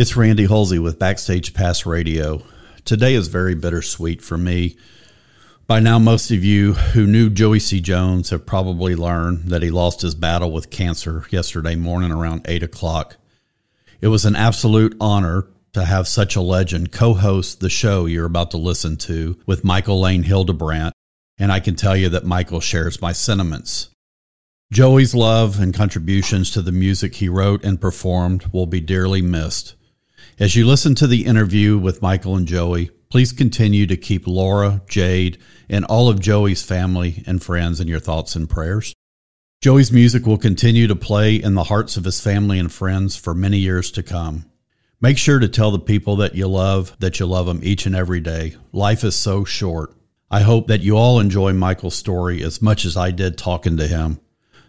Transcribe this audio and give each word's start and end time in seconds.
It's 0.00 0.16
Randy 0.16 0.46
Halsey 0.46 0.78
with 0.78 0.98
Backstage 0.98 1.52
Pass 1.52 1.84
Radio. 1.84 2.42
Today 2.86 3.12
is 3.12 3.28
very 3.28 3.54
bittersweet 3.54 4.22
for 4.22 4.38
me. 4.38 4.78
By 5.66 5.80
now, 5.80 5.98
most 5.98 6.30
of 6.30 6.42
you 6.42 6.72
who 6.72 7.06
knew 7.06 7.28
Joey 7.28 7.60
C. 7.60 7.82
Jones 7.82 8.30
have 8.30 8.46
probably 8.46 8.96
learned 8.96 9.50
that 9.50 9.60
he 9.60 9.70
lost 9.70 10.00
his 10.00 10.14
battle 10.14 10.52
with 10.52 10.70
cancer 10.70 11.26
yesterday 11.28 11.74
morning 11.76 12.12
around 12.12 12.46
8 12.48 12.62
o'clock. 12.62 13.18
It 14.00 14.08
was 14.08 14.24
an 14.24 14.36
absolute 14.36 14.96
honor 15.02 15.48
to 15.74 15.84
have 15.84 16.08
such 16.08 16.34
a 16.34 16.40
legend 16.40 16.92
co 16.92 17.12
host 17.12 17.60
the 17.60 17.68
show 17.68 18.06
you're 18.06 18.24
about 18.24 18.52
to 18.52 18.56
listen 18.56 18.96
to 18.96 19.38
with 19.44 19.64
Michael 19.64 20.00
Laine 20.00 20.22
Hildebrandt, 20.22 20.94
and 21.38 21.52
I 21.52 21.60
can 21.60 21.76
tell 21.76 21.94
you 21.94 22.08
that 22.08 22.24
Michael 22.24 22.60
shares 22.60 23.02
my 23.02 23.12
sentiments. 23.12 23.90
Joey's 24.72 25.14
love 25.14 25.60
and 25.60 25.74
contributions 25.74 26.50
to 26.52 26.62
the 26.62 26.72
music 26.72 27.16
he 27.16 27.28
wrote 27.28 27.62
and 27.62 27.78
performed 27.78 28.46
will 28.50 28.66
be 28.66 28.80
dearly 28.80 29.20
missed. 29.20 29.74
As 30.40 30.56
you 30.56 30.66
listen 30.66 30.94
to 30.94 31.06
the 31.06 31.26
interview 31.26 31.76
with 31.76 32.00
Michael 32.00 32.34
and 32.34 32.48
Joey, 32.48 32.88
please 33.10 33.30
continue 33.30 33.86
to 33.86 33.96
keep 33.98 34.26
Laura, 34.26 34.80
Jade, 34.88 35.36
and 35.68 35.84
all 35.84 36.08
of 36.08 36.18
Joey's 36.18 36.62
family 36.62 37.22
and 37.26 37.42
friends 37.42 37.78
in 37.78 37.88
your 37.88 38.00
thoughts 38.00 38.34
and 38.34 38.48
prayers. 38.48 38.94
Joey's 39.60 39.92
music 39.92 40.24
will 40.24 40.38
continue 40.38 40.86
to 40.86 40.96
play 40.96 41.34
in 41.34 41.52
the 41.52 41.64
hearts 41.64 41.98
of 41.98 42.04
his 42.04 42.22
family 42.22 42.58
and 42.58 42.72
friends 42.72 43.16
for 43.16 43.34
many 43.34 43.58
years 43.58 43.90
to 43.90 44.02
come. 44.02 44.46
Make 44.98 45.18
sure 45.18 45.38
to 45.40 45.46
tell 45.46 45.72
the 45.72 45.78
people 45.78 46.16
that 46.16 46.34
you 46.34 46.48
love 46.48 46.96
that 47.00 47.20
you 47.20 47.26
love 47.26 47.44
them 47.44 47.60
each 47.62 47.84
and 47.84 47.94
every 47.94 48.20
day. 48.20 48.56
Life 48.72 49.04
is 49.04 49.16
so 49.16 49.44
short. 49.44 49.94
I 50.30 50.40
hope 50.40 50.68
that 50.68 50.80
you 50.80 50.96
all 50.96 51.20
enjoy 51.20 51.52
Michael's 51.52 51.96
story 51.96 52.42
as 52.42 52.62
much 52.62 52.86
as 52.86 52.96
I 52.96 53.10
did 53.10 53.36
talking 53.36 53.76
to 53.76 53.86
him. 53.86 54.20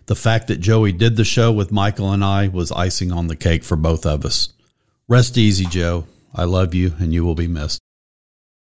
The 0.07 0.17
fact 0.17 0.47
that 0.47 0.59
Joey 0.59 0.91
did 0.91 1.15
the 1.15 1.23
show 1.23 1.49
with 1.49 1.71
Michael 1.71 2.11
and 2.11 2.25
I 2.25 2.49
was 2.49 2.73
icing 2.73 3.13
on 3.13 3.27
the 3.27 3.37
cake 3.37 3.63
for 3.63 3.77
both 3.77 4.05
of 4.05 4.25
us. 4.25 4.51
Rest 5.11 5.37
easy, 5.37 5.65
Joe. 5.65 6.07
I 6.33 6.45
love 6.45 6.73
you 6.73 6.93
and 6.97 7.13
you 7.13 7.25
will 7.25 7.35
be 7.35 7.49
missed. 7.49 7.81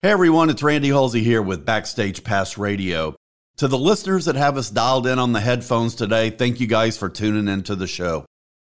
Hey 0.01 0.09
everyone, 0.09 0.49
it's 0.49 0.63
Randy 0.63 0.87
Halsey 0.87 1.21
here 1.21 1.41
with 1.41 1.65
Backstage 1.65 2.23
Pass 2.23 2.57
Radio. 2.57 3.13
To 3.57 3.67
the 3.67 3.77
listeners 3.77 4.23
that 4.23 4.37
have 4.37 4.55
us 4.55 4.69
dialed 4.69 5.05
in 5.05 5.19
on 5.19 5.33
the 5.33 5.41
headphones 5.41 5.95
today, 5.95 6.29
thank 6.29 6.61
you 6.61 6.65
guys 6.65 6.97
for 6.97 7.09
tuning 7.09 7.49
into 7.49 7.75
the 7.75 7.87
show. 7.87 8.23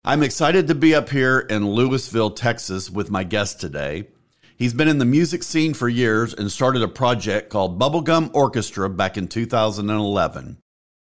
I'm 0.04 0.22
excited 0.22 0.67
to 0.67 0.76
be 0.76 0.94
up 0.94 1.09
here 1.09 1.39
in 1.39 1.64
Lewisville, 1.64 2.36
Texas 2.36 2.92
with 2.92 3.09
my 3.09 3.23
guest 3.23 3.59
today. 3.59 4.09
He's 4.56 4.76
been 4.76 4.88
in 4.88 5.00
the 5.00 5.04
music 5.04 5.42
scene 5.42 5.73
for 5.73 5.89
years 5.89 6.36
and 6.36 6.52
started 6.52 6.84
a 6.84 6.88
project 6.88 7.50
called 7.50 7.80
Bubblegum 7.80 8.30
Orchestra 8.36 8.92
back 8.92 9.17
in 9.17 9.28
2011. 9.28 10.59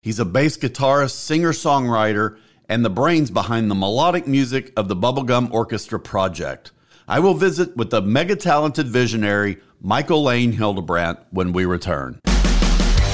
He's 0.02 0.20
a 0.20 0.24
bass 0.24 0.56
guitarist, 0.56 1.12
singer 1.12 1.52
songwriter, 1.52 2.38
and 2.70 2.84
the 2.84 2.90
brains 2.90 3.32
behind 3.32 3.70
the 3.72 3.76
melodic 3.76 4.28
music 4.28 4.74
of 4.78 4.88
the 4.88 4.96
Bubblegum 4.96 5.52
Orchestra 5.52 6.00
project. 6.00 6.72
I 7.08 7.20
will 7.20 7.34
visit 7.34 7.76
with 7.78 7.90
the 7.90 8.02
mega 8.02 8.36
talented 8.36 8.88
visionary 8.88 9.60
Michael 9.82 10.24
Laine 10.24 10.52
Hildebrandt 10.52 11.20
when 11.32 11.54
we 11.54 11.66
return. 11.66 12.20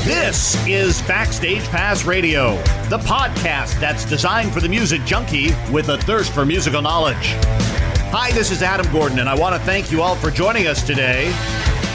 This 0.05 0.55
is 0.67 1.01
Backstage 1.03 1.63
Pass 1.65 2.03
Radio, 2.03 2.55
the 2.89 2.97
podcast 2.99 3.79
that's 3.79 4.03
designed 4.03 4.51
for 4.51 4.59
the 4.59 4.67
music 4.67 5.05
junkie 5.05 5.51
with 5.71 5.89
a 5.89 5.97
thirst 5.99 6.33
for 6.33 6.45
musical 6.45 6.81
knowledge. 6.81 7.35
Hi, 8.11 8.31
this 8.31 8.51
is 8.51 8.61
Adam 8.61 8.91
Gordon, 8.91 9.19
and 9.19 9.29
I 9.29 9.35
want 9.35 9.55
to 9.55 9.61
thank 9.61 9.91
you 9.91 10.01
all 10.01 10.15
for 10.15 10.29
joining 10.29 10.67
us 10.67 10.85
today. 10.85 11.33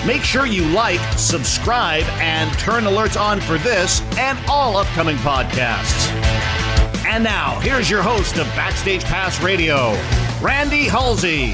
Make 0.06 0.22
sure 0.22 0.46
you 0.46 0.64
like, 0.66 1.00
subscribe, 1.18 2.04
and 2.18 2.50
turn 2.58 2.84
alerts 2.84 3.20
on 3.20 3.40
for 3.40 3.58
this 3.58 4.00
and 4.16 4.38
all 4.48 4.76
upcoming 4.76 5.16
podcasts. 5.16 6.57
And 7.10 7.24
now, 7.24 7.58
here's 7.60 7.88
your 7.88 8.02
host 8.02 8.36
of 8.36 8.44
Backstage 8.48 9.02
Pass 9.02 9.42
Radio, 9.42 9.92
Randy 10.42 10.84
Halsey. 10.84 11.52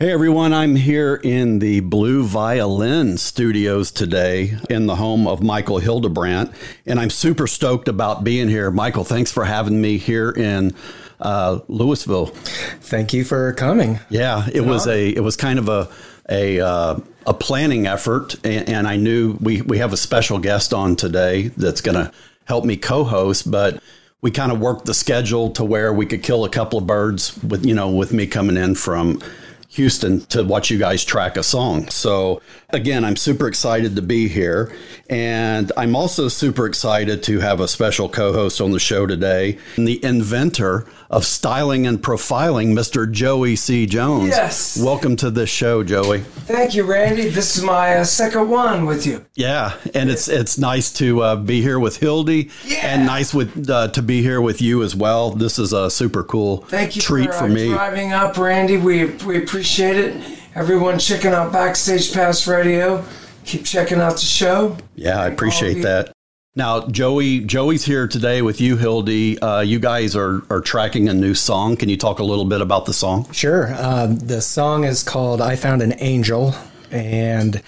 Hey 0.00 0.10
everyone, 0.10 0.52
I'm 0.52 0.74
here 0.74 1.14
in 1.14 1.60
the 1.60 1.78
Blue 1.78 2.24
Violin 2.24 3.18
studios 3.18 3.92
today 3.92 4.58
in 4.68 4.86
the 4.86 4.96
home 4.96 5.28
of 5.28 5.44
Michael 5.44 5.78
Hildebrandt, 5.78 6.52
and 6.84 6.98
I'm 6.98 7.10
super 7.10 7.46
stoked 7.46 7.86
about 7.86 8.24
being 8.24 8.48
here. 8.48 8.72
Michael, 8.72 9.04
thanks 9.04 9.30
for 9.30 9.44
having 9.44 9.80
me 9.80 9.96
here 9.96 10.30
in 10.30 10.74
uh, 11.20 11.60
Lewisville. 11.68 12.34
Thank 12.80 13.12
you 13.12 13.24
for 13.24 13.52
coming. 13.52 14.00
Yeah, 14.10 14.48
it 14.52 14.62
was 14.62 14.88
a 14.88 15.08
it 15.08 15.20
was 15.20 15.36
kind 15.36 15.60
of 15.60 15.68
a 15.68 15.88
a 16.28 16.60
uh, 16.60 16.98
a 17.26 17.34
planning 17.34 17.86
effort, 17.86 18.34
and, 18.44 18.68
and 18.68 18.88
I 18.88 18.96
knew 18.96 19.36
we 19.40 19.62
we 19.62 19.78
have 19.78 19.92
a 19.92 19.96
special 19.96 20.38
guest 20.38 20.72
on 20.72 20.96
today 20.96 21.48
that's 21.48 21.80
going 21.80 21.96
to 21.96 22.12
help 22.44 22.64
me 22.64 22.76
co-host, 22.76 23.50
but 23.50 23.82
we 24.20 24.30
kind 24.30 24.50
of 24.50 24.60
worked 24.60 24.86
the 24.86 24.94
schedule 24.94 25.50
to 25.50 25.64
where 25.64 25.92
we 25.92 26.06
could 26.06 26.22
kill 26.22 26.44
a 26.44 26.50
couple 26.50 26.78
of 26.78 26.86
birds 26.86 27.40
with 27.42 27.64
you 27.64 27.74
know 27.74 27.90
with 27.90 28.12
me 28.12 28.26
coming 28.26 28.56
in 28.56 28.74
from 28.74 29.22
Houston 29.68 30.20
to 30.26 30.42
watch 30.42 30.70
you 30.70 30.78
guys 30.78 31.04
track 31.04 31.36
a 31.36 31.42
song. 31.42 31.88
So, 31.88 32.40
again, 32.70 33.04
I'm 33.04 33.16
super 33.16 33.48
excited 33.48 33.96
to 33.96 34.02
be 34.02 34.28
here. 34.28 34.72
And 35.08 35.72
I'm 35.76 35.96
also 35.96 36.28
super 36.28 36.66
excited 36.66 37.22
to 37.24 37.38
have 37.40 37.60
a 37.60 37.68
special 37.68 38.08
co 38.08 38.32
host 38.32 38.60
on 38.60 38.72
the 38.72 38.78
show 38.78 39.06
today, 39.06 39.58
the 39.76 40.04
inventor 40.04 40.86
of 41.10 41.24
styling 41.24 41.86
and 41.86 42.02
profiling, 42.02 42.74
Mr. 42.74 43.10
Joey 43.10 43.56
C. 43.56 43.86
Jones. 43.86 44.28
Yes. 44.28 44.78
Welcome 44.78 45.16
to 45.16 45.30
this 45.30 45.48
show, 45.48 45.82
Joey. 45.82 46.20
Thank 46.20 46.74
you, 46.74 46.84
Randy. 46.84 47.30
This 47.30 47.56
is 47.56 47.64
my 47.64 47.96
uh, 47.96 48.04
second 48.04 48.50
one 48.50 48.84
with 48.84 49.06
you. 49.06 49.24
Yeah, 49.34 49.74
and 49.94 50.10
it's 50.10 50.28
it's 50.28 50.58
nice 50.58 50.92
to 50.94 51.22
uh, 51.22 51.36
be 51.36 51.62
here 51.62 51.78
with 51.78 51.96
Hildy, 51.96 52.50
Yeah. 52.66 52.80
and 52.82 53.06
nice 53.06 53.32
with 53.32 53.70
uh, 53.70 53.88
to 53.88 54.02
be 54.02 54.20
here 54.20 54.42
with 54.42 54.60
you 54.60 54.82
as 54.82 54.94
well. 54.94 55.30
This 55.30 55.58
is 55.58 55.72
a 55.72 55.90
super 55.90 56.22
cool 56.22 56.58
Thank 56.68 56.96
you 56.96 57.00
treat 57.02 57.30
for, 57.32 57.38
for, 57.38 57.44
uh, 57.44 57.48
me. 57.48 57.68
driving 57.70 58.12
up, 58.12 58.36
Randy. 58.36 58.76
We 58.76 59.06
we 59.06 59.42
appreciate 59.42 59.96
it. 59.96 60.37
Everyone 60.58 60.98
checking 60.98 61.30
out 61.30 61.52
Backstage 61.52 62.12
Pass 62.12 62.48
Radio. 62.48 63.04
Keep 63.44 63.64
checking 63.64 64.00
out 64.00 64.14
the 64.14 64.26
show. 64.26 64.76
Yeah, 64.96 65.20
I 65.20 65.28
appreciate 65.28 65.82
that. 65.82 66.10
Now, 66.56 66.88
Joey, 66.88 67.38
Joey's 67.38 67.84
here 67.84 68.08
today 68.08 68.42
with 68.42 68.60
you, 68.60 68.76
Hildy. 68.76 69.38
Uh, 69.38 69.60
you 69.60 69.78
guys 69.78 70.16
are 70.16 70.42
are 70.50 70.60
tracking 70.60 71.08
a 71.08 71.14
new 71.14 71.32
song. 71.32 71.76
Can 71.76 71.88
you 71.88 71.96
talk 71.96 72.18
a 72.18 72.24
little 72.24 72.44
bit 72.44 72.60
about 72.60 72.86
the 72.86 72.92
song? 72.92 73.30
Sure. 73.30 73.72
Um, 73.80 74.16
the 74.18 74.40
song 74.40 74.82
is 74.82 75.04
called 75.04 75.40
"I 75.40 75.54
Found 75.54 75.80
an 75.80 75.94
Angel," 76.00 76.52
and 76.90 77.62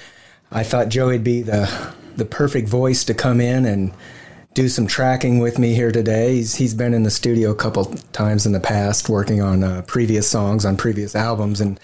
I 0.51 0.65
thought 0.65 0.89
Joey'd 0.89 1.23
be 1.23 1.43
the 1.43 1.95
the 2.17 2.25
perfect 2.25 2.69
voice 2.69 3.05
to 3.05 3.15
come 3.15 3.41
in 3.41 3.67
and 3.67 3.93
do 4.55 4.69
some 4.69 4.89
tracking 4.89 5.39
with 5.39 5.61
me 5.61 5.75
here 5.75 5.93
today. 5.93 6.35
He's 6.35 6.57
he's 6.57 6.75
been 6.75 6.93
in 6.93 7.05
the 7.05 7.11
studio 7.13 7.53
a 7.53 7.55
couple 7.55 7.85
times 8.13 8.47
in 8.47 8.53
the 8.53 8.59
past, 8.59 9.09
working 9.09 9.41
on 9.41 9.63
uh, 9.63 9.83
previous 9.87 10.29
songs 10.29 10.65
on 10.65 10.77
previous 10.77 11.15
albums, 11.15 11.61
and 11.61 11.79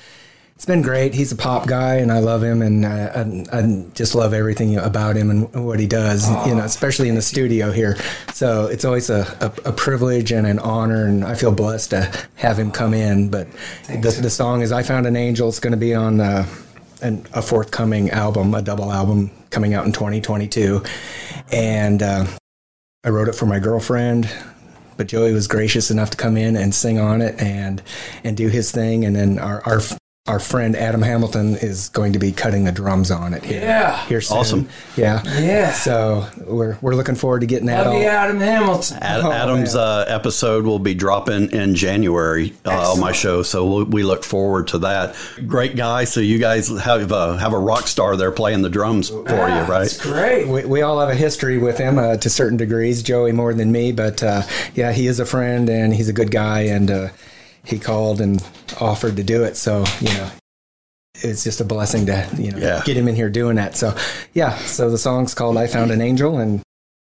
it's 0.57 0.65
been 0.65 0.81
great. 0.81 1.13
He's 1.13 1.33
a 1.33 1.37
pop 1.37 1.67
guy, 1.67 1.97
and 1.97 2.11
I 2.11 2.21
love 2.21 2.43
him, 2.43 2.63
and 2.63 2.87
I, 2.87 3.09
I, 3.09 3.59
I 3.59 3.85
just 3.93 4.15
love 4.15 4.33
everything 4.33 4.79
about 4.79 5.15
him 5.15 5.29
and 5.29 5.67
what 5.67 5.79
he 5.79 5.87
does. 5.87 6.31
You 6.47 6.55
know, 6.55 6.65
especially 6.65 7.11
in 7.11 7.15
the 7.15 7.21
studio 7.21 7.71
here. 7.71 7.99
So 8.33 8.65
it's 8.65 8.87
always 8.87 9.11
a, 9.11 9.21
a, 9.43 9.69
a 9.69 9.73
privilege 9.73 10.33
and 10.33 10.47
an 10.47 10.59
honor, 10.59 11.05
and 11.05 11.25
I 11.25 11.35
feel 11.35 11.53
blessed 11.53 11.91
to 11.91 12.11
have 12.37 12.59
him 12.59 12.71
come 12.71 12.95
in. 12.95 13.29
But 13.29 13.49
the, 13.87 14.19
the 14.23 14.31
song 14.31 14.63
is 14.63 14.73
"I 14.73 14.83
Found 14.83 15.07
an 15.07 15.15
Angel." 15.15 15.47
It's 15.47 15.61
going 15.61 15.73
to 15.73 15.77
be 15.77 15.95
on 15.95 16.23
uh, 16.23 16.47
an, 17.03 17.27
a 17.35 17.43
forthcoming 17.43 18.11
album, 18.11 18.55
a 18.55 18.63
double 18.63 18.91
album 18.91 19.31
coming 19.51 19.75
out 19.75 19.85
in 19.85 19.93
2022, 19.93 20.83
and 21.53 22.03
uh, 22.03 22.27
I 23.05 23.11
wrote 23.11 23.29
it 23.29 23.35
for 23.35 23.47
my 23.47 23.59
girlfriend 23.59 24.31
but 24.97 25.09
Joey 25.09 25.35
was 25.35 25.47
gracious 25.47 25.91
enough 25.91 26.09
to 26.09 26.17
come 26.17 26.39
in 26.39 26.57
and 26.57 26.75
sing 26.75 26.99
on 26.99 27.21
it 27.21 27.39
and 27.39 27.83
and 28.25 28.35
do 28.35 28.49
his 28.49 28.73
thing. 28.73 29.05
And 29.05 29.15
then 29.15 29.39
our 29.39 29.63
our 29.67 29.83
our 30.29 30.41
friend 30.41 30.75
Adam 30.75 31.03
Hamilton 31.03 31.55
is 31.57 31.89
going 31.91 32.13
to 32.15 32.19
be 32.19 32.33
cutting 32.33 32.65
the 32.65 32.73
drums 32.73 33.11
on 33.13 33.33
it 33.33 33.45
here. 33.45 33.61
Yeah. 33.61 34.05
here 34.07 34.21
soon. 34.21 34.37
Awesome. 34.39 34.69
Yeah, 34.97 35.23
Yeah. 35.41 35.71
So 35.73 36.27
we're 36.45 36.77
we're 36.81 36.95
looking 36.97 37.15
forward 37.15 37.41
to 37.41 37.47
getting 37.47 37.67
that 37.67 37.85
Love 37.87 37.95
all. 37.95 38.01
you, 38.01 38.09
Adam 38.09 38.41
Hamilton. 38.41 38.99
Ad- 39.01 39.21
Oh, 39.25 39.31
Adam's 39.31 39.75
uh, 39.77 40.05
episode 40.09 40.65
will 40.65 40.79
be 40.81 40.95
dropping 40.95 41.53
in 41.53 41.75
January 41.77 42.55
uh, 42.65 42.93
on 42.93 43.01
my 43.01 43.13
show, 43.13 43.43
so 43.43 43.77
we, 43.79 43.85
we 43.85 44.03
look 44.03 44.25
forward 44.25 44.69
to 44.69 44.79
that. 44.79 45.15
Great 45.47 45.77
guy. 45.77 46.05
So 46.05 46.21
you 46.21 46.39
guys 46.39 46.69
have 46.69 47.13
a, 47.13 47.39
have 47.39 47.53
a 47.53 47.59
rock 47.59 47.87
star 47.87 48.17
there 48.17 48.33
playing 48.33 48.63
the 48.63 48.69
drums 48.71 49.09
for 49.11 49.21
you, 49.21 49.27
Ah, 49.29 49.67
right? 49.69 49.83
That's 49.83 50.01
great. 50.03 50.49
We, 50.49 50.65
we 50.65 50.83
all 50.83 50.99
have 51.01 51.09
a 51.09 51.15
history 51.15 51.59
with 51.59 51.79
him 51.79 51.99
uh, 51.99 52.17
to 52.17 52.29
certain 52.31 52.57
degrees. 52.57 53.03
Joey 53.03 53.33
more 53.33 53.55
than 53.55 53.71
me, 53.71 53.93
but 53.93 54.23
uh, 54.23 54.43
yeah, 54.75 54.93
he 54.93 55.07
is 55.07 55.21
a 55.21 55.27
friend 55.27 55.69
and 55.71 55.95
he's 55.95 56.09
a 56.09 56.13
good 56.13 56.31
guy. 56.33 56.63
And 56.63 56.91
uh, 56.91 57.09
he 57.67 57.79
called 57.79 58.21
and 58.21 58.43
offered 58.81 59.17
to 59.17 59.23
do 59.25 59.43
it. 59.45 59.57
So 59.57 59.85
you 60.01 60.09
know, 60.15 60.31
it's 61.23 61.45
just 61.45 61.61
a 61.61 61.65
blessing 61.65 62.07
to 62.07 62.29
you 62.39 62.53
know 62.53 62.59
Yeah. 62.59 62.83
get 62.85 62.97
him 62.97 63.09
in 63.09 63.15
here 63.17 63.31
doing 63.31 63.57
that. 63.57 63.77
So 63.77 63.95
yeah, 64.35 64.57
so 64.59 64.91
the 64.91 64.99
song's 64.99 65.35
called 65.35 65.57
"I 65.57 65.67
Found 65.67 65.91
an 65.91 66.01
Angel" 66.01 66.39
and. 66.39 66.63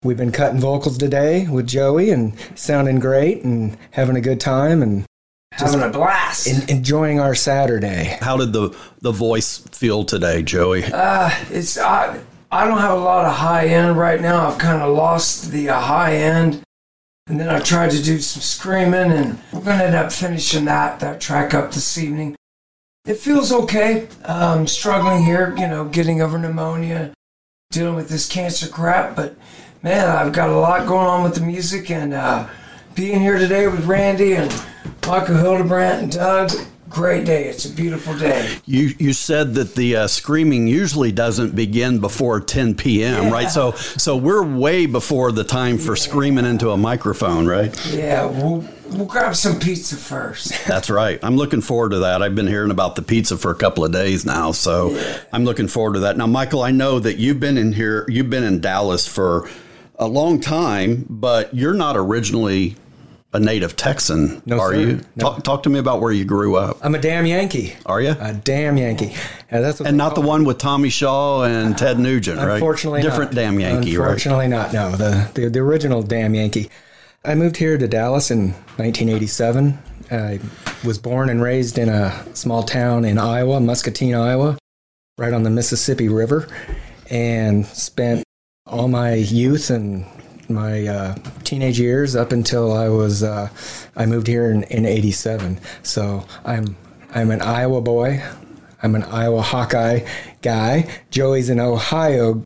We've 0.06 0.18
been 0.18 0.34
cutting 0.34 0.60
vocals 0.60 0.98
today 0.98 1.48
with 1.48 1.66
Joey 1.66 2.10
and 2.10 2.34
sounding 2.56 3.00
great 3.00 3.46
and 3.46 3.78
having 3.92 4.18
a 4.18 4.22
good 4.22 4.42
time 4.42 4.84
and 4.84 5.06
Having 5.54 5.82
a 5.82 5.88
blast. 5.88 6.46
en- 6.46 6.70
enjoying 6.70 7.22
our 7.22 7.34
Saturday. 7.34 8.18
How 8.20 8.36
did 8.36 8.52
the 8.52 8.76
the 9.00 9.14
voice 9.14 9.60
feel 9.72 10.04
today, 10.04 10.42
Joey? 10.44 10.84
Uh, 10.84 11.30
it's 11.52 11.78
I, 11.78 12.20
I 12.52 12.68
don't 12.68 12.80
have 12.80 12.92
a 12.98 13.02
lot 13.02 13.24
of 13.24 13.34
high 13.34 13.68
end 13.68 13.98
right 13.98 14.20
now. 14.20 14.48
I've 14.50 14.58
kind 14.58 14.82
of 14.82 14.94
lost 14.94 15.52
the 15.52 15.70
uh, 15.70 15.80
high 15.80 16.16
end. 16.18 16.62
And 17.28 17.40
then 17.40 17.48
I 17.48 17.60
tried 17.60 17.92
to 17.92 18.04
do 18.04 18.20
some 18.20 18.42
screaming, 18.42 19.12
and 19.12 19.40
we're 19.54 19.62
going 19.62 19.80
to 19.80 19.86
end 19.86 19.96
up 19.96 20.12
finishing 20.12 20.66
that, 20.66 21.00
that 21.00 21.22
track 21.22 21.54
up 21.54 21.72
this 21.72 21.98
evening. 21.98 22.36
It 23.06 23.16
feels 23.16 23.52
okay. 23.52 24.08
Um, 24.26 24.68
struggling 24.68 25.24
here, 25.24 25.56
you 25.58 25.68
know, 25.68 25.86
getting 25.86 26.22
over 26.22 26.38
pneumonia, 26.38 27.14
dealing 27.72 27.96
with 27.96 28.10
this 28.10 28.28
cancer 28.28 28.68
crap, 28.68 29.16
but 29.16 29.36
man, 29.82 30.10
I've 30.10 30.34
got 30.34 30.50
a 30.50 30.58
lot 30.58 30.88
going 30.88 31.08
on 31.08 31.24
with 31.24 31.36
the 31.36 31.42
music, 31.42 31.90
and 31.90 32.14
uh, 32.14 32.48
being 32.94 33.22
here 33.22 33.38
today 33.38 33.68
with 33.68 33.86
Randy 33.86 34.34
and 34.34 34.52
Michael 35.08 35.38
Hildebrandt 35.38 36.04
and 36.04 36.12
Doug, 36.12 36.52
great 36.94 37.26
day. 37.26 37.46
It's 37.46 37.66
a 37.66 37.70
beautiful 37.70 38.18
day. 38.18 38.58
You 38.66 38.92
you 39.00 39.14
said 39.14 39.56
that 39.56 39.76
the 39.76 39.96
uh, 39.96 40.08
screaming 40.08 40.68
usually 40.68 41.12
doesn't 41.12 41.56
begin 41.56 42.00
before 42.00 42.40
10 42.40 42.76
p.m. 42.76 43.26
Yeah. 43.26 43.32
right? 43.32 43.50
So 43.50 43.72
so 43.72 44.16
we're 44.16 44.44
way 44.44 44.86
before 44.86 45.32
the 45.32 45.44
time 45.44 45.78
for 45.78 45.96
screaming 45.96 46.46
into 46.46 46.70
a 46.70 46.78
microphone, 46.78 47.48
right? 47.48 47.74
Yeah, 47.94 48.26
we'll, 48.26 48.64
we'll 48.92 49.06
grab 49.06 49.36
some 49.36 49.60
pizza 49.60 49.96
first. 49.96 50.54
That's 50.68 50.90
right. 50.90 51.20
I'm 51.24 51.36
looking 51.36 51.62
forward 51.62 51.90
to 51.92 52.00
that. 52.00 52.22
I've 52.22 52.36
been 52.36 52.48
hearing 52.48 52.72
about 52.72 52.96
the 52.96 53.02
pizza 53.02 53.38
for 53.38 53.52
a 53.52 53.56
couple 53.56 53.84
of 53.84 53.92
days 53.92 54.26
now, 54.26 54.52
so 54.52 54.96
I'm 55.34 55.46
looking 55.46 55.68
forward 55.68 55.96
to 55.96 56.00
that. 56.02 56.18
Now, 56.18 56.28
Michael, 56.28 56.62
I 56.62 56.72
know 56.72 57.00
that 57.00 57.18
you've 57.18 57.40
been 57.40 57.58
in 57.58 57.74
here, 57.74 58.06
you've 58.08 58.30
been 58.30 58.44
in 58.44 58.62
Dallas 58.62 59.08
for 59.08 59.50
a 59.98 60.08
long 60.08 60.40
time, 60.40 61.06
but 61.10 61.54
you're 61.54 61.74
not 61.74 61.98
originally 61.98 62.76
a 63.34 63.40
native 63.40 63.76
Texan, 63.76 64.42
No, 64.46 64.60
are 64.60 64.72
sir. 64.74 64.80
you? 64.80 65.02
No. 65.16 65.24
Talk, 65.24 65.44
talk 65.44 65.64
to 65.64 65.70
me 65.70 65.80
about 65.80 66.02
where 66.02 66.12
you 66.12 66.24
grew 66.24 66.56
up. 66.56 66.78
I'm 66.82 66.94
a 66.96 67.00
damn 67.00 67.26
Yankee. 67.26 67.74
Are 67.86 68.00
you? 68.02 68.16
A 68.20 68.34
damn 68.34 68.78
Yankee. 68.78 69.14
Yeah, 69.52 69.62
that's 69.62 69.82
and 69.82 69.98
not 69.98 70.14
the 70.16 70.22
one 70.22 70.44
with 70.46 70.60
Tommy 70.60 70.90
Shaw 70.90 71.44
and 71.44 71.78
Ted 71.78 71.98
Nugent, 72.00 72.38
right? 72.38 72.54
Unfortunately, 72.56 73.02
different 73.02 73.32
not. 73.32 73.36
damn 73.36 73.60
Yankee, 73.60 73.98
right? 73.98 74.06
Unfortunately, 74.06 74.48
not. 74.48 74.72
No, 74.74 74.92
the, 74.92 75.30
the 75.34 75.50
the 75.50 75.60
original 75.60 76.04
damn 76.04 76.34
Yankee. 76.36 76.70
I 77.26 77.36
moved 77.36 77.58
here 77.58 77.78
to 77.78 77.88
Dallas 77.88 78.30
in 78.32 78.52
1987. 78.78 79.80
I 80.12 80.40
was 80.86 80.98
born 81.00 81.30
and 81.30 81.42
raised 81.42 81.78
in 81.78 81.90
a 81.90 82.26
small 82.36 82.64
town 82.64 83.06
in 83.06 83.18
Iowa, 83.18 83.60
Muscatine, 83.60 84.14
Iowa, 84.14 84.58
right 85.18 85.34
on 85.34 85.44
the 85.44 85.50
Mississippi 85.50 86.10
River, 86.10 86.48
and 87.10 87.66
spent 87.66 88.24
all 88.68 88.88
my 88.88 89.14
youth 89.14 89.70
and 89.70 90.06
my 90.54 90.88
uh, 90.88 91.16
teenage 91.44 91.80
years 91.80 92.16
up 92.16 92.32
until 92.32 92.72
I 92.72 92.90
was 92.90 93.24
uh, 93.24 93.50
I 93.96 94.06
moved 94.06 94.28
here 94.28 94.50
in, 94.52 94.64
in 94.64 94.86
'87. 94.86 95.60
So 95.84 96.26
I'm 96.46 96.76
I'm 97.14 97.32
an 97.32 97.42
Iowa 97.42 97.82
boy. 97.82 98.24
I'm 98.82 98.96
an 98.96 99.04
Iowa 99.04 99.42
Hawkeye 99.42 100.06
guy. 100.42 100.90
Joey's 101.10 101.50
an 101.50 101.60
Ohio 101.60 102.44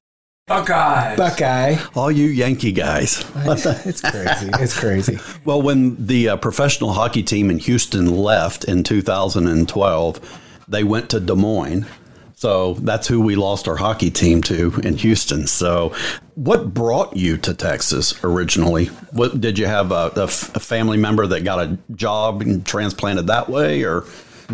Buckeye. 0.48 1.18
Buckeye. 1.18 1.75
All 1.94 2.09
you 2.09 2.27
Yankee 2.27 2.71
guys. 2.71 3.25
It's 3.36 4.01
crazy. 4.01 4.50
It's 4.53 4.80
crazy. 4.80 5.19
Well, 5.44 5.62
when 5.62 6.06
the 6.06 6.30
uh, 6.30 6.38
professional 6.38 6.94
hockey 6.94 7.24
team 7.24 7.50
in 7.50 7.60
Houston 7.60 8.15
left 8.15 8.65
in 8.65 8.83
2012, 8.83 10.39
they 10.68 10.83
went 10.83 11.10
to 11.10 11.19
Des 11.19 11.36
Moines. 11.36 11.86
So 12.38 12.75
that's 12.75 13.07
who 13.07 13.19
we 13.19 13.36
lost 13.36 13.68
our 13.68 13.75
hockey 13.75 14.12
team 14.12 14.44
to 14.44 14.72
in 14.84 14.95
Houston. 14.98 15.48
So, 15.48 15.95
what 16.36 16.72
brought 16.72 17.18
you 17.18 17.36
to 17.38 17.51
Texas 17.56 18.24
originally? 18.24 18.86
What 19.12 19.42
did 19.42 19.57
you 19.57 19.66
have 19.66 19.92
a, 19.92 20.12
a 20.16 20.25
f- 20.25 20.56
a 20.56 20.60
family 20.60 20.98
member 20.98 21.25
that 21.25 21.44
got 21.44 21.60
a 21.60 21.80
job 21.95 22.44
and 22.44 22.63
transplanted 22.63 23.25
that 23.25 23.50
way, 23.50 23.84
or 23.84 24.06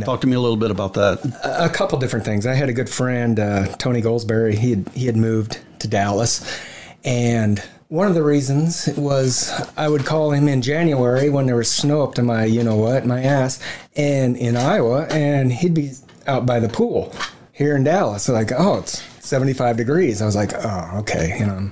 talk 0.05 0.21
to 0.21 0.27
me 0.27 0.37
a 0.37 0.39
little 0.39 0.55
bit 0.55 0.71
about 0.71 0.93
that? 0.93 1.19
a 1.43 1.67
couple 1.67 1.99
different 1.99 2.23
things. 2.23 2.47
I 2.47 2.53
had 2.53 2.69
a 2.69 2.73
good 2.73 2.89
friend, 2.89 3.37
uh, 3.37 3.67
Tony 3.75 4.01
Goldsberry. 4.01 4.57
He 4.57 4.69
had, 4.69 4.89
he 4.95 5.05
had 5.05 5.17
moved 5.17 5.61
to 5.79 5.87
Dallas, 5.89 6.57
and 7.03 7.61
one 7.89 8.07
of 8.07 8.13
the 8.13 8.23
reasons 8.23 8.87
was 8.95 9.51
I 9.75 9.89
would 9.89 10.05
call 10.05 10.31
him 10.31 10.47
in 10.47 10.61
January 10.61 11.29
when 11.29 11.47
there 11.47 11.57
was 11.57 11.69
snow 11.69 12.01
up 12.01 12.15
to 12.15 12.23
my 12.23 12.45
you 12.45 12.63
know 12.63 12.77
what 12.77 13.05
my 13.05 13.21
ass, 13.23 13.59
and 13.93 14.37
in 14.37 14.55
Iowa, 14.55 15.05
and 15.07 15.51
he'd 15.51 15.73
be 15.73 15.91
out 16.27 16.45
by 16.45 16.61
the 16.61 16.69
pool 16.69 17.13
here 17.53 17.77
in 17.77 17.85
Dallas. 17.85 18.23
So 18.23 18.33
like, 18.33 18.51
oh, 18.51 18.79
it's 18.79 19.01
seventy 19.25 19.53
five 19.53 19.77
degrees. 19.77 20.21
I 20.21 20.25
was 20.25 20.35
like, 20.35 20.51
oh, 20.53 20.97
okay, 20.99 21.37
you 21.39 21.45
know. 21.45 21.53
I'm 21.53 21.71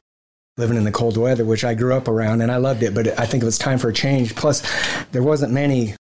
Living 0.58 0.76
in 0.76 0.84
the 0.84 0.92
cold 0.92 1.16
weather, 1.18 1.46
which 1.46 1.64
I 1.64 1.74
grew 1.74 1.96
up 1.96 2.10
around, 2.10 2.42
and 2.42 2.52
I 2.52 2.58
loved 2.58 2.84
it, 2.84 2.94
but 2.94 3.18
I 3.18 3.26
think 3.26 3.42
it 3.42 3.46
was 3.46 3.58
time 3.58 3.80
for 3.80 3.88
a 3.88 3.94
change. 3.94 4.36
Plus, 4.36 4.62
there 5.12 5.24
wasn't 5.24 5.54
many 5.54 5.96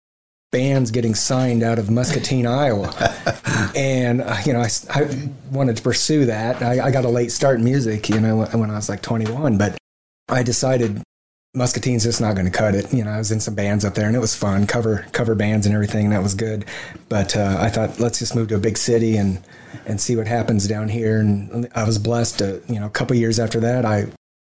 bands 0.51 0.91
getting 0.91 1.15
signed 1.15 1.63
out 1.63 1.79
of 1.79 1.89
Muscatine, 1.89 2.45
Iowa. 2.45 2.93
and, 3.75 4.21
uh, 4.21 4.35
you 4.45 4.51
know, 4.51 4.61
I 4.61 5.27
wanted 5.51 5.77
to 5.77 5.81
pursue 5.81 6.25
that. 6.25 6.61
I, 6.61 6.87
I 6.87 6.91
got 6.91 7.05
a 7.05 7.09
late 7.09 7.31
start 7.31 7.59
in 7.59 7.63
music, 7.63 8.09
you 8.09 8.19
know, 8.19 8.45
when 8.45 8.69
I 8.69 8.75
was 8.75 8.89
like 8.89 9.01
21, 9.01 9.57
but 9.57 9.77
I 10.27 10.43
decided 10.43 11.01
Muscatine's 11.55 12.03
just 12.03 12.19
not 12.19 12.35
going 12.35 12.45
to 12.45 12.51
cut 12.51 12.75
it. 12.75 12.93
You 12.93 13.05
know, 13.05 13.11
I 13.11 13.17
was 13.17 13.31
in 13.31 13.39
some 13.39 13.55
bands 13.55 13.85
up 13.85 13.95
there 13.95 14.07
and 14.07 14.15
it 14.15 14.19
was 14.19 14.35
fun, 14.35 14.67
cover 14.67 15.05
cover 15.13 15.35
bands 15.35 15.65
and 15.65 15.73
everything. 15.73 16.05
And 16.05 16.13
that 16.13 16.23
was 16.23 16.33
good. 16.33 16.65
But 17.09 17.35
uh, 17.35 17.57
I 17.59 17.69
thought, 17.69 17.99
let's 17.99 18.19
just 18.19 18.35
move 18.35 18.49
to 18.49 18.55
a 18.55 18.59
big 18.59 18.77
city 18.77 19.15
and, 19.15 19.41
and 19.85 19.99
see 19.99 20.15
what 20.15 20.27
happens 20.27 20.67
down 20.67 20.89
here. 20.89 21.19
And 21.19 21.67
I 21.75 21.83
was 21.83 21.97
blessed 21.97 22.39
to, 22.39 22.61
you 22.67 22.79
know, 22.79 22.85
a 22.85 22.89
couple 22.89 23.15
years 23.15 23.39
after 23.39 23.59
that, 23.61 23.85
I 23.85 24.07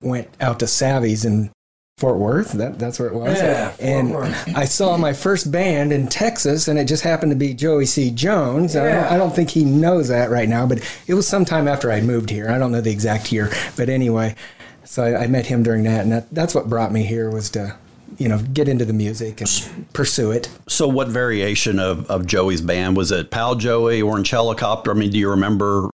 went 0.02 0.30
out 0.40 0.60
to 0.60 0.68
Savvy's 0.68 1.26
in 1.26 1.52
Fort 1.98 2.18
Worth. 2.18 2.54
That, 2.54 2.80
that's 2.80 3.00
where 3.00 3.10
it 3.10 3.14
was. 3.14 3.38
Yeah, 3.38 3.70
Fort 3.70 3.82
and. 3.82 4.16
I 4.56 4.66
saw 4.66 4.98
my 4.98 5.14
first 5.14 5.52
band 5.52 5.94
in 5.94 6.08
Texas, 6.08 6.68
and 6.68 6.80
it 6.80 6.86
just 6.86 7.04
happened 7.04 7.32
to 7.32 7.36
be 7.38 7.54
Joey 7.54 7.86
C. 7.86 8.10
Jones. 8.12 8.76
I, 8.76 8.84
don't, 8.84 8.94
Yeah. 8.94 9.14
I 9.14 9.18
don't 9.18 9.36
think 9.36 9.52
he 9.52 9.64
knows 9.64 10.08
that 10.08 10.32
right 10.32 10.50
now, 10.50 10.66
but 10.66 10.80
it 11.08 11.14
was 11.14 11.28
sometime 11.28 11.68
after 11.68 11.92
I 11.92 12.02
moved 12.02 12.30
here. 12.30 12.50
I 12.50 12.58
don't 12.58 12.72
know 12.72 12.82
the 12.82 12.92
exact 12.92 13.32
year, 13.32 13.52
but 13.78 13.88
anyway, 13.88 14.36
so 14.84 15.04
I, 15.04 15.24
I 15.24 15.28
met 15.28 15.46
him 15.46 15.62
during 15.64 15.84
that, 15.84 16.02
and 16.02 16.12
that, 16.12 16.34
that's 16.34 16.56
what 16.56 16.70
brought 16.70 16.92
me 16.92 17.04
here 17.04 17.30
was 17.30 17.52
to, 17.52 17.76
you 18.18 18.28
know, 18.30 18.40
get 18.54 18.68
into 18.68 18.86
the 18.86 18.94
music 18.94 19.42
and 19.42 19.50
pursue 19.94 20.32
it. 20.32 20.50
So, 20.68 20.88
what 20.88 21.08
variation 21.08 21.80
of, 21.80 22.10
of 22.10 22.26
Joey's 22.28 22.62
band 22.62 22.98
was 22.98 23.12
it? 23.12 23.32
Pal 23.32 23.56
Joey, 23.56 24.02
Orange 24.02 24.30
Helicopter? 24.30 24.92
I 24.92 24.94
mean, 24.94 25.12
do 25.12 25.18
you 25.18 25.30
remember? 25.30 25.90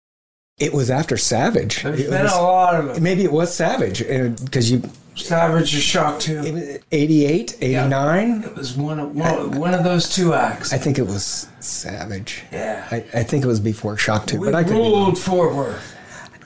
It 0.59 0.73
was 0.73 0.89
after 0.91 1.17
Savage. 1.17 1.81
There's 1.83 1.99
It 1.99 2.09
been 2.11 2.23
was- 2.23 2.33
a 2.33 2.41
lot 2.41 2.75
of 2.75 2.85
them. 2.93 3.03
maybe 3.03 3.23
it 3.23 3.31
was 3.31 3.53
Savage 3.53 4.01
uh, 4.03 4.29
because 4.45 4.71
you 4.71 4.83
Savage 5.15 5.75
or 5.75 5.79
Shock 5.79 6.19
too. 6.19 6.41
it 6.43 6.53
was 6.53 6.79
88, 6.91 7.57
89. 7.61 8.43
It 8.43 8.55
was 8.55 8.75
one 8.75 8.99
of 8.99 9.15
one, 9.15 9.59
one 9.59 9.73
of 9.75 9.83
those 9.83 10.09
two 10.09 10.33
acts. 10.33 10.73
I 10.73 10.77
think 10.77 10.97
it 10.97 11.03
was 11.05 11.47
Savage. 11.59 12.43
Yeah. 12.51 12.87
I, 12.91 12.97
I 13.13 13.23
think 13.23 13.43
it 13.43 13.47
was 13.47 13.59
before 13.59 13.95
Shock 13.97 14.25
2, 14.27 14.39
we 14.39 14.47
but 14.47 14.55
I 14.55 14.63
could 14.63 14.73
be 14.73 14.79
wrong. 14.79 15.15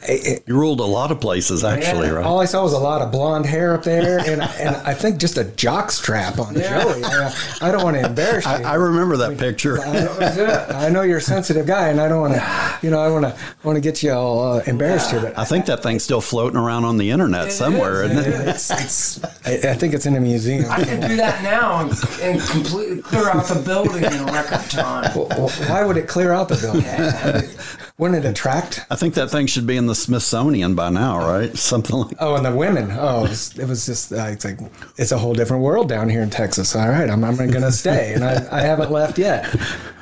Ruled 0.07 0.17
Fort 0.19 0.27
Worth. 0.27 0.27
It- 0.27 0.43
You 0.47 0.55
ruled 0.55 0.79
a 0.79 0.83
lot 0.85 1.11
of 1.11 1.19
places, 1.19 1.63
actually, 1.63 2.07
Yeah. 2.07 2.13
right? 2.13 2.25
All 2.25 2.39
I 2.39 2.45
saw 2.45 2.63
was 2.63 2.73
a 2.73 2.77
lot 2.79 3.01
of 3.01 3.11
blonde 3.11 3.45
hair 3.45 3.73
up 3.73 3.83
there, 3.83 4.19
and, 4.19 4.41
and 4.41 4.75
I 4.77 4.93
think 4.93 5.17
just 5.17 5.37
a 5.37 5.43
jock 5.43 5.91
strap 5.91 6.39
on 6.39 6.55
Yeah. 6.55 6.81
Joey. 6.83 7.03
I, 7.03 7.33
I 7.61 7.71
don't 7.71 7.83
want 7.83 7.97
to 7.97 8.05
embarrass 8.05 8.45
you. 8.45 8.51
I, 8.51 8.61
I 8.63 8.73
remember 8.75 9.17
that 9.17 9.37
picture. 9.37 9.77
That 9.77 10.17
was 10.19 10.37
it. 10.37 10.49
I 10.75 10.89
know 10.89 11.01
you're 11.01 11.17
a 11.17 11.21
sensitive 11.21 11.65
guy, 11.65 11.89
and 11.89 11.99
I 11.99 12.07
don't 12.07 12.21
want 12.21 12.33
to, 12.35 12.79
you 12.81 12.89
know, 12.89 12.99
I 12.99 13.09
want 13.09 13.25
to 13.25 13.35
want 13.63 13.75
to 13.75 13.81
get 13.81 14.01
you 14.03 14.11
all 14.11 14.53
uh, 14.53 14.63
embarrassed 14.65 15.11
here, 15.11 15.21
but 15.21 15.37
I 15.37 15.43
think 15.45 15.65
that 15.65 15.83
thing's 15.83 16.03
still 16.03 16.21
floating 16.21 16.57
around 16.57 16.85
on 16.85 16.97
the 16.97 17.09
internet 17.11 17.47
It 17.47 17.51
somewhere, 17.51 18.03
is, 18.03 18.11
isn't 18.11 18.33
it 18.33 18.39
it? 18.41 18.47
it's, 18.47 18.71
it's 18.71 19.23
I, 19.45 19.71
I 19.71 19.73
think 19.75 19.93
it's 19.93 20.05
in 20.05 20.15
a 20.15 20.19
museum. 20.19 20.65
I 20.69 20.83
can 20.83 21.01
do 21.07 21.15
that 21.17 21.43
now 21.43 21.81
and, 21.81 21.91
and 22.21 22.41
completely 22.41 23.01
clear 23.01 23.29
out 23.29 23.45
the 23.47 23.61
building 23.65 24.03
in 24.03 24.25
record 24.27 24.69
time. 24.69 25.11
Well, 25.15 25.49
Why 25.67 25.83
would 25.83 25.97
it 25.97 26.07
clear 26.07 26.31
out 26.31 26.47
the 26.49 26.55
building? 26.55 27.86
Wouldn't 27.99 28.23
it 28.23 28.29
attract? 28.29 28.85
I 28.91 28.95
think 28.95 29.15
that 29.15 29.31
thing 29.31 29.47
should 29.47 29.65
be 29.65 29.75
in 29.75 29.87
the 29.87 29.95
Smithsonian 29.95 30.75
by 30.75 30.91
now, 30.91 31.17
right? 31.17 31.55
Something 31.57 31.95
like. 31.95 32.15
Oh, 32.19 32.35
and 32.35 32.45
the 32.45 32.55
women. 32.55 32.91
Oh, 32.91 33.25
it 33.25 33.29
was, 33.29 33.57
it 33.57 33.67
was 33.67 33.87
just 33.87 34.13
uh, 34.13 34.25
it's 34.27 34.45
like 34.45 34.59
it's 34.97 35.11
a 35.11 35.17
whole 35.17 35.33
different 35.33 35.63
world 35.63 35.89
down 35.89 36.07
here 36.07 36.21
in 36.21 36.29
Texas. 36.29 36.75
All 36.75 36.87
right, 36.89 37.09
I'm, 37.09 37.23
I'm 37.23 37.35
going 37.35 37.51
to 37.53 37.71
stay, 37.71 38.13
and 38.13 38.23
I, 38.23 38.47
I 38.51 38.61
haven't 38.61 38.91
left 38.91 39.17
yet. 39.17 39.47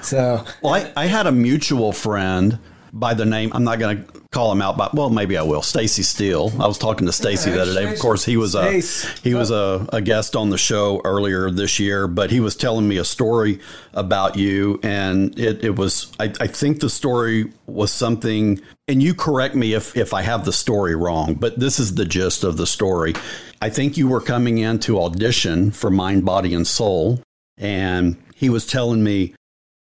So 0.01 0.43
Well, 0.61 0.73
I, 0.73 0.91
I 0.97 1.05
had 1.05 1.25
a 1.25 1.31
mutual 1.31 1.93
friend 1.93 2.59
by 2.91 3.13
the 3.13 3.25
name. 3.25 3.51
I'm 3.53 3.63
not 3.63 3.79
going 3.79 4.05
to 4.05 4.14
call 4.35 4.51
him 4.51 4.61
out, 4.61 4.75
but 4.75 4.93
well, 4.93 5.09
maybe 5.09 5.37
I 5.37 5.43
will. 5.43 5.61
Stacy 5.61 6.03
Steele. 6.03 6.51
I 6.59 6.67
was 6.67 6.77
talking 6.77 7.07
to 7.07 7.13
Stacy 7.13 7.51
the 7.51 7.61
other 7.61 7.73
day. 7.73 7.91
Of 7.91 7.99
course, 7.99 8.25
he 8.25 8.35
was 8.35 8.53
a 8.53 8.81
he 9.23 9.33
was 9.33 9.49
a, 9.49 9.87
a 9.93 10.01
guest 10.01 10.35
on 10.35 10.49
the 10.49 10.57
show 10.57 11.01
earlier 11.05 11.49
this 11.49 11.79
year, 11.79 12.05
but 12.05 12.31
he 12.31 12.41
was 12.41 12.55
telling 12.57 12.85
me 12.85 12.97
a 12.97 13.05
story 13.05 13.61
about 13.93 14.35
you, 14.35 14.77
and 14.83 15.39
it, 15.39 15.63
it 15.63 15.77
was. 15.77 16.11
I, 16.19 16.33
I 16.41 16.47
think 16.47 16.81
the 16.81 16.89
story 16.89 17.53
was 17.65 17.91
something. 17.91 18.59
And 18.89 19.01
you 19.01 19.15
correct 19.15 19.55
me 19.55 19.73
if 19.73 19.95
if 19.95 20.13
I 20.13 20.21
have 20.21 20.43
the 20.43 20.53
story 20.53 20.95
wrong, 20.95 21.35
but 21.35 21.57
this 21.57 21.79
is 21.79 21.95
the 21.95 22.05
gist 22.05 22.43
of 22.43 22.57
the 22.57 22.67
story. 22.67 23.13
I 23.61 23.69
think 23.69 23.97
you 23.97 24.09
were 24.09 24.21
coming 24.21 24.57
in 24.57 24.79
to 24.79 25.01
audition 25.01 25.71
for 25.71 25.89
Mind, 25.89 26.25
Body, 26.25 26.53
and 26.53 26.67
Soul, 26.67 27.21
and 27.57 28.21
he 28.35 28.49
was 28.49 28.67
telling 28.67 29.01
me 29.01 29.33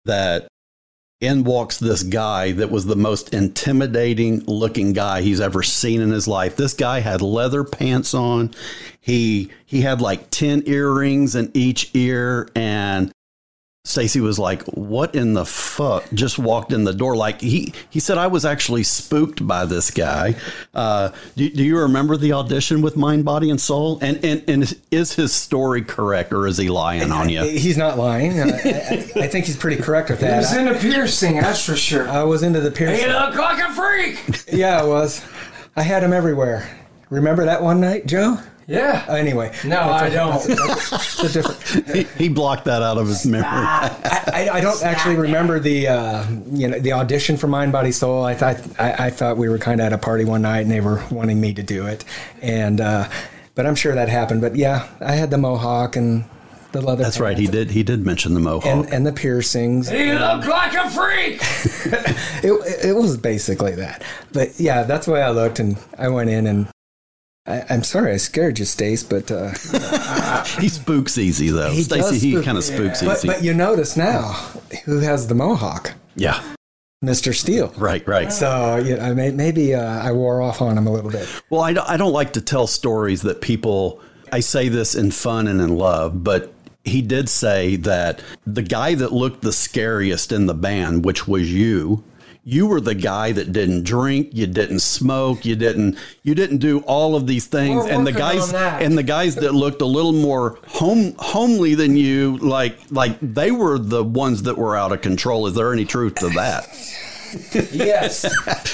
that 0.04 0.48
in 1.26 1.44
walks 1.44 1.78
this 1.78 2.02
guy 2.02 2.52
that 2.52 2.70
was 2.70 2.86
the 2.86 2.96
most 2.96 3.32
intimidating 3.32 4.40
looking 4.46 4.92
guy 4.92 5.22
he's 5.22 5.40
ever 5.40 5.62
seen 5.62 6.00
in 6.00 6.10
his 6.10 6.28
life. 6.28 6.56
This 6.56 6.74
guy 6.74 7.00
had 7.00 7.22
leather 7.22 7.64
pants 7.64 8.14
on. 8.14 8.54
He 9.00 9.50
he 9.64 9.82
had 9.82 10.00
like 10.00 10.30
10 10.30 10.64
earrings 10.66 11.34
in 11.34 11.50
each 11.54 11.90
ear 11.94 12.48
and 12.54 13.12
Stacy 13.86 14.18
was 14.20 14.38
like, 14.38 14.62
"What 14.62 15.14
in 15.14 15.34
the 15.34 15.44
fuck?" 15.44 16.04
Just 16.14 16.38
walked 16.38 16.72
in 16.72 16.84
the 16.84 16.94
door. 16.94 17.14
Like 17.16 17.42
he 17.42 17.74
he 17.90 18.00
said, 18.00 18.16
I 18.16 18.28
was 18.28 18.46
actually 18.46 18.82
spooked 18.82 19.46
by 19.46 19.66
this 19.66 19.90
guy. 19.90 20.36
Uh, 20.72 21.10
do, 21.36 21.50
do 21.50 21.62
you 21.62 21.78
remember 21.80 22.16
the 22.16 22.32
audition 22.32 22.80
with 22.80 22.96
Mind, 22.96 23.26
Body, 23.26 23.50
and 23.50 23.60
Soul? 23.60 23.98
And 24.00 24.24
and 24.24 24.42
and 24.48 24.74
is 24.90 25.12
his 25.12 25.34
story 25.34 25.82
correct, 25.82 26.32
or 26.32 26.46
is 26.46 26.56
he 26.56 26.70
lying 26.70 27.12
on 27.12 27.28
you? 27.28 27.42
He's 27.42 27.76
not 27.76 27.98
lying. 27.98 28.40
I, 28.40 28.44
I, 28.46 29.10
I 29.16 29.28
think 29.28 29.44
he's 29.44 29.56
pretty 29.58 29.82
correct 29.82 30.08
with 30.08 30.20
that. 30.20 30.26
He 30.28 30.30
that. 30.30 30.38
was 30.38 30.52
I, 30.54 30.60
into 30.62 30.78
piercing, 30.80 31.34
that's 31.36 31.62
for 31.62 31.76
sure. 31.76 32.08
I 32.08 32.22
was 32.22 32.42
into 32.42 32.60
the 32.62 32.70
He 32.70 32.76
piercing. 32.76 33.08
looked 33.12 33.36
like 33.36 33.62
a 33.68 33.70
freak. 33.74 34.44
Yeah, 34.50 34.80
I 34.80 34.84
was. 34.84 35.22
I 35.76 35.82
had 35.82 36.02
him 36.02 36.14
everywhere. 36.14 36.66
Remember 37.10 37.44
that 37.44 37.62
one 37.62 37.82
night, 37.82 38.06
Joe? 38.06 38.38
Yeah. 38.66 39.04
Anyway, 39.08 39.54
No, 39.64 39.80
I 39.80 40.08
don't. 40.08 40.36
it's 40.48 41.22
a 41.22 41.28
different. 41.32 41.88
he, 41.94 42.24
he 42.24 42.28
blocked 42.28 42.64
that 42.64 42.82
out 42.82 42.98
of 42.98 43.08
his 43.08 43.26
memory. 43.26 43.46
I, 43.48 44.22
I, 44.32 44.48
I 44.54 44.60
don't 44.60 44.82
actually 44.82 45.16
remember 45.16 45.60
the 45.60 45.88
uh, 45.88 46.24
you 46.52 46.68
know 46.68 46.78
the 46.78 46.92
audition 46.92 47.36
for 47.36 47.46
Mind 47.46 47.72
Body 47.72 47.92
Soul. 47.92 48.24
I 48.24 48.34
thought 48.34 48.56
I, 48.78 49.06
I 49.06 49.10
thought 49.10 49.36
we 49.36 49.48
were 49.48 49.58
kind 49.58 49.80
of 49.80 49.86
at 49.86 49.92
a 49.92 49.98
party 49.98 50.24
one 50.24 50.42
night 50.42 50.60
and 50.60 50.70
they 50.70 50.80
were 50.80 51.02
wanting 51.10 51.40
me 51.40 51.52
to 51.54 51.62
do 51.62 51.86
it, 51.86 52.04
and 52.42 52.80
uh, 52.80 53.08
but 53.54 53.66
I'm 53.66 53.74
sure 53.74 53.94
that 53.94 54.08
happened. 54.08 54.40
But 54.40 54.56
yeah, 54.56 54.88
I 55.00 55.12
had 55.12 55.30
the 55.30 55.38
mohawk 55.38 55.96
and 55.96 56.24
the 56.72 56.80
leather. 56.80 57.04
That's 57.04 57.20
right. 57.20 57.38
He 57.38 57.46
did. 57.46 57.70
He 57.70 57.82
did 57.82 58.04
mention 58.04 58.34
the 58.34 58.40
mohawk. 58.40 58.66
And, 58.66 58.92
and 58.92 59.06
the 59.06 59.12
piercings. 59.12 59.88
He 59.88 60.12
looked 60.12 60.46
like 60.46 60.74
a 60.74 60.90
freak. 60.90 61.40
It, 62.44 62.52
it 62.88 62.92
was 62.94 63.16
basically 63.16 63.74
that. 63.76 64.02
But 64.34 64.60
yeah, 64.60 64.82
that's 64.82 65.06
the 65.06 65.12
way 65.12 65.22
I 65.22 65.30
looked, 65.30 65.60
and 65.60 65.78
I 65.98 66.08
went 66.08 66.28
in 66.28 66.46
and. 66.46 66.68
I, 67.46 67.64
I'm 67.68 67.82
sorry 67.82 68.12
I 68.12 68.16
scared 68.16 68.58
you, 68.58 68.64
Stace, 68.64 69.02
but 69.02 69.30
uh, 69.30 69.50
he 70.60 70.68
spooks 70.68 71.18
easy 71.18 71.50
though. 71.50 71.70
He 71.70 71.82
Stacy, 71.82 72.18
he 72.18 72.42
kind 72.42 72.56
of 72.56 72.64
spooks 72.64 73.02
but, 73.02 73.18
easy. 73.18 73.28
but 73.28 73.42
you 73.42 73.52
notice 73.52 73.96
now 73.96 74.32
who 74.84 75.00
has 75.00 75.26
the 75.26 75.34
mohawk, 75.34 75.92
yeah. 76.16 76.42
Mr. 77.04 77.34
Steele. 77.34 77.68
Right. 77.76 78.06
Right. 78.08 78.32
So 78.32 78.76
you 78.76 78.96
know, 78.96 79.14
may- 79.14 79.30
maybe 79.30 79.74
uh, 79.74 80.02
I 80.02 80.12
wore 80.12 80.40
off 80.40 80.62
on 80.62 80.78
him 80.78 80.86
a 80.86 80.92
little 80.92 81.10
bit. 81.10 81.28
Well, 81.50 81.60
I 81.60 81.74
don't, 81.74 81.88
I 81.88 81.98
don't 81.98 82.14
like 82.14 82.32
to 82.34 82.40
tell 82.40 82.66
stories 82.66 83.20
that 83.22 83.42
people, 83.42 84.00
I 84.32 84.40
say 84.40 84.70
this 84.70 84.94
in 84.94 85.10
fun 85.10 85.46
and 85.46 85.60
in 85.60 85.76
love, 85.76 86.24
but 86.24 86.54
he 86.82 87.02
did 87.02 87.28
say 87.28 87.76
that 87.76 88.22
the 88.46 88.62
guy 88.62 88.94
that 88.94 89.12
looked 89.12 89.42
the 89.42 89.52
scariest 89.52 90.32
in 90.32 90.46
the 90.46 90.54
band, 90.54 91.04
which 91.04 91.28
was 91.28 91.52
you, 91.52 92.04
you 92.44 92.66
were 92.66 92.80
the 92.80 92.94
guy 92.94 93.32
that 93.32 93.52
didn't 93.52 93.84
drink, 93.84 94.28
you 94.32 94.46
didn't 94.46 94.80
smoke, 94.80 95.44
you 95.44 95.56
didn't 95.56 95.98
you 96.22 96.34
didn't 96.34 96.58
do 96.58 96.80
all 96.80 97.16
of 97.16 97.26
these 97.26 97.46
things 97.46 97.84
We're 97.84 97.90
and 97.90 98.06
the 98.06 98.12
guys 98.12 98.52
and 98.52 98.96
the 98.96 99.02
guys 99.02 99.34
that 99.36 99.54
looked 99.54 99.80
a 99.80 99.86
little 99.86 100.12
more 100.12 100.58
home 100.66 101.14
homely 101.18 101.74
than 101.74 101.96
you 101.96 102.36
like 102.38 102.78
like 102.90 103.18
they 103.20 103.50
were 103.50 103.78
the 103.78 104.04
ones 104.04 104.42
that 104.42 104.56
were 104.56 104.76
out 104.76 104.92
of 104.92 105.00
control. 105.00 105.46
Is 105.46 105.54
there 105.54 105.72
any 105.72 105.84
truth 105.84 106.16
to 106.16 106.28
that? 106.30 106.68
Yes. 107.72 108.24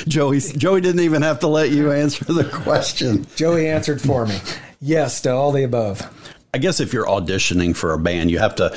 Joey 0.08 0.40
Joey 0.40 0.80
didn't 0.80 1.00
even 1.00 1.22
have 1.22 1.38
to 1.40 1.46
let 1.46 1.70
you 1.70 1.92
answer 1.92 2.24
the 2.24 2.44
question. 2.44 3.26
Joey 3.36 3.68
answered 3.68 4.00
for 4.00 4.26
me. 4.26 4.38
Yes 4.80 5.20
to 5.22 5.30
all 5.30 5.52
the 5.52 5.62
above. 5.64 6.02
I 6.52 6.58
guess 6.58 6.80
if 6.80 6.92
you're 6.92 7.06
auditioning 7.06 7.76
for 7.76 7.92
a 7.92 7.98
band, 7.98 8.30
you 8.30 8.40
have 8.40 8.56
to, 8.56 8.76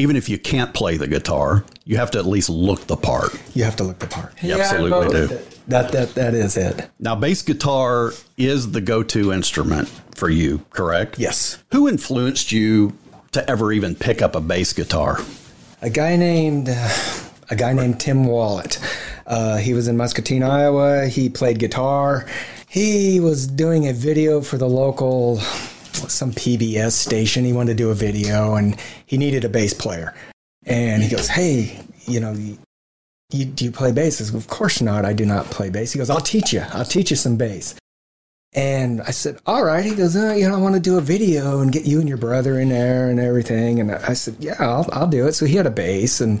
even 0.00 0.16
if 0.16 0.28
you 0.28 0.38
can't 0.38 0.72
play 0.74 0.96
the 0.96 1.06
guitar, 1.06 1.64
you 1.84 1.96
have 1.96 2.10
to 2.12 2.18
at 2.18 2.26
least 2.26 2.48
look 2.48 2.86
the 2.86 2.96
part. 2.96 3.32
You 3.54 3.64
have 3.64 3.76
to 3.76 3.84
look 3.84 3.98
the 3.98 4.06
part. 4.06 4.32
You 4.42 4.50
Yeah, 4.50 4.56
absolutely 4.58 4.90
both. 4.90 5.28
do. 5.30 5.38
That 5.68 5.92
that 5.92 6.14
that 6.14 6.34
is 6.34 6.56
it. 6.56 6.90
Now, 6.98 7.14
bass 7.14 7.42
guitar 7.42 8.12
is 8.36 8.72
the 8.72 8.80
go 8.80 9.02
to 9.04 9.32
instrument 9.32 9.88
for 10.14 10.28
you, 10.28 10.64
correct? 10.70 11.18
Yes. 11.18 11.62
Who 11.72 11.88
influenced 11.88 12.50
you 12.50 12.96
to 13.32 13.48
ever 13.48 13.72
even 13.72 13.94
pick 13.94 14.22
up 14.22 14.34
a 14.34 14.40
bass 14.40 14.72
guitar? 14.72 15.20
A 15.82 15.90
guy 15.90 16.16
named 16.16 16.68
uh, 16.68 16.88
a 17.50 17.56
guy 17.56 17.72
named 17.72 18.00
Tim 18.00 18.24
Wallet. 18.24 18.78
Uh, 19.26 19.58
he 19.58 19.74
was 19.74 19.86
in 19.86 19.96
Muscatine, 19.96 20.42
Iowa. 20.42 21.06
He 21.06 21.28
played 21.28 21.58
guitar. 21.60 22.26
He 22.68 23.20
was 23.20 23.46
doing 23.46 23.86
a 23.88 23.92
video 23.92 24.40
for 24.40 24.58
the 24.58 24.68
local 24.68 25.40
some 25.94 26.32
PBS 26.32 26.92
station. 26.92 27.44
He 27.44 27.52
wanted 27.52 27.72
to 27.72 27.82
do 27.82 27.90
a 27.90 27.94
video, 27.94 28.54
and 28.54 28.76
he 29.06 29.18
needed 29.18 29.44
a 29.44 29.48
bass 29.48 29.74
player. 29.74 30.14
And 30.66 31.02
he 31.02 31.08
goes, 31.08 31.28
"Hey, 31.28 31.80
you 32.06 32.20
know." 32.20 32.36
You, 33.32 33.44
do 33.44 33.64
you 33.64 33.70
play 33.70 33.92
bass? 33.92 34.20
I 34.20 34.24
said, 34.24 34.34
of 34.34 34.48
course 34.48 34.80
not. 34.80 35.04
I 35.04 35.12
do 35.12 35.24
not 35.24 35.46
play 35.46 35.70
bass. 35.70 35.92
He 35.92 35.98
goes, 35.98 36.10
I'll 36.10 36.20
teach 36.20 36.52
you. 36.52 36.64
I'll 36.72 36.84
teach 36.84 37.10
you 37.10 37.16
some 37.16 37.36
bass. 37.36 37.76
And 38.52 39.00
I 39.02 39.12
said, 39.12 39.38
all 39.46 39.64
right. 39.64 39.84
He 39.84 39.94
goes, 39.94 40.16
uh, 40.16 40.32
you 40.32 40.48
know, 40.48 40.56
I 40.56 40.58
want 40.58 40.74
to 40.74 40.80
do 40.80 40.98
a 40.98 41.00
video 41.00 41.60
and 41.60 41.70
get 41.70 41.84
you 41.84 42.00
and 42.00 42.08
your 42.08 42.18
brother 42.18 42.58
in 42.58 42.70
there 42.70 43.08
and 43.08 43.20
everything. 43.20 43.78
And 43.78 43.92
I 43.92 44.14
said, 44.14 44.36
yeah, 44.40 44.56
I'll, 44.58 44.88
I'll 44.92 45.06
do 45.06 45.28
it. 45.28 45.34
So 45.34 45.46
he 45.46 45.54
had 45.54 45.66
a 45.66 45.70
bass 45.70 46.20
and 46.20 46.40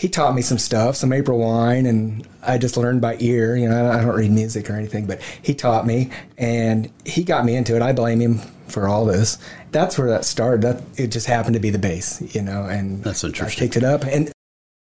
he 0.00 0.08
taught 0.08 0.34
me 0.34 0.40
some 0.40 0.56
stuff, 0.56 0.96
some 0.96 1.12
April 1.12 1.38
wine, 1.38 1.84
and 1.84 2.26
I 2.42 2.56
just 2.56 2.78
learned 2.78 3.02
by 3.02 3.18
ear. 3.20 3.54
You 3.54 3.68
know, 3.68 3.90
I 3.90 4.00
don't 4.00 4.16
read 4.16 4.30
music 4.30 4.70
or 4.70 4.72
anything, 4.72 5.04
but 5.04 5.20
he 5.42 5.52
taught 5.52 5.86
me 5.86 6.08
and 6.38 6.90
he 7.04 7.22
got 7.22 7.44
me 7.44 7.54
into 7.54 7.76
it. 7.76 7.82
I 7.82 7.92
blame 7.92 8.18
him 8.18 8.38
for 8.68 8.88
all 8.88 9.04
this. 9.04 9.36
That's 9.72 9.98
where 9.98 10.08
that 10.08 10.24
started. 10.24 10.62
That 10.62 10.82
it 10.96 11.08
just 11.08 11.26
happened 11.26 11.52
to 11.52 11.60
be 11.60 11.68
the 11.68 11.78
bass, 11.78 12.22
you 12.34 12.40
know, 12.40 12.64
and 12.64 13.04
That's 13.04 13.24
interesting. 13.24 13.62
I 13.62 13.66
picked 13.66 13.76
it 13.76 13.84
up 13.84 14.04
and 14.04 14.32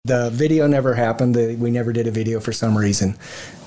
the 0.05 0.29
video 0.29 0.67
never 0.67 0.93
happened. 0.93 1.33
The, 1.33 1.55
we 1.55 1.71
never 1.71 1.91
did 1.91 2.05
a 2.05 2.11
video 2.11 2.39
for 2.39 2.51
some 2.51 2.77
reason, 2.77 3.17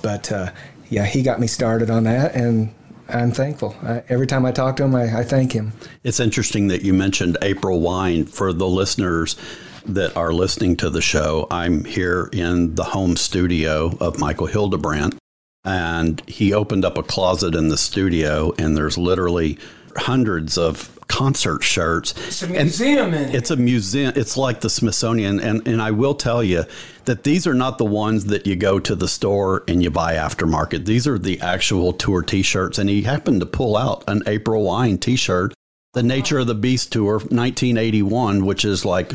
but 0.02 0.30
uh, 0.30 0.52
yeah, 0.88 1.04
he 1.04 1.20
got 1.20 1.40
me 1.40 1.48
started 1.48 1.90
on 1.90 2.04
that, 2.04 2.36
and 2.36 2.72
I'm 3.08 3.32
thankful. 3.32 3.74
I, 3.82 4.04
every 4.08 4.28
time 4.28 4.46
I 4.46 4.52
talk 4.52 4.76
to 4.76 4.84
him, 4.84 4.94
I, 4.94 5.18
I 5.18 5.24
thank 5.24 5.50
him. 5.50 5.72
It's 6.04 6.20
interesting 6.20 6.68
that 6.68 6.82
you 6.82 6.94
mentioned 6.94 7.38
April 7.42 7.80
Wine. 7.80 8.24
For 8.24 8.52
the 8.52 8.68
listeners 8.68 9.34
that 9.86 10.16
are 10.16 10.32
listening 10.32 10.76
to 10.76 10.90
the 10.90 11.02
show, 11.02 11.46
I'm 11.50 11.84
here 11.84 12.28
in 12.32 12.74
the 12.74 12.84
home 12.84 13.16
studio 13.16 13.96
of 14.00 14.18
Michael 14.18 14.46
Hildebrandt, 14.46 15.16
and 15.64 16.22
he 16.28 16.52
opened 16.52 16.84
up 16.84 16.98
a 16.98 17.02
closet 17.02 17.54
in 17.54 17.68
the 17.68 17.76
studio, 17.76 18.52
and 18.58 18.76
there's 18.76 18.96
literally 18.98 19.58
hundreds 19.96 20.56
of 20.56 20.96
concert 21.08 21.62
shirts. 21.62 22.14
It's 22.28 22.42
a 22.42 22.48
museum 22.48 23.12
in 23.12 23.30
it. 23.30 23.34
It's 23.34 23.50
a 23.50 23.56
museum. 23.56 24.12
It's 24.14 24.36
like 24.36 24.60
the 24.60 24.70
Smithsonian, 24.70 25.40
and 25.40 25.66
and 25.66 25.82
I 25.82 25.90
will 25.90 26.14
tell 26.14 26.42
you 26.44 26.64
that 27.06 27.24
these 27.24 27.46
are 27.46 27.54
not 27.54 27.78
the 27.78 27.84
ones 27.84 28.26
that 28.26 28.46
you 28.46 28.54
go 28.54 28.78
to 28.78 28.94
the 28.94 29.08
store 29.08 29.64
and 29.66 29.82
you 29.82 29.90
buy 29.90 30.14
aftermarket. 30.14 30.86
These 30.86 31.08
are 31.08 31.18
the 31.18 31.40
actual 31.40 31.92
tour 31.92 32.22
T-shirts, 32.22 32.78
and 32.78 32.88
he 32.88 33.02
happened 33.02 33.40
to 33.40 33.46
pull 33.46 33.76
out 33.76 34.04
an 34.06 34.22
April 34.26 34.62
Wine 34.62 34.98
T-shirt, 34.98 35.52
the 35.94 36.02
Nature 36.02 36.38
of 36.38 36.46
the 36.46 36.54
Beast 36.54 36.92
tour, 36.92 37.14
1981, 37.14 38.46
which 38.46 38.64
is 38.64 38.84
like. 38.84 39.12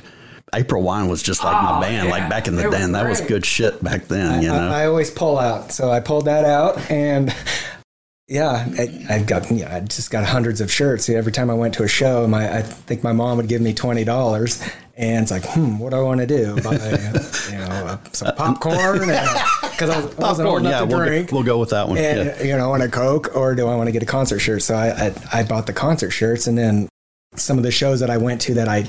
April 0.53 0.83
Wine 0.83 1.07
was 1.07 1.23
just 1.23 1.43
like 1.43 1.61
my 1.63 1.77
Oh, 1.77 1.81
band, 1.81 2.09
like 2.09 2.29
back 2.29 2.47
in 2.47 2.55
the 2.55 2.69
day. 2.69 2.85
That 2.85 3.09
was 3.09 3.21
good 3.21 3.45
shit 3.45 3.83
back 3.83 4.07
then, 4.07 4.41
you 4.41 4.47
know. 4.49 4.69
I, 4.69 4.83
I 4.83 4.85
always 4.87 5.09
pull 5.11 5.37
out, 5.37 5.71
so 5.71 5.89
I 5.91 5.99
pulled 5.99 6.25
that 6.25 6.45
out, 6.45 6.79
and 6.89 7.33
yeah, 8.27 8.67
I, 8.77 9.05
I've 9.09 9.27
got 9.27 9.51
yeah, 9.51 9.75
I 9.75 9.81
just 9.81 10.11
got 10.11 10.23
hundreds 10.25 10.61
of 10.61 10.71
shirts. 10.71 11.09
Every 11.09 11.31
time 11.31 11.49
I 11.49 11.53
went 11.53 11.73
to 11.75 11.83
a 11.83 11.87
show, 11.87 12.27
my 12.27 12.57
I 12.57 12.61
think 12.61 13.03
my 13.03 13.11
mom 13.11 13.37
would 13.37 13.47
give 13.47 13.61
me 13.61 13.73
twenty 13.73 14.03
dollars, 14.03 14.61
and 14.95 15.23
it's 15.23 15.31
like, 15.31 15.45
hmm, 15.45 15.77
what 15.77 15.91
do 15.91 15.97
I 15.97 16.01
want 16.01 16.21
to 16.21 16.27
do? 16.27 16.55
Buy, 16.61 16.73
you 17.51 17.57
know, 17.57 17.99
some 18.13 18.35
popcorn, 18.35 18.99
because 18.99 19.89
I, 19.89 19.99
was, 19.99 20.15
I 20.17 20.21
wasn't 20.21 20.47
old 20.47 20.61
enough 20.61 20.71
yeah, 20.71 20.79
to 20.79 20.85
we'll 20.85 20.99
go, 20.99 21.05
drink. 21.05 21.31
we'll 21.31 21.43
go 21.43 21.59
with 21.59 21.71
that 21.71 21.87
one. 21.87 21.97
and 21.97 22.25
yeah. 22.27 22.43
you 22.43 22.57
know, 22.57 22.69
want 22.69 22.83
a 22.83 22.89
Coke, 22.89 23.35
or 23.35 23.55
do 23.55 23.67
I 23.67 23.75
want 23.75 23.87
to 23.87 23.91
get 23.91 24.01
a 24.03 24.07
concert 24.07 24.39
shirt? 24.39 24.61
So 24.63 24.75
I, 24.75 25.07
I 25.07 25.13
I 25.33 25.43
bought 25.43 25.65
the 25.67 25.73
concert 25.73 26.11
shirts, 26.11 26.47
and 26.47 26.57
then 26.57 26.87
some 27.35 27.57
of 27.57 27.63
the 27.63 27.71
shows 27.71 27.99
that 27.99 28.09
I 28.09 28.17
went 28.17 28.41
to 28.41 28.53
that 28.55 28.67
I 28.67 28.87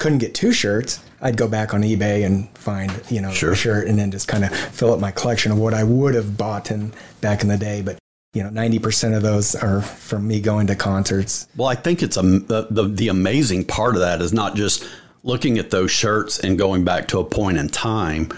couldn't 0.00 0.18
get 0.18 0.34
two 0.34 0.50
shirts, 0.52 0.98
I'd 1.20 1.36
go 1.36 1.46
back 1.46 1.72
on 1.72 1.82
eBay 1.82 2.26
and 2.26 2.48
find 2.58 2.90
you 3.08 3.20
know 3.20 3.30
Sure. 3.30 3.52
a 3.52 3.56
shirt, 3.56 3.86
and 3.86 3.96
then 3.98 4.10
just 4.10 4.26
kind 4.26 4.44
of 4.44 4.52
fill 4.52 4.92
up 4.92 4.98
my 4.98 5.12
collection 5.12 5.52
of 5.52 5.58
what 5.58 5.74
I 5.74 5.84
would 5.84 6.14
have 6.14 6.36
bought 6.36 6.72
in 6.72 6.92
back 7.20 7.42
in 7.42 7.48
the 7.48 7.56
day. 7.58 7.82
But 7.82 7.98
you 8.34 8.42
know, 8.42 8.50
ninety 8.50 8.78
percent 8.80 9.14
of 9.14 9.22
those 9.22 9.54
are 9.54 9.82
from 9.82 10.26
me 10.26 10.40
going 10.40 10.66
to 10.68 10.74
concerts. 10.74 11.46
Well, 11.56 11.68
I 11.68 11.74
think 11.76 12.02
it's 12.02 12.16
a 12.16 12.22
the, 12.22 12.66
the 12.70 12.84
the 12.84 13.08
amazing 13.08 13.66
part 13.66 13.94
of 13.94 14.00
that 14.00 14.20
is 14.20 14.32
not 14.32 14.56
just 14.56 14.88
looking 15.22 15.58
at 15.58 15.70
those 15.70 15.90
shirts 15.90 16.38
and 16.40 16.58
going 16.58 16.82
back 16.84 17.06
to 17.08 17.18
a 17.20 17.24
point 17.24 17.58
in 17.58 17.68
time, 17.68 18.32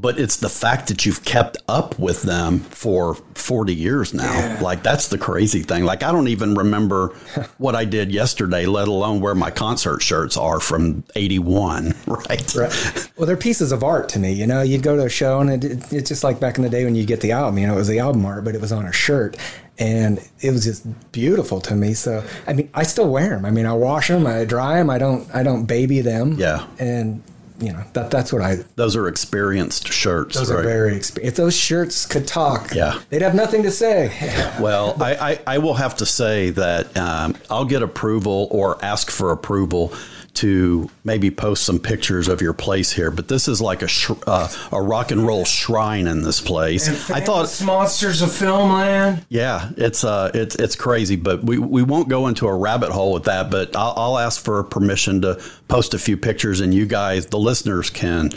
but 0.00 0.16
it's 0.16 0.36
the 0.36 0.48
fact 0.48 0.86
that 0.86 1.04
you've 1.04 1.24
kept 1.24 1.56
up 1.66 1.98
with 1.98 2.22
them 2.22 2.60
for 2.60 3.16
40 3.34 3.74
years 3.74 4.14
now. 4.14 4.32
Yeah. 4.32 4.60
Like 4.62 4.84
that's 4.84 5.08
the 5.08 5.18
crazy 5.18 5.62
thing. 5.62 5.84
Like 5.84 6.04
I 6.04 6.12
don't 6.12 6.28
even 6.28 6.54
remember 6.54 7.08
what 7.58 7.74
I 7.74 7.84
did 7.84 8.12
yesterday, 8.12 8.66
let 8.66 8.86
alone 8.86 9.20
where 9.20 9.34
my 9.34 9.50
concert 9.50 10.00
shirts 10.00 10.36
are 10.36 10.60
from 10.60 11.02
81, 11.16 11.94
right? 12.06 12.54
Right. 12.54 13.10
Well, 13.16 13.26
they're 13.26 13.36
pieces 13.36 13.72
of 13.72 13.82
art 13.82 14.08
to 14.10 14.20
me. 14.20 14.32
You 14.32 14.46
know, 14.46 14.62
you'd 14.62 14.84
go 14.84 14.94
to 14.94 15.04
a 15.04 15.10
show 15.10 15.40
and 15.40 15.64
it, 15.64 15.92
it's 15.92 16.08
just 16.08 16.22
like 16.22 16.38
back 16.38 16.58
in 16.58 16.62
the 16.62 16.70
day 16.70 16.84
when 16.84 16.94
you 16.94 17.04
get 17.04 17.20
the 17.20 17.32
album. 17.32 17.58
You 17.58 17.66
know, 17.66 17.74
it 17.74 17.78
was 17.78 17.88
the 17.88 17.98
album 17.98 18.24
art, 18.24 18.44
but 18.44 18.54
it 18.54 18.60
was 18.60 18.70
on 18.70 18.86
a 18.86 18.92
shirt, 18.92 19.36
and 19.80 20.20
it 20.40 20.52
was 20.52 20.64
just 20.64 20.86
beautiful 21.10 21.60
to 21.62 21.74
me. 21.74 21.94
So, 21.94 22.24
I 22.46 22.52
mean, 22.52 22.70
I 22.72 22.84
still 22.84 23.10
wear 23.10 23.30
them. 23.30 23.44
I 23.44 23.50
mean, 23.50 23.66
I 23.66 23.72
wash 23.72 24.06
them, 24.06 24.28
I 24.28 24.44
dry 24.44 24.76
them. 24.76 24.90
I 24.90 24.98
don't, 24.98 25.28
I 25.34 25.42
don't 25.42 25.66
baby 25.66 26.00
them. 26.02 26.34
Yeah. 26.34 26.66
And 26.78 27.22
you 27.60 27.72
know, 27.72 27.82
that 27.92 28.10
that's 28.10 28.32
what 28.32 28.42
I. 28.42 28.56
Those 28.76 28.94
are 28.96 29.08
experienced 29.08 29.88
shirts, 29.92 30.36
Those 30.36 30.50
right? 30.52 30.60
are 30.60 30.62
very. 30.62 30.94
Exp- 30.96 31.18
if 31.22 31.34
those 31.36 31.56
shirts 31.56 32.06
could 32.06 32.26
talk, 32.26 32.72
Yeah. 32.74 33.00
they'd 33.10 33.22
have 33.22 33.34
nothing 33.34 33.62
to 33.64 33.70
say. 33.70 34.12
Well, 34.60 34.96
I, 35.00 35.14
I, 35.14 35.40
I 35.54 35.58
will 35.58 35.74
have 35.74 35.96
to 35.96 36.06
say 36.06 36.50
that 36.50 36.96
um, 36.96 37.36
I'll 37.50 37.64
get 37.64 37.82
approval 37.82 38.48
or 38.50 38.82
ask 38.84 39.10
for 39.10 39.30
approval 39.30 39.92
to 40.34 40.88
maybe 41.04 41.30
post 41.30 41.64
some 41.64 41.78
pictures 41.78 42.28
of 42.28 42.40
your 42.40 42.52
place 42.52 42.92
here, 42.92 43.10
but 43.10 43.28
this 43.28 43.48
is 43.48 43.60
like 43.60 43.82
a 43.82 43.88
sh- 43.88 44.10
uh, 44.26 44.48
a 44.72 44.80
rock 44.80 45.10
and 45.10 45.26
roll 45.26 45.44
shrine 45.44 46.06
in 46.06 46.22
this 46.22 46.40
place. 46.40 47.10
I 47.10 47.20
thought 47.20 47.62
monsters 47.64 48.22
of 48.22 48.30
filmland. 48.30 49.24
Yeah, 49.28 49.70
it's 49.76 50.04
uh, 50.04 50.30
it's 50.34 50.54
it's 50.56 50.76
crazy, 50.76 51.16
but 51.16 51.42
we 51.42 51.58
we 51.58 51.82
won't 51.82 52.08
go 52.08 52.28
into 52.28 52.46
a 52.46 52.56
rabbit 52.56 52.90
hole 52.90 53.12
with 53.12 53.24
that. 53.24 53.50
But 53.50 53.74
I'll, 53.74 53.94
I'll 53.96 54.18
ask 54.18 54.42
for 54.42 54.62
permission 54.62 55.22
to 55.22 55.42
post 55.68 55.94
a 55.94 55.98
few 55.98 56.16
pictures, 56.16 56.60
and 56.60 56.72
you 56.72 56.86
guys, 56.86 57.26
the 57.26 57.38
listeners, 57.38 57.90
can 57.90 58.30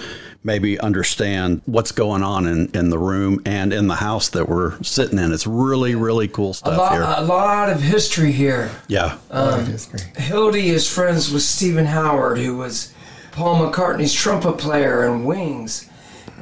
maybe 0.43 0.79
understand 0.79 1.61
what's 1.65 1.91
going 1.91 2.23
on 2.23 2.47
in, 2.47 2.69
in 2.73 2.89
the 2.89 2.97
room 2.97 3.41
and 3.45 3.71
in 3.71 3.87
the 3.87 3.95
house 3.95 4.29
that 4.29 4.49
we're 4.49 4.81
sitting 4.81 5.19
in. 5.19 5.31
It's 5.31 5.45
really, 5.45 5.95
really 5.95 6.27
cool 6.27 6.53
stuff 6.53 6.73
a 6.73 6.77
lot, 6.77 6.91
here. 6.93 7.03
A 7.03 7.21
lot 7.21 7.69
of 7.69 7.81
history 7.81 8.31
here. 8.31 8.71
Yeah. 8.87 9.17
Um, 9.29 9.65
Hildy 10.15 10.69
is 10.69 10.91
friends 10.91 11.31
with 11.31 11.43
Stephen 11.43 11.85
Howard, 11.85 12.39
who 12.39 12.57
was 12.57 12.93
Paul 13.31 13.71
McCartney's 13.71 14.13
trumpet 14.13 14.57
player 14.57 15.05
in 15.05 15.25
Wings. 15.25 15.89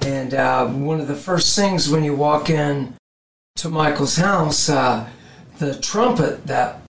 And 0.02 0.34
uh, 0.34 0.68
one 0.68 1.02
of 1.02 1.08
the 1.08 1.16
first 1.16 1.56
things 1.56 1.90
when 1.90 2.04
you 2.04 2.16
walk 2.16 2.50
in 2.50 2.96
to 3.58 3.70
Michael's 3.70 4.16
house, 4.16 4.70
uh, 4.70 5.10
the 5.58 5.78
trumpet 5.78 6.48
that 6.48 6.82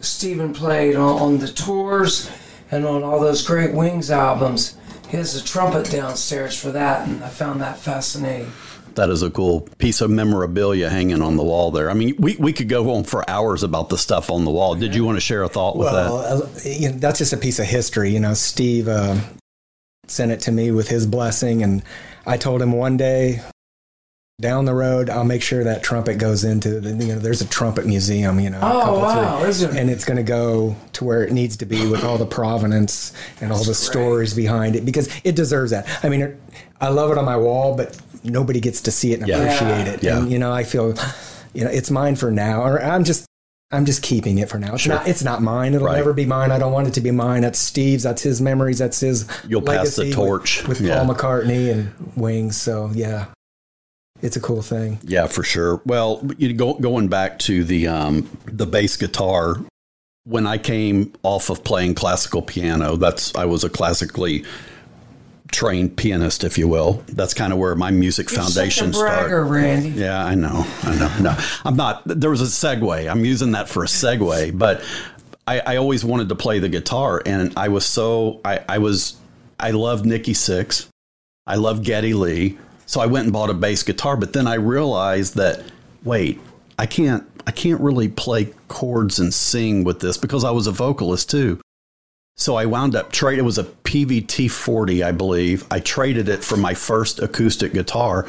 Stephen 0.00 0.52
played 0.52 0.96
on, 0.96 1.20
on 1.20 1.38
the 1.38 1.48
tours 1.48 2.30
and 2.70 2.84
on 2.84 3.02
all 3.02 3.18
those 3.18 3.46
great 3.46 3.72
Wings 3.72 4.10
albums 4.10 4.77
he 5.08 5.16
has 5.16 5.34
a 5.34 5.44
trumpet 5.44 5.90
downstairs 5.90 6.58
for 6.58 6.70
that, 6.72 7.08
and 7.08 7.22
I 7.24 7.28
found 7.28 7.60
that 7.60 7.78
fascinating. 7.78 8.52
That 8.94 9.10
is 9.10 9.22
a 9.22 9.30
cool 9.30 9.62
piece 9.78 10.00
of 10.00 10.10
memorabilia 10.10 10.90
hanging 10.90 11.22
on 11.22 11.36
the 11.36 11.44
wall 11.44 11.70
there. 11.70 11.88
I 11.88 11.94
mean, 11.94 12.16
we, 12.18 12.36
we 12.36 12.52
could 12.52 12.68
go 12.68 12.94
on 12.94 13.04
for 13.04 13.28
hours 13.30 13.62
about 13.62 13.90
the 13.90 13.98
stuff 13.98 14.28
on 14.28 14.44
the 14.44 14.50
wall. 14.50 14.74
Did 14.74 14.94
you 14.94 15.04
want 15.04 15.16
to 15.16 15.20
share 15.20 15.42
a 15.44 15.48
thought 15.48 15.76
with 15.76 15.86
well, 15.86 16.40
that? 16.40 16.66
Uh, 16.66 16.68
you 16.68 16.90
know, 16.90 16.98
that's 16.98 17.18
just 17.18 17.32
a 17.32 17.36
piece 17.36 17.58
of 17.58 17.66
history. 17.66 18.10
You 18.10 18.20
know, 18.20 18.34
Steve 18.34 18.88
uh, 18.88 19.16
sent 20.08 20.32
it 20.32 20.40
to 20.40 20.52
me 20.52 20.72
with 20.72 20.88
his 20.88 21.06
blessing, 21.06 21.62
and 21.62 21.82
I 22.26 22.36
told 22.36 22.60
him 22.60 22.72
one 22.72 22.96
day 22.96 23.40
down 24.40 24.64
the 24.66 24.74
road, 24.74 25.10
I'll 25.10 25.24
make 25.24 25.42
sure 25.42 25.64
that 25.64 25.82
trumpet 25.82 26.18
goes 26.18 26.44
into 26.44 26.78
the, 26.80 26.90
you 26.90 27.12
know, 27.14 27.18
there's 27.18 27.40
a 27.40 27.46
trumpet 27.48 27.86
museum, 27.86 28.38
you 28.38 28.50
know. 28.50 28.60
Oh, 28.62 29.00
wow. 29.00 29.42
Is 29.44 29.62
it? 29.62 29.74
And 29.74 29.90
it's 29.90 30.04
going 30.04 30.16
to 30.16 30.22
go 30.22 30.76
to 30.92 31.04
where 31.04 31.24
it 31.24 31.32
needs 31.32 31.56
to 31.56 31.66
be 31.66 31.86
with 31.88 32.04
all 32.04 32.18
the 32.18 32.26
provenance 32.26 33.12
and 33.40 33.52
all 33.52 33.64
the 33.64 33.74
stories 33.74 34.34
behind 34.34 34.76
it 34.76 34.84
because 34.84 35.08
it 35.24 35.34
deserves 35.34 35.72
that. 35.72 35.88
I 36.04 36.08
mean, 36.08 36.22
it, 36.22 36.40
I 36.80 36.88
love 36.88 37.10
it 37.10 37.18
on 37.18 37.24
my 37.24 37.36
wall, 37.36 37.76
but 37.76 38.00
nobody 38.22 38.60
gets 38.60 38.80
to 38.82 38.92
see 38.92 39.12
it 39.12 39.18
and 39.18 39.28
Yeah. 39.28 39.38
appreciate 39.38 39.88
it. 39.94 40.02
Yeah. 40.04 40.18
And, 40.18 40.30
you 40.30 40.38
know, 40.38 40.52
I 40.52 40.62
feel, 40.62 40.94
you 41.52 41.64
know, 41.64 41.70
it's 41.70 41.90
mine 41.90 42.14
for 42.14 42.30
now, 42.30 42.62
or 42.62 42.80
I'm 42.80 43.02
just, 43.02 43.26
I'm 43.72 43.84
just 43.86 44.02
keeping 44.04 44.38
it 44.38 44.48
for 44.48 44.60
now. 44.60 44.74
It's 44.74 44.84
Sure. 44.84 44.94
not. 44.94 45.08
It's 45.08 45.24
not 45.24 45.42
mine. 45.42 45.74
It'll 45.74 45.88
Right. 45.88 45.96
never 45.96 46.12
be 46.12 46.24
mine. 46.26 46.52
I 46.52 46.60
don't 46.60 46.72
want 46.72 46.86
it 46.86 46.94
to 46.94 47.00
be 47.00 47.10
mine. 47.10 47.42
That's 47.42 47.58
Steve's. 47.58 48.04
That's 48.04 48.22
his 48.22 48.40
memories. 48.40 48.78
That's 48.78 49.00
his. 49.00 49.26
You'll 49.48 49.62
pass 49.62 49.96
the 49.96 50.02
legacy 50.02 50.06
with- 50.06 50.14
torch. 50.14 50.68
with, 50.68 50.80
Yeah. 50.80 51.02
Paul 51.04 51.12
McCartney 51.14 51.72
and 51.72 51.90
Wings. 52.16 52.56
So 52.56 52.90
yeah, 52.94 53.26
it's 54.22 54.36
a 54.36 54.40
cool 54.40 54.62
thing. 54.62 54.98
Yeah, 55.02 55.26
for 55.26 55.42
sure. 55.42 55.80
Well, 55.84 56.22
you 56.38 56.52
go, 56.52 56.74
going 56.74 57.08
back 57.08 57.38
to 57.40 57.64
the 57.64 57.88
um, 57.88 58.28
the 58.46 58.66
bass 58.66 58.96
guitar, 58.96 59.56
when 60.24 60.46
I 60.46 60.58
came 60.58 61.12
off 61.22 61.50
of 61.50 61.64
playing 61.64 61.94
classical 61.94 62.42
piano, 62.42 62.96
that's 62.96 63.34
I 63.34 63.44
was 63.44 63.64
a 63.64 63.70
classically 63.70 64.44
trained 65.50 65.96
pianist, 65.96 66.44
if 66.44 66.58
you 66.58 66.68
will. 66.68 67.02
That's 67.08 67.32
kind 67.32 67.52
of 67.52 67.58
where 67.58 67.74
my 67.74 67.90
music 67.90 68.28
foundation 68.28 68.86
You're 68.86 68.92
such 68.94 69.02
a 69.02 69.04
bragger, 69.04 69.46
started. 69.46 69.50
Randy. 69.50 69.88
Yeah, 69.90 70.24
I 70.24 70.34
know. 70.34 70.66
I 70.82 70.98
know. 70.98 71.16
No, 71.20 71.38
I'm 71.64 71.76
not. 71.76 72.02
There 72.04 72.30
was 72.30 72.42
a 72.42 72.44
segue. 72.44 73.10
I'm 73.10 73.24
using 73.24 73.52
that 73.52 73.68
for 73.68 73.84
a 73.84 73.86
segue, 73.86 74.58
but 74.58 74.84
I, 75.46 75.60
I 75.60 75.76
always 75.76 76.04
wanted 76.04 76.28
to 76.28 76.34
play 76.34 76.58
the 76.58 76.68
guitar, 76.68 77.22
and 77.24 77.54
I 77.56 77.68
was 77.68 77.86
so 77.86 78.40
I, 78.44 78.60
I 78.68 78.78
was 78.78 79.16
I 79.58 79.70
loved 79.70 80.04
Nikki 80.04 80.34
Sixx, 80.34 80.88
I 81.46 81.56
loved 81.56 81.84
Geddy 81.84 82.12
Lee, 82.12 82.58
so 82.88 83.02
I 83.02 83.06
went 83.06 83.24
and 83.24 83.32
bought 83.32 83.50
a 83.50 83.54
bass 83.54 83.82
guitar. 83.82 84.16
But 84.16 84.32
then 84.32 84.48
I 84.48 84.54
realized 84.54 85.36
that 85.36 85.62
wait, 86.04 86.40
I 86.78 86.86
can't 86.86 87.24
I 87.46 87.52
can't 87.52 87.80
really 87.80 88.08
play 88.08 88.52
chords 88.66 89.20
and 89.20 89.32
sing 89.32 89.84
with 89.84 90.00
this 90.00 90.16
because 90.16 90.42
I 90.42 90.50
was 90.50 90.66
a 90.66 90.72
vocalist 90.72 91.30
too. 91.30 91.60
So 92.36 92.56
I 92.56 92.66
wound 92.66 92.96
up 92.96 93.12
trade. 93.12 93.38
It 93.38 93.42
was 93.42 93.58
a 93.58 93.64
Peavey 93.64 94.26
T-40, 94.26 95.04
I 95.04 95.12
believe. 95.12 95.66
I 95.70 95.80
traded 95.80 96.28
it 96.28 96.44
for 96.44 96.56
my 96.56 96.72
first 96.72 97.20
acoustic 97.20 97.72
guitar, 97.72 98.28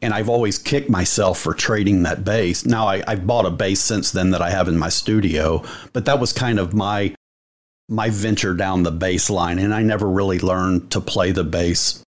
and 0.00 0.14
I've 0.14 0.30
always 0.30 0.58
kicked 0.58 0.88
myself 0.88 1.38
for 1.38 1.52
trading 1.52 2.04
that 2.04 2.24
bass. 2.24 2.64
Now 2.64 2.86
I, 2.88 3.02
I've 3.06 3.26
bought 3.26 3.44
a 3.44 3.50
bass 3.50 3.80
since 3.80 4.12
then 4.12 4.30
that 4.30 4.40
I 4.40 4.48
have 4.50 4.66
in 4.66 4.78
my 4.78 4.88
studio, 4.88 5.62
but 5.92 6.06
that 6.06 6.18
was 6.18 6.32
kind 6.32 6.58
of 6.58 6.74
my 6.74 7.14
my 7.88 8.08
venture 8.08 8.54
down 8.54 8.82
the 8.82 8.90
bass 8.90 9.30
line, 9.30 9.58
and 9.58 9.74
I 9.74 9.82
never 9.82 10.08
really 10.08 10.38
learned 10.40 10.90
to 10.92 11.00
play 11.00 11.30
the 11.30 11.44
bass 11.44 12.03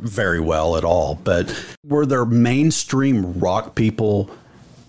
very 0.00 0.40
well 0.40 0.76
at 0.76 0.84
all. 0.84 1.14
But 1.16 1.52
were 1.84 2.06
there 2.06 2.24
mainstream 2.26 3.38
rock 3.38 3.74
people 3.74 4.30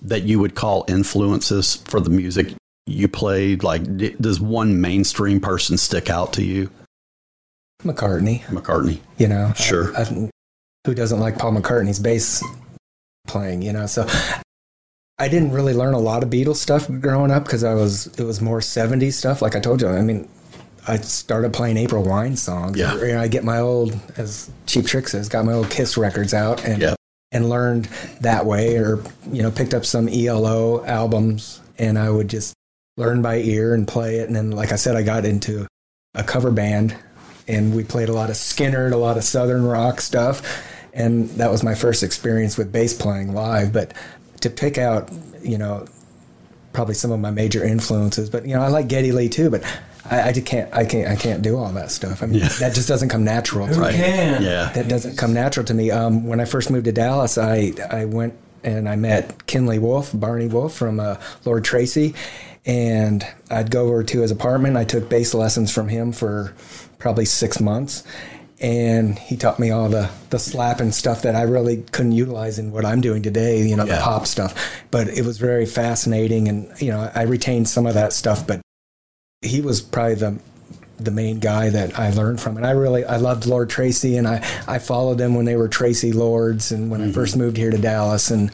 that 0.02 0.24
you 0.24 0.40
would 0.40 0.56
call 0.56 0.86
influences 0.88 1.76
for 1.76 2.00
the 2.00 2.10
music 2.10 2.54
you 2.86 3.08
played? 3.08 3.64
Like, 3.64 3.98
d- 3.98 4.16
does 4.20 4.40
one 4.40 4.80
mainstream 4.82 5.40
person 5.40 5.78
stick 5.78 6.10
out 6.10 6.34
to 6.34 6.44
you? 6.44 6.70
McCartney, 7.84 8.42
McCartney. 8.46 9.00
you 9.18 9.28
know, 9.28 9.54
Sure. 9.56 9.96
I- 9.96 10.02
I- 10.02 10.30
who 10.86 10.94
doesn't 10.96 11.20
like 11.20 11.38
Paul 11.38 11.54
McCartney's 11.54 12.00
bass 12.00 12.44
playing? 13.28 13.62
You 13.62 13.74
know, 13.74 13.86
so 13.86 14.08
I 15.20 15.28
didn't 15.28 15.52
really 15.52 15.74
learn 15.74 15.94
a 15.94 16.00
lot 16.00 16.24
of 16.24 16.30
Beatles 16.30 16.56
stuff 16.58 16.88
growing 17.02 17.30
up 17.32 17.44
because 17.44 17.64
I 17.64 17.74
was 17.74 18.08
it 18.18 18.24
was 18.24 18.40
more 18.42 18.60
'70s 18.62 19.14
stuff. 19.14 19.42
Like 19.42 19.56
I 19.56 19.60
told 19.60 19.82
you, 19.82 19.88
I 19.90 20.02
mean. 20.02 20.28
I 20.88 20.98
started 20.98 21.54
playing 21.54 21.78
April 21.78 22.04
Wine 22.04 22.38
songs. 22.38 22.78
Yeah. 22.78 22.96
You 22.96 23.08
know, 23.14 23.22
I 23.22 23.28
get 23.28 23.44
my 23.44 23.60
old, 23.60 24.00
as 24.18 24.50
Cheap 24.66 24.86
Trick 24.86 25.08
says, 25.08 25.28
got 25.28 25.44
my 25.46 25.54
old 25.54 25.70
Kiss 25.70 25.98
records 25.98 26.34
out 26.34 26.64
and 26.66 26.82
Yeah. 26.82 26.96
and 27.32 27.50
learned 27.50 27.86
that 28.22 28.46
way, 28.46 28.78
or 28.78 29.04
you 29.32 29.44
know, 29.44 29.52
picked 29.52 29.74
up 29.74 29.86
some 29.86 30.08
ELO 30.08 30.86
albums, 30.86 31.60
and 31.78 32.00
I 32.00 32.10
would 32.10 32.30
just 32.30 32.54
learn 32.96 33.22
by 33.22 33.38
ear 33.40 33.74
and 33.74 33.88
play 33.88 34.20
it. 34.20 34.28
And 34.28 34.36
then, 34.36 34.52
like 34.52 34.72
I 34.72 34.78
said, 34.78 34.96
I 34.96 35.04
got 35.04 35.26
into 35.26 35.68
a 36.16 36.24
cover 36.24 36.52
band, 36.52 36.96
and 37.48 37.76
we 37.76 37.84
played 37.84 38.08
a 38.10 38.14
lot 38.14 38.30
of 38.30 38.36
Skynyrd, 38.38 38.94
a 38.94 38.98
lot 38.98 39.18
of 39.18 39.24
Southern 39.24 39.66
rock 39.66 40.00
stuff, 40.00 40.42
and 40.94 41.30
that 41.32 41.52
was 41.52 41.64
my 41.64 41.76
first 41.76 42.02
experience 42.02 42.58
with 42.58 42.72
bass 42.72 42.94
playing 42.94 43.34
live. 43.34 43.74
But 43.74 43.94
to 44.42 44.50
pick 44.50 44.78
out, 44.78 45.12
you 45.44 45.58
know, 45.58 45.86
probably 46.72 46.94
some 46.96 47.12
of 47.12 47.20
my 47.20 47.32
major 47.32 47.64
influences, 47.64 48.30
but 48.30 48.46
you 48.48 48.56
know, 48.56 48.62
I 48.62 48.70
like 48.70 48.88
Geddy 48.88 49.12
Lee 49.12 49.28
too, 49.28 49.50
but. 49.50 49.64
I, 50.10 50.30
I 50.30 50.32
just 50.32 50.46
can't. 50.46 50.74
I 50.74 50.86
can't. 50.86 51.08
I 51.10 51.16
can't 51.16 51.42
do 51.42 51.58
all 51.58 51.72
that 51.74 51.92
stuff. 51.92 52.24
I 52.24 52.26
mean, 52.28 52.40
that 52.60 52.74
just 52.74 52.88
doesn't 52.88 53.10
come 53.10 53.24
natural 53.24 53.68
to 53.68 53.74
Who 53.74 53.82
me 53.86 53.92
can? 53.94 54.42
Yeah. 54.44 54.72
that 54.74 54.88
doesn't 54.88 55.18
come 55.18 55.34
natural 55.34 55.66
to 55.66 55.74
me. 55.74 55.92
Um, 55.92 56.26
when 56.26 56.40
I 56.40 56.46
first 56.46 56.70
moved 56.70 56.86
to 56.86 56.92
Dallas, 56.92 57.38
I 57.38 57.74
I 57.90 58.06
went 58.06 58.34
and 58.64 58.90
I 58.90 58.96
met 58.96 59.46
Kinley 59.48 59.80
Wolfe, 59.80 60.12
Barney 60.14 60.48
Wolf 60.48 60.74
from 60.74 61.00
uh, 61.00 61.16
Lord 61.46 61.64
Tracy, 61.64 62.16
and 62.66 63.26
I'd 63.50 63.72
go 63.72 63.84
over 63.88 64.04
to 64.04 64.22
his 64.22 64.32
apartment. 64.32 64.78
I 64.78 64.84
took 64.84 65.10
bass 65.10 65.34
lessons 65.34 65.72
from 65.72 65.88
him 65.90 66.12
for 66.12 66.54
probably 67.00 67.26
six 67.26 67.60
months, 67.62 68.04
and 68.60 69.18
he 69.20 69.38
taught 69.38 69.60
me 69.60 69.70
all 69.72 69.88
the 69.90 70.10
the 70.32 70.40
slap 70.40 70.80
and 70.80 70.94
stuff 70.94 71.22
that 71.22 71.36
I 71.36 71.44
really 71.44 71.84
couldn't 71.92 72.14
utilize 72.14 72.60
in 72.60 72.72
what 72.72 72.84
I'm 72.86 73.00
doing 73.02 73.22
today. 73.22 73.62
You 73.66 73.76
know, 73.76 73.86
Yeah. 73.86 73.98
the 73.98 74.02
pop 74.02 74.26
stuff. 74.26 74.54
But 74.92 75.08
it 75.10 75.24
was 75.26 75.38
very 75.38 75.66
fascinating, 75.66 76.48
and 76.48 76.70
you 76.82 76.92
know, 76.92 77.12
I 77.14 77.24
retained 77.24 77.70
some 77.70 77.86
of 77.86 77.94
that 77.94 78.12
stuff, 78.14 78.46
but 78.48 78.60
he 79.42 79.62
was 79.62 79.82
probably 79.82 80.16
the 80.16 80.40
the 81.00 81.12
main 81.12 81.40
guy 81.40 81.70
that 81.70 82.00
I 82.00 82.10
learned 82.10 82.42
from. 82.42 82.58
And 82.58 82.66
I 82.66 82.72
really 82.72 83.06
I 83.06 83.18
loved 83.18 83.46
Lord 83.46 83.70
Tracy 83.70 84.18
and 84.18 84.28
I, 84.28 84.38
I 84.68 84.80
followed 84.80 85.20
them 85.20 85.36
when 85.36 85.46
they 85.46 85.56
were 85.56 85.68
Tracy 85.68 86.12
Lords 86.12 86.72
and 86.72 86.90
when 86.90 87.02
I 87.02 87.06
mm-hmm. 87.06 87.14
first 87.14 87.38
moved 87.38 87.56
here 87.56 87.70
to 87.70 87.78
Dallas 87.78 88.32
and 88.32 88.52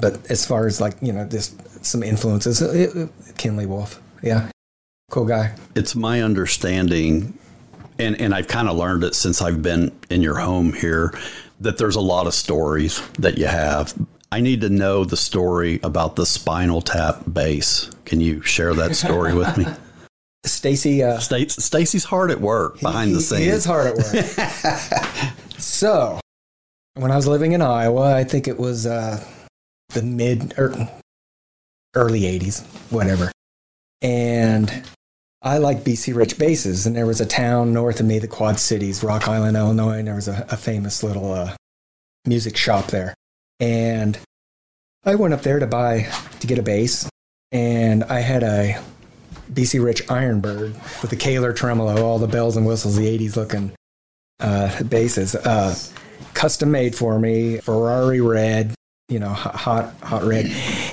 but 0.00 0.30
as 0.30 0.46
far 0.46 0.66
as 0.66 0.80
like, 0.80 0.96
you 1.02 1.12
know, 1.12 1.26
just 1.26 1.84
some 1.84 2.02
influences, 2.02 2.62
it, 2.62 2.96
it, 2.96 3.10
Kinley 3.36 3.66
Wolfe. 3.66 4.00
Yeah. 4.22 4.50
Cool 5.10 5.26
guy. 5.26 5.54
it's 5.74 5.94
my 5.94 6.22
understanding, 6.22 7.38
and, 7.98 8.18
and 8.18 8.34
I've 8.34 8.48
kind 8.48 8.66
of 8.66 8.78
learned 8.78 9.04
it 9.04 9.14
since 9.14 9.42
I've 9.42 9.60
been 9.60 9.92
in 10.08 10.22
your 10.22 10.38
home 10.38 10.72
here, 10.72 11.12
that 11.60 11.76
there's 11.76 11.96
a 11.96 12.00
lot 12.00 12.26
of 12.26 12.32
stories 12.32 13.02
that 13.18 13.36
you 13.36 13.46
have. 13.46 13.92
I 14.30 14.40
need 14.40 14.62
to 14.62 14.70
know 14.70 15.04
the 15.04 15.18
story 15.18 15.80
about 15.82 16.16
the 16.16 16.24
Spinal 16.24 16.80
Tap 16.80 17.24
bass. 17.30 17.90
Can 18.06 18.22
you 18.22 18.40
share 18.40 18.72
that 18.72 18.96
story 18.96 19.34
with 19.34 19.58
me? 19.58 19.66
Stacy 20.44 21.02
uh 21.02 21.18
Stacy's 21.18 22.04
hard 22.04 22.30
at 22.30 22.40
work 22.40 22.80
behind 22.80 23.10
he, 23.10 23.14
the 23.14 23.20
scenes. 23.20 23.42
He 23.42 23.48
is 23.48 23.64
hard 23.64 23.86
at 23.86 23.96
work. 23.96 25.34
so, 25.58 26.20
when 26.94 27.10
I 27.10 27.16
was 27.16 27.26
living 27.26 27.52
in 27.52 27.62
Iowa, 27.62 28.14
I 28.14 28.24
think 28.24 28.48
it 28.48 28.58
was 28.58 28.86
uh, 28.86 29.24
the 29.90 30.02
mid 30.02 30.54
or 30.58 30.74
early 31.94 32.22
'80s, 32.22 32.64
whatever. 32.90 33.30
And 34.00 34.84
I 35.42 35.58
like 35.58 35.84
BC 35.84 36.14
Rich 36.14 36.38
basses, 36.38 36.86
and 36.86 36.96
there 36.96 37.06
was 37.06 37.20
a 37.20 37.26
town 37.26 37.72
north 37.72 38.00
of 38.00 38.06
me, 38.06 38.18
the 38.18 38.28
Quad 38.28 38.58
Cities, 38.58 39.04
Rock 39.04 39.28
Island, 39.28 39.56
Illinois, 39.56 39.98
and 39.98 40.08
there 40.08 40.16
was 40.16 40.28
a, 40.28 40.46
a 40.50 40.56
famous 40.56 41.02
little 41.02 41.32
uh, 41.32 41.54
music 42.26 42.56
shop 42.56 42.86
there. 42.86 43.14
And 43.60 44.18
I 45.04 45.14
went 45.14 45.34
up 45.34 45.42
there 45.42 45.58
to 45.58 45.66
buy 45.66 46.08
to 46.40 46.46
get 46.46 46.58
a 46.58 46.62
bass, 46.62 47.08
and 47.52 48.04
I 48.04 48.20
had 48.20 48.42
a 48.42 48.82
BC 49.52 49.84
Rich 49.84 50.06
Ironbird 50.06 50.72
with 51.02 51.10
the 51.10 51.16
Kahler 51.16 51.54
tremolo, 51.54 52.02
all 52.02 52.18
the 52.18 52.26
bells 52.26 52.56
and 52.56 52.66
whistles, 52.66 52.96
the 52.96 53.18
80s 53.18 53.36
looking 53.36 53.72
uh, 54.40 54.82
basses. 54.84 55.34
Uh, 55.34 55.74
custom 56.34 56.70
made 56.70 56.94
for 56.94 57.18
me, 57.18 57.58
Ferrari 57.58 58.20
red, 58.20 58.74
you 59.08 59.18
know, 59.18 59.28
hot, 59.28 59.94
hot 60.02 60.24
red. 60.24 60.50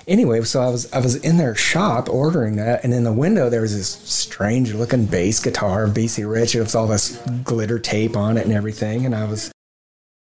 Anyway, 0.07 0.41
so 0.41 0.61
I 0.61 0.69
was 0.69 0.91
I 0.91 0.99
was 0.99 1.15
in 1.15 1.37
their 1.37 1.55
shop 1.55 2.09
ordering 2.09 2.57
that, 2.57 2.83
and 2.83 2.93
in 2.93 3.03
the 3.03 3.13
window 3.13 3.49
there 3.49 3.61
was 3.61 3.75
this 3.75 3.89
strange 3.89 4.73
looking 4.73 5.05
bass 5.05 5.39
guitar, 5.39 5.87
BC 5.87 6.29
Rich. 6.29 6.55
It 6.55 6.61
was 6.61 6.75
all 6.75 6.87
this 6.87 7.17
glitter 7.43 7.79
tape 7.79 8.17
on 8.17 8.37
it 8.37 8.45
and 8.45 8.53
everything, 8.53 9.05
and 9.05 9.15
I 9.15 9.25
was. 9.25 9.51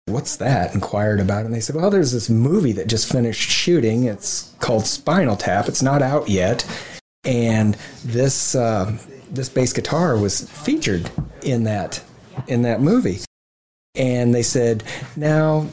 What's 0.07 0.37
that? 0.37 0.73
Inquired 0.73 1.19
about 1.19 1.43
it. 1.43 1.45
And 1.45 1.53
they 1.53 1.59
said, 1.59 1.75
Well, 1.75 1.91
there's 1.91 2.11
this 2.11 2.27
movie 2.29 2.71
that 2.73 2.87
just 2.87 3.09
finished 3.09 3.49
shooting. 3.49 4.05
It's 4.05 4.51
called 4.59 4.87
Spinal 4.87 5.37
Tap. 5.37 5.67
It's 5.67 5.83
not 5.83 6.01
out 6.01 6.27
yet. 6.27 6.65
And 7.23 7.75
this 8.03 8.55
uh, 8.55 8.97
this 9.29 9.49
bass 9.49 9.73
guitar 9.73 10.17
was 10.17 10.49
featured 10.49 11.09
in 11.43 11.63
that 11.65 12.03
in 12.47 12.63
that 12.63 12.81
movie. 12.81 13.19
And 13.95 14.33
they 14.33 14.43
said, 14.43 14.83
Now 15.15 15.67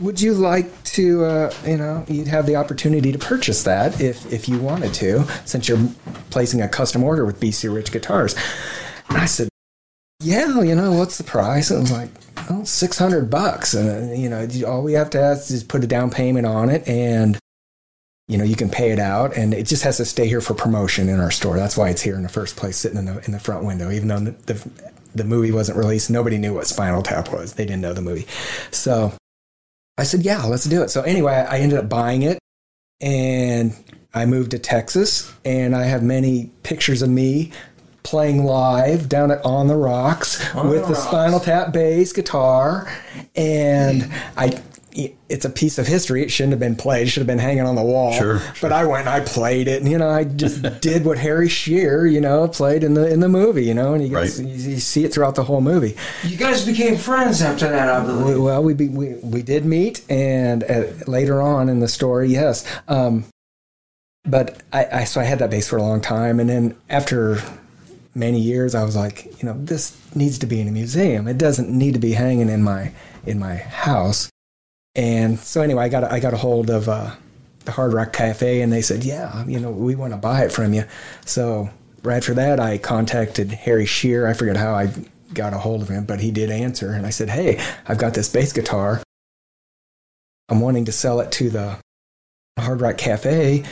would 0.00 0.20
you 0.20 0.32
like 0.32 0.82
to, 0.84 1.24
uh, 1.24 1.54
you 1.66 1.76
know, 1.76 2.04
you'd 2.08 2.28
have 2.28 2.46
the 2.46 2.56
opportunity 2.56 3.12
to 3.12 3.18
purchase 3.18 3.64
that 3.64 4.00
if, 4.00 4.32
if 4.32 4.48
you 4.48 4.58
wanted 4.58 4.94
to, 4.94 5.24
since 5.44 5.68
you're 5.68 5.88
placing 6.30 6.62
a 6.62 6.68
custom 6.68 7.02
order 7.02 7.24
with 7.24 7.40
BC 7.40 7.72
Rich 7.74 7.92
Guitars. 7.92 8.34
And 9.08 9.18
I 9.18 9.26
said, 9.26 9.48
yeah, 10.20 10.60
you 10.60 10.74
know, 10.74 10.92
what's 10.92 11.18
the 11.18 11.24
price? 11.24 11.70
And 11.70 11.78
it 11.78 11.82
was 11.82 11.92
like, 11.92 12.10
oh, 12.50 12.64
600 12.64 13.30
bucks. 13.30 13.74
And, 13.74 14.20
you 14.20 14.28
know, 14.28 14.46
all 14.66 14.82
we 14.82 14.92
have 14.92 15.10
to 15.10 15.20
ask 15.20 15.50
is 15.50 15.64
put 15.64 15.84
a 15.84 15.86
down 15.86 16.10
payment 16.10 16.46
on 16.46 16.70
it 16.70 16.86
and, 16.86 17.38
you 18.28 18.36
know, 18.36 18.44
you 18.44 18.54
can 18.54 18.68
pay 18.68 18.90
it 18.90 18.98
out 18.98 19.36
and 19.36 19.54
it 19.54 19.66
just 19.66 19.82
has 19.82 19.96
to 19.96 20.04
stay 20.04 20.28
here 20.28 20.42
for 20.42 20.54
promotion 20.54 21.08
in 21.08 21.18
our 21.18 21.30
store. 21.30 21.56
That's 21.56 21.76
why 21.76 21.88
it's 21.88 22.02
here 22.02 22.14
in 22.14 22.22
the 22.22 22.28
first 22.28 22.56
place, 22.56 22.76
sitting 22.76 22.98
in 22.98 23.06
the, 23.06 23.24
in 23.24 23.32
the 23.32 23.40
front 23.40 23.64
window, 23.64 23.90
even 23.90 24.08
though 24.08 24.20
the, 24.20 24.30
the, 24.52 24.70
the 25.14 25.24
movie 25.24 25.50
wasn't 25.50 25.78
released. 25.78 26.10
Nobody 26.10 26.36
knew 26.36 26.54
what 26.54 26.66
Spinal 26.66 27.02
Tap 27.02 27.32
was. 27.32 27.54
They 27.54 27.64
didn't 27.64 27.80
know 27.80 27.94
the 27.94 28.02
movie. 28.02 28.26
So 28.70 29.14
I 29.96 30.02
said, 30.02 30.20
yeah, 30.20 30.44
let's 30.44 30.64
do 30.64 30.82
it. 30.82 30.90
So 30.90 31.02
anyway, 31.02 31.46
I 31.48 31.58
ended 31.58 31.78
up 31.78 31.88
buying 31.88 32.22
it 32.22 32.38
and 33.00 33.74
I 34.12 34.26
moved 34.26 34.50
to 34.50 34.58
Texas 34.58 35.32
and 35.46 35.74
I 35.74 35.84
have 35.84 36.02
many 36.02 36.50
pictures 36.62 37.00
of 37.00 37.08
me 37.08 37.52
playing 38.02 38.44
live 38.44 39.08
down 39.08 39.30
at 39.30 39.42
On 39.44 39.68
the 39.68 39.76
Rocks 39.76 40.54
on 40.54 40.68
with 40.68 40.82
the, 40.82 40.88
the 40.88 40.94
Spinal 40.94 41.40
Tap 41.40 41.72
bass 41.72 42.12
guitar. 42.12 42.92
And 43.34 44.02
hmm. 44.02 44.12
I 44.36 44.62
it's 45.28 45.44
a 45.44 45.50
piece 45.50 45.78
of 45.78 45.86
history. 45.86 46.22
It 46.22 46.30
shouldn't 46.30 46.52
have 46.52 46.60
been 46.60 46.74
played. 46.74 47.06
It 47.06 47.10
should 47.10 47.20
have 47.20 47.26
been 47.26 47.38
hanging 47.38 47.64
on 47.64 47.76
the 47.76 47.82
wall. 47.82 48.12
Sure, 48.12 48.40
sure. 48.40 48.54
But 48.60 48.72
I 48.72 48.84
went 48.84 49.06
and 49.06 49.10
I 49.10 49.20
played 49.20 49.68
it, 49.68 49.80
and 49.80 49.90
you 49.90 49.98
know, 49.98 50.08
I 50.08 50.24
just 50.24 50.62
did 50.80 51.04
what 51.04 51.18
Harry 51.18 51.48
Shearer, 51.48 52.06
you 52.06 52.20
know, 52.20 52.48
played 52.48 52.82
in 52.82 52.94
the 52.94 53.08
in 53.08 53.20
the 53.20 53.28
movie. 53.28 53.64
You 53.64 53.74
know, 53.74 53.94
and 53.94 54.06
you, 54.06 54.14
right. 54.14 54.38
you, 54.38 54.46
you, 54.46 54.78
see 54.78 55.04
it 55.04 55.12
throughout 55.12 55.36
the 55.36 55.44
whole 55.44 55.60
movie. 55.60 55.96
You 56.24 56.36
guys 56.36 56.66
became 56.66 56.96
friends 56.96 57.42
after 57.42 57.68
that, 57.68 57.88
I 57.88 58.04
believe. 58.04 58.36
We, 58.36 58.40
well, 58.40 58.62
we, 58.62 58.74
be, 58.74 58.88
we 58.88 59.14
we 59.22 59.42
did 59.42 59.64
meet, 59.64 60.02
and 60.10 60.64
at, 60.64 61.06
later 61.06 61.40
on 61.40 61.68
in 61.68 61.80
the 61.80 61.88
story, 61.88 62.28
yes. 62.28 62.64
Um, 62.88 63.24
but 64.24 64.60
I, 64.72 64.86
I 64.92 65.04
so 65.04 65.20
I 65.20 65.24
had 65.24 65.38
that 65.38 65.50
bass 65.50 65.68
for 65.68 65.76
a 65.76 65.82
long 65.82 66.00
time, 66.00 66.40
and 66.40 66.50
then 66.50 66.76
after 66.88 67.40
many 68.14 68.40
years, 68.40 68.74
I 68.74 68.82
was 68.84 68.96
like, 68.96 69.26
you 69.40 69.48
know, 69.48 69.54
this 69.56 69.96
needs 70.14 70.38
to 70.38 70.46
be 70.46 70.60
in 70.60 70.68
a 70.68 70.72
museum. 70.72 71.28
It 71.28 71.38
doesn't 71.38 71.70
need 71.70 71.94
to 71.94 72.00
be 72.00 72.12
hanging 72.12 72.48
in 72.48 72.62
my 72.62 72.92
in 73.24 73.38
my 73.38 73.56
house. 73.56 74.30
And 74.98 75.38
so 75.38 75.62
anyway, 75.62 75.84
I 75.84 75.88
got 75.88 76.02
I 76.04 76.18
got 76.18 76.34
a 76.34 76.36
hold 76.36 76.70
of 76.70 76.88
uh, 76.88 77.14
the 77.64 77.70
Hard 77.70 77.92
Rock 77.92 78.12
Cafe, 78.12 78.60
and 78.60 78.72
they 78.72 78.82
said, 78.82 79.04
"Yeah, 79.04 79.46
you 79.46 79.60
know, 79.60 79.70
we 79.70 79.94
want 79.94 80.12
to 80.12 80.16
buy 80.16 80.42
it 80.44 80.50
from 80.50 80.74
you." 80.74 80.84
So 81.24 81.70
right 82.02 82.16
after 82.16 82.34
that, 82.34 82.58
I 82.58 82.78
contacted 82.78 83.52
Harry 83.52 83.86
Shearer. 83.86 84.26
I 84.26 84.32
forget 84.32 84.56
how 84.56 84.74
I 84.74 84.92
got 85.34 85.54
a 85.54 85.58
hold 85.58 85.82
of 85.82 85.88
him, 85.88 86.04
but 86.04 86.18
he 86.18 86.32
did 86.32 86.50
answer, 86.50 86.90
and 86.90 87.06
I 87.06 87.10
said, 87.10 87.30
"Hey, 87.30 87.64
I've 87.86 87.98
got 87.98 88.14
this 88.14 88.28
bass 88.28 88.52
guitar. 88.52 89.00
I'm 90.48 90.60
wanting 90.60 90.86
to 90.86 90.92
sell 90.92 91.20
it 91.20 91.30
to 91.32 91.48
the 91.48 91.78
Hard 92.58 92.80
Rock 92.80 92.98
Cafe 92.98 93.64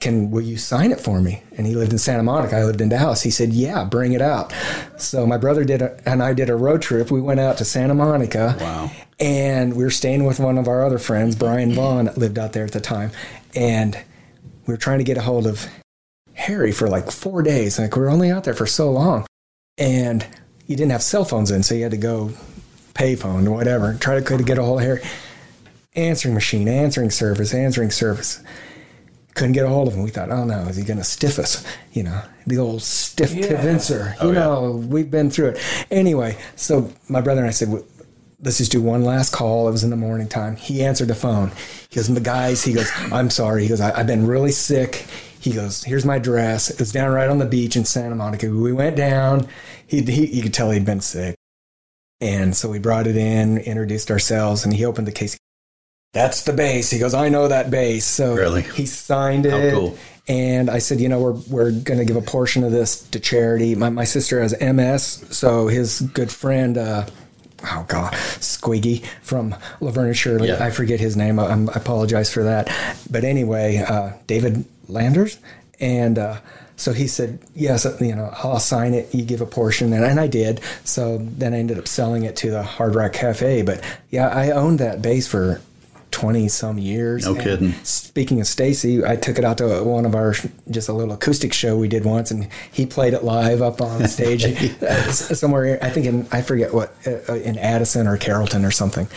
can 0.00 0.30
will 0.30 0.40
you 0.40 0.56
sign 0.56 0.92
it 0.92 1.00
for 1.00 1.20
me? 1.20 1.42
And 1.56 1.66
he 1.66 1.74
lived 1.76 1.92
in 1.92 1.98
santa 1.98 2.22
monica. 2.22 2.56
I 2.56 2.64
lived 2.64 2.80
in 2.80 2.88
dallas. 2.88 3.22
He 3.22 3.30
said 3.30 3.52
yeah 3.52 3.84
bring 3.84 4.12
it 4.12 4.22
out. 4.22 4.52
So 4.96 5.26
my 5.26 5.36
brother 5.36 5.62
did 5.62 5.82
a, 5.82 6.00
and 6.08 6.22
i 6.22 6.32
did 6.32 6.48
a 6.50 6.56
road 6.56 6.82
trip. 6.82 7.10
We 7.10 7.20
went 7.20 7.38
out 7.38 7.58
to 7.58 7.64
santa 7.64 7.94
monica. 7.94 8.56
Wow. 8.58 8.90
And 9.20 9.76
we 9.76 9.84
were 9.84 9.90
staying 9.90 10.24
with 10.24 10.40
one 10.40 10.56
of 10.56 10.66
our 10.66 10.84
other 10.84 10.98
friends 10.98 11.36
brian 11.36 11.74
vaughn 11.74 12.10
lived 12.16 12.38
out 12.38 12.54
there 12.54 12.64
at 12.64 12.72
the 12.72 12.80
time. 12.80 13.12
And 13.54 13.94
we 14.66 14.72
were 14.72 14.78
trying 14.78 14.98
to 14.98 15.04
get 15.04 15.18
a 15.18 15.22
hold 15.22 15.46
of 15.46 15.66
harry 16.32 16.72
for 16.72 16.88
like 16.88 17.10
four 17.10 17.42
days. 17.42 17.78
Like 17.78 17.94
we 17.94 18.02
were 18.02 18.10
only 18.10 18.30
out 18.30 18.44
there 18.44 18.54
for 18.54 18.66
so 18.66 18.90
long. 18.90 19.26
And 19.76 20.26
you 20.66 20.76
didn't 20.76 20.92
have 20.92 21.02
cell 21.02 21.24
phones 21.24 21.50
in 21.50 21.62
so 21.62 21.74
you 21.74 21.82
had 21.82 21.92
to 21.92 21.98
go 21.98 22.32
payphone 22.94 23.46
or 23.46 23.52
whatever 23.52 23.94
try 23.94 24.18
to 24.18 24.42
get 24.42 24.56
a 24.56 24.62
hold 24.62 24.80
of 24.80 24.86
harry. 24.86 25.02
Answering 25.94 26.32
machine 26.32 26.68
answering 26.68 27.10
service 27.10 27.52
answering 27.52 27.90
service 27.90 28.42
couldn't 29.40 29.54
get 29.54 29.64
a 29.64 29.68
hold 29.70 29.88
of 29.88 29.94
him. 29.94 30.02
We 30.02 30.10
thought, 30.10 30.30
oh 30.30 30.44
no, 30.44 30.58
is 30.64 30.76
he 30.76 30.84
going 30.84 30.98
to 30.98 31.04
stiff 31.04 31.38
us? 31.38 31.64
You 31.94 32.02
know, 32.02 32.20
the 32.46 32.58
old 32.58 32.82
stiff 32.82 33.32
yeah. 33.32 33.46
convincer. 33.46 34.14
Oh, 34.20 34.28
you 34.28 34.34
know, 34.34 34.78
yeah. 34.78 34.86
we've 34.86 35.10
been 35.10 35.30
through 35.30 35.48
it. 35.48 35.86
Anyway, 35.90 36.36
so 36.56 36.92
my 37.08 37.22
brother 37.22 37.40
and 37.40 37.48
I 37.48 37.52
said, 37.52 37.70
let's 38.42 38.58
just 38.58 38.70
do 38.70 38.82
one 38.82 39.02
last 39.02 39.32
call. 39.32 39.66
It 39.66 39.72
was 39.72 39.82
in 39.82 39.88
the 39.88 39.96
morning 39.96 40.28
time. 40.28 40.56
He 40.56 40.84
answered 40.84 41.08
the 41.08 41.14
phone. 41.14 41.52
He 41.88 41.96
goes, 41.96 42.08
the 42.08 42.20
guys, 42.20 42.62
he 42.62 42.74
goes, 42.74 42.90
I'm 43.10 43.30
sorry. 43.30 43.62
He 43.62 43.68
goes, 43.68 43.80
I, 43.80 43.96
have 43.96 44.06
been 44.06 44.26
really 44.26 44.52
sick. 44.52 45.06
He 45.40 45.52
goes, 45.52 45.82
here's 45.82 46.04
my 46.04 46.18
dress. 46.18 46.68
It 46.68 46.78
was 46.78 46.92
down 46.92 47.10
right 47.10 47.30
on 47.30 47.38
the 47.38 47.46
beach 47.46 47.76
in 47.76 47.86
Santa 47.86 48.14
Monica. 48.14 48.50
We 48.50 48.74
went 48.74 48.94
down. 48.94 49.48
He, 49.86 50.02
he 50.02 50.26
you 50.26 50.42
could 50.42 50.52
tell 50.52 50.70
he'd 50.70 50.84
been 50.84 51.00
sick. 51.00 51.34
And 52.20 52.54
so 52.54 52.68
we 52.68 52.78
brought 52.78 53.06
it 53.06 53.16
in, 53.16 53.56
introduced 53.56 54.10
ourselves, 54.10 54.64
and 54.64 54.74
he 54.74 54.84
opened 54.84 55.06
the 55.06 55.12
case 55.12 55.38
that's 56.12 56.42
the 56.42 56.52
bass. 56.52 56.90
He 56.90 56.98
goes, 56.98 57.14
I 57.14 57.28
know 57.28 57.48
that 57.48 57.70
bass. 57.70 58.04
So 58.04 58.34
really? 58.34 58.62
he 58.62 58.86
signed 58.86 59.46
it. 59.46 59.72
Cool. 59.72 59.96
And 60.26 60.70
I 60.70 60.78
said, 60.78 61.00
you 61.00 61.08
know, 61.08 61.20
we're, 61.20 61.40
we're 61.48 61.70
going 61.70 61.98
to 61.98 62.04
give 62.04 62.16
a 62.16 62.22
portion 62.22 62.62
of 62.64 62.72
this 62.72 63.02
to 63.08 63.20
charity. 63.20 63.74
My, 63.74 63.90
my 63.90 64.04
sister 64.04 64.40
has 64.40 64.54
MS. 64.60 65.24
So 65.30 65.68
his 65.68 66.00
good 66.00 66.30
friend, 66.30 66.78
uh, 66.78 67.06
oh 67.64 67.84
God, 67.88 68.12
Squiggy 68.12 69.04
from 69.22 69.54
Laverne 69.80 70.08
and 70.08 70.16
Shirley. 70.16 70.48
Yeah. 70.48 70.64
I 70.64 70.70
forget 70.70 71.00
his 71.00 71.16
name. 71.16 71.38
I, 71.38 71.46
I, 71.46 71.66
apologize 71.74 72.32
for 72.32 72.44
that. 72.44 72.72
But 73.10 73.24
anyway, 73.24 73.78
uh, 73.78 74.12
David 74.26 74.64
Landers. 74.88 75.38
And, 75.80 76.18
uh, 76.18 76.40
so 76.76 76.92
he 76.94 77.08
said, 77.08 77.38
yes, 77.54 77.86
you 78.00 78.14
know, 78.14 78.32
I'll 78.42 78.58
sign 78.58 78.94
it. 78.94 79.14
You 79.14 79.22
give 79.22 79.42
a 79.42 79.46
portion. 79.46 79.92
And, 79.92 80.02
and 80.02 80.18
I 80.18 80.28
did. 80.28 80.60
So 80.84 81.18
then 81.18 81.52
I 81.52 81.58
ended 81.58 81.78
up 81.78 81.86
selling 81.86 82.24
it 82.24 82.36
to 82.36 82.50
the 82.50 82.62
Hard 82.62 82.94
Rock 82.94 83.12
Cafe. 83.12 83.62
But 83.62 83.84
yeah, 84.08 84.28
I 84.28 84.52
owned 84.52 84.78
that 84.78 85.02
bass 85.02 85.26
for 85.26 85.60
20 86.10 86.48
some 86.48 86.78
years. 86.78 87.24
No 87.24 87.34
and 87.34 87.42
kidding. 87.42 87.72
Speaking 87.84 88.40
of 88.40 88.46
Stacy, 88.46 89.04
I 89.04 89.16
took 89.16 89.38
it 89.38 89.44
out 89.44 89.58
to 89.58 89.82
one 89.84 90.06
of 90.06 90.14
our 90.14 90.34
just 90.70 90.88
a 90.88 90.92
little 90.92 91.14
acoustic 91.14 91.52
show 91.52 91.76
we 91.76 91.88
did 91.88 92.04
once, 92.04 92.30
and 92.30 92.48
he 92.72 92.86
played 92.86 93.14
it 93.14 93.24
live 93.24 93.62
up 93.62 93.80
on 93.80 94.08
stage 94.08 94.44
uh, 94.82 95.12
somewhere. 95.12 95.78
I 95.82 95.90
think 95.90 96.06
in 96.06 96.26
I 96.32 96.42
forget 96.42 96.74
what 96.74 96.94
uh, 97.06 97.34
in 97.34 97.58
Addison 97.58 98.06
or 98.06 98.16
Carrollton 98.16 98.64
or 98.64 98.70
something. 98.70 99.08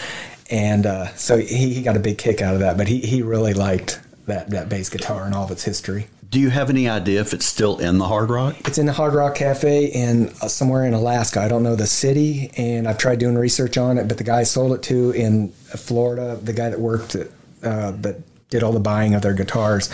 And 0.50 0.86
uh, 0.86 1.08
so 1.16 1.38
he, 1.38 1.74
he 1.74 1.82
got 1.82 1.96
a 1.96 2.00
big 2.00 2.18
kick 2.18 2.42
out 2.42 2.54
of 2.54 2.60
that, 2.60 2.78
but 2.78 2.88
he, 2.88 3.00
he 3.00 3.22
really 3.22 3.54
liked 3.54 4.00
that, 4.28 4.50
that 4.52 4.70
bass 4.70 4.90
guitar 4.90 5.26
and 5.26 5.34
all 5.34 5.46
of 5.46 5.52
its 5.52 5.64
history. 5.64 6.08
Do 6.30 6.40
you 6.40 6.50
have 6.50 6.70
any 6.72 6.90
idea 6.90 7.22
if 7.22 7.34
it's 7.34 7.46
still 7.46 7.78
in 7.78 8.00
the 8.00 8.08
Hard 8.08 8.32
Rock? 8.32 8.56
It's 8.66 8.80
in 8.80 8.88
the 8.88 8.94
Hard 8.94 9.14
Rock 9.14 9.36
Cafe 9.36 9.86
in 9.86 10.30
uh, 10.42 10.48
somewhere 10.48 10.84
in 10.84 10.94
Alaska. 10.94 11.40
I 11.42 11.48
don't 11.48 11.62
know 11.62 11.76
the 11.76 11.86
city, 11.86 12.50
and 12.58 12.88
I've 12.88 12.98
tried 12.98 13.20
doing 13.20 13.36
research 13.36 13.78
on 13.78 14.00
it. 14.00 14.08
But 14.08 14.18
the 14.18 14.24
guy 14.24 14.42
sold 14.42 14.74
it 14.74 14.82
to 14.84 15.12
in 15.12 15.54
Florida, 15.78 16.40
the 16.42 16.54
guy 16.54 16.70
that 16.70 16.80
worked 16.80 17.16
at, 17.16 17.28
uh, 17.64 17.92
that 17.92 18.22
did 18.50 18.64
all 18.64 18.72
the 18.72 18.80
buying 18.80 19.16
of 19.16 19.22
their 19.22 19.34
guitars, 19.34 19.90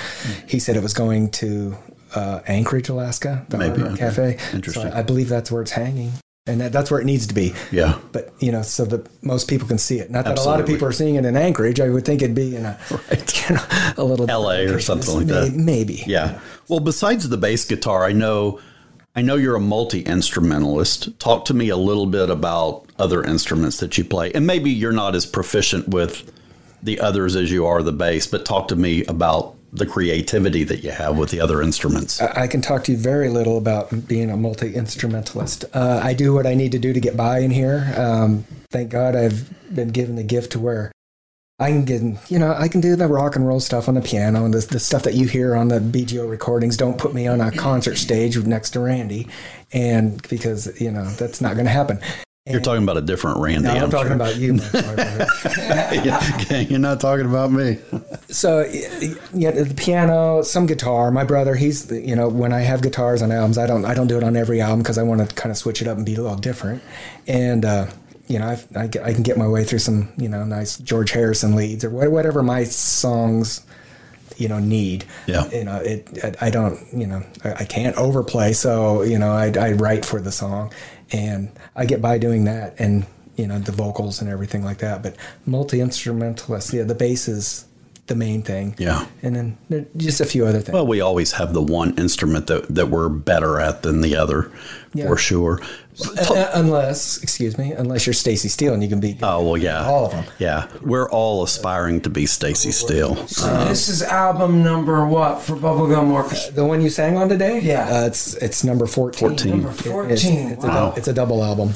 he 0.48 0.60
said 0.60 0.76
it 0.76 0.84
was 0.84 0.94
going 0.94 1.32
to 1.32 1.78
uh, 2.16 2.42
Anchorage, 2.48 2.90
Alaska, 2.90 3.46
the 3.50 3.58
Maybe, 3.58 3.82
okay. 3.82 3.98
Cafe. 3.98 4.38
Interesting. 4.54 4.84
So 4.84 4.90
I, 4.90 5.00
I 5.00 5.02
believe 5.04 5.30
that's 5.30 5.52
where 5.52 5.62
it's 5.62 5.72
hanging 5.72 6.12
and 6.50 6.62
that, 6.62 6.72
that's 6.72 6.90
where 6.90 7.00
it 7.00 7.06
needs 7.06 7.28
to 7.28 7.34
be. 7.34 7.54
Yeah. 7.72 8.00
But 8.12 8.34
you 8.40 8.52
know, 8.52 8.62
so 8.62 8.86
that 8.86 9.08
most 9.24 9.48
people 9.48 9.68
can 9.68 9.78
see 9.78 10.00
it. 10.00 10.10
Not 10.10 10.26
that 10.26 10.32
Absolutely. 10.32 10.50
a 10.50 10.52
lot 10.52 10.60
of 10.62 10.68
people 10.68 10.88
are 10.88 10.92
seeing 10.92 11.16
it 11.16 11.26
in 11.26 11.36
Anchorage. 11.38 11.80
I 11.80 11.90
would 11.90 12.06
think 12.06 12.22
it'd 12.22 12.36
be 12.36 12.56
in 12.56 12.66
a 12.66 12.78
right. 12.90 13.50
you 13.50 13.56
know, 13.56 13.64
a 13.98 14.04
little 14.04 14.30
L.A. 14.30 14.66
or 14.68 14.80
something 14.80 15.16
like 15.16 15.28
that. 15.28 15.54
Maybe. 15.54 16.04
Yeah. 16.08 16.40
Well, 16.68 16.80
besides 16.80 17.30
the 17.30 17.38
bass 17.38 17.66
guitar, 17.66 18.04
I 18.04 18.14
know, 18.14 18.60
I 19.16 19.22
know 19.22 19.36
you're 19.36 19.56
a 19.56 19.62
multi 19.62 20.02
instrumentalist. 20.02 21.20
Talk 21.20 21.46
to 21.46 21.54
me 21.54 21.70
a 21.70 21.78
little 21.78 22.08
bit 22.08 22.30
about 22.30 22.86
other 23.00 23.24
instruments 23.24 23.78
that 23.78 23.98
you 23.98 24.04
play, 24.04 24.32
and 24.34 24.46
maybe 24.46 24.70
you're 24.70 24.92
not 24.92 25.16
as 25.16 25.26
proficient 25.26 25.88
with 25.88 26.32
the 26.84 27.00
others 27.00 27.36
as 27.36 27.52
you 27.52 27.66
are 27.66 27.84
the 27.84 27.92
bass, 27.92 28.28
but 28.28 28.46
talk 28.46 28.68
to 28.70 28.76
me 28.76 29.06
about 29.06 29.56
the 29.72 29.86
creativity 29.86 30.64
that 30.64 30.84
you 30.84 30.92
have 30.92 31.18
with 31.18 31.30
the 31.30 31.40
other 31.40 31.62
instruments. 31.62 32.20
I 32.22 32.48
can 32.48 32.62
talk 32.62 32.84
to 32.86 32.92
you 32.92 32.98
very 32.98 33.30
little 33.30 33.58
about 33.58 34.08
being 34.08 34.32
a 34.32 34.38
multi 34.38 34.74
instrumentalist. 34.74 35.66
Uh, 35.74 36.00
I 36.04 36.14
do 36.14 36.34
what 36.34 36.48
I 36.48 36.56
need 36.56 36.72
to 36.72 36.80
do 36.80 36.94
to 36.94 37.00
get 37.00 37.16
by 37.16 37.40
in 37.40 37.52
here. 37.52 37.94
Um, 37.96 38.46
thank 38.72 38.90
God 38.90 39.16
I've 39.16 39.50
been 39.74 39.90
given 39.90 40.16
the 40.16 40.24
gift 40.24 40.54
to 40.54 40.60
where 40.60 40.92
I 41.60 41.72
can 41.72 41.84
get, 41.86 42.02
you 42.32 42.40
know, 42.40 42.54
I 42.58 42.70
can 42.70 42.80
do 42.82 42.96
the 42.96 43.08
rock 43.08 43.36
and 43.36 43.46
roll 43.46 43.60
stuff 43.60 43.90
on 43.90 43.96
the 43.96 44.02
piano 44.02 44.46
and 44.46 44.54
the, 44.54 44.66
the 44.66 44.80
stuff 44.80 45.04
that 45.04 45.14
you 45.14 45.28
hear 45.28 45.56
on 45.56 45.68
the 45.68 45.80
BGO 45.80 46.30
recordings. 46.30 46.78
Don't 46.78 46.98
put 46.98 47.14
me 47.14 47.28
on 47.28 47.42
a 47.42 47.52
concert 47.52 47.98
stage 47.98 48.38
next 48.46 48.72
to 48.72 48.80
Randy, 48.80 49.28
and 49.74 50.26
because 50.30 50.80
you 50.80 50.90
know 50.90 51.06
that's 51.12 51.42
not 51.42 51.56
going 51.56 51.66
to 51.66 51.72
happen. 51.72 52.00
You're 52.50 52.62
talking 52.62 52.84
about 52.84 52.98
a 52.98 53.02
different 53.02 53.40
Randy. 53.40 53.68
No, 53.68 53.72
I'm, 53.72 53.84
I'm 53.84 53.90
talking 53.90 54.08
sure. 54.08 54.16
about 54.16 54.36
you. 54.38 54.56
yeah, 56.04 56.60
you're 56.62 56.80
not 56.80 57.00
talking 57.00 57.26
about 57.26 57.52
me. 57.52 57.78
so 58.28 58.62
yeah, 59.34 59.52
the 59.52 59.74
piano, 59.78 60.42
some 60.42 60.66
guitar. 60.66 61.12
My 61.12 61.24
brother, 61.24 61.56
he's 61.56 61.92
you 61.92 62.16
know 62.16 62.28
when 62.28 62.52
I 62.52 62.62
have 62.62 62.82
guitars 62.82 63.22
on 63.22 63.32
albums, 63.32 63.58
I 63.58 63.68
don't 63.68 63.86
I 63.86 63.94
don't 63.94 64.08
do 64.08 64.18
it 64.18 64.24
on 64.24 64.36
every 64.36 64.62
album 64.62 64.80
because 64.80 64.98
I 64.98 65.04
want 65.04 65.28
to 65.28 65.36
kind 65.36 65.52
of 65.52 65.58
switch 65.58 65.82
it 65.82 65.88
up 65.88 65.98
and 65.98 66.06
be 66.06 66.16
a 66.16 66.22
little 66.22 66.38
different. 66.38 66.82
And 67.28 67.66
uh, 67.66 67.88
you 68.28 68.40
know 68.40 68.48
I, 68.48 68.80
I, 68.80 68.84
I 68.84 69.14
can 69.14 69.24
get 69.24 69.38
my 69.38 69.48
way 69.48 69.64
through 69.64 69.80
some 69.80 70.10
you 70.18 70.30
know 70.30 70.44
nice 70.44 70.78
George 70.78 71.12
Harrison 71.12 71.56
leads 71.56 71.84
or 71.84 71.90
whatever 72.10 72.42
my 72.42 72.64
songs 72.64 73.66
you 74.40 74.48
know 74.48 74.60
need. 74.60 75.06
Yeah. 75.28 75.50
You 75.52 75.66
know 75.66 75.78
it. 75.78 76.18
I, 76.24 76.48
I 76.48 76.50
don't. 76.50 76.80
You 76.94 77.08
know 77.08 77.24
I, 77.44 77.54
I 77.54 77.66
can't 77.66 77.96
overplay. 77.98 78.54
So 78.54 79.04
you 79.04 79.20
know 79.20 79.32
I, 79.32 79.52
I 79.60 79.72
write 79.74 80.06
for 80.06 80.20
the 80.20 80.32
song, 80.32 80.72
and 81.12 81.52
I 81.76 81.86
get 81.86 82.02
by 82.02 82.18
doing 82.18 82.46
that, 82.46 82.80
and 82.80 83.06
you 83.36 83.48
know 83.48 83.60
the 83.60 83.72
vocals 83.72 84.22
and 84.22 84.30
everything 84.30 84.64
like 84.64 84.80
that. 84.80 85.04
But 85.04 85.16
multi 85.46 85.82
instrumentalist, 85.82 86.74
yeah, 86.74 86.84
the 86.84 86.96
bass 86.96 87.28
is 87.28 87.66
the 88.10 88.16
main 88.16 88.42
thing. 88.42 88.76
Yeah. 88.78 89.06
And 89.24 89.36
then 89.70 89.88
just 89.96 90.20
a 90.20 90.26
few 90.26 90.46
other 90.46 90.60
things. 90.60 90.74
Well, 90.74 90.86
we 90.86 91.00
always 91.00 91.32
have 91.34 91.54
the 91.54 91.62
one 91.62 91.98
instrument 91.98 92.48
that, 92.48 92.68
that 92.76 92.88
we're 92.90 93.08
better 93.10 93.60
at 93.62 93.82
than 93.84 94.02
the 94.02 94.16
other, 94.18 94.52
Yeah. 94.94 95.08
for 95.08 95.16
sure. 95.18 95.62
Uh, 96.18 96.34
uh, 96.34 96.52
unless, 96.56 97.22
excuse 97.24 97.58
me, 97.58 97.72
unless 97.74 98.06
you're 98.06 98.14
Stacy 98.14 98.48
Steele 98.50 98.74
and 98.74 98.82
you 98.82 98.88
can 98.90 99.00
be 99.02 99.18
Oh 99.22 99.44
well, 99.44 99.58
yeah, 99.58 99.86
all 99.86 100.06
of 100.06 100.12
them. 100.12 100.24
Yeah, 100.40 100.68
we're 100.82 101.10
all 101.10 101.44
aspiring 101.44 102.00
to 102.02 102.10
be 102.10 102.26
Stacy 102.26 102.72
Steele. 102.72 103.16
So 103.28 103.46
this 103.66 103.90
is 103.90 104.02
album 104.02 104.64
number 104.64 105.06
what 105.06 105.42
for 105.42 105.56
Bubblegum 105.56 106.12
Orchestra? 106.12 106.54
The 106.54 106.66
one 106.66 106.82
you 106.82 106.90
sang 106.90 107.18
on 107.18 107.28
today? 107.30 107.60
Yeah. 107.60 107.88
Uh, 108.04 108.06
it's 108.08 108.34
it's 108.36 108.64
number 108.64 108.86
14. 108.88 109.30
14. 109.30 109.52
Number 109.52 109.70
It's, 109.72 109.82
14. 109.82 110.48
it's, 110.52 110.64
a, 110.64 110.68
wow. 110.68 110.90
dou- 110.92 110.98
it's 110.98 111.08
a 111.10 111.14
double 111.14 111.44
album. 111.44 111.74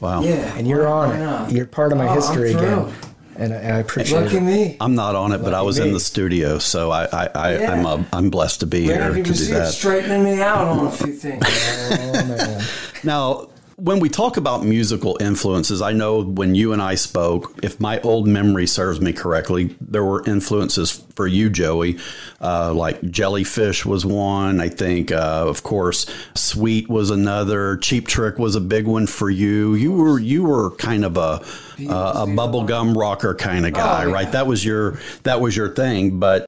Wow. 0.00 0.22
Yeah. 0.22 0.56
And 0.56 0.68
you're 0.68 0.86
on 0.86 1.10
it. 1.48 1.52
You're 1.52 1.66
part 1.66 1.90
of 1.92 1.98
my 1.98 2.06
Oh, 2.08 2.14
history 2.14 2.52
again. 2.52 2.92
Thrilled. 3.36 3.50
And 3.50 3.54
I, 3.54 3.56
and 3.66 3.76
I 3.76 3.78
appreciate 3.80 4.20
Lucky 4.22 4.36
it. 4.38 4.40
me. 4.42 4.76
I'm 4.80 4.94
not 4.94 5.14
on 5.14 5.32
it, 5.32 5.38
but 5.38 5.54
I 5.54 5.58
Lucky 5.58 5.66
was 5.66 5.78
in 5.78 5.92
the 5.92 6.00
studio, 6.00 6.58
so 6.58 6.90
I, 6.90 7.04
I, 7.06 7.28
I 7.34 7.52
Yeah. 7.58 7.72
I'm 7.72 7.86
uh, 7.86 8.04
I'm 8.12 8.30
blessed 8.30 8.60
to 8.60 8.66
be 8.66 8.88
Randy 8.88 9.14
here 9.14 9.24
to 9.24 9.32
do 9.32 9.44
that. 9.54 9.72
straightening 9.72 10.24
me 10.24 10.40
out 10.42 10.66
on 10.68 10.86
a 10.86 10.90
few 10.90 11.12
things. 11.12 11.44
Oh, 11.96 12.12
man. 12.26 12.62
Now, 13.02 13.48
when 13.76 13.98
we 13.98 14.08
talk 14.08 14.36
about 14.36 14.64
musical 14.64 15.16
influences, 15.20 15.82
I 15.82 15.92
know 15.92 16.22
when 16.22 16.54
you 16.54 16.72
and 16.72 16.80
I 16.80 16.94
spoke, 16.94 17.58
if 17.62 17.80
my 17.80 18.00
old 18.02 18.28
memory 18.28 18.66
serves 18.66 19.00
me 19.00 19.12
correctly, 19.12 19.74
there 19.80 20.04
were 20.04 20.24
influences 20.26 21.04
for 21.16 21.26
you, 21.26 21.50
Joey. 21.50 21.98
Uh, 22.40 22.72
like 22.72 23.02
Jellyfish 23.10 23.84
was 23.84 24.06
one. 24.06 24.60
I 24.60 24.68
think, 24.68 25.10
uh, 25.10 25.44
of 25.48 25.62
course, 25.64 26.06
Sweet 26.34 26.88
was 26.88 27.10
another. 27.10 27.76
Cheap 27.78 28.06
Trick 28.06 28.38
was 28.38 28.54
a 28.54 28.60
big 28.60 28.86
one 28.86 29.06
for 29.06 29.28
you. 29.28 29.74
You 29.74 29.92
were 29.92 30.18
you 30.20 30.44
were 30.44 30.70
kind 30.76 31.04
of 31.04 31.16
a 31.16 31.42
a, 31.88 32.22
a 32.22 32.26
bubblegum 32.26 32.96
rocker 32.96 33.34
kind 33.34 33.66
of 33.66 33.72
guy, 33.72 34.04
Oh, 34.04 34.08
yeah. 34.08 34.12
right? 34.14 34.30
That 34.32 34.46
was 34.46 34.64
your 34.64 34.98
that 35.24 35.40
was 35.40 35.56
your 35.56 35.68
thing. 35.68 36.18
But 36.20 36.46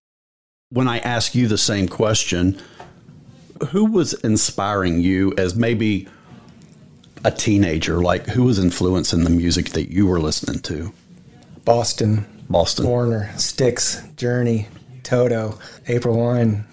when 0.71 0.87
I 0.87 0.99
ask 0.99 1.35
you 1.35 1.49
the 1.49 1.59
same 1.59 1.89
question, 1.89 2.61
who 3.71 3.87
was 3.87 4.15
inspiring 4.15 5.01
you 5.01 5.33
as 5.39 5.55
maybe 5.57 6.09
a 7.27 7.31
teenager? 7.31 8.01
Like, 8.03 8.27
who 8.27 8.45
was 8.45 8.59
influencing 8.59 9.25
the 9.25 9.31
music 9.31 9.71
that 9.71 9.91
you 9.93 10.07
were 10.07 10.21
listening 10.21 10.61
to? 10.61 10.93
Boston, 11.65 12.25
Boston. 12.49 12.87
Warner, 12.87 13.31
Styx, 13.37 14.03
Journey, 14.17 14.69
Toto, 15.03 15.59
April 15.89 16.17
Wine, 16.19 16.65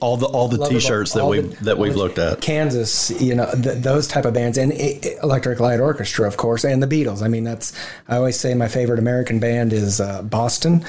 All 0.00 0.16
the 0.16 0.26
all 0.26 0.46
the 0.48 0.58
Love 0.58 0.70
T-shirts 0.70 1.12
that 1.14 1.26
we 1.26 1.40
that 1.40 1.76
we've 1.78 1.92
the- 1.94 1.98
looked 1.98 2.18
at. 2.18 2.40
Kansas, 2.40 3.10
you 3.20 3.34
know, 3.34 3.50
th- 3.52 3.78
those 3.82 4.06
type 4.06 4.24
of 4.24 4.34
bands, 4.34 4.56
and 4.58 4.72
e- 4.72 5.00
Electric 5.22 5.58
Light 5.60 5.80
Orchestra, 5.80 6.26
of 6.28 6.36
course, 6.36 6.64
and 6.64 6.80
the 6.82 6.86
Beatles. 6.86 7.22
I 7.22 7.28
mean, 7.28 7.42
that's 7.44 7.72
I 8.08 8.16
always 8.16 8.38
say 8.38 8.54
my 8.54 8.68
favorite 8.68 8.98
American 9.00 9.40
band 9.40 9.72
is 9.72 10.00
uh, 10.00 10.22
Boston, 10.22 10.84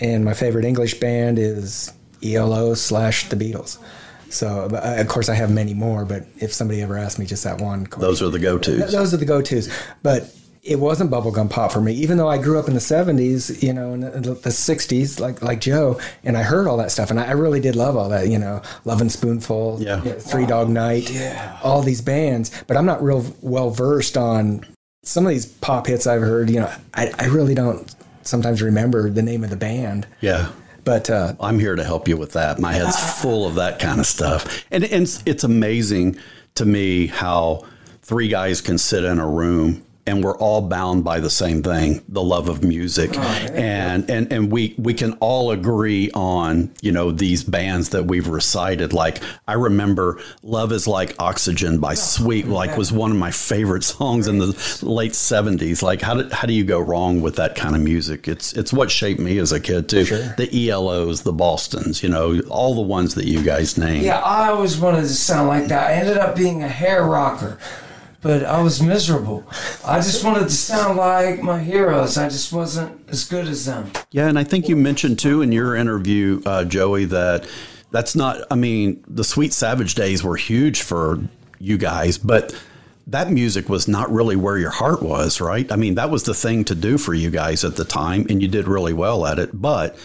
and 0.00 0.24
my 0.24 0.32
favorite 0.32 0.64
English 0.64 0.98
band 1.00 1.38
is 1.38 1.92
ELO 2.22 2.72
slash 2.74 3.28
the 3.28 3.36
Beatles. 3.36 3.76
So, 4.34 4.68
uh, 4.72 4.96
of 4.98 5.08
course, 5.08 5.28
I 5.28 5.34
have 5.34 5.50
many 5.50 5.74
more, 5.74 6.04
but 6.04 6.24
if 6.40 6.52
somebody 6.52 6.82
ever 6.82 6.98
asked 6.98 7.18
me 7.18 7.26
just 7.26 7.44
that 7.44 7.60
one, 7.60 7.86
course, 7.86 8.02
Those 8.02 8.22
are 8.22 8.28
the 8.30 8.38
go-tos. 8.38 8.90
those 8.92 9.14
are 9.14 9.16
the 9.16 9.24
go-tos. 9.24 9.68
But 10.02 10.28
it 10.62 10.80
wasn't 10.80 11.10
bubblegum 11.10 11.50
pop 11.50 11.72
for 11.72 11.80
me, 11.80 11.92
even 11.92 12.16
though 12.16 12.28
I 12.28 12.38
grew 12.38 12.58
up 12.58 12.68
in 12.68 12.74
the 12.74 12.80
'70s, 12.80 13.62
you 13.62 13.72
know, 13.74 13.92
in 13.92 14.00
the, 14.00 14.10
the 14.34 14.50
'60s, 14.50 15.20
like 15.20 15.42
like 15.42 15.60
Joe, 15.60 16.00
and 16.24 16.36
I 16.38 16.42
heard 16.42 16.66
all 16.66 16.78
that 16.78 16.90
stuff, 16.90 17.10
and 17.10 17.20
I 17.20 17.32
really 17.32 17.60
did 17.60 17.76
love 17.76 17.96
all 17.96 18.08
that, 18.08 18.28
you 18.28 18.38
know, 18.38 18.62
Lovin' 18.86 19.10
Spoonful, 19.10 19.78
Yeah. 19.82 20.00
Three 20.00 20.46
Dog 20.46 20.68
Night, 20.70 21.10
Yeah. 21.10 21.58
all 21.62 21.82
these 21.82 22.00
bands. 22.00 22.50
But 22.66 22.76
I'm 22.78 22.86
not 22.86 23.02
real 23.02 23.24
well 23.42 23.70
versed 23.70 24.16
on 24.16 24.64
some 25.04 25.26
of 25.26 25.30
these 25.32 25.44
pop 25.46 25.86
hits 25.86 26.06
I've 26.06 26.22
heard. 26.22 26.48
You 26.48 26.60
know, 26.60 26.72
I, 26.94 27.12
I 27.18 27.26
really 27.26 27.54
don't 27.54 27.94
sometimes 28.22 28.62
remember 28.62 29.10
the 29.10 29.20
name 29.22 29.44
of 29.44 29.50
the 29.50 29.56
band, 29.56 30.06
Yeah. 30.22 30.48
But 30.84 31.10
uh, 31.10 31.34
I'm 31.40 31.58
here 31.58 31.74
to 31.74 31.84
help 31.84 32.08
you 32.08 32.16
with 32.16 32.32
that. 32.32 32.58
My 32.58 32.74
head's 32.74 33.20
full 33.20 33.46
of 33.46 33.56
that 33.56 33.78
kind 33.78 34.00
of 34.00 34.06
stuff. 34.06 34.64
And, 34.70 34.84
and 34.84 35.04
it's, 35.04 35.22
it's 35.26 35.44
amazing 35.44 36.18
to 36.56 36.64
me 36.64 37.06
how 37.06 37.64
three 38.02 38.28
guys 38.28 38.60
can 38.60 38.78
sit 38.78 39.04
in 39.04 39.18
a 39.18 39.26
room 39.26 39.84
and 40.06 40.22
we're 40.22 40.36
all 40.36 40.60
bound 40.60 41.02
by 41.02 41.20
the 41.20 41.30
same 41.30 41.62
thing, 41.62 42.04
the 42.08 42.22
love 42.22 42.48
of 42.48 42.62
music. 42.62 43.10
Oh, 43.14 43.20
and, 43.54 44.08
and, 44.10 44.32
and 44.32 44.52
we, 44.52 44.74
we 44.76 44.92
can 44.92 45.14
all 45.14 45.50
agree 45.50 46.10
on, 46.12 46.72
you 46.82 46.92
know, 46.92 47.10
these 47.10 47.42
bands 47.42 47.90
that 47.90 48.04
we've 48.04 48.28
recited. 48.28 48.92
Like 48.92 49.22
I 49.48 49.54
remember 49.54 50.20
Love 50.42 50.72
is 50.72 50.86
Like 50.86 51.14
Oxygen 51.18 51.78
by 51.78 51.92
oh, 51.92 51.94
Sweet, 51.94 52.46
like 52.46 52.76
was 52.76 52.92
one 52.92 53.10
of 53.10 53.16
my 53.16 53.30
favorite 53.30 53.84
songs 53.84 54.28
in 54.28 54.38
the 54.38 54.78
late 54.82 55.14
seventies. 55.14 55.82
Like 55.82 56.02
how 56.02 56.14
did, 56.14 56.32
how 56.32 56.46
do 56.46 56.52
you 56.52 56.64
go 56.64 56.80
wrong 56.80 57.22
with 57.22 57.36
that 57.36 57.56
kind 57.56 57.74
of 57.74 57.80
music? 57.80 58.28
It's, 58.28 58.52
it's 58.52 58.72
what 58.72 58.90
shaped 58.90 59.20
me 59.20 59.38
as 59.38 59.52
a 59.52 59.60
kid 59.60 59.88
too. 59.88 60.04
The 60.04 60.48
ELOs, 60.68 61.22
the 61.22 61.32
Bostons, 61.32 62.02
you 62.02 62.08
know, 62.08 62.40
all 62.50 62.74
the 62.74 62.82
ones 62.82 63.14
that 63.14 63.26
you 63.26 63.42
guys 63.42 63.78
named. 63.78 64.04
Yeah, 64.04 64.20
I 64.20 64.48
always 64.50 64.78
wanted 64.78 65.02
to 65.02 65.08
sound 65.08 65.48
like 65.48 65.66
that. 65.68 65.90
I 65.90 65.94
ended 65.94 66.18
up 66.18 66.36
being 66.36 66.62
a 66.62 66.68
hair 66.68 67.04
rocker, 67.04 67.58
but 68.24 68.42
I 68.42 68.62
was 68.62 68.82
miserable. 68.82 69.44
I 69.84 69.98
just 69.98 70.24
wanted 70.24 70.44
to 70.44 70.50
sound 70.50 70.96
like 70.96 71.42
my 71.42 71.62
heroes. 71.62 72.16
I 72.16 72.30
just 72.30 72.54
wasn't 72.54 73.06
as 73.10 73.24
good 73.24 73.46
as 73.46 73.66
them. 73.66 73.92
Yeah, 74.12 74.28
and 74.28 74.38
I 74.38 74.44
think 74.44 74.66
you 74.66 74.76
mentioned 74.76 75.18
too 75.18 75.42
in 75.42 75.52
your 75.52 75.76
interview, 75.76 76.40
uh, 76.46 76.64
Joey, 76.64 77.04
that 77.04 77.46
that's 77.90 78.16
not. 78.16 78.40
I 78.50 78.54
mean, 78.54 79.04
the 79.06 79.24
Sweet 79.24 79.52
Savage 79.52 79.94
days 79.94 80.24
were 80.24 80.36
huge 80.36 80.80
for 80.80 81.20
you 81.58 81.76
guys, 81.76 82.16
but 82.16 82.58
that 83.06 83.30
music 83.30 83.68
was 83.68 83.86
not 83.86 84.10
really 84.10 84.34
where 84.34 84.56
your 84.56 84.70
heart 84.70 85.02
was, 85.02 85.40
right? 85.40 85.70
I 85.70 85.76
mean, 85.76 85.96
that 85.96 86.10
was 86.10 86.22
the 86.22 86.32
thing 86.34 86.64
to 86.64 86.74
do 86.74 86.96
for 86.96 87.12
you 87.12 87.30
guys 87.30 87.62
at 87.64 87.76
the 87.76 87.84
time, 87.84 88.26
and 88.30 88.40
you 88.40 88.48
did 88.48 88.66
really 88.66 88.94
well 88.94 89.26
at 89.26 89.38
it. 89.38 89.50
But 89.60 89.96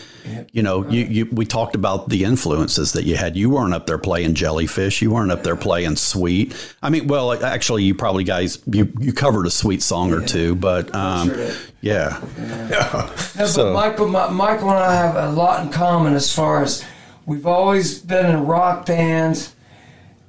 you 0.51 0.61
know, 0.61 0.85
you, 0.89 1.05
you 1.05 1.25
we 1.31 1.45
talked 1.45 1.75
about 1.75 2.09
the 2.09 2.25
influences 2.25 2.91
that 2.93 3.05
you 3.05 3.15
had. 3.15 3.37
You 3.37 3.49
weren't 3.49 3.73
up 3.73 3.87
there 3.87 3.97
playing 3.97 4.33
Jellyfish. 4.33 5.01
You 5.01 5.11
weren't 5.11 5.31
up 5.31 5.43
there 5.43 5.55
playing 5.55 5.95
Sweet. 5.95 6.53
I 6.83 6.89
mean, 6.89 7.07
well, 7.07 7.41
actually, 7.43 7.83
you 7.83 7.95
probably 7.95 8.25
guys 8.25 8.59
you 8.71 8.91
you 8.99 9.13
covered 9.13 9.47
a 9.47 9.51
Sweet 9.51 9.81
song 9.81 10.11
or 10.11 10.21
two, 10.21 10.55
but 10.55 10.93
um, 10.93 11.29
Sure 11.29 11.37
did. 11.37 11.57
yeah. 11.81 12.21
No, 12.69 13.09
So- 13.45 13.73
but 13.73 13.73
Michael, 13.73 14.07
Michael 14.09 14.69
and 14.71 14.79
I 14.79 14.93
have 14.95 15.15
a 15.15 15.31
lot 15.31 15.63
in 15.65 15.71
common 15.71 16.15
as 16.15 16.33
far 16.35 16.61
as 16.63 16.83
we've 17.25 17.45
always 17.47 17.99
been 17.99 18.25
in 18.25 18.45
rock 18.45 18.85
bands 18.85 19.55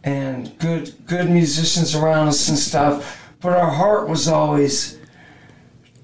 and 0.05 0.57
good 0.59 0.95
good 1.07 1.29
musicians 1.31 1.95
around 1.95 2.29
us 2.29 2.49
and 2.49 2.59
stuff. 2.59 3.19
But 3.41 3.55
our 3.55 3.71
heart 3.71 4.09
was 4.09 4.29
always, 4.29 4.99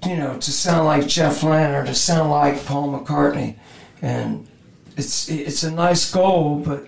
you 0.05 0.15
know, 0.15 0.37
to 0.37 0.51
sound 0.51 0.85
like 0.85 1.07
Jeff 1.07 1.43
Lynne 1.43 1.73
or 1.75 1.85
to 1.85 1.93
sound 1.95 2.31
like 2.31 2.65
Paul 2.65 2.99
McCartney, 2.99 3.55
and 4.01 4.47
it's 4.95 5.29
it's 5.29 5.63
a 5.63 5.71
nice 5.71 6.11
goal, 6.11 6.59
but 6.65 6.87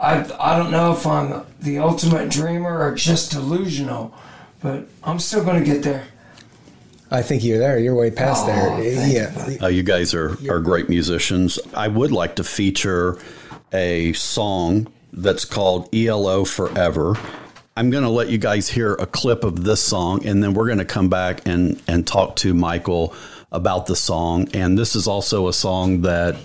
I 0.00 0.24
I 0.40 0.56
don't 0.58 0.70
know 0.70 0.92
if 0.92 1.06
I'm 1.06 1.44
the 1.60 1.78
ultimate 1.78 2.30
dreamer 2.30 2.80
or 2.82 2.94
just 2.94 3.30
delusional, 3.32 4.14
but 4.60 4.88
I'm 5.04 5.18
still 5.18 5.44
going 5.44 5.62
to 5.62 5.68
get 5.70 5.82
there. 5.82 6.04
I 7.08 7.22
think 7.22 7.44
you're 7.44 7.58
there. 7.58 7.78
You're 7.78 7.94
way 7.94 8.10
past 8.10 8.42
Oh, 8.44 8.46
there. 8.48 8.94
thank 8.96 9.12
Yeah. 9.14 9.58
Uh, 9.64 9.68
you 9.68 9.84
guys 9.84 10.12
are, 10.12 10.36
are 10.50 10.58
great 10.58 10.88
musicians. 10.88 11.56
I 11.72 11.86
would 11.86 12.10
like 12.10 12.34
to 12.34 12.42
feature 12.44 13.20
a 13.72 14.12
song 14.14 14.88
that's 15.16 15.44
called 15.44 15.88
ELO 15.94 16.44
Forever. 16.44 17.16
I'm 17.76 17.90
going 17.90 18.04
to 18.04 18.10
let 18.10 18.28
you 18.30 18.38
guys 18.38 18.68
hear 18.68 18.94
a 18.94 19.06
clip 19.06 19.44
of 19.44 19.64
this 19.64 19.82
song, 19.82 20.24
and 20.26 20.42
then 20.42 20.54
we're 20.54 20.66
going 20.66 20.78
to 20.78 20.84
come 20.84 21.08
back 21.10 21.46
and, 21.46 21.80
and 21.88 22.06
talk 22.06 22.36
to 22.36 22.54
Michael 22.54 23.14
about 23.52 23.86
the 23.86 23.96
song. 23.96 24.48
And 24.54 24.78
this 24.78 24.96
is 24.96 25.06
also 25.06 25.48
a 25.48 25.52
song 25.52 26.02
that 26.02 26.36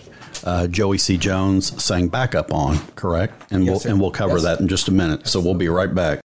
uh, 0.44 0.68
Joey 0.68 0.98
C. 0.98 1.18
Jones 1.18 1.82
sang 1.82 2.10
backup 2.10 2.54
on, 2.54 2.78
correct? 2.96 3.52
And 3.52 3.64
Yes, 3.64 3.70
we'll 3.72 3.80
sir. 3.80 3.90
and 3.90 4.02
we'll 4.02 4.12
cover 4.12 4.34
Yes. 4.36 4.44
that 4.44 4.60
in 4.60 4.68
just 4.68 4.88
a 4.88 4.92
minute. 4.92 5.28
So 5.28 5.40
we'll 5.40 5.54
be 5.54 5.70
right 5.70 5.94
back. 5.94 6.20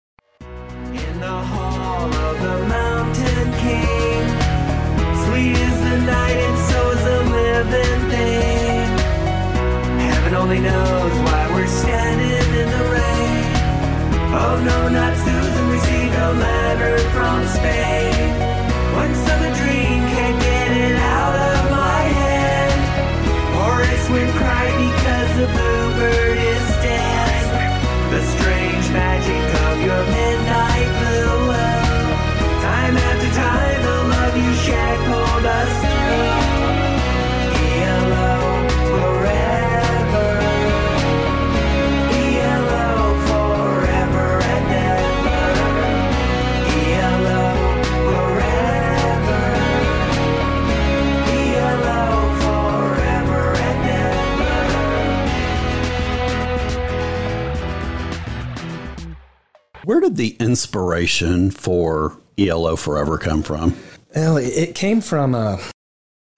Letter 17.44 18.13
Where 59.84 60.00
did 60.00 60.16
the 60.16 60.36
inspiration 60.40 61.50
for 61.50 62.16
ELO 62.38 62.76
Forever 62.76 63.18
come 63.18 63.42
from? 63.42 63.76
Well, 64.14 64.38
it- 64.38 64.74
came 64.74 65.00
from 65.00 65.34
a. 65.34 65.60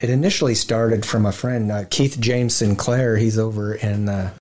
It 0.01 0.11
initially 0.11 0.55
started 0.55 1.07
from 1.07 1.25
a 1.25 1.33
friend, 1.33 1.73
uh, 1.73 1.85
Keith 1.89 2.19
James 2.21 2.55
Sinclair. 2.55 3.17
He's 3.17 3.39
over 3.39 3.75
in 3.75 4.11
uh, 4.11 4.33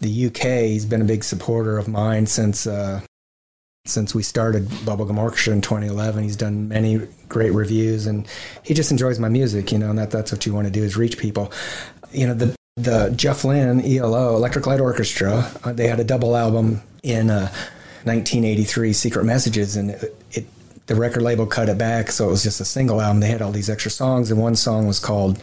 the 0.00 0.26
UK. 0.26 0.42
He's 0.64 0.86
been 0.86 1.00
a 1.02 1.04
big 1.04 1.22
supporter 1.22 1.78
of 1.78 1.86
mine 1.86 2.26
since 2.26 2.66
uh, 2.66 3.00
since 3.86 4.14
we 4.14 4.22
started 4.22 4.66
Bubblegum 4.66 5.18
Orchestra 5.18 5.52
in 5.52 5.60
2011. 5.60 6.24
He's 6.24 6.36
done 6.36 6.68
many 6.68 7.00
great 7.28 7.52
reviews, 7.52 8.06
and 8.06 8.26
he 8.64 8.74
just 8.74 8.90
enjoys 8.90 9.18
my 9.20 9.28
music. 9.28 9.70
You 9.70 9.78
know, 9.78 9.90
and 9.90 9.98
that 9.98 10.10
that's 10.10 10.32
what 10.32 10.46
you 10.46 10.54
want 10.54 10.66
to 10.66 10.72
do 10.72 10.82
is 10.82 10.96
reach 10.96 11.18
people. 11.18 11.52
You 12.10 12.26
know, 12.28 12.34
the 12.34 12.56
the 12.76 13.12
Jeff 13.14 13.44
Lynne 13.44 13.82
ELO 13.84 14.34
Electric 14.34 14.66
Light 14.66 14.80
Orchestra. 14.80 15.48
Uh, 15.62 15.72
they 15.72 15.86
had 15.86 16.00
a 16.00 16.04
double 16.04 16.36
album 16.36 16.82
in 17.04 17.30
uh, 17.30 17.52
1983, 18.04 18.92
Secret 18.92 19.24
Messages, 19.24 19.76
and 19.76 19.90
it, 19.90 20.16
it 20.32 20.46
the 20.86 20.94
record 20.94 21.22
label 21.22 21.46
cut 21.46 21.68
it 21.68 21.78
back, 21.78 22.10
so 22.10 22.28
it 22.28 22.30
was 22.30 22.42
just 22.42 22.60
a 22.60 22.64
single 22.64 23.00
album. 23.00 23.20
They 23.20 23.28
had 23.28 23.42
all 23.42 23.52
these 23.52 23.70
extra 23.70 23.90
songs, 23.90 24.30
and 24.30 24.40
one 24.40 24.56
song 24.56 24.86
was 24.86 24.98
called 24.98 25.42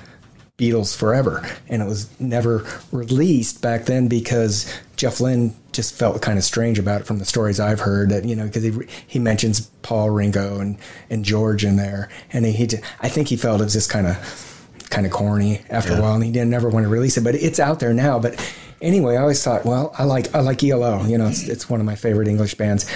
Beatles 0.58 0.96
Forever, 0.96 1.48
and 1.70 1.82
it 1.82 1.86
was 1.86 2.10
never 2.20 2.66
released 2.92 3.62
back 3.62 3.86
then 3.86 4.08
because 4.08 4.72
Jeff 4.98 5.22
Lynne 5.22 5.56
just 5.72 5.96
felt 5.96 6.22
kind 6.22 6.38
of 6.38 6.44
strange 6.44 6.78
about 6.78 7.02
it 7.02 7.08
from 7.08 7.20
the 7.20 7.26
stories 7.26 7.60
I've 7.60 7.80
heard. 7.80 8.10
That 8.10 8.26
you 8.26 8.36
know, 8.36 8.46
because 8.46 8.64
he 8.64 8.74
he 9.08 9.20
mentions 9.20 9.62
Paul, 9.82 10.10
Ringo, 10.10 10.60
and 10.60 10.78
and 11.10 11.24
George 11.24 11.64
in 11.64 11.78
there, 11.78 12.10
and 12.34 12.46
he, 12.46 12.52
he 12.52 12.68
I 13.00 13.08
think 13.08 13.30
he 13.30 13.38
felt 13.38 13.62
it 13.62 13.64
was 13.64 13.74
just 13.74 13.90
kind 13.90 14.08
of 14.08 14.56
kind 14.90 15.06
of 15.06 15.14
corny 15.14 15.62
after 15.70 15.94
a 15.94 16.02
while, 16.02 16.16
and 16.16 16.24
he 16.24 16.32
didn't 16.32 16.50
never 16.50 16.68
want 16.68 16.84
to 16.84 16.90
release 16.90 17.18
it. 17.18 17.24
But 17.24 17.36
it's 17.36 17.60
out 17.60 17.80
there 17.80 17.94
now. 17.94 18.20
But 18.20 18.36
anyway, 18.82 19.16
I 19.16 19.22
always 19.22 19.44
thought, 19.44 19.66
well, 19.66 19.94
I 19.98 20.04
like 20.04 20.34
I 20.36 20.40
like 20.40 20.64
ELO. 20.64 21.04
You 21.06 21.18
know, 21.18 21.28
it's 21.28 21.48
it's 21.48 21.70
one 21.70 21.80
of 21.80 21.86
my 21.86 21.96
favorite 21.96 22.28
English 22.28 22.56
bands, 22.56 22.90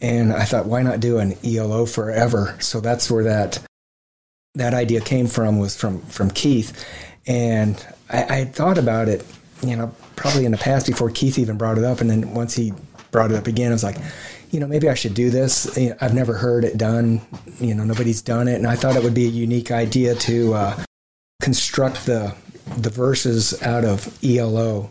and 0.00 0.32
I 0.32 0.44
thought, 0.44 0.66
why 0.66 0.82
not 0.82 1.00
do 1.00 1.18
an 1.18 1.34
ELO 1.44 1.86
forever? 1.86 2.56
So 2.60 2.80
that's 2.80 3.10
where 3.10 3.24
that 3.24 3.58
that 4.54 4.74
idea 4.74 5.00
came 5.00 5.26
from 5.26 5.58
was 5.58 5.76
from 5.76 6.00
from 6.02 6.30
Keith, 6.30 6.84
and 7.26 7.84
I, 8.10 8.24
I 8.24 8.36
had 8.36 8.54
thought 8.54 8.78
about 8.78 9.08
it, 9.08 9.24
you 9.62 9.76
know, 9.76 9.94
probably 10.16 10.44
in 10.44 10.52
the 10.52 10.58
past 10.58 10.86
before 10.86 11.10
Keith 11.10 11.38
even 11.38 11.56
brought 11.56 11.78
it 11.78 11.84
up, 11.84 12.00
and 12.00 12.10
then 12.10 12.34
once 12.34 12.54
he 12.54 12.72
brought 13.10 13.30
it 13.30 13.36
up 13.36 13.46
again, 13.46 13.70
I 13.70 13.74
was 13.74 13.84
like, 13.84 13.96
you 14.50 14.60
know, 14.60 14.66
maybe 14.66 14.88
I 14.88 14.94
should 14.94 15.14
do 15.14 15.30
this. 15.30 15.78
I've 16.00 16.14
never 16.14 16.34
heard 16.34 16.64
it 16.64 16.76
done. 16.76 17.20
You 17.60 17.74
know, 17.74 17.84
nobody's 17.84 18.22
done 18.22 18.48
it, 18.48 18.54
and 18.54 18.66
I 18.66 18.76
thought 18.76 18.96
it 18.96 19.02
would 19.02 19.14
be 19.14 19.26
a 19.26 19.30
unique 19.30 19.70
idea 19.70 20.14
to 20.14 20.54
uh, 20.54 20.84
construct 21.40 22.06
the 22.06 22.34
the 22.76 22.90
verses 22.90 23.60
out 23.62 23.84
of 23.84 24.16
ELO 24.24 24.90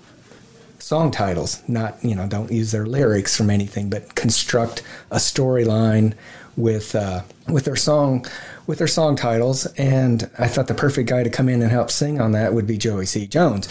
song 0.89 1.12
titles. 1.12 1.62
Not 1.67 2.04
you 2.04 2.15
know, 2.15 2.28
don't 2.28 2.52
use 2.52 2.71
their 2.71 2.88
lyrics 2.88 3.38
from 3.38 3.52
anything, 3.52 3.91
but 3.91 4.15
construct 4.15 4.82
a 5.12 5.17
storyline 5.17 6.15
with 6.58 6.95
uh, 6.95 7.21
with 7.47 7.65
their 7.65 7.75
song 7.75 8.25
with 8.65 8.80
their 8.80 8.88
song 8.88 9.15
titles. 9.15 9.67
And 9.78 10.28
I 10.39 10.47
thought 10.47 10.65
the 10.65 10.73
perfect 10.73 11.08
guy 11.08 11.21
to 11.21 11.30
come 11.30 11.47
in 11.47 11.62
and 11.62 11.71
help 11.71 11.91
sing 11.91 12.19
on 12.19 12.32
that 12.32 12.56
would 12.56 12.65
be 12.65 12.78
Joey 12.78 13.06
C. 13.06 13.28
Jones. 13.28 13.69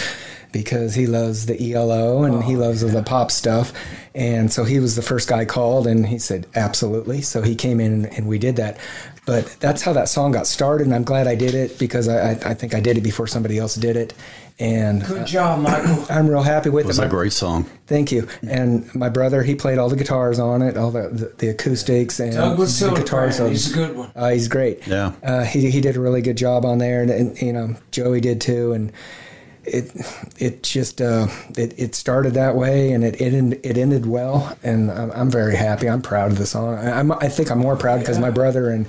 Because 0.51 0.95
he 0.95 1.07
loves 1.07 1.45
the 1.45 1.75
ELO 1.75 2.23
and 2.23 2.43
he 2.43 2.57
loves 2.57 2.81
the 2.81 3.03
pop 3.03 3.31
stuff. 3.31 3.71
And 4.15 4.51
so 4.51 4.65
he 4.65 4.81
was 4.81 4.97
the 4.97 5.03
first 5.03 5.29
guy 5.29 5.45
called 5.45 5.87
and 5.87 6.07
he 6.07 6.19
said, 6.19 6.47
absolutely. 6.55 7.21
So 7.21 7.43
he 7.43 7.55
came 7.55 7.81
in 7.81 7.93
and, 7.93 8.07
and 8.07 8.27
we 8.27 8.39
did 8.39 8.57
that. 8.57 8.79
But 9.27 9.45
that's 9.61 9.83
how 9.83 9.93
that 9.93 10.09
song 10.09 10.33
got 10.33 10.47
started. 10.47 10.87
And 10.87 10.95
I'm 10.95 11.05
glad 11.05 11.27
I 11.27 11.35
did 11.35 11.55
it 11.55 11.79
because 11.79 12.09
I, 12.09 12.31
I, 12.31 12.31
I 12.31 12.55
think 12.55 12.75
I 12.75 12.81
did 12.81 12.97
it 12.97 13.03
before 13.03 13.27
somebody 13.27 13.59
else 13.59 13.75
did 13.75 13.95
it. 13.95 14.15
And 14.61 15.05
Good 15.05 15.27
job, 15.27 15.61
Michael. 15.61 16.05
I'm 16.11 16.27
real 16.29 16.43
happy 16.43 16.69
with 16.69 16.87
It 16.87 16.89
was 16.89 16.99
it. 16.99 17.05
a 17.05 17.09
great 17.09 17.33
song. 17.33 17.65
Thank 17.87 18.11
you. 18.11 18.27
And 18.49 18.93
my 18.95 19.09
brother, 19.09 19.43
he 19.45 19.55
played 19.55 19.79
all 19.79 19.89
the 19.89 19.95
guitars 19.97 20.41
on 20.41 20.63
it, 20.63 20.77
all 20.77 20.91
the 20.91 21.09
the, 21.09 21.33
the 21.39 21.49
acoustics 21.51 22.19
and 22.19 22.33
Douglas 22.33 22.79
the 22.81 22.91
guitar 22.91 23.29
Silverbrand, 23.29 23.51
he's 23.51 23.71
a 23.71 23.75
good 23.75 23.97
one. 23.97 24.11
Uh, 24.17 24.31
he's 24.31 24.49
great. 24.49 24.85
Yeah. 24.87 25.13
Uh, 25.23 25.45
he 25.45 25.71
he 25.71 25.81
did 25.81 25.97
a 25.97 26.01
really 26.01 26.23
good 26.23 26.37
job 26.37 26.65
on 26.65 26.79
there, 26.79 27.03
and, 27.03 27.11
and 27.11 27.41
you 27.41 27.53
know 27.53 27.77
Joey 27.93 28.21
did 28.21 28.41
too. 28.41 28.73
And 28.73 28.93
it 29.65 29.93
it 30.39 30.63
just 30.65 31.01
uh, 31.01 31.29
it 31.57 31.79
it 31.79 31.95
started 31.95 32.35
that 32.35 32.57
way, 32.57 32.91
and 32.93 33.05
it 33.05 33.21
it, 33.21 33.35
end, 33.35 33.53
it 33.63 33.79
ended 33.79 34.07
well. 34.07 34.57
And 34.65 34.91
I'm, 34.91 35.13
I'm 35.13 35.31
very 35.31 35.55
happy. 35.55 35.89
I'm 35.89 36.03
proud 36.03 36.33
of 36.33 36.39
the 36.39 36.47
song. 36.47 36.75
I, 36.75 36.99
I'm 36.99 37.13
I 37.13 37.29
think 37.29 37.51
I'm 37.53 37.59
more 37.59 37.77
proud 37.77 38.01
because 38.01 38.19
my 38.19 38.31
brother 38.31 38.71
and 38.71 38.87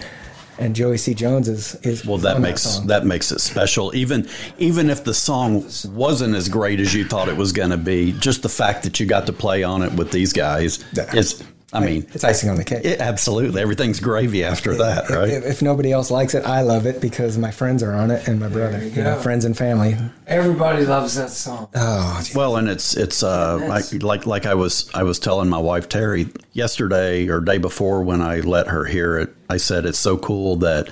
and 0.59 0.75
Joey 0.75 0.97
C. 0.97 1.13
Jones 1.13 1.47
is 1.47 1.75
is 1.83 2.05
Well, 2.05 2.17
that 2.19 2.39
makes 2.41 2.61
song. 2.61 2.87
that 2.87 3.05
makes 3.05 3.31
it 3.31 3.39
special. 3.41 3.95
Even 3.95 4.27
even 4.59 4.89
if 4.89 5.03
the 5.03 5.13
song 5.13 5.65
wasn't 5.87 6.35
as 6.35 6.49
great 6.49 6.79
as 6.79 6.93
you 6.93 7.05
thought 7.05 7.29
it 7.29 7.37
was 7.37 7.51
going 7.51 7.71
to 7.71 7.77
be, 7.77 8.11
just 8.13 8.43
the 8.43 8.49
fact 8.49 8.83
that 8.83 8.99
you 8.99 9.05
got 9.05 9.25
to 9.25 9.33
play 9.33 9.63
on 9.63 9.81
it 9.81 9.93
with 9.93 10.11
these 10.11 10.33
guys 10.33 10.83
Yeah. 10.93 11.15
is, 11.15 11.41
I 11.71 11.79
mean, 11.85 12.07
it's 12.13 12.23
icing 12.23 12.49
on 12.49 12.55
the 12.57 12.63
cake. 12.63 12.83
it, 12.83 12.99
absolutely 12.99 13.61
everything's 13.61 13.99
gravy 13.99 14.43
after 14.43 14.73
that, 14.75 15.09
right? 15.09 15.29
If, 15.29 15.45
if 15.45 15.61
nobody 15.61 15.91
else 15.91 16.09
likes 16.09 16.33
it, 16.33 16.43
I 16.45 16.61
love 16.61 16.87
it 16.87 16.99
because 16.99 17.37
my 17.37 17.51
friends 17.51 17.83
are 17.83 17.93
on 17.93 18.09
it 18.09 18.27
and 18.27 18.39
my 18.39 18.47
brother, 18.47 18.79
you 18.79 18.89
you 18.89 19.03
know, 19.03 19.15
friends 19.19 19.45
and 19.45 19.55
family. 19.55 19.95
Everybody 20.25 20.85
loves 20.85 21.15
that 21.15 21.29
song. 21.29 21.69
Oh, 21.75 22.21
Well, 22.33 22.55
and 22.57 22.67
it's 22.67 22.97
it's 22.97 23.21
uh 23.21 23.57
Yes. 23.61 23.93
like 23.93 24.03
like 24.03 24.25
like 24.25 24.45
I 24.47 24.55
was 24.55 24.89
I 24.95 25.03
was 25.03 25.19
telling 25.19 25.47
my 25.49 25.59
wife 25.59 25.89
Terry 25.89 26.27
yesterday 26.53 27.27
or 27.27 27.39
day 27.39 27.59
before 27.59 28.01
when 28.03 28.21
I 28.21 28.39
let 28.39 28.67
her 28.67 28.85
hear 28.85 29.17
it. 29.19 29.29
I 29.49 29.57
said 29.57 29.85
it's 29.85 29.99
so 29.99 30.17
cool 30.17 30.55
that 30.57 30.89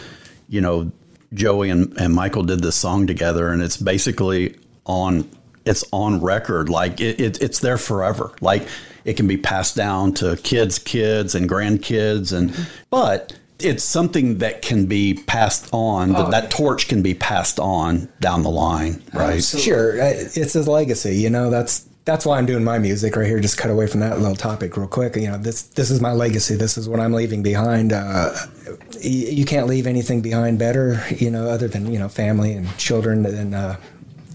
you 0.48 0.62
know 0.62 0.92
Joey 1.34 1.70
and, 1.72 1.92
and 2.00 2.14
Michael 2.14 2.44
did 2.44 2.62
this 2.62 2.76
song 2.76 3.08
together, 3.08 3.50
and 3.50 3.62
it's 3.62 3.78
basically 3.78 4.56
on 4.86 5.30
it's 5.68 5.84
on 5.92 6.22
record. 6.22 6.70
Like 6.70 7.00
it, 7.02 7.20
it 7.20 7.42
it's 7.42 7.60
there 7.60 7.78
forever. 7.78 8.32
Like 8.42 8.68
it 9.06 9.18
can 9.18 9.28
be 9.28 9.38
passed 9.38 9.76
down 9.76 10.14
to 10.16 10.38
kids, 10.38 10.80
kids, 10.80 11.36
and 11.36 11.50
grandkids, 11.50 12.36
and 12.38 12.54
but. 12.90 13.38
It's 13.60 13.84
something 13.84 14.38
that 14.38 14.62
can 14.62 14.86
be 14.86 15.16
passed 15.16 15.70
on. 15.74 16.12
That 16.14 16.30
that 16.30 16.52
torch 16.52 16.88
can 16.88 17.02
be 17.02 17.16
passed 17.16 17.60
on 17.60 18.08
down 18.20 18.44
the 18.44 18.52
line, 18.52 19.02
right? 19.16 19.38
Absolutely. 19.38 19.72
sure. 19.72 19.96
It's 19.98 20.54
his 20.54 20.68
legacy, 20.68 21.16
you 21.16 21.32
know. 21.32 21.50
That's 21.50 21.88
that's 22.06 22.24
why 22.24 22.38
I'm 22.38 22.46
doing 22.46 22.64
my 22.64 22.78
music 22.78 23.16
right 23.16 23.26
here. 23.26 23.40
Just 23.40 23.58
cut 23.58 23.72
away 23.72 23.88
from 23.88 24.02
that 24.02 24.20
little 24.20 24.36
topic 24.36 24.78
real 24.78 24.88
quick. 24.88 25.16
You 25.16 25.30
know, 25.32 25.38
this 25.40 25.64
this 25.64 25.90
is 25.90 26.00
my 26.02 26.12
legacy. 26.12 26.54
This 26.56 26.78
is 26.78 26.88
what 26.88 27.00
I'm 27.00 27.14
leaving 27.14 27.42
behind. 27.42 27.94
Uh, 27.94 28.32
y- 28.94 29.00
you 29.02 29.44
can't 29.44 29.66
leave 29.66 29.88
anything 29.88 30.22
behind 30.22 30.60
better, 30.60 31.04
you 31.18 31.32
know, 31.32 31.50
other 31.50 31.68
than 31.68 31.92
you 31.92 31.98
know 31.98 32.10
family 32.10 32.54
and 32.54 32.78
children 32.78 33.24
than 33.24 33.56
uh, 33.56 33.78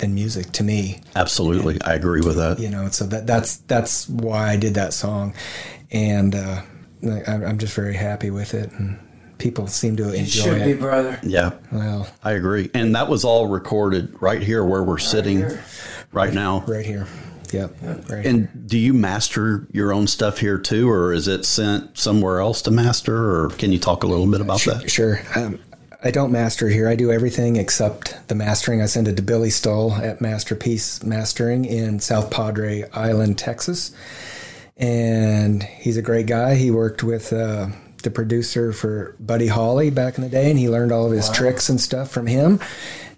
than 0.03 0.15
music 0.15 0.51
to 0.53 0.63
me. 0.65 1.01
Absolutely, 1.17 1.81
I 1.83 1.95
agree 1.95 2.21
with 2.21 2.37
that. 2.37 2.59
you 2.59 2.69
know 2.69 2.89
so 2.91 3.07
that 3.07 3.27
that's 3.27 3.57
that's 3.69 4.09
why 4.09 4.51
i 4.51 4.57
did 4.57 4.75
that 4.75 4.93
song 4.93 5.33
and 5.91 6.35
uh 6.35 6.61
I'm 7.27 7.43
I'm 7.45 7.59
just 7.59 7.75
very 7.75 7.95
happy 7.95 8.31
with 8.31 8.55
it 8.55 8.71
and 8.73 8.99
people 9.39 9.67
seem 9.67 9.97
to 9.97 10.05
You 10.05 10.11
enjoy 10.11 10.43
should 10.43 10.65
be, 10.65 10.71
it 10.73 10.81
brother. 10.81 11.19
Yeah, 11.25 11.51
well 11.73 12.07
I 12.23 12.33
agree. 12.33 12.71
And 12.75 12.95
that 12.95 13.09
was 13.09 13.25
all 13.25 13.49
recorded 13.49 14.15
right 14.23 14.41
here 14.43 14.65
where 14.65 14.83
we're 14.85 14.99
sitting 14.99 15.39
here. 15.39 15.65
right 16.13 16.33
now. 16.33 16.63
right 16.69 16.87
here 16.87 17.07
yep 17.53 17.75
right 18.09 18.25
And 18.25 18.49
do 18.69 18.79
you 18.79 18.95
master 18.95 19.67
your 19.73 19.93
own 19.93 20.07
stuff 20.07 20.39
here 20.39 20.59
too, 20.59 20.89
or 20.89 21.13
is 21.13 21.27
it 21.29 21.45
sent 21.45 21.99
somewhere 21.99 22.39
else 22.41 22.63
to 22.63 22.71
master? 22.71 23.17
Or 23.45 23.51
can 23.51 23.73
you 23.73 23.79
talk 23.79 24.05
a 24.05 24.07
little 24.07 24.27
bit 24.31 24.41
about 24.41 24.61
that? 24.63 24.89
Sure. 24.91 25.21
Um, 25.37 25.59
I 26.05 26.11
don't 26.11 26.33
master 26.33 26.69
here. 26.69 26.89
I 26.89 26.97
do 26.97 27.13
everything 27.13 27.57
except 27.57 28.27
the 28.29 28.35
mastering. 28.35 28.83
I 28.83 28.87
send 28.87 29.07
it 29.07 29.17
to 29.17 29.23
Billy 29.23 29.51
Stull 29.51 29.93
at 29.93 30.21
Masterpiece 30.21 31.03
Mastering 31.05 31.65
in 31.65 32.01
South 32.01 32.29
Padre 32.31 32.85
Island, 32.93 33.39
Texas. 33.39 33.95
And 34.77 35.63
he's 35.63 35.97
a 35.97 36.03
great 36.03 36.27
guy. 36.27 36.57
He 36.57 36.73
worked 36.73 37.05
with 37.05 37.33
uh, 37.33 37.69
the 38.03 38.11
producer 38.11 38.73
for 38.73 39.15
Buddy 39.21 39.47
Holly 39.47 39.91
back 39.91 40.19
in 40.19 40.25
the 40.25 40.29
day, 40.31 40.51
and 40.51 40.59
he 40.59 40.69
learned 40.69 40.91
all 40.91 41.07
of 41.07 41.13
his 41.13 41.31
tricks 41.31 41.69
and 41.69 41.81
stuff 41.81 42.11
from 42.11 42.27
him. 42.27 42.59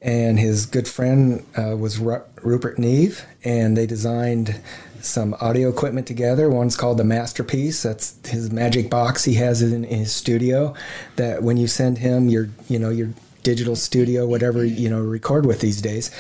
and 0.03 0.39
his 0.39 0.67
good 0.67 0.87
friend 0.87 1.43
uh, 1.57 1.75
was 1.75 1.99
Ru- 1.99 2.23
Rupert 2.43 2.79
Neve, 2.79 3.25
and 3.45 3.79
they 3.79 3.87
designed 3.87 4.61
some 5.05 5.35
audio 5.41 5.69
equipment 5.69 6.07
together. 6.07 6.49
One's 6.49 6.77
called 6.77 6.99
the 6.99 7.05
Masterpiece. 7.05 7.83
That's 7.83 8.27
his 8.27 8.51
magic 8.51 8.91
box 8.91 9.25
he 9.25 9.35
has 9.35 9.63
in, 9.63 9.85
his 9.85 10.13
studio. 10.13 10.75
That 11.17 11.43
when 11.43 11.57
you 11.57 11.67
send 11.67 11.99
him 11.99 12.29
your, 12.29 12.49
you 12.69 12.79
know, 12.79 12.91
your 12.91 13.11
digital 13.43 13.77
studio, 13.77 14.27
whatever 14.27 14.65
you 14.65 14.89
know, 14.89 15.01
record 15.01 15.47
with 15.47 15.61
these 15.61 15.81
days, 15.83 16.11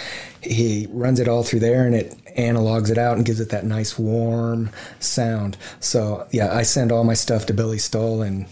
he 0.43 0.87
runs 0.91 1.19
it 1.19 1.29
all 1.29 1.43
through 1.43 1.61
there, 1.61 1.87
and 1.87 1.95
it 1.95 2.17
analogs 2.37 2.91
it 2.91 2.99
out 2.99 3.17
and 3.17 3.25
gives 3.25 3.41
it 3.41 3.51
that 3.51 3.65
nice 3.65 3.99
warm 3.99 4.71
sound. 5.01 5.57
So 5.81 6.27
yeah, 6.31 6.55
I 6.55 6.63
send 6.63 6.93
all 6.93 7.05
my 7.05 7.15
stuff 7.15 7.47
to 7.47 7.55
Billy 7.55 7.79
Stull, 7.79 8.23
and 8.23 8.47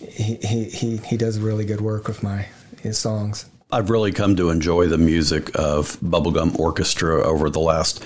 he 0.00 0.36
he 0.36 0.64
he, 0.64 0.96
he 0.98 1.16
does 1.16 1.38
really 1.38 1.64
good 1.64 1.80
work 1.80 2.08
with 2.08 2.22
my 2.22 2.46
his 2.80 2.98
songs. 2.98 3.46
I've 3.70 3.90
really 3.90 4.12
come 4.12 4.36
to 4.36 4.50
enjoy 4.50 4.86
the 4.86 4.98
music 4.98 5.50
of 5.56 5.98
Bubblegum 6.00 6.58
Orchestra 6.58 7.26
over 7.26 7.50
the 7.50 7.60
last 7.60 8.04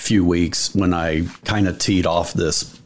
few 0.00 0.24
weeks 0.24 0.74
when 0.74 0.94
I 0.94 1.26
kind 1.44 1.68
of 1.68 1.78
teed 1.78 2.06
off 2.06 2.32
this 2.32 2.80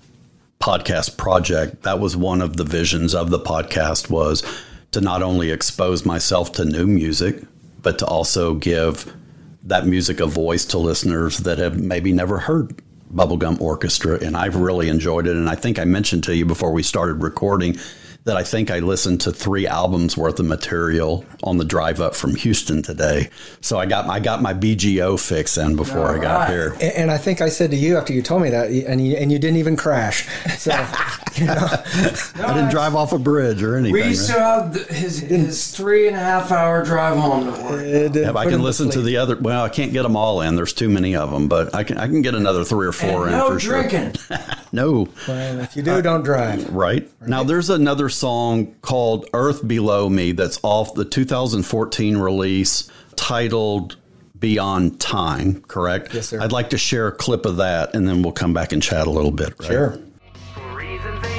podcast 0.60 1.16
project. 1.16 1.82
That 1.84 2.00
was 2.00 2.16
one 2.16 2.42
of 2.42 2.56
the 2.56 2.64
visions 2.64 3.14
of 3.14 3.30
the 3.30 3.38
podcast 3.38 4.10
was 4.10 4.42
to 4.90 5.00
not 5.00 5.22
only 5.22 5.50
expose 5.50 6.04
myself 6.04 6.52
to 6.52 6.64
new 6.64 6.86
music, 6.86 7.42
but 7.82 7.98
to 8.00 8.06
also 8.06 8.54
give 8.54 9.14
that 9.62 9.86
music 9.86 10.20
a 10.20 10.26
voice 10.26 10.64
to 10.66 10.78
listeners 10.78 11.38
that 11.38 11.58
have 11.58 11.78
maybe 11.78 12.12
never 12.12 12.38
heard 12.38 12.82
Bubblegum 13.14 13.60
Orchestra. 13.60 14.18
And 14.20 14.36
I've 14.36 14.56
really 14.56 14.88
enjoyed 14.88 15.26
it. 15.26 15.36
And 15.36 15.48
I 15.48 15.54
think 15.54 15.78
I 15.78 15.84
mentioned 15.84 16.24
to 16.24 16.36
you 16.36 16.44
before 16.44 16.72
we 16.72 16.82
started 16.82 17.22
recording 17.22 17.78
that 18.24 18.36
I 18.38 18.42
think 18.42 18.70
I 18.70 18.78
listened 18.78 19.20
to 19.22 19.32
three 19.32 19.66
albums 19.66 20.16
worth 20.16 20.40
of 20.40 20.46
material 20.46 21.24
on 21.42 21.58
the 21.58 21.64
drive 21.64 22.00
up 22.00 22.14
from 22.14 22.34
Houston 22.36 22.82
today. 22.82 23.28
So 23.60 23.78
I 23.78 23.84
got 23.86 24.06
I 24.06 24.18
got 24.18 24.40
my 24.40 24.54
BGO 24.54 25.20
fix 25.20 25.58
in 25.58 25.76
before 25.76 26.06
I 26.08 26.18
got 26.18 26.48
Alright. 26.48 26.50
here. 26.50 26.72
And, 26.74 26.82
and 26.82 27.10
I 27.10 27.18
think 27.18 27.40
I 27.42 27.50
said 27.50 27.70
to 27.72 27.76
you 27.76 27.98
after 27.98 28.12
you 28.14 28.22
told 28.22 28.40
me 28.42 28.48
that, 28.50 28.70
and 28.70 29.06
you, 29.06 29.16
and 29.16 29.30
you 29.30 29.38
didn't 29.38 29.58
even 29.58 29.76
crash. 29.76 30.26
So 30.56 30.70
you 31.36 31.44
know, 31.46 31.68
I 31.68 32.54
didn't 32.54 32.70
drive 32.70 32.94
off 32.94 33.12
a 33.12 33.18
bridge 33.18 33.62
or 33.62 33.76
anything. 33.76 33.92
We 33.92 34.00
right? 34.00 34.08
used 34.10 34.26
to 34.28 34.32
have 34.40 34.74
his 34.88 35.18
his 35.18 35.70
three 35.70 36.06
and 36.08 36.16
a 36.16 36.20
half 36.20 36.50
hour 36.50 36.82
drive 36.82 37.18
home 37.18 37.44
to 37.52 37.62
work. 37.64 38.14
Yeah, 38.14 38.32
I 38.34 38.46
can 38.46 38.62
listen 38.62 38.88
to 38.90 39.02
the 39.02 39.18
other. 39.18 39.36
Well, 39.36 39.64
I 39.64 39.68
can't 39.68 39.92
get 39.92 40.02
them 40.04 40.16
all 40.16 40.40
in. 40.40 40.54
There's 40.56 40.72
too 40.72 40.88
many 40.88 41.14
of 41.14 41.30
them, 41.30 41.46
but 41.48 41.74
I 41.74 41.84
can. 41.84 41.98
I 41.98 42.06
can 42.06 42.22
get 42.22 42.34
another 42.34 42.64
three 42.64 42.86
or 42.86 42.92
four 42.92 43.24
And 43.26 43.32
in 43.32 43.38
no 43.38 43.48
for 43.50 43.60
sure. 43.60 43.82
drinking. 43.86 44.14
No, 44.72 45.06
Well, 45.28 45.60
if 45.60 45.76
you 45.76 45.82
do, 45.84 46.02
don't 46.02 46.24
drive. 46.24 46.68
right 46.74 47.08
now 47.28 47.44
there's 47.44 47.70
another 47.70 48.08
song 48.14 48.74
called 48.80 49.28
"Earth 49.34 49.66
Below 49.66 50.08
Me" 50.08 50.32
that's 50.32 50.58
off 50.62 50.94
the 50.94 51.04
2014 51.04 52.16
release 52.16 52.90
titled 53.16 53.96
"Beyond 54.38 55.00
Time." 55.00 55.62
Correct? 55.62 56.14
Yes, 56.14 56.28
sir. 56.28 56.40
I'd 56.40 56.52
like 56.52 56.70
to 56.70 56.78
share 56.78 57.08
a 57.08 57.12
clip 57.12 57.44
of 57.44 57.56
that, 57.56 57.94
and 57.94 58.08
then 58.08 58.22
we'll 58.22 58.32
come 58.32 58.54
back 58.54 58.72
and 58.72 58.82
chat 58.82 59.06
a 59.06 59.10
little 59.10 59.32
bit. 59.32 59.54
Right? 59.58 59.68
Sure. 59.68 59.98
For 60.54 60.76
reasons 60.76 61.20
they 61.22 61.34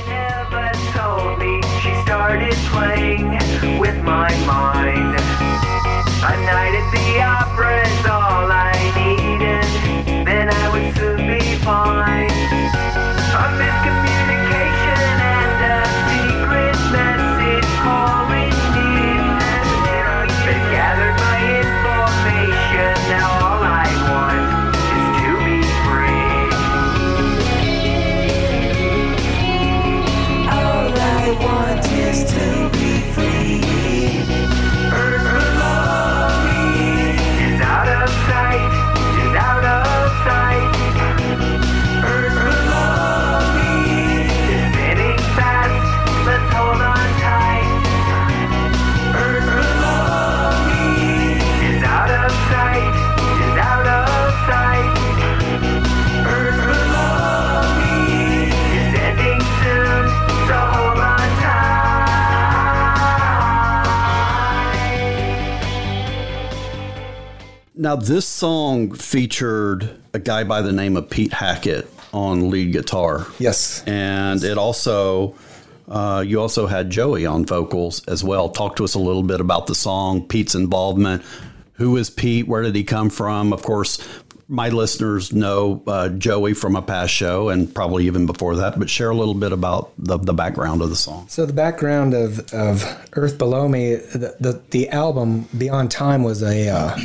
I 31.25 31.31
want 31.43 31.83
is 31.91 32.23
to 32.33 32.69
be 32.77 32.84
Now 67.85 67.95
this 67.95 68.27
song 68.27 68.95
featured 68.95 70.01
a 70.11 70.17
guy 70.17 70.43
by 70.43 70.63
the 70.63 70.71
name 70.71 70.97
of 70.97 71.07
Pete 71.07 71.31
Hackett 71.31 71.87
on 72.11 72.49
lead 72.49 72.73
guitar. 72.73 73.27
Yes. 73.37 73.83
and 73.85 74.43
it 74.43 74.57
also 74.57 75.35
uh, 75.87 76.23
you 76.25 76.41
also 76.41 76.65
had 76.65 76.89
Joey 76.89 77.27
on 77.27 77.45
vocals 77.45 78.03
as 78.07 78.23
well. 78.23 78.49
Talk 78.49 78.77
to 78.77 78.85
us 78.85 78.95
a 78.95 78.99
little 78.99 79.21
bit 79.21 79.39
about 79.39 79.67
the 79.67 79.75
song, 79.75 80.27
Pete's 80.27 80.55
involvement. 80.55 81.21
Who 81.73 81.95
is 81.97 82.09
Pete? 82.09 82.47
Where 82.47 82.63
did 82.63 82.73
he 82.73 82.83
come 82.83 83.11
from? 83.11 83.53
Of 83.53 83.61
course, 83.61 83.99
my 84.47 84.69
listeners 84.69 85.31
know 85.31 85.83
uh, 85.85 86.09
Joey 86.09 86.55
from 86.55 86.75
a 86.75 86.81
past 86.81 87.13
show 87.13 87.49
and 87.49 87.71
probably 87.71 88.07
even 88.07 88.25
before 88.25 88.55
that. 88.55 88.79
But 88.79 88.89
share 88.89 89.11
a 89.11 89.15
little 89.15 89.35
bit 89.35 89.51
about 89.51 89.91
the, 89.99 90.17
the 90.17 90.33
background 90.33 90.81
of 90.81 90.89
the 90.89 90.95
song. 90.95 91.27
So 91.29 91.45
the 91.45 91.53
background 91.53 92.15
of, 92.15 92.51
of 92.51 92.83
Earth 93.13 93.37
Below 93.37 93.67
Me, 93.67 93.93
the, 93.93 94.35
the, 94.39 94.59
the 94.71 94.89
album 94.89 95.47
Beyond 95.55 95.91
Time 95.91 96.23
was 96.23 96.41
a 96.41 96.69
uh, 96.69 96.97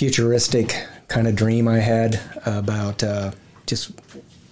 futuristic 0.00 0.86
kind 1.08 1.28
of 1.28 1.36
dream 1.36 1.68
I 1.68 1.78
had 1.78 2.18
about 2.46 3.04
uh, 3.04 3.32
just 3.66 3.94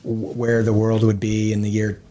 w- 0.04 0.34
where 0.34 0.62
the 0.62 0.74
world 0.74 1.02
would 1.02 1.18
be 1.18 1.54
in 1.54 1.62
the 1.62 1.70
year 1.70 2.02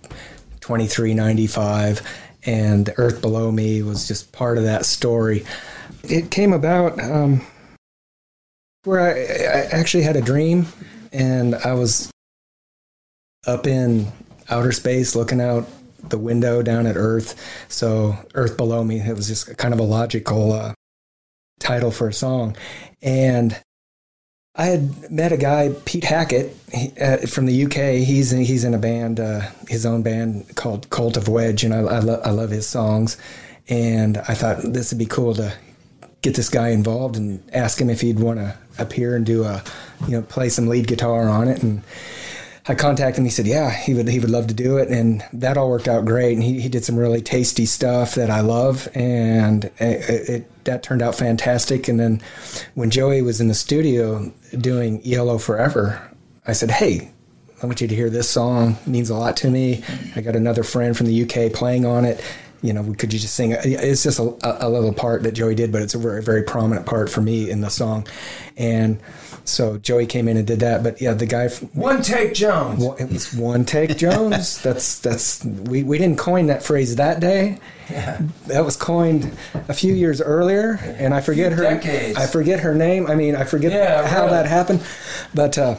2395. 0.61 2.01
And 2.47 2.87
the 2.87 2.97
Earth 2.97 3.21
Below 3.21 3.51
Me 3.51 3.83
was 3.83 4.07
just 4.07 4.31
part 4.31 4.57
of 4.57 4.63
that 4.63 4.87
story. 4.87 5.45
It 6.01 6.31
came 6.31 6.51
about 6.51 6.99
um, 6.99 7.45
where 8.85 9.01
I, 9.01 9.11
I 9.11 9.61
actually 9.69 10.01
had 10.01 10.15
a 10.15 10.21
dream 10.21 10.65
and 11.13 11.53
I 11.53 11.75
was 11.75 12.09
up 13.45 13.67
in 13.67 14.07
outer 14.49 14.71
space 14.71 15.15
looking 15.15 15.41
out 15.41 15.67
the 16.09 16.17
window 16.17 16.63
down 16.63 16.87
at 16.87 16.95
Earth. 16.97 17.35
So 17.67 18.17
Earth 18.33 18.57
below 18.57 18.83
me. 18.83 18.99
It 18.99 19.15
was 19.15 19.27
just 19.27 19.55
kind 19.57 19.75
of 19.75 19.79
a 19.79 19.83
logical 19.83 20.53
uh, 20.53 20.73
title 21.59 21.91
for 21.91 22.07
a 22.07 22.13
song, 22.13 22.55
and 23.01 23.59
I 24.57 24.65
had 24.65 25.11
met 25.11 25.31
a 25.31 25.37
guy, 25.37 25.71
Pete 25.85 26.03
Hackett, 26.03 26.55
he, 26.73 26.91
uh, 26.99 27.17
from 27.27 27.45
the 27.45 27.65
UK. 27.65 28.03
He's 28.03 28.33
in, 28.33 28.43
he's 28.43 28.63
in 28.63 28.73
a 28.73 28.79
band, 28.79 29.19
uh, 29.19 29.41
his 29.67 29.85
own 29.85 30.01
band 30.01 30.55
called 30.55 30.89
Cult 30.89 31.15
of 31.15 31.27
Wedge, 31.27 31.63
and 31.63 31.75
I, 31.75 31.77
I, 31.77 31.99
lo- 31.99 32.21
I 32.25 32.31
love 32.31 32.49
his 32.49 32.65
songs. 32.65 33.17
And 33.69 34.17
I 34.17 34.33
thought 34.33 34.61
this 34.63 34.91
would 34.91 34.97
be 34.97 35.05
cool 35.05 35.35
to 35.35 35.53
get 36.21 36.35
this 36.35 36.49
guy 36.49 36.69
involved 36.69 37.17
and 37.17 37.47
ask 37.53 37.79
him 37.79 37.89
if 37.91 38.01
he'd 38.01 38.19
want 38.19 38.39
to 38.39 38.57
appear 38.79 39.15
and 39.15 39.25
do 39.25 39.43
a, 39.43 39.63
you 40.07 40.13
know, 40.13 40.23
play 40.23 40.49
some 40.49 40.67
lead 40.67 40.87
guitar 40.87 41.29
on 41.29 41.47
it. 41.47 41.61
And 41.61 41.83
I 42.69 42.75
contacted 42.75 43.19
him. 43.19 43.25
He 43.25 43.31
said, 43.31 43.47
"Yeah, 43.47 43.69
he 43.69 43.93
would 43.93 44.07
he 44.07 44.19
would 44.19 44.29
love 44.29 44.47
to 44.47 44.53
do 44.53 44.77
it," 44.77 44.89
and 44.89 45.23
that 45.33 45.57
all 45.57 45.69
worked 45.69 45.87
out 45.87 46.05
great. 46.05 46.33
And 46.33 46.43
he, 46.43 46.59
he 46.59 46.69
did 46.69 46.83
some 46.83 46.97
really 46.97 47.21
tasty 47.21 47.65
stuff 47.65 48.15
that 48.15 48.29
I 48.29 48.41
love, 48.41 48.89
and 48.93 49.65
it, 49.79 50.29
it 50.29 50.63
that 50.65 50.83
turned 50.83 51.01
out 51.01 51.15
fantastic. 51.15 51.87
And 51.87 51.99
then 51.99 52.21
when 52.75 52.89
Joey 52.89 53.21
was 53.21 53.39
in 53.39 53.47
the 53.47 53.53
studio 53.53 54.31
doing 54.59 55.01
ELO 55.05 55.37
Forever, 55.37 56.01
I 56.45 56.53
said, 56.53 56.71
"Hey, 56.71 57.11
I 57.61 57.65
want 57.65 57.81
you 57.81 57.87
to 57.87 57.95
hear 57.95 58.09
this 58.09 58.29
song. 58.29 58.77
It 58.81 58.87
means 58.87 59.09
a 59.09 59.15
lot 59.15 59.37
to 59.37 59.49
me. 59.49 59.83
I 60.15 60.21
got 60.21 60.35
another 60.35 60.63
friend 60.63 60.95
from 60.95 61.07
the 61.07 61.23
UK 61.23 61.51
playing 61.53 61.85
on 61.85 62.05
it. 62.05 62.23
You 62.61 62.73
know, 62.73 62.93
could 62.97 63.13
you 63.13 63.19
just 63.19 63.35
sing? 63.35 63.51
it? 63.51 63.65
It's 63.65 64.03
just 64.03 64.19
a, 64.19 64.35
a 64.43 64.69
little 64.69 64.93
part 64.93 65.23
that 65.23 65.31
Joey 65.31 65.55
did, 65.55 65.71
but 65.71 65.81
it's 65.81 65.95
a 65.95 65.97
very, 65.97 66.21
very 66.21 66.43
prominent 66.43 66.85
part 66.85 67.09
for 67.09 67.21
me 67.21 67.49
in 67.49 67.61
the 67.61 67.69
song. 67.69 68.07
And 68.57 68.99
so 69.47 69.77
Joey 69.77 70.05
came 70.05 70.27
in 70.27 70.37
and 70.37 70.45
did 70.45 70.59
that. 70.59 70.83
But 70.83 71.01
yeah, 71.01 71.13
the 71.13 71.25
guy, 71.25 71.47
One 71.73 72.01
take 72.01 72.33
Jones. 72.33 72.79
well, 72.83 72.95
it 72.99 73.09
was 73.09 73.33
one 73.33 73.65
take 73.65 73.97
Jones. 73.97 74.61
that's 74.61 74.99
that's 74.99 75.43
we, 75.45 75.83
we 75.83 75.97
didn't 75.97 76.17
coin 76.19 76.47
that 76.47 76.63
phrase 76.63 76.95
that 76.97 77.19
day. 77.19 77.59
Yeah. 77.89 78.21
That 78.47 78.65
was 78.65 78.75
coined 78.75 79.31
a 79.69 79.73
few 79.73 79.93
years 79.93 80.21
earlier, 80.21 80.73
and 80.99 81.13
I 81.13 81.21
forget 81.21 81.53
her. 81.53 81.63
decades. 81.63 82.17
I 82.17 82.27
forget 82.27 82.59
her 82.59 82.75
name. 82.75 83.07
I 83.07 83.15
mean, 83.15 83.35
I 83.35 83.45
forget 83.45 83.71
Yeah, 83.71 84.05
how 84.07 84.25
really. 84.25 84.31
that 84.31 84.45
happened. 84.45 84.83
But 85.33 85.57
uh, 85.57 85.77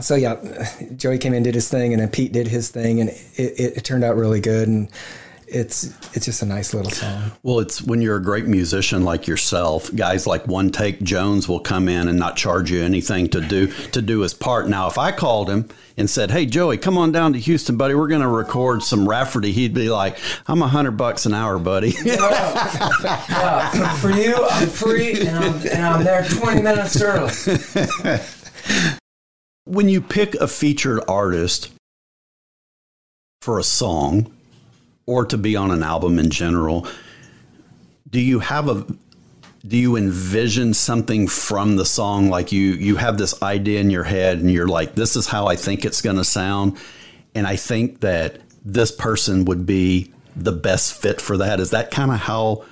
so 0.00 0.14
yeah, 0.14 0.36
Joey 0.96 1.18
came 1.18 1.32
in, 1.34 1.42
did 1.42 1.54
his 1.54 1.68
thing, 1.70 1.92
and 1.92 2.02
then 2.02 2.08
Pete 2.10 2.32
did 2.32 2.48
his 2.48 2.68
thing, 2.70 3.00
and 3.00 3.08
it, 3.10 3.20
it, 3.36 3.76
it 3.78 3.84
turned 3.84 4.04
out 4.04 4.16
really 4.16 4.40
good. 4.40 4.68
And 4.68 4.88
it's 5.52 5.84
it's 6.14 6.24
just 6.24 6.42
a 6.42 6.46
nice 6.46 6.72
little 6.74 6.90
song. 6.90 7.32
Well, 7.42 7.60
it's 7.60 7.82
when 7.82 8.00
you're 8.00 8.16
a 8.16 8.22
great 8.22 8.46
musician 8.46 9.04
like 9.04 9.26
yourself, 9.26 9.94
guys 9.94 10.26
like 10.26 10.46
One 10.48 10.70
Take 10.70 11.02
Jones 11.02 11.48
will 11.48 11.60
come 11.60 11.88
in 11.88 12.08
and 12.08 12.18
not 12.18 12.36
charge 12.36 12.70
you 12.70 12.82
anything 12.82 13.28
to 13.28 13.40
do 13.40 13.68
to 13.68 14.02
do 14.02 14.20
his 14.20 14.34
part. 14.34 14.68
Now, 14.68 14.88
if 14.88 14.98
I 14.98 15.12
called 15.12 15.50
him 15.50 15.68
and 15.96 16.08
said, 16.08 16.30
"Hey, 16.30 16.46
Joey, 16.46 16.78
come 16.78 16.96
on 16.96 17.12
down 17.12 17.34
to 17.34 17.38
Houston, 17.38 17.76
buddy. 17.76 17.94
We're 17.94 18.08
going 18.08 18.22
to 18.22 18.28
record 18.28 18.82
some 18.82 19.08
Rafferty," 19.08 19.52
he'd 19.52 19.74
be 19.74 19.90
like, 19.90 20.18
"I'm 20.46 20.62
a 20.62 20.68
hundred 20.68 20.92
bucks 20.92 21.26
an 21.26 21.34
hour, 21.34 21.58
buddy." 21.58 21.94
Yeah, 22.04 23.94
for 23.96 24.10
you, 24.10 24.34
I'm 24.34 24.68
free, 24.68 25.20
and 25.20 25.38
I'm, 25.38 25.54
and 25.66 25.84
I'm 25.86 26.04
there 26.04 26.24
20 26.24 26.62
minutes 26.62 27.00
early. 27.00 27.30
when 29.64 29.88
you 29.88 30.00
pick 30.00 30.34
a 30.36 30.48
featured 30.48 31.00
artist 31.08 31.70
for 33.40 33.58
a 33.58 33.62
song 33.62 34.32
or 35.06 35.24
to 35.26 35.36
be 35.36 35.56
on 35.56 35.70
an 35.70 35.82
album 35.82 36.18
in 36.18 36.30
general, 36.30 36.86
do 38.10 38.20
you 38.20 38.40
have 38.40 38.68
a 38.68 38.86
do 39.66 39.76
you 39.76 39.96
envision 39.96 40.74
something 40.74 41.28
from 41.28 41.76
the 41.76 41.84
song? 41.84 42.28
Like 42.28 42.52
you 42.52 42.72
you 42.72 42.96
have 42.96 43.18
this 43.18 43.40
idea 43.42 43.80
in 43.80 43.90
your 43.90 44.04
head 44.04 44.38
and 44.38 44.50
you're 44.50 44.68
like 44.68 44.94
this 44.94 45.16
is 45.16 45.26
how 45.26 45.46
I 45.46 45.56
think 45.56 45.84
it's 45.84 46.02
going 46.02 46.16
to 46.16 46.24
sound. 46.24 46.78
And 47.34 47.46
I 47.46 47.56
think 47.56 48.00
that 48.00 48.40
this 48.64 48.92
person 48.92 49.44
would 49.46 49.64
be 49.64 50.12
the 50.36 50.52
best 50.52 50.94
fit 51.00 51.20
for 51.20 51.36
that. 51.38 51.60
Is 51.60 51.70
that 51.70 51.90
kind 51.90 52.10
of 52.10 52.18
how 52.18 52.64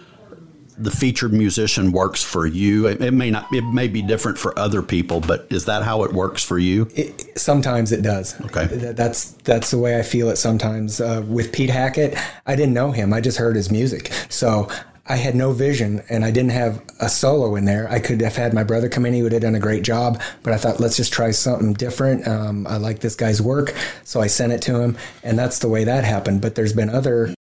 the 0.82 0.90
featured 0.90 1.32
musician 1.32 1.92
works 1.92 2.22
for 2.22 2.46
you 2.46 2.86
it, 2.86 3.00
it 3.02 3.12
may 3.12 3.30
not 3.30 3.46
it 3.52 3.64
may 3.64 3.88
be 3.88 4.02
different 4.02 4.38
for 4.38 4.58
other 4.58 4.82
people 4.82 5.20
but 5.20 5.46
is 5.50 5.64
that 5.66 5.82
how 5.82 6.02
it 6.02 6.12
works 6.12 6.42
for 6.42 6.58
you 6.58 6.88
It, 6.94 7.38
sometimes 7.38 7.92
it 7.92 8.02
does. 8.02 8.40
Okay. 8.42 8.66
That's 8.66 9.32
that's 9.44 9.70
the 9.70 9.78
way 9.78 9.98
I 9.98 10.02
feel 10.02 10.28
it 10.28 10.36
sometimes. 10.36 11.00
Uh, 11.00 11.24
with 11.26 11.52
Pete 11.52 11.70
Hackett, 11.70 12.16
I 12.46 12.56
didn't 12.56 12.74
know 12.74 12.92
him. 12.92 13.12
I 13.12 13.20
just 13.20 13.38
heard 13.38 13.56
his 13.56 13.70
music. 13.70 14.12
So 14.28 14.68
I 15.06 15.16
had 15.16 15.34
no 15.34 15.52
vision 15.52 16.02
and 16.08 16.24
I 16.24 16.30
didn't 16.30 16.52
have 16.52 16.82
a 17.00 17.08
solo 17.08 17.56
in 17.56 17.64
there. 17.64 17.90
I 17.90 17.98
could 17.98 18.20
have 18.20 18.36
had 18.36 18.54
my 18.54 18.62
brother 18.62 18.88
come 18.88 19.06
in. 19.06 19.14
He 19.14 19.22
would 19.22 19.32
have 19.32 19.42
done 19.42 19.54
a 19.54 19.60
great 19.60 19.82
job. 19.82 20.20
But 20.42 20.52
I 20.52 20.56
thought, 20.56 20.78
let's 20.78 20.96
just 20.96 21.12
try 21.12 21.30
something 21.32 21.72
different. 21.72 22.28
Um, 22.28 22.66
I 22.66 22.76
like 22.76 23.00
this 23.00 23.16
guy's 23.16 23.42
work. 23.42 23.74
So 24.04 24.20
I 24.20 24.28
sent 24.28 24.52
it 24.52 24.62
to 24.62 24.80
him. 24.80 24.96
And 25.24 25.38
that's 25.38 25.58
the 25.58 25.68
way 25.68 25.84
that 25.84 26.04
happened. 26.04 26.42
But 26.42 26.54
there's 26.54 26.72
been 26.72 26.90
other 26.90 27.34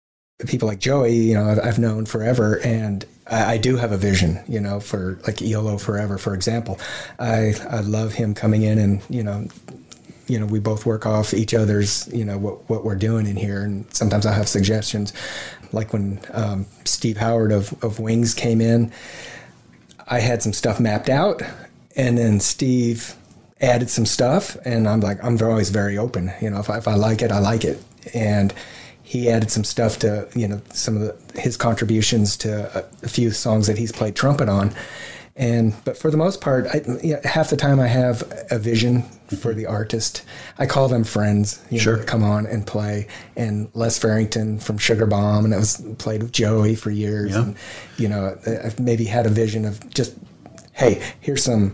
people 0.46 0.68
like 0.68 0.80
Joey, 0.80 1.16
you 1.16 1.34
know, 1.34 1.50
I've, 1.50 1.60
I've 1.60 1.80
known 1.80 2.06
forever, 2.06 2.60
and 2.64 3.04
I, 3.26 3.54
I 3.54 3.58
do 3.58 3.76
have 3.76 3.92
a 3.92 3.98
vision, 3.98 4.40
you 4.48 4.60
know, 4.60 4.80
for 4.80 5.20
like 5.26 5.42
ELO 5.42 5.80
Forever, 5.80 6.20
for 6.20 6.36
example. 6.36 6.80
I 7.18 7.56
I 7.70 7.80
love 7.80 8.14
him 8.14 8.36
coming 8.36 8.62
in 8.62 8.78
and 8.78 9.02
you 9.10 9.24
know, 9.24 9.48
you 10.28 10.40
know, 10.40 10.46
we 10.46 10.60
both 10.60 10.86
work 10.86 11.08
off 11.08 11.34
each 11.34 11.56
other's, 11.56 12.08
you 12.14 12.24
know, 12.24 12.38
what 12.38 12.70
what 12.70 12.86
we're 12.86 12.96
doing 12.96 13.26
in 13.26 13.36
here, 13.36 13.64
and 13.64 13.92
sometimes 13.94 14.28
I 14.28 14.34
have 14.34 14.48
suggestions, 14.48 15.12
like 15.72 15.92
when 15.92 16.20
um, 16.34 16.68
Steve 16.86 17.18
Howard 17.18 17.52
of 17.52 17.74
of 17.84 18.00
Wings 18.00 18.36
came 18.36 18.62
in, 18.62 18.92
I 20.08 20.20
had 20.20 20.44
some 20.44 20.54
stuff 20.54 20.80
mapped 20.80 21.10
out, 21.10 21.42
and 21.96 22.16
then 22.16 22.40
Steve 22.40 23.16
added 23.60 23.90
some 23.90 24.06
stuff, 24.06 24.56
and 24.66 24.88
I'm 24.88 25.00
like, 25.00 25.24
I'm 25.24 25.42
always 25.42 25.72
very 25.72 25.98
open, 25.98 26.32
you 26.40 26.52
know, 26.52 26.60
if 26.60 26.70
I, 26.70 26.78
if 26.78 26.88
I 26.88 26.94
like 26.94 27.24
it, 27.24 27.32
I 27.32 27.40
like 27.40 27.64
it, 27.64 27.84
and 28.14 28.54
he 29.14 29.30
added 29.32 29.50
some 29.50 29.64
stuff 29.64 29.98
to 30.00 30.28
you 30.36 30.48
know 30.50 30.60
some 30.74 30.98
of 30.98 31.02
the, 31.02 31.40
his 31.42 31.56
contributions 31.56 32.36
to 32.36 32.50
a, 32.78 32.84
a 33.04 33.08
few 33.08 33.32
songs 33.32 33.68
that 33.68 33.78
he's 33.78 33.92
played 33.94 34.16
trumpet 34.18 34.50
on 34.50 34.74
and 35.38 35.74
but 35.86 35.96
for 35.98 36.12
the 36.12 36.18
most 36.18 36.42
part 36.42 36.66
I, 36.68 36.82
you 37.02 37.14
know, 37.14 37.20
half 37.24 37.50
the 37.50 37.56
time 37.58 37.80
i 37.80 37.88
have 37.88 38.24
a 38.52 38.60
vision 38.60 39.04
for 39.44 39.54
the 39.54 39.66
artist 39.66 40.24
i 40.58 40.66
call 40.66 40.88
them 40.90 41.04
friends 41.06 41.64
you 41.70 41.80
Sure. 41.80 41.98
know, 41.98 42.04
come 42.04 42.24
on 42.24 42.48
and 42.48 42.68
play 42.68 43.08
and 43.38 43.70
les 43.74 43.98
farrington 43.98 44.60
from 44.60 44.78
Sugarbomb 44.78 45.46
and 45.46 45.54
it 45.54 45.58
was 45.58 45.82
played 46.00 46.22
with 46.24 46.34
joey 46.34 46.76
for 46.76 46.92
years 46.92 47.32
Yeah. 47.32 47.44
and 47.44 47.56
you 47.98 48.10
know 48.10 48.38
i've 48.66 48.78
maybe 48.80 49.06
had 49.06 49.26
a 49.26 49.30
vision 49.30 49.64
of 49.66 49.90
just 49.94 50.16
hey 50.74 51.02
here's 51.22 51.44
some 51.44 51.72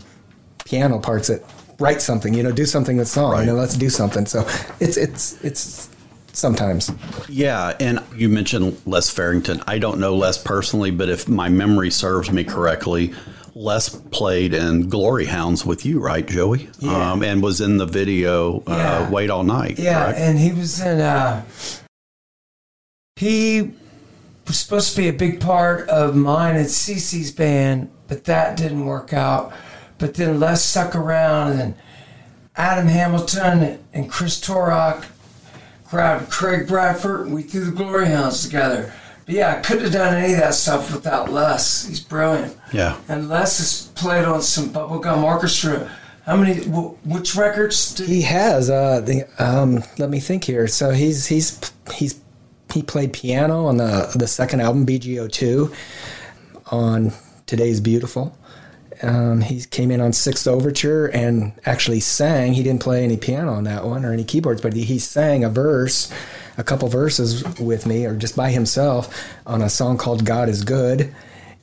piano 0.65 0.99
parts 0.99 1.27
that 1.29 1.41
write 1.79 2.01
something 2.01 2.33
you 2.35 2.43
know 2.43 2.51
do 2.51 2.65
something 2.65 2.97
with 2.97 3.07
song 3.07 3.31
Right. 3.31 3.39
you 3.41 3.45
know 3.47 3.55
let's 3.55 3.75
do 3.75 3.89
something 3.89 4.25
so 4.27 4.41
it's 4.79 4.97
it's 4.97 5.43
it's 5.43 5.89
sometimes 6.33 6.91
Yeah, 7.29 7.75
and 7.79 7.99
you 8.15 8.29
mentioned 8.29 8.81
Les 8.85 9.09
Farrington. 9.09 9.61
I 9.67 9.79
don't 9.79 9.99
know 9.99 10.15
Les 10.15 10.37
personally, 10.41 10.91
but 10.91 11.09
if 11.09 11.27
my 11.27 11.49
memory 11.49 11.91
serves 11.91 12.31
me 12.31 12.43
correctly, 12.43 13.13
Les 13.55 13.89
played 13.89 14.53
in 14.53 14.89
Glory 14.89 15.25
Hounds 15.25 15.65
with 15.65 15.85
you, 15.85 15.99
right, 15.99 16.27
Joey? 16.27 16.69
Yeah. 16.79 17.11
Um, 17.11 17.23
and 17.23 17.41
was 17.43 17.61
in 17.61 17.77
the 17.77 17.85
video 17.85 18.63
uh, 18.65 19.07
Wait 19.11 19.29
All 19.29 19.43
Night. 19.43 19.77
Yeah, 19.77 20.05
correct? 20.05 20.19
and 20.19 20.39
he 20.39 20.51
was 20.51 20.81
in. 20.81 20.99
Uh, 20.99 21.43
he 23.15 23.71
was 24.47 24.57
supposed 24.57 24.95
to 24.95 25.01
be 25.01 25.07
a 25.07 25.13
big 25.13 25.39
part 25.39 25.87
of 25.87 26.15
mine 26.15 26.55
and 26.55 26.65
Cece's 26.65 27.31
band, 27.31 27.91
but 28.07 28.25
that 28.25 28.57
didn't 28.57 28.85
work 28.85 29.13
out. 29.13 29.53
But 29.99 30.15
then 30.15 30.39
Les 30.39 30.63
stuck 30.65 30.95
around, 30.95 31.59
and 31.59 31.75
Adam 32.55 32.87
Hamilton 32.87 33.79
and 33.93 34.09
Chris 34.09 34.41
Torok 34.41 35.05
grabbed 35.93 36.31
Craig 36.31 36.67
Bradford, 36.67 37.27
and 37.27 37.35
we 37.35 37.43
threw 37.43 37.65
the 37.65 37.71
Glory 37.71 38.07
Hounds 38.07 38.43
together. 38.43 38.91
But 39.27 39.35
yeah, 39.35 39.55
I 39.55 39.59
couldn't 39.61 39.83
have 39.83 39.93
done 39.93 40.15
any 40.15 40.33
of 40.33 40.39
that 40.39 40.55
stuff 40.55 40.91
without 40.91 41.31
Les. 41.31 41.85
He's 41.85 41.99
brilliant. 41.99 42.57
yeah. 42.73 42.97
And 43.07 43.29
Les 43.29 43.59
has 43.59 43.91
played 43.93 44.25
on 44.25 44.41
some 44.41 44.69
bubblegum 44.69 45.21
orchestra. 45.23 45.91
How 46.25 46.35
many? 46.35 46.61
Which 46.63 47.35
records 47.35 47.93
did 47.93 48.09
He 48.09 48.23
has. 48.23 48.71
Uh, 48.71 49.01
the 49.01 49.25
um, 49.37 49.83
let 49.99 50.09
me 50.09 50.19
think 50.19 50.45
here. 50.45 50.67
So 50.67 50.89
he's 50.89 51.27
he's 51.27 51.71
he's 51.93 52.19
he 52.73 52.81
played 52.81 53.13
piano 53.13 53.67
on 53.67 53.77
the 53.77 54.11
the 54.15 54.27
second 54.27 54.61
album 54.61 54.87
BGO 54.87 55.31
two, 55.31 55.71
on 56.71 57.11
Today's 57.45 57.79
Beautiful. 57.79 58.35
Um, 59.03 59.41
he 59.41 59.61
came 59.61 59.91
in 59.91 59.99
on 60.01 60.13
Sixth 60.13 60.47
Overture 60.47 61.07
and 61.07 61.51
actually 61.65 61.99
sang. 61.99 62.53
He 62.53 62.63
didn't 62.63 62.81
play 62.81 63.03
any 63.03 63.17
piano 63.17 63.53
on 63.53 63.65
that 63.65 63.83
one 63.85 64.05
or 64.05 64.13
any 64.13 64.23
keyboards, 64.23 64.61
but 64.61 64.73
he, 64.73 64.97
sang 64.99 65.43
a 65.43 65.49
verse, 65.49 66.11
a 66.57 66.63
couple 66.63 66.87
verses 66.87 67.43
with 67.59 67.85
me, 67.85 68.05
or 68.05 68.15
just 68.15 68.35
by 68.35 68.51
himself 68.51 69.29
on 69.45 69.61
a 69.61 69.69
song 69.69 69.97
called 69.97 70.25
"God 70.25 70.47
Is 70.49 70.63
Good," 70.63 71.13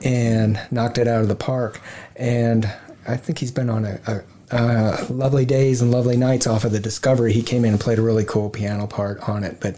and 0.02 0.60
knocked 0.70 0.98
it 0.98 1.08
out 1.08 1.22
of 1.22 1.28
the 1.28 1.34
park. 1.34 1.80
And 2.16 2.70
I 3.08 3.16
think 3.16 3.38
he's 3.38 3.52
been 3.52 3.70
on 3.70 3.84
a, 3.86 3.98
a 4.06 4.22
uh, 4.54 5.06
Lovely 5.08 5.44
Days 5.46 5.80
and 5.80 5.90
Lovely 5.90 6.16
Nights 6.16 6.46
off 6.46 6.64
of 6.64 6.72
the 6.72 6.80
Discovery. 6.80 7.32
He 7.32 7.42
came 7.42 7.64
in 7.64 7.72
and 7.72 7.80
played 7.80 7.98
a 7.98 8.02
really 8.02 8.24
cool 8.24 8.50
piano 8.50 8.86
part 8.86 9.26
on 9.28 9.44
it, 9.44 9.58
but 9.60 9.76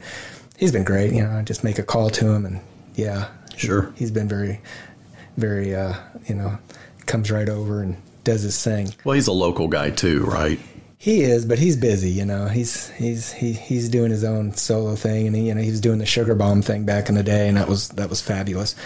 he's 0.56 0.72
been 0.72 0.84
great. 0.84 1.12
You 1.12 1.22
know, 1.22 1.30
I 1.38 1.42
just 1.42 1.62
make 1.62 1.78
a 1.78 1.82
call 1.82 2.10
to 2.10 2.32
him, 2.32 2.44
and 2.46 2.60
yeah, 2.94 3.28
Sure. 3.56 3.92
he's 3.96 4.10
been 4.10 4.28
very, 4.28 4.60
very, 5.36 5.74
uh, 5.74 5.94
you 6.26 6.34
know, 6.34 6.58
comes 7.06 7.30
right 7.30 7.48
over 7.48 7.82
and 7.82 7.96
does 8.24 8.42
his 8.42 8.62
thing. 8.62 8.94
Well, 9.04 9.14
he's 9.14 9.26
a 9.26 9.32
local 9.32 9.68
guy 9.68 9.90
too, 9.90 10.24
right? 10.24 10.58
He 10.98 11.22
is, 11.22 11.44
but 11.44 11.58
he's 11.58 11.76
busy. 11.76 12.10
You 12.10 12.24
know, 12.24 12.46
he's 12.46 12.88
he's 12.90 13.32
he, 13.32 13.52
he's 13.52 13.88
doing 13.88 14.10
his 14.10 14.22
own 14.22 14.52
solo 14.54 14.94
thing, 14.94 15.26
and 15.26 15.34
he 15.34 15.48
you 15.48 15.54
know 15.54 15.60
he 15.60 15.70
was 15.70 15.80
doing 15.80 15.98
the 15.98 16.04
Sugarbomb 16.04 16.64
thing 16.64 16.84
back 16.84 17.08
in 17.08 17.16
the 17.16 17.24
day, 17.24 17.48
and 17.48 17.56
that 17.56 17.68
was 17.68 17.88
that 17.90 18.08
was 18.08 18.20
fabulous. 18.20 18.76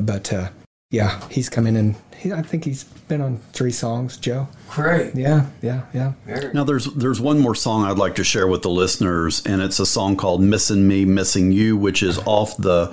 But 0.00 0.32
uh, 0.32 0.48
yeah, 0.90 1.20
he's 1.28 1.50
coming 1.50 1.76
in. 1.76 1.96
He, 2.16 2.32
I 2.32 2.40
think 2.42 2.64
he's 2.64 2.84
been 2.84 3.20
on 3.20 3.38
three 3.52 3.72
songs, 3.72 4.16
Joe. 4.16 4.48
great? 4.70 5.14
Yeah, 5.14 5.46
yeah, 5.60 5.82
yeah. 5.92 6.12
Now 6.54 6.64
there's 6.64 6.86
there's 6.86 7.20
one 7.20 7.38
more 7.38 7.54
song 7.54 7.84
I'd 7.84 7.98
like 7.98 8.14
to 8.14 8.24
share 8.24 8.46
with 8.46 8.62
the 8.62 8.70
listeners, 8.70 9.44
and 9.44 9.60
it's 9.60 9.78
a 9.78 9.86
song 9.86 10.16
called 10.16 10.40
"Missing 10.40 10.88
Me, 10.88 11.04
Missing 11.04 11.52
You," 11.52 11.76
which 11.76 12.02
is 12.02 12.18
off 12.20 12.56
the 12.56 12.86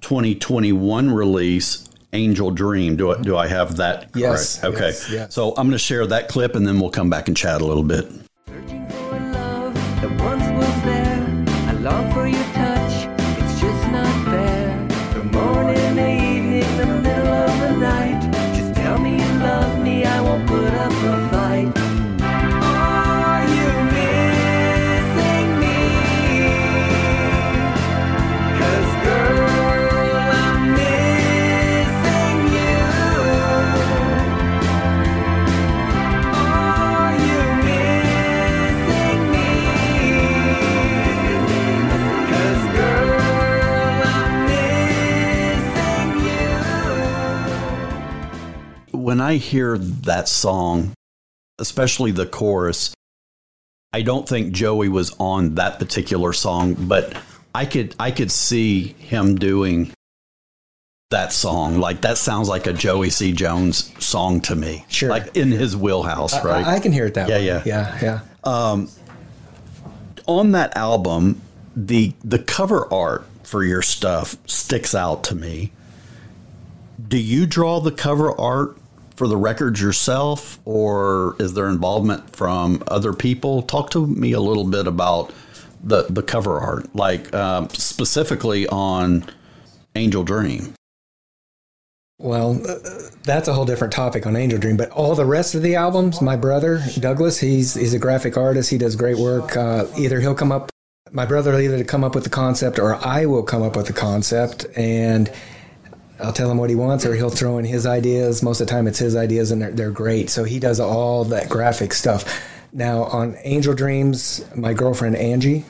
2021 0.00 1.12
release 1.12 1.88
"Angel 2.12 2.50
Dream." 2.50 2.96
Do 2.96 3.12
I, 3.12 3.20
do 3.22 3.36
I 3.36 3.46
have 3.46 3.76
that 3.76 4.12
correct? 4.12 4.16
Yes, 4.16 4.64
Okay. 4.64 4.86
yes, 4.86 5.10
yes. 5.10 5.34
So 5.34 5.50
I'm 5.50 5.66
going 5.66 5.72
to 5.72 5.78
share 5.78 6.06
that 6.06 6.28
clip, 6.28 6.54
and 6.54 6.66
then 6.66 6.80
we'll 6.80 6.90
come 6.90 7.10
back 7.10 7.28
and 7.28 7.36
chat 7.36 7.60
a 7.60 7.64
little 7.64 7.82
bit. 7.82 8.06
When 49.12 49.20
I 49.20 49.34
hear 49.34 49.76
that 49.76 50.26
song, 50.26 50.94
especially 51.58 52.12
the 52.12 52.24
chorus, 52.24 52.94
I 53.92 54.00
don't 54.00 54.26
think 54.26 54.54
Joey 54.54 54.88
was 54.88 55.14
on 55.20 55.56
that 55.56 55.78
particular 55.78 56.32
song, 56.32 56.72
but 56.88 57.14
I 57.54 57.66
could 57.66 57.94
I 58.00 58.10
could 58.10 58.30
see 58.32 58.94
him 58.94 59.34
doing 59.34 59.92
that 61.10 61.30
song. 61.34 61.78
Like 61.78 62.00
that 62.00 62.16
sounds 62.16 62.48
like 62.48 62.66
a 62.66 62.72
Joey 62.72 63.10
C. 63.10 63.34
Jones 63.34 63.92
song 64.02 64.40
to 64.48 64.56
me. 64.56 64.86
Sure. 64.88 65.10
Like 65.10 65.36
in 65.36 65.50
his 65.50 65.76
wheelhouse, 65.76 66.42
right? 66.42 66.66
I, 66.66 66.76
I 66.76 66.80
can 66.80 66.90
hear 66.90 67.04
it 67.04 67.12
that 67.12 67.28
Yeah, 67.28 67.36
way. 67.36 67.44
yeah. 67.44 67.62
Yeah, 67.66 67.98
yeah. 68.00 68.20
Um, 68.44 68.88
on 70.26 70.52
that 70.52 70.74
album, 70.74 71.42
the 71.76 72.14
the 72.24 72.38
cover 72.38 72.90
art 72.90 73.26
for 73.42 73.62
your 73.62 73.82
stuff 73.82 74.38
sticks 74.46 74.94
out 74.94 75.22
to 75.24 75.34
me. 75.34 75.70
Do 77.06 77.18
you 77.18 77.44
draw 77.44 77.78
the 77.78 77.92
cover 77.92 78.32
art 78.40 78.78
for 79.22 79.28
the 79.28 79.36
records 79.36 79.80
yourself, 79.80 80.58
or 80.64 81.36
is 81.38 81.54
there 81.54 81.68
involvement 81.68 82.34
from 82.34 82.82
other 82.88 83.12
people? 83.12 83.62
Talk 83.62 83.90
to 83.90 84.04
me 84.04 84.32
a 84.32 84.40
little 84.40 84.64
bit 84.64 84.88
about 84.88 85.32
the 85.80 86.06
the 86.10 86.24
cover 86.24 86.58
art, 86.58 86.92
like 86.96 87.32
um, 87.32 87.68
specifically 87.68 88.66
on 88.66 89.24
Angel 89.94 90.24
Dream. 90.24 90.74
Well, 92.18 92.60
uh, 92.68 92.78
that's 93.22 93.46
a 93.46 93.52
whole 93.52 93.64
different 93.64 93.92
topic 93.92 94.26
on 94.26 94.34
Angel 94.34 94.58
Dream. 94.58 94.76
But 94.76 94.90
all 94.90 95.14
the 95.14 95.24
rest 95.24 95.54
of 95.54 95.62
the 95.62 95.76
albums, 95.76 96.20
my 96.20 96.34
brother 96.34 96.82
Douglas, 96.98 97.38
he's 97.38 97.74
he's 97.74 97.94
a 97.94 98.00
graphic 98.00 98.36
artist. 98.36 98.70
He 98.70 98.78
does 98.78 98.96
great 98.96 99.18
work. 99.18 99.56
Uh, 99.56 99.86
either 99.96 100.18
he'll 100.18 100.34
come 100.34 100.50
up, 100.50 100.68
my 101.12 101.26
brother 101.26 101.52
will 101.52 101.60
either 101.60 101.84
come 101.84 102.02
up 102.02 102.16
with 102.16 102.24
the 102.24 102.30
concept, 102.30 102.80
or 102.80 102.96
I 102.96 103.26
will 103.26 103.44
come 103.44 103.62
up 103.62 103.76
with 103.76 103.86
the 103.86 103.92
concept, 103.92 104.66
and 104.74 105.30
I'll 106.22 106.32
tell 106.32 106.50
him 106.50 106.58
what 106.58 106.70
he 106.70 106.76
wants, 106.76 107.04
or 107.04 107.14
he'll 107.14 107.30
throw 107.30 107.58
in 107.58 107.64
his 107.64 107.86
ideas. 107.86 108.42
Most 108.42 108.60
of 108.60 108.66
the 108.66 108.70
time, 108.70 108.86
it's 108.86 108.98
his 108.98 109.16
ideas, 109.16 109.50
and 109.50 109.60
they're, 109.60 109.72
they're 109.72 109.90
great. 109.90 110.30
So 110.30 110.44
he 110.44 110.58
does 110.58 110.80
all 110.80 111.24
that 111.24 111.48
graphic 111.48 111.92
stuff. 111.92 112.24
Now 112.72 113.04
on 113.04 113.36
Angel 113.44 113.74
Dreams, 113.74 114.44
my 114.54 114.72
girlfriend 114.72 115.16
Angie, 115.16 115.64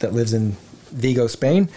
that 0.00 0.12
lives 0.12 0.34
in 0.34 0.56
Vigo, 0.90 1.26
Spain, 1.26 1.68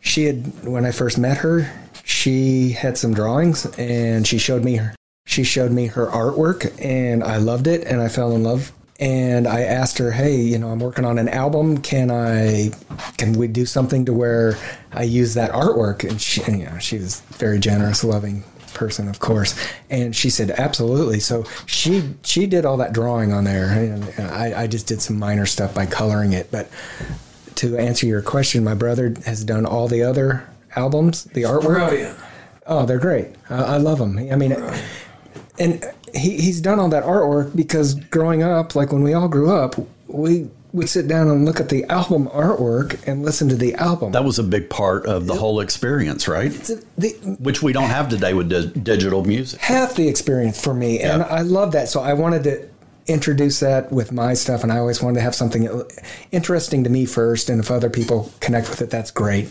she 0.00 0.24
had 0.24 0.64
when 0.64 0.84
I 0.84 0.90
first 0.90 1.18
met 1.18 1.38
her, 1.38 1.70
she 2.04 2.70
had 2.70 2.96
some 2.96 3.14
drawings 3.14 3.66
and 3.78 4.26
she 4.26 4.38
showed 4.38 4.64
me 4.64 4.76
her 4.76 4.94
she 5.26 5.42
showed 5.42 5.72
me 5.72 5.86
her 5.86 6.06
artwork 6.06 6.72
and 6.82 7.22
I 7.22 7.36
loved 7.38 7.66
it 7.66 7.84
and 7.84 8.00
I 8.00 8.08
fell 8.08 8.32
in 8.32 8.44
love 8.44 8.72
and 8.98 9.46
I 9.46 9.62
asked 9.62 9.98
her, 9.98 10.10
"Hey, 10.10 10.36
you 10.36 10.58
know, 10.58 10.68
I'm 10.68 10.80
working 10.80 11.04
on 11.04 11.18
an 11.18 11.28
album. 11.28 11.78
Can 11.78 12.10
I 12.10 12.70
can 13.18 13.34
we 13.34 13.48
do 13.48 13.66
something 13.66 14.04
to 14.06 14.12
where 14.12 14.56
I 14.92 15.02
use 15.02 15.34
that 15.34 15.52
artwork?" 15.52 16.08
And 16.08 16.20
she 16.20 16.42
you 16.50 16.64
know, 16.64 16.78
she 16.78 16.98
was 16.98 17.20
very 17.32 17.58
generous, 17.58 18.02
loving 18.04 18.44
person, 18.74 19.08
of 19.08 19.18
course. 19.18 19.58
And 19.90 20.14
she 20.14 20.30
said, 20.30 20.50
"Absolutely." 20.50 21.20
So 21.20 21.44
she 21.66 22.14
she 22.22 22.46
did 22.46 22.64
all 22.64 22.76
that 22.78 22.92
drawing 22.92 23.32
on 23.32 23.44
there 23.44 23.68
and 23.68 24.04
I 24.30 24.62
I 24.62 24.66
just 24.66 24.86
did 24.86 25.02
some 25.02 25.18
minor 25.18 25.46
stuff 25.46 25.74
by 25.74 25.86
coloring 25.86 26.32
it, 26.32 26.50
but 26.50 26.68
to 27.56 27.76
answer 27.78 28.06
your 28.06 28.22
question, 28.22 28.62
my 28.64 28.74
brother 28.74 29.14
has 29.24 29.42
done 29.44 29.66
all 29.66 29.88
the 29.88 30.02
other 30.02 30.46
albums, 30.74 31.24
the 31.24 31.42
artwork. 31.42 31.88
Brilliant. 31.88 32.18
Oh, 32.66 32.84
they're 32.84 32.98
great. 32.98 33.28
I, 33.48 33.54
I 33.54 33.76
love 33.78 33.98
them. 33.98 34.18
I 34.18 34.36
mean, 34.36 34.56
and 35.58 35.84
he, 36.16 36.36
he's 36.40 36.60
done 36.60 36.78
all 36.80 36.88
that 36.88 37.04
artwork 37.04 37.54
because 37.54 37.94
growing 37.94 38.42
up, 38.42 38.74
like 38.74 38.92
when 38.92 39.02
we 39.02 39.14
all 39.14 39.28
grew 39.28 39.50
up, 39.50 39.76
we 40.08 40.48
would 40.72 40.88
sit 40.88 41.08
down 41.08 41.28
and 41.30 41.44
look 41.46 41.58
at 41.58 41.68
the 41.70 41.84
album 41.84 42.28
artwork 42.28 43.06
and 43.06 43.22
listen 43.22 43.48
to 43.48 43.54
the 43.56 43.74
album. 43.76 44.12
That 44.12 44.24
was 44.24 44.38
a 44.38 44.42
big 44.42 44.68
part 44.68 45.06
of 45.06 45.26
the 45.26 45.34
whole 45.34 45.60
experience, 45.60 46.28
right? 46.28 46.50
the, 46.96 47.36
Which 47.40 47.62
we 47.62 47.72
don't 47.72 47.88
have 47.88 48.08
today 48.08 48.34
with 48.34 48.50
di- 48.50 48.66
digital 48.80 49.24
music. 49.24 49.60
half 49.60 49.94
the 49.94 50.06
experience 50.06 50.60
for 50.62 50.74
me, 50.74 51.00
and 51.00 51.22
I 51.22 51.40
love 51.42 51.72
that. 51.72 51.88
So 51.88 52.00
I 52.00 52.12
wanted 52.12 52.44
to 52.44 52.68
introduce 53.06 53.60
that 53.60 53.90
with 53.90 54.12
my 54.12 54.34
stuff, 54.34 54.62
and 54.64 54.72
I 54.72 54.78
always 54.78 55.00
wanted 55.02 55.14
to 55.16 55.20
have 55.22 55.34
something 55.34 55.68
interesting 56.32 56.84
to 56.84 56.90
me 56.90 57.06
first, 57.06 57.48
and 57.48 57.60
if 57.60 57.70
other 57.70 57.88
people 57.88 58.30
connect 58.40 58.68
with 58.68 58.82
it, 58.82 58.90
that's 58.90 59.10
great. 59.10 59.48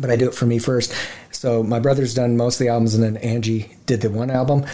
But 0.00 0.10
I 0.10 0.16
do 0.16 0.28
it 0.28 0.34
for 0.34 0.46
me 0.46 0.58
first. 0.58 0.94
So 1.32 1.62
my 1.62 1.80
brother's 1.80 2.14
done 2.14 2.36
most 2.36 2.54
of 2.54 2.58
the 2.60 2.68
albums, 2.68 2.94
and 2.94 3.02
then 3.02 3.16
Angie 3.18 3.76
did 3.86 4.00
the 4.00 4.10
one 4.10 4.30
album, 4.30 4.64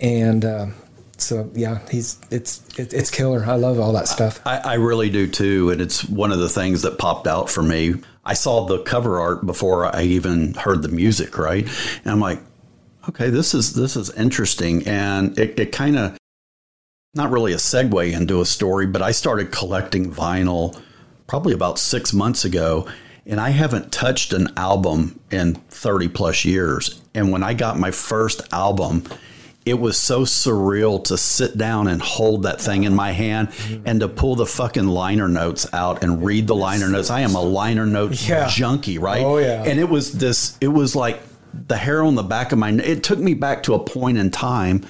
and 0.00 0.44
uh, 0.44 0.66
so 1.18 1.50
yeah, 1.54 1.80
he's 1.90 2.18
it's 2.30 2.62
it, 2.78 2.92
it's 2.92 3.10
killer. 3.10 3.44
I 3.44 3.54
love 3.54 3.78
all 3.78 3.92
that 3.92 4.08
stuff. 4.08 4.40
I, 4.46 4.58
I 4.58 4.74
really 4.74 5.10
do 5.10 5.26
too, 5.26 5.70
and 5.70 5.80
it's 5.80 6.04
one 6.04 6.32
of 6.32 6.38
the 6.38 6.48
things 6.48 6.82
that 6.82 6.98
popped 6.98 7.26
out 7.26 7.50
for 7.50 7.62
me. 7.62 7.94
I 8.24 8.34
saw 8.34 8.66
the 8.66 8.80
cover 8.80 9.20
art 9.20 9.46
before 9.46 9.94
I 9.94 10.02
even 10.02 10.54
heard 10.54 10.82
the 10.82 10.88
music, 10.88 11.38
right? 11.38 11.66
And 12.04 12.12
I'm 12.12 12.20
like, 12.20 12.40
okay, 13.08 13.30
this 13.30 13.54
is 13.54 13.74
this 13.74 13.96
is 13.96 14.10
interesting, 14.14 14.86
and 14.86 15.38
it, 15.38 15.58
it 15.58 15.72
kind 15.72 15.98
of 15.98 16.16
not 17.14 17.30
really 17.30 17.52
a 17.52 17.56
segue 17.56 18.12
into 18.12 18.40
a 18.40 18.46
story, 18.46 18.86
but 18.86 19.02
I 19.02 19.10
started 19.10 19.50
collecting 19.50 20.12
vinyl 20.12 20.80
probably 21.26 21.52
about 21.52 21.78
six 21.78 22.12
months 22.12 22.44
ago, 22.44 22.88
and 23.26 23.40
I 23.40 23.50
haven't 23.50 23.92
touched 23.92 24.32
an 24.32 24.48
album 24.56 25.18
in 25.30 25.54
30 25.54 26.08
plus 26.08 26.44
years. 26.44 27.00
And 27.14 27.32
when 27.32 27.42
I 27.42 27.54
got 27.54 27.78
my 27.78 27.90
first 27.90 28.42
album, 28.52 29.04
it 29.66 29.74
was 29.78 29.96
so 29.98 30.22
surreal 30.22 31.04
to 31.04 31.18
sit 31.18 31.56
down 31.58 31.86
and 31.86 32.00
hold 32.00 32.44
that 32.44 32.60
thing 32.60 32.84
in 32.84 32.94
my 32.94 33.12
hand 33.12 33.50
and 33.84 34.00
to 34.00 34.08
pull 34.08 34.34
the 34.34 34.46
fucking 34.46 34.86
liner 34.86 35.28
notes 35.28 35.66
out 35.72 36.02
and 36.02 36.24
read 36.24 36.46
the 36.46 36.54
liner 36.56 36.88
notes. 36.88 37.10
I 37.10 37.20
am 37.20 37.34
a 37.34 37.42
liner 37.42 37.84
note 37.86 38.26
Yeah. 38.26 38.48
junkie, 38.48 38.98
right? 38.98 39.22
Oh, 39.22 39.36
yeah. 39.38 39.62
And 39.64 39.78
it 39.78 39.88
was 39.88 40.12
this, 40.12 40.56
it 40.62 40.68
was 40.68 40.96
like 40.96 41.20
the 41.66 41.76
hair 41.76 42.02
on 42.02 42.14
the 42.14 42.22
back 42.22 42.52
of 42.52 42.58
my, 42.58 42.70
it 42.70 43.02
took 43.04 43.18
me 43.18 43.34
back 43.34 43.62
to 43.64 43.74
a 43.74 43.78
point 43.78 44.16
in 44.16 44.30
time. 44.30 44.86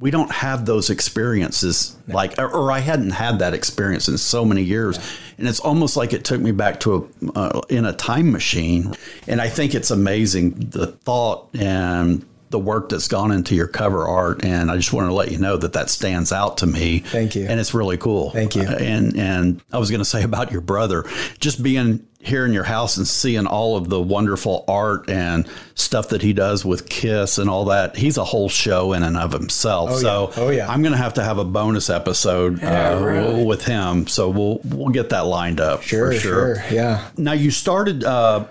We 0.00 0.10
don't 0.10 0.30
have 0.30 0.64
those 0.66 0.90
experiences 0.90 1.96
like, 2.06 2.38
or, 2.38 2.48
or 2.50 2.72
I 2.72 2.78
hadn't 2.80 3.10
had 3.10 3.38
that 3.40 3.52
experience 3.54 4.08
in 4.08 4.16
so 4.18 4.44
many 4.44 4.62
years. 4.62 4.98
And 5.38 5.46
it's 5.48 5.60
almost 5.60 5.96
like 5.96 6.12
it 6.12 6.24
took 6.24 6.40
me 6.40 6.50
back 6.52 6.80
to 6.80 7.10
a, 7.34 7.38
uh, 7.38 7.60
in 7.68 7.84
a 7.84 7.92
time 7.92 8.30
machine. 8.32 8.94
And 9.26 9.40
I 9.40 9.48
think 9.48 9.74
it's 9.74 9.90
amazing 9.90 10.70
the 10.70 10.88
thought 10.88 11.48
and 11.54 12.24
the 12.50 12.58
work 12.58 12.88
that's 12.88 13.08
gone 13.08 13.30
into 13.30 13.54
your 13.54 13.66
cover 13.68 14.06
art. 14.08 14.44
And 14.44 14.70
I 14.70 14.76
just 14.76 14.92
wanted 14.92 15.08
to 15.08 15.14
let 15.14 15.30
you 15.30 15.38
know 15.38 15.56
that 15.56 15.74
that 15.74 15.90
stands 15.90 16.32
out 16.32 16.58
to 16.58 16.66
me. 16.66 17.00
Thank 17.00 17.34
you. 17.34 17.46
And 17.48 17.60
it's 17.60 17.74
really 17.74 17.96
cool. 17.98 18.30
Thank 18.30 18.56
you. 18.56 18.62
Uh, 18.62 18.76
and 18.80 19.16
and 19.16 19.60
I 19.72 19.78
was 19.78 19.90
going 19.90 20.00
to 20.00 20.04
say 20.04 20.22
about 20.22 20.50
your 20.52 20.60
brother, 20.62 21.04
just 21.40 21.62
being 21.62 22.04
here 22.20 22.44
in 22.44 22.52
your 22.52 22.64
house 22.64 22.96
and 22.96 23.06
seeing 23.06 23.46
all 23.46 23.76
of 23.76 23.88
the 23.88 24.00
wonderful 24.00 24.64
art 24.66 25.08
and 25.08 25.48
stuff 25.76 26.08
that 26.08 26.20
he 26.20 26.32
does 26.32 26.64
with 26.64 26.88
Kiss 26.88 27.38
and 27.38 27.48
all 27.48 27.66
that. 27.66 27.96
He's 27.96 28.16
a 28.18 28.24
whole 28.24 28.48
show 28.48 28.92
in 28.92 29.04
and 29.04 29.16
of 29.16 29.32
himself. 29.32 29.90
Oh, 29.92 29.98
so 29.98 30.28
yeah. 30.30 30.42
Oh, 30.42 30.50
yeah. 30.50 30.68
I'm 30.68 30.82
going 30.82 30.92
to 30.92 30.98
have 30.98 31.14
to 31.14 31.22
have 31.22 31.38
a 31.38 31.44
bonus 31.44 31.88
episode 31.88 32.60
Yeah, 32.60 32.94
uh, 32.96 33.00
really. 33.00 33.44
with 33.44 33.64
him. 33.64 34.08
So 34.08 34.30
we'll 34.30 34.60
we'll 34.64 34.88
get 34.88 35.10
that 35.10 35.26
lined 35.26 35.60
up 35.60 35.82
Sure, 35.82 36.12
for 36.12 36.18
sure. 36.18 36.56
sure, 36.56 36.64
yeah. 36.74 37.08
Now 37.16 37.32
you 37.32 37.52
started 37.52 38.02
uh, 38.02 38.46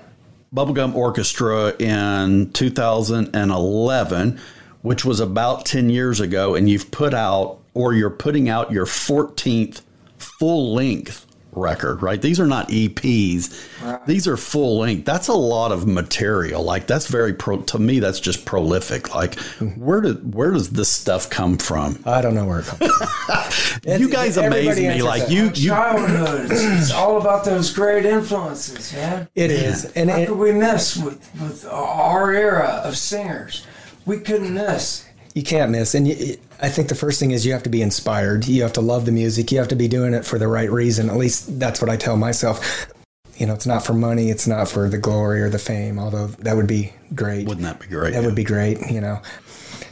Bubblegum 0.54 0.96
Orchestra 0.96 1.76
in 1.78 2.52
2011, 2.54 4.40
which 4.82 5.04
was 5.04 5.20
about 5.20 5.66
10 5.66 5.90
years 5.90 6.20
ago, 6.20 6.56
and 6.56 6.70
you've 6.70 6.90
put 6.90 7.14
out 7.14 7.60
or 7.74 7.94
you're 7.94 8.10
putting 8.10 8.50
out 8.50 8.72
your 8.72 8.86
14th 8.86 9.82
full 10.18 10.74
length 10.74 11.27
record, 11.58 12.02
right? 12.02 12.22
These 12.22 12.40
are 12.40 12.48
not 12.48 12.70
EPs. 12.70 14.06
These 14.06 14.28
are 14.28 14.38
full 14.38 14.80
length. 14.80 15.06
That's 15.06 15.28
a 15.28 15.34
lot 15.34 15.72
of 15.72 15.88
material. 15.88 16.64
Like 16.64 16.88
that's 16.88 17.08
very 17.08 17.34
pro 17.34 17.62
to 17.62 17.80
me 17.80 18.00
that's 18.00 18.20
just 18.20 18.46
prolific. 18.46 19.14
Like 19.14 19.40
where 19.78 20.02
did 20.02 20.34
where 20.34 20.52
does 20.52 20.70
this 20.70 20.90
stuff 20.90 21.30
come 21.30 21.58
from? 21.58 22.02
I 22.06 22.22
don't 22.22 22.36
know 22.36 22.46
where 22.46 22.60
it 22.60 22.66
comes 22.66 22.92
from. 22.92 23.82
you 24.02 24.10
guys 24.10 24.38
amaze 24.38 24.78
me. 24.78 25.02
Like 25.02 25.30
you 25.30 25.52
you 25.54 25.70
Childhood. 25.70 26.52
It's, 26.52 26.64
it's 26.64 26.92
all 26.92 27.20
about 27.20 27.46
those 27.46 27.74
great 27.74 28.06
influences, 28.06 28.94
man. 28.94 29.28
It 29.36 29.52
is, 29.52 29.86
and 29.94 30.10
How 30.10 30.18
it, 30.18 30.28
could 30.28 30.38
we 30.38 30.52
miss 30.52 30.98
with, 30.98 31.30
with 31.42 31.66
our 31.66 32.34
era 32.34 32.82
of 32.84 32.98
singers? 32.98 33.66
We 34.06 34.20
couldn't 34.20 34.54
miss. 34.54 35.06
You 35.34 35.44
can't 35.44 35.72
miss. 35.72 35.94
And 35.94 36.08
you, 36.08 36.38
I 36.60 36.70
think 36.70 36.90
the 36.90 36.96
first 36.96 37.20
thing 37.20 37.32
is 37.32 37.46
you 37.46 37.54
have 37.54 37.64
to 37.64 37.70
be 37.70 37.82
inspired. 37.82 38.48
You 38.48 38.64
have 38.64 38.74
to 38.74 38.82
love 38.82 39.06
the 39.06 39.12
music. 39.12 39.52
You 39.52 39.60
have 39.60 39.68
to 39.68 39.76
be 39.76 39.88
doing 39.88 40.14
it 40.14 40.26
for 40.26 40.40
the 40.40 40.48
right 40.48 40.72
reason. 40.72 41.10
At 41.10 41.18
least 41.18 41.60
that's 41.60 41.82
what 41.82 41.90
I 41.90 41.98
tell 41.98 42.18
myself. 42.18 42.88
You 43.36 43.46
know, 43.46 43.54
it's 43.54 43.68
not 43.68 43.86
for 43.86 43.94
money. 43.94 44.32
It's 44.32 44.48
not 44.48 44.68
for 44.68 44.90
the 44.90 44.98
glory 44.98 45.42
or 45.42 45.50
the 45.50 45.60
fame, 45.60 46.00
although 46.00 46.28
that 46.28 46.56
would 46.56 46.68
be 46.68 46.94
great. 47.14 47.48
wouldn't 47.48 47.66
that 47.66 47.80
be 47.80 47.88
great? 47.88 48.14
That 48.14 48.24
would 48.24 48.36
be 48.36 48.44
great, 48.44 48.80
you 48.90 49.00
know. 49.00 49.22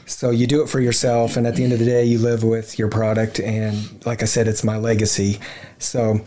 So 0.08 0.32
you 0.32 0.48
do 0.48 0.64
it 0.64 0.70
for 0.70 0.80
yourself, 0.80 1.38
and 1.38 1.46
at 1.46 1.56
the 1.56 1.64
end 1.64 1.74
of 1.74 1.80
the 1.80 1.86
day, 1.86 2.06
you 2.06 2.18
live 2.18 2.44
with 2.44 2.80
your 2.80 2.90
product. 2.90 3.40
And 3.40 4.04
like 4.06 4.24
I 4.24 4.26
said, 4.26 4.48
it's 4.48 4.64
my 4.64 4.78
legacy. 4.78 5.40
So, 5.78 6.22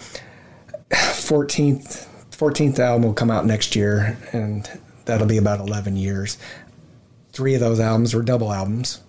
14th, 0.90 2.06
14th 2.30 2.78
album 2.78 3.02
will 3.02 3.14
come 3.14 3.30
out 3.30 3.46
next 3.46 3.74
year, 3.74 4.16
and 4.32 4.68
that'll 5.04 5.26
be 5.26 5.38
about 5.38 5.60
11 5.60 5.96
years. 5.96 6.38
Three 7.32 7.54
of 7.54 7.60
those 7.60 7.80
albums 7.80 8.14
were 8.14 8.22
double 8.22 8.52
albums, 8.52 9.00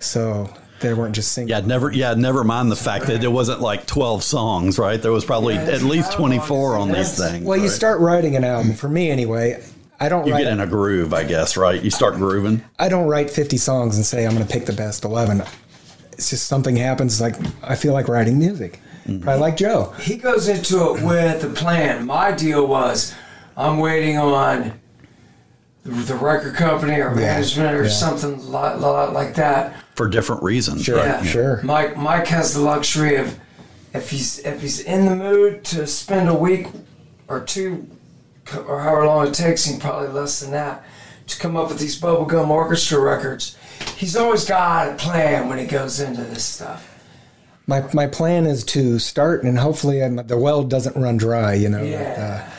so 0.00 0.52
they 0.80 0.92
weren't 0.94 1.14
just 1.14 1.32
singing. 1.32 1.48
Yeah, 1.48 1.60
never. 1.60 1.90
Yeah, 1.92 2.14
never 2.14 2.44
mind 2.44 2.70
the 2.70 2.76
fact 2.76 3.06
that 3.06 3.22
it 3.24 3.28
wasn't 3.28 3.60
like 3.60 3.86
twelve 3.86 4.22
songs, 4.22 4.78
right? 4.78 5.00
There 5.00 5.12
was 5.12 5.24
probably 5.24 5.54
Yeah, 5.54 5.62
at 5.70 5.82
least 5.82 6.12
twenty 6.12 6.38
four 6.38 6.76
on 6.76 6.88
these 6.88 7.16
that's- 7.16 7.32
things. 7.32 7.46
Well, 7.46 7.58
you 7.58 7.68
start 7.68 8.00
writing 8.00 8.36
an 8.36 8.44
album. 8.44 8.74
For 8.74 8.88
me, 8.88 9.10
anyway, 9.10 9.62
I 9.98 10.08
don't 10.08 10.26
You 10.26 10.32
write. 10.34 10.44
get 10.44 10.52
in 10.52 10.60
a 10.60 10.66
groove, 10.66 11.14
I 11.14 11.24
guess, 11.24 11.56
right? 11.56 11.80
You 11.82 11.90
start 11.90 12.14
grooving. 12.16 12.62
I 12.78 12.88
don't 12.88 13.06
write 13.06 13.30
50 13.30 13.56
songs 13.56 13.96
and 13.96 14.04
say 14.04 14.26
I'm 14.26 14.34
going 14.34 14.46
to 14.46 14.52
pick 14.52 14.66
the 14.66 14.72
best 14.74 15.04
11. 15.04 15.42
It's 16.12 16.28
just 16.30 16.46
something 16.46 16.76
happens. 16.76 17.20
Like 17.20 17.34
I 17.62 17.74
feel 17.76 17.92
like 17.94 18.08
writing 18.08 18.38
music. 18.38 18.80
Mm-hmm. 19.06 19.22
Probably 19.22 19.40
like 19.40 19.56
Joe. 19.56 19.94
He 20.00 20.16
goes 20.16 20.48
into 20.48 20.94
it 20.94 21.02
with 21.02 21.44
a 21.44 21.48
plan. 21.50 22.04
My 22.06 22.32
deal 22.32 22.66
was 22.66 23.14
I'm 23.56 23.78
waiting 23.78 24.18
on 24.18 24.78
the, 25.84 25.90
the 25.92 26.14
record 26.16 26.54
company 26.56 27.00
or 27.00 27.14
management 27.14 27.74
or 27.74 27.84
yeah. 27.84 27.88
something 27.88 28.38
li- 28.52 28.74
li- 28.74 29.12
like 29.12 29.34
that. 29.36 29.74
For 29.96 30.08
different 30.08 30.42
reasons. 30.42 30.84
Sure. 30.84 30.98
right? 30.98 31.24
Sure. 31.24 31.60
Mike 31.62 31.96
Mike 31.96 32.26
has 32.28 32.54
the 32.54 32.60
luxury 32.60 33.16
of 33.16 33.38
if 33.92 34.10
he's 34.10 34.38
if 34.40 34.60
he's 34.60 34.80
in 34.80 35.06
the 35.06 35.16
mood 35.16 35.64
to 35.64 35.86
spend 35.86 36.28
a 36.28 36.34
week 36.34 36.68
or 37.28 37.40
two 37.40 37.88
or 38.68 38.82
however 38.82 39.06
long 39.06 39.26
it 39.26 39.34
takes 39.34 39.64
him, 39.64 39.80
probably 39.80 40.08
less 40.08 40.40
than 40.40 40.52
that, 40.52 40.84
to 41.26 41.38
come 41.38 41.56
up 41.56 41.68
with 41.68 41.80
these 41.80 42.00
bubblegum 42.00 42.48
orchestra 42.48 43.00
records. 43.00 43.56
He's 43.96 44.16
always 44.16 44.44
got 44.44 44.88
a 44.88 44.94
plan 44.94 45.48
when 45.48 45.58
he 45.58 45.66
goes 45.66 45.98
into 45.98 46.22
this 46.22 46.44
stuff. 46.44 46.92
My 47.66 47.88
my 47.92 48.06
plan 48.06 48.46
is 48.46 48.62
to 48.66 48.98
start 48.98 49.42
and 49.42 49.58
hopefully 49.58 50.02
um, 50.02 50.16
the 50.16 50.36
well 50.36 50.62
doesn't 50.62 50.94
run 50.94 51.16
dry. 51.16 51.54
You 51.54 51.70
know. 51.70 51.82
Yeah. 51.82 52.44
Uh, 52.46 52.50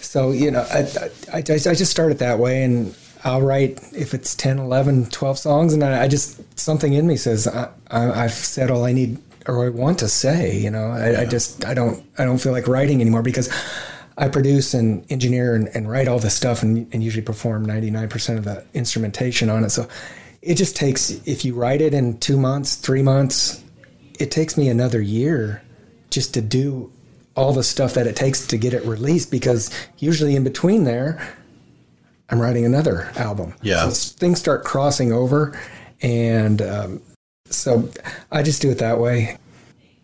so 0.00 0.32
you 0.32 0.50
know, 0.50 0.66
I, 0.72 0.78
I, 0.78 1.10
I, 1.34 1.38
I 1.38 1.74
just 1.74 1.90
start 1.90 2.10
it 2.10 2.18
that 2.18 2.38
way, 2.38 2.62
and 2.64 2.96
I'll 3.26 3.42
write 3.42 3.80
if 3.92 4.14
it's 4.14 4.36
10, 4.36 4.60
11, 4.60 5.06
12 5.06 5.38
songs, 5.38 5.74
and 5.74 5.82
I, 5.82 6.04
I 6.04 6.08
just 6.08 6.58
something 6.58 6.92
in 6.92 7.08
me 7.08 7.16
says 7.16 7.48
I, 7.48 7.70
I've 7.90 8.30
said 8.30 8.70
all 8.70 8.84
I 8.84 8.92
need 8.92 9.18
or 9.48 9.66
I 9.66 9.68
want 9.68 9.98
to 9.98 10.08
say. 10.08 10.56
You 10.56 10.70
know, 10.70 10.86
I, 10.86 11.22
I 11.22 11.24
just 11.24 11.64
I 11.66 11.74
don't 11.74 12.04
I 12.18 12.24
don't 12.24 12.38
feel 12.38 12.52
like 12.52 12.68
writing 12.68 13.00
anymore 13.00 13.22
because 13.22 13.52
I 14.16 14.28
produce 14.28 14.74
and 14.74 15.04
engineer 15.10 15.56
and, 15.56 15.68
and 15.74 15.90
write 15.90 16.06
all 16.06 16.20
this 16.20 16.34
stuff 16.34 16.62
and, 16.62 16.88
and 16.94 17.02
usually 17.02 17.24
perform 17.24 17.64
ninety 17.64 17.90
nine 17.90 18.08
percent 18.08 18.38
of 18.38 18.44
the 18.44 18.64
instrumentation 18.74 19.50
on 19.50 19.64
it. 19.64 19.70
So 19.70 19.88
it 20.40 20.54
just 20.54 20.76
takes 20.76 21.10
if 21.26 21.44
you 21.44 21.54
write 21.54 21.80
it 21.80 21.94
in 21.94 22.18
two 22.20 22.38
months, 22.38 22.76
three 22.76 23.02
months, 23.02 23.60
it 24.20 24.30
takes 24.30 24.56
me 24.56 24.68
another 24.68 25.00
year 25.00 25.62
just 26.10 26.32
to 26.34 26.40
do 26.40 26.92
all 27.34 27.52
the 27.52 27.64
stuff 27.64 27.94
that 27.94 28.06
it 28.06 28.14
takes 28.14 28.46
to 28.46 28.56
get 28.56 28.72
it 28.72 28.84
released 28.84 29.32
because 29.32 29.68
usually 29.98 30.36
in 30.36 30.44
between 30.44 30.84
there 30.84 31.20
i'm 32.30 32.40
writing 32.40 32.64
another 32.64 33.10
album 33.16 33.54
Yeah. 33.62 33.88
so 33.88 34.16
things 34.18 34.38
start 34.38 34.64
crossing 34.64 35.12
over 35.12 35.58
and 36.02 36.60
um, 36.62 37.02
so 37.48 37.88
i 38.32 38.42
just 38.42 38.60
do 38.62 38.70
it 38.70 38.78
that 38.78 38.98
way 38.98 39.38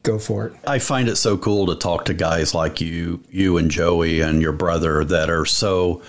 go 0.03 0.18
for 0.18 0.47
it 0.49 0.55
I 0.66 0.79
find 0.81 1.09
it 1.09 1.14
so 1.16 1.39
cool 1.39 1.66
to 1.66 1.77
talk 1.77 2.07
to 2.07 2.14
guys 2.14 2.55
like 2.55 2.81
you, 2.81 3.23
you 3.31 3.57
and 3.59 3.70
Joey 3.70 4.20
and 4.20 4.43
your 4.43 4.51
brother 4.53 5.05
that 5.05 5.31
are 5.31 5.45
so 5.47 6.03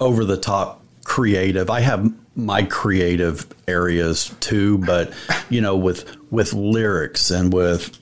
over 0.00 0.22
the 0.24 0.36
top 0.36 0.82
creative. 1.04 1.70
I 1.70 1.80
have 1.80 2.12
my 2.34 2.62
creative 2.64 3.46
areas 3.66 4.34
too, 4.40 4.76
but 4.78 5.14
you 5.48 5.62
know, 5.62 5.76
with 5.78 6.14
with 6.30 6.52
lyrics 6.52 7.30
and 7.30 7.54
with 7.54 7.98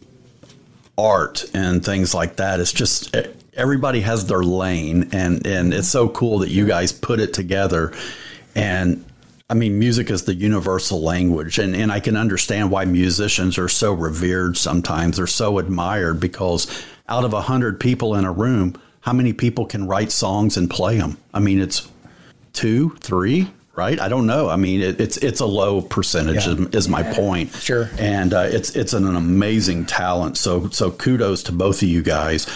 art 0.98 1.44
and 1.54 1.84
things 1.84 2.12
like 2.12 2.36
that, 2.36 2.58
it's 2.58 2.72
just 2.72 3.14
everybody 3.56 4.00
has 4.00 4.26
their 4.26 4.42
lane, 4.42 5.08
and 5.12 5.46
and 5.46 5.72
it's 5.74 5.88
so 5.88 6.08
cool 6.08 6.38
that 6.40 6.50
you 6.50 6.66
guys 6.66 6.92
put 6.92 7.20
it 7.20 7.32
together. 7.32 7.92
And 8.54 9.04
I 9.50 9.54
mean, 9.54 9.78
music 9.78 10.10
is 10.10 10.24
the 10.24 10.34
universal 10.34 11.02
language, 11.02 11.58
and, 11.58 11.74
and 11.76 11.92
I 11.92 12.00
can 12.00 12.16
understand 12.16 12.70
why 12.70 12.84
musicians 12.84 13.58
are 13.58 13.68
so 13.68 13.92
revered 13.92 14.56
sometimes. 14.56 15.16
They're 15.16 15.26
so 15.26 15.58
admired 15.58 16.20
because 16.20 16.66
out 17.08 17.24
of 17.24 17.32
a 17.34 17.42
hundred 17.42 17.78
people 17.80 18.14
in 18.14 18.24
a 18.24 18.32
room, 18.32 18.80
how 19.00 19.12
many 19.12 19.32
people 19.32 19.66
can 19.66 19.86
write 19.86 20.10
songs 20.10 20.56
and 20.56 20.70
play 20.70 20.96
them? 20.98 21.18
I 21.34 21.40
mean, 21.40 21.60
it's 21.60 21.86
two, 22.54 22.96
three, 23.00 23.50
right? 23.76 24.00
I 24.00 24.08
don't 24.08 24.26
know. 24.26 24.48
I 24.48 24.56
mean, 24.56 24.80
it, 24.80 25.00
it's 25.00 25.18
it's 25.18 25.40
a 25.40 25.46
low 25.46 25.82
percentage 25.82 26.46
Yeah. 26.46 26.52
is, 26.54 26.74
is 26.74 26.88
my 26.88 27.02
point. 27.02 27.52
Sure. 27.52 27.90
And 27.98 28.32
uh, 28.32 28.48
it's 28.50 28.74
it's 28.74 28.94
an, 28.94 29.04
amazing 29.14 29.84
talent. 29.84 30.38
So 30.38 30.70
so 30.70 30.90
kudos 30.90 31.42
to 31.44 31.52
both 31.52 31.82
of 31.82 31.88
you 31.88 32.02
guys. 32.02 32.46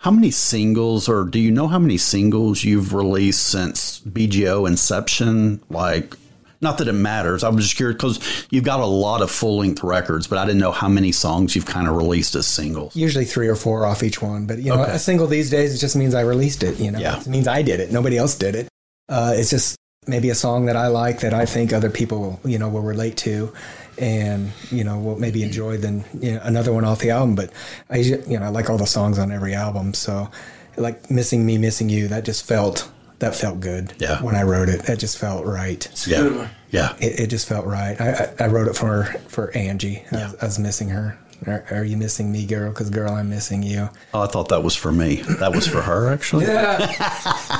How 0.00 0.10
many 0.10 0.30
singles, 0.30 1.08
or 1.10 1.24
do 1.24 1.38
you 1.38 1.50
know 1.50 1.68
how 1.68 1.78
many 1.78 1.98
singles 1.98 2.64
you've 2.64 2.94
released 2.94 3.46
since 3.46 4.00
BGO 4.00 4.66
inception? 4.66 5.60
Like, 5.68 6.16
not 6.62 6.78
that 6.78 6.88
it 6.88 6.94
matters. 6.94 7.44
I 7.44 7.50
was 7.50 7.64
just 7.64 7.76
curious 7.76 7.96
because 7.96 8.46
you've 8.50 8.64
got 8.64 8.80
a 8.80 8.86
lot 8.86 9.20
of 9.20 9.30
full 9.30 9.58
length 9.58 9.82
records, 9.82 10.26
but 10.26 10.38
I 10.38 10.46
didn't 10.46 10.60
know 10.60 10.72
how 10.72 10.88
many 10.88 11.12
songs 11.12 11.54
you've 11.54 11.66
kind 11.66 11.86
of 11.86 11.96
released 11.96 12.34
as 12.34 12.46
singles. 12.46 12.96
usually 12.96 13.26
three 13.26 13.48
or 13.48 13.54
four 13.56 13.84
off 13.84 14.02
each 14.02 14.22
one 14.22 14.46
but 14.46 14.58
you 14.58 14.70
know 14.74 14.82
Okay. 14.82 14.92
a 14.92 14.98
single 14.98 15.26
these 15.26 15.50
days 15.50 15.74
it 15.74 15.78
just 15.78 15.96
means 15.96 16.14
i 16.14 16.20
released 16.22 16.62
it 16.62 16.78
you 16.78 16.90
know 16.90 16.98
Yeah. 16.98 17.20
it 17.20 17.26
means 17.26 17.46
i 17.48 17.60
did 17.62 17.80
it 17.80 17.92
nobody 17.92 18.16
else 18.18 18.34
did 18.36 18.54
it 18.54 18.68
uh, 19.08 19.32
it's 19.36 19.50
just 19.50 19.76
maybe 20.06 20.28
a 20.30 20.34
song 20.34 20.66
that 20.66 20.76
i 20.76 20.86
like 20.88 21.20
that 21.20 21.32
i 21.34 21.44
think 21.46 21.72
other 21.72 21.88
people 21.90 22.40
you 22.44 22.58
know 22.58 22.68
will 22.68 22.82
relate 22.82 23.16
to 23.18 23.52
and 24.00 24.50
you 24.70 24.82
know 24.82 24.98
we'll 24.98 25.16
maybe 25.18 25.42
enjoy 25.42 25.76
than 25.76 26.04
you 26.20 26.32
know, 26.32 26.40
another 26.42 26.72
one 26.72 26.84
off 26.84 26.98
the 27.00 27.10
album 27.10 27.34
but 27.34 27.50
i 27.90 27.96
you 27.98 28.38
know 28.38 28.46
i 28.46 28.48
like 28.48 28.70
all 28.70 28.78
the 28.78 28.86
songs 28.86 29.18
on 29.18 29.30
every 29.30 29.54
album 29.54 29.92
so 29.94 30.28
like 30.76 31.10
missing 31.10 31.44
me 31.44 31.58
missing 31.58 31.88
you 31.90 32.08
that 32.08 32.24
just 32.24 32.44
felt 32.46 32.90
that 33.18 33.34
felt 33.34 33.60
good 33.60 33.92
Yeah. 33.98 34.22
when 34.22 34.34
i 34.34 34.42
wrote 34.42 34.68
it 34.70 34.82
that 34.84 34.98
just 34.98 35.18
felt 35.18 35.44
right 35.44 35.84
It's 35.86 36.06
a 36.06 36.10
good 36.10 36.36
one. 36.36 36.50
Yeah. 36.70 36.96
it, 37.00 37.20
it 37.20 37.26
just 37.26 37.48
felt 37.48 37.66
right. 37.66 38.00
I, 38.00 38.10
I, 38.38 38.44
I 38.44 38.46
wrote 38.46 38.68
it 38.68 38.76
for 38.76 39.04
for 39.28 39.50
Angie. 39.56 40.04
I, 40.12 40.16
was, 40.16 40.34
I 40.40 40.44
was 40.46 40.58
missing 40.60 40.88
her. 40.90 41.18
Are, 41.46 41.64
are 41.70 41.84
you 41.84 41.96
missing 41.96 42.30
me, 42.30 42.44
girl? 42.44 42.68
Because 42.70 42.90
girl, 42.90 43.12
I'm 43.14 43.30
missing 43.30 43.62
you. 43.62 43.88
Oh, 44.12 44.20
I 44.22 44.26
thought 44.26 44.50
that 44.50 44.62
was 44.62 44.76
for 44.76 44.92
me. 44.92 45.22
That 45.38 45.52
was 45.54 45.66
for 45.66 45.80
her, 45.80 46.08
actually. 46.12 46.44
Yeah, 46.44 46.76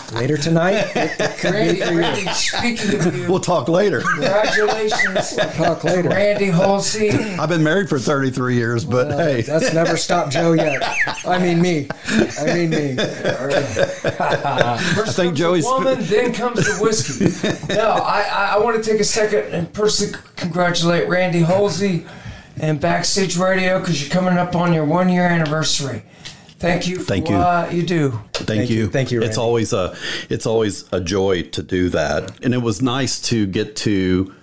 Later 0.12 0.36
tonight, 0.36 0.94
Randy, 1.44 1.80
Randy, 1.80 2.26
speaking 2.32 2.94
of 3.00 3.16
you, 3.16 3.26
We'll 3.30 3.40
talk 3.40 3.68
later. 3.68 4.00
congratulations. 4.02 5.32
We'll 5.36 5.50
talk 5.52 5.82
later. 5.84 6.10
Randy 6.10 6.46
Halsey. 6.46 7.10
I've 7.10 7.48
been 7.48 7.62
married 7.64 7.88
for 7.88 7.98
33 7.98 8.54
years, 8.54 8.84
but 8.84 9.12
hey, 9.12 9.40
That's 9.42 9.72
never 9.72 9.96
stopped 9.96 10.32
Joe 10.32 10.52
yet. 10.52 10.82
I 11.26 11.38
mean 11.38 11.62
me. 11.62 11.88
I 12.38 12.44
mean 12.54 12.70
me. 12.70 12.96
First 14.94 15.16
think 15.16 15.30
comes 15.30 15.38
Joey's- 15.38 15.64
the 15.64 15.70
woman, 15.72 15.98
then 16.04 16.32
comes 16.34 16.66
the 16.66 16.76
whiskey. 16.84 17.30
no, 17.74 17.92
I, 17.92 18.20
I, 18.30 18.54
I 18.54 18.58
want 18.58 18.82
to 18.82 18.90
take 18.90 19.00
a 19.00 19.04
second 19.04 19.52
and 19.54 19.72
personally 19.72 20.18
congratulate 20.36 21.08
Randy 21.08 21.40
Halsey 21.40 22.04
and 22.60 22.80
Backstage 22.80 23.36
Radio 23.36 23.78
because 23.78 24.00
you're 24.02 24.10
coming 24.10 24.38
up 24.38 24.54
on 24.54 24.72
your 24.72 24.84
one 24.84 25.08
year 25.08 25.24
anniversary. 25.24 26.02
Thank 26.58 26.86
you 26.86 26.98
for 26.98 27.04
Thank 27.04 27.30
you. 27.30 27.36
what 27.36 27.72
you 27.72 27.82
do. 27.82 28.20
Thank, 28.34 28.68
you. 28.68 28.76
you. 28.76 28.88
Thank 28.88 29.10
you, 29.10 29.22
It's 29.22 29.38
always 29.38 29.72
a 29.72 29.96
it's 30.28 30.44
always 30.44 30.90
a 30.92 31.00
joy 31.00 31.42
to 31.42 31.62
do 31.62 31.88
that. 31.88 32.44
And 32.44 32.52
it 32.52 32.58
was 32.58 32.82
nice 32.82 33.20
to 33.28 33.46
get 33.46 33.76
to 33.76 34.34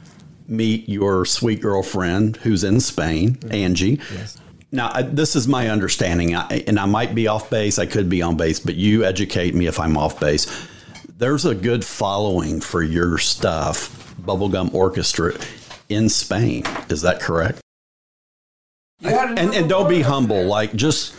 meet 0.48 0.90
your 0.90 1.26
sweet 1.26 1.62
girlfriend 1.62 2.38
who's 2.38 2.64
in 2.64 2.80
Spain, 2.80 3.36
mm-hmm. 3.36 3.54
Angie. 3.54 4.00
Yes. 4.14 4.38
Now, 4.72 4.92
I, 4.94 5.04
this 5.04 5.36
is 5.36 5.48
my 5.48 5.70
understanding, 5.70 6.36
I, 6.36 6.64
and 6.68 6.78
I 6.80 6.86
might 6.86 7.16
be 7.16 7.28
off 7.28 7.50
base. 7.50 7.80
I 7.80 7.86
could 7.86 8.10
be 8.10 8.22
on 8.22 8.36
base, 8.36 8.60
but 8.60 8.76
you 8.76 9.06
educate 9.06 9.56
me 9.56 9.68
if 9.68 9.80
I'm 9.80 9.96
off 9.96 10.20
base. 10.20 10.68
There's 11.18 11.46
a 11.46 11.56
good 11.56 11.86
following 11.86 12.60
for 12.60 12.84
your 12.84 13.18
stuff, 13.18 14.16
Bubblegum 14.22 14.74
Orchestra, 14.74 15.34
in 15.88 16.10
Spain. 16.10 16.64
Is 16.90 17.02
that 17.04 17.22
correct? 17.22 17.62
You 19.00 19.10
had 19.10 19.38
And, 19.38 19.54
and 19.54 19.70
don't 19.70 19.90
be 19.90 20.02
humble. 20.02 20.38
there. 20.38 20.46
Like, 20.46 20.74
just 20.76 21.16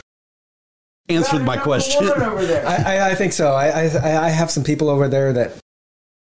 You 1.09 1.17
answer 1.19 1.39
my 1.41 1.57
question. 1.57 2.05
over 2.09 2.45
there. 2.45 2.67
I, 2.67 2.97
I, 2.97 3.11
I 3.11 3.15
think 3.15 3.33
so. 3.33 3.53
I, 3.53 3.69
I, 3.87 4.27
I 4.27 4.29
have 4.31 4.51
some 4.51 4.65
people 4.65 4.89
over 4.91 5.09
there 5.09 5.33
that 5.33 5.53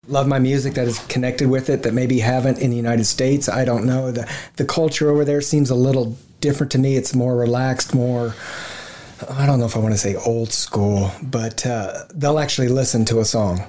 love 0.08 0.26
my 0.26 0.38
music 0.38 0.74
that 0.74 0.86
is 0.88 0.98
connected 1.06 1.48
with 1.48 1.70
it 1.70 1.82
that 1.82 1.94
maybe 1.94 2.18
haven't 2.20 2.58
in 2.58 2.70
the 2.70 2.76
United 2.76 3.04
States. 3.04 3.48
I 3.48 3.64
don't 3.64 3.84
know. 3.84 4.10
The 4.10 4.28
the 4.56 4.64
culture 4.64 5.10
over 5.10 5.24
there 5.24 5.40
seems 5.40 5.70
a 5.70 5.74
little 5.74 6.16
different 6.40 6.72
to 6.72 6.78
me. 6.78 6.96
It's 6.96 7.14
more 7.14 7.36
relaxed, 7.36 7.94
more 7.94 8.34
I 9.28 9.44
don't 9.46 9.58
know 9.58 9.66
if 9.66 9.76
I 9.76 9.78
want 9.80 9.92
to 9.92 9.98
say 9.98 10.16
old 10.16 10.50
school, 10.52 11.12
but 11.22 11.66
uh, 11.66 12.04
they'll 12.14 12.38
actually 12.38 12.68
listen 12.68 13.04
to 13.06 13.20
a 13.20 13.24
song. 13.24 13.62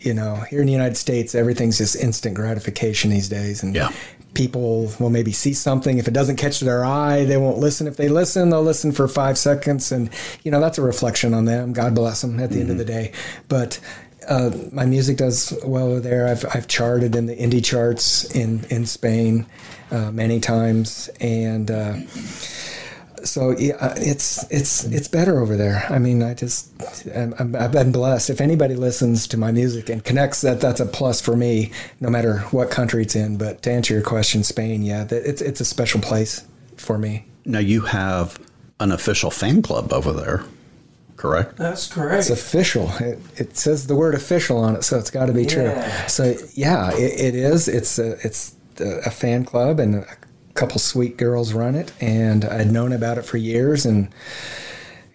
You 0.00 0.12
know, 0.14 0.34
here 0.50 0.60
in 0.60 0.66
the 0.66 0.72
United 0.72 0.96
States, 0.96 1.34
everything's 1.34 1.78
just 1.78 1.94
instant 1.96 2.34
gratification 2.34 3.10
these 3.10 3.28
days, 3.28 3.62
and 3.62 3.74
Yeah. 3.74 3.90
People 4.34 4.92
will 5.00 5.10
maybe 5.10 5.32
see 5.32 5.52
something. 5.52 5.98
If 5.98 6.08
it 6.08 6.14
doesn't 6.14 6.36
catch 6.36 6.60
their 6.60 6.84
eye, 6.84 7.24
they 7.24 7.36
won't 7.36 7.58
listen. 7.58 7.86
If 7.86 7.96
they 7.96 8.08
listen, 8.08 8.50
they'll 8.50 8.62
listen 8.62 8.92
for 8.92 9.08
five 9.08 9.38
seconds, 9.38 9.92
and 9.92 10.10
you 10.42 10.50
know 10.50 10.60
that's 10.60 10.78
a 10.78 10.82
reflection 10.82 11.34
on 11.34 11.44
them. 11.44 11.72
God 11.72 11.94
bless 11.94 12.22
them 12.22 12.38
at 12.40 12.50
the 12.50 12.60
end 12.60 12.70
of 12.70 12.78
the 12.78 12.84
day. 12.84 13.12
But 13.48 13.80
uh, 14.28 14.50
my 14.72 14.84
music 14.84 15.16
does 15.16 15.58
well 15.64 16.00
there. 16.00 16.28
I've 16.28 16.44
I've 16.54 16.68
charted 16.68 17.16
in 17.16 17.26
the 17.26 17.36
indie 17.36 17.64
charts 17.64 18.24
in 18.34 18.64
in 18.70 18.86
Spain 18.86 19.46
uh, 19.90 20.10
many 20.10 20.40
times, 20.40 21.08
and. 21.20 21.70
So 23.24 23.50
yeah, 23.58 23.76
uh, 23.76 23.94
it's 23.96 24.44
it's 24.50 24.84
it's 24.84 25.08
better 25.08 25.40
over 25.40 25.56
there. 25.56 25.86
I 25.90 25.98
mean, 25.98 26.22
I 26.22 26.34
just 26.34 26.70
I'm, 27.14 27.34
I'm, 27.38 27.56
I've 27.56 27.72
been 27.72 27.92
blessed. 27.92 28.30
If 28.30 28.40
anybody 28.40 28.74
listens 28.74 29.26
to 29.28 29.36
my 29.36 29.52
music 29.52 29.88
and 29.88 30.04
connects, 30.04 30.40
that 30.42 30.60
that's 30.60 30.80
a 30.80 30.86
plus 30.86 31.20
for 31.20 31.36
me, 31.36 31.72
no 32.00 32.10
matter 32.10 32.38
what 32.50 32.70
country 32.70 33.02
it's 33.02 33.16
in. 33.16 33.36
But 33.38 33.62
to 33.62 33.70
answer 33.70 33.94
your 33.94 34.02
question, 34.02 34.44
Spain, 34.44 34.82
yeah, 34.82 35.04
that, 35.04 35.28
it's 35.28 35.40
it's 35.42 35.60
a 35.60 35.64
special 35.64 36.00
place 36.00 36.46
for 36.76 36.98
me. 36.98 37.26
Now 37.44 37.60
you 37.60 37.82
have 37.82 38.38
an 38.80 38.92
official 38.92 39.30
fan 39.30 39.62
club 39.62 39.92
over 39.92 40.12
there, 40.12 40.44
correct? 41.16 41.56
That's 41.56 41.88
correct. 41.88 42.20
It's 42.20 42.30
official. 42.30 42.90
It, 43.00 43.18
it 43.36 43.56
says 43.56 43.86
the 43.86 43.96
word 43.96 44.14
official 44.14 44.58
on 44.58 44.76
it, 44.76 44.84
so 44.84 44.98
it's 44.98 45.10
got 45.10 45.26
to 45.26 45.32
be 45.32 45.46
true. 45.46 45.74
So 46.06 46.34
yeah, 46.54 46.92
it, 46.94 47.20
it 47.20 47.34
is. 47.34 47.68
It's 47.68 47.98
a, 47.98 48.12
it's 48.24 48.54
a 48.80 49.10
fan 49.10 49.44
club, 49.44 49.80
and 49.80 49.96
a 49.96 50.06
couple 50.58 50.78
sweet 50.78 51.16
girls 51.16 51.52
run 51.52 51.74
it, 51.74 51.92
and 52.00 52.44
I'd 52.44 52.70
known 52.70 52.92
about 52.92 53.16
it 53.18 53.22
for 53.24 53.36
years, 53.36 53.86
and 53.86 54.08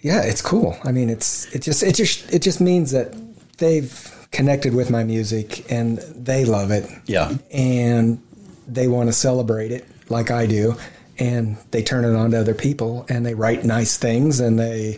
yeah, 0.02 0.22
it's 0.24 0.42
cool. 0.42 0.78
I 0.84 0.92
mean, 0.92 1.10
it's 1.10 1.54
it 1.54 1.62
just 1.62 1.84
it 1.84 1.96
just 1.96 2.34
it 2.34 2.42
just 2.42 2.62
means 2.62 2.92
that 2.92 3.14
they've 3.58 4.28
connected 4.32 4.74
with 4.74 4.90
my 4.90 5.04
music 5.04 5.72
and 5.72 6.00
they 6.00 6.44
love 6.44 6.72
it. 6.72 6.90
Yeah. 7.06 7.38
and 7.52 8.22
they 8.68 8.88
want 8.88 9.10
to 9.10 9.14
celebrate 9.14 9.72
it 9.72 9.86
like 10.10 10.32
I 10.32 10.46
do, 10.46 10.76
and 11.20 11.58
they 11.72 11.84
turn 11.84 12.06
it 12.06 12.16
on 12.16 12.32
to 12.32 12.40
other 12.40 12.56
people 12.56 13.06
and 13.10 13.26
they 13.26 13.36
write 13.36 13.64
nice 13.64 13.98
things 13.98 14.40
and 14.40 14.58
they 14.58 14.98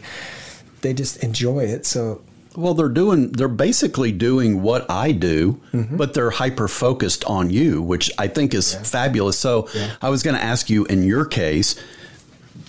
they 0.81 0.93
just 0.93 1.23
enjoy 1.23 1.63
it. 1.63 1.85
So 1.85 2.21
Well, 2.55 2.73
they're 2.73 2.89
doing, 2.89 3.31
they're 3.31 3.47
basically 3.47 4.11
doing 4.11 4.61
what 4.61 4.89
I 4.89 5.11
do, 5.11 5.59
but 5.73 6.13
they're 6.13 6.31
hyper 6.31 6.67
focused 6.67 7.23
on 7.25 7.49
you, 7.49 7.81
which 7.81 8.11
I 8.17 8.27
think 8.27 8.53
is 8.53 8.73
fabulous. 8.75 9.37
So 9.37 9.67
I 10.01 10.09
was 10.09 10.23
going 10.23 10.35
to 10.35 10.43
ask 10.43 10.69
you 10.69 10.85
in 10.85 11.03
your 11.03 11.25
case, 11.25 11.75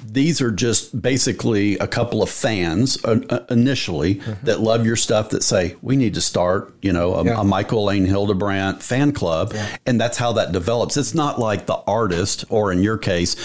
these 0.09 0.41
are 0.41 0.51
just 0.51 1.01
basically 1.03 1.77
a 1.79 1.87
couple 1.87 2.23
of 2.23 2.31
fans 2.31 2.97
uh, 3.05 3.21
uh, 3.29 3.41
initially 3.51 4.15
that 4.45 4.61
love 4.61 4.87
your 4.87 4.97
stuff 4.97 5.29
that 5.31 5.43
say, 5.43 5.77
we 5.83 5.95
need 5.95 6.15
to 6.15 6.23
start, 6.23 6.73
you 6.81 6.91
know, 6.93 7.15
a, 7.17 7.25
Yeah. 7.25 7.41
a 7.41 7.45
Michael 7.45 7.85
Laine 7.85 8.07
Hildebrandt 8.07 8.83
fan 8.83 9.13
club. 9.13 9.55
And 9.85 10.01
that's 10.01 10.17
how 10.17 10.33
that 10.33 10.53
develops. 10.53 10.97
It's 10.97 11.15
not 11.15 11.39
like 11.39 11.67
the 11.67 11.77
artist, 11.87 12.47
or 12.49 12.73
in 12.73 12.83
your 12.83 12.97
case, 12.97 13.37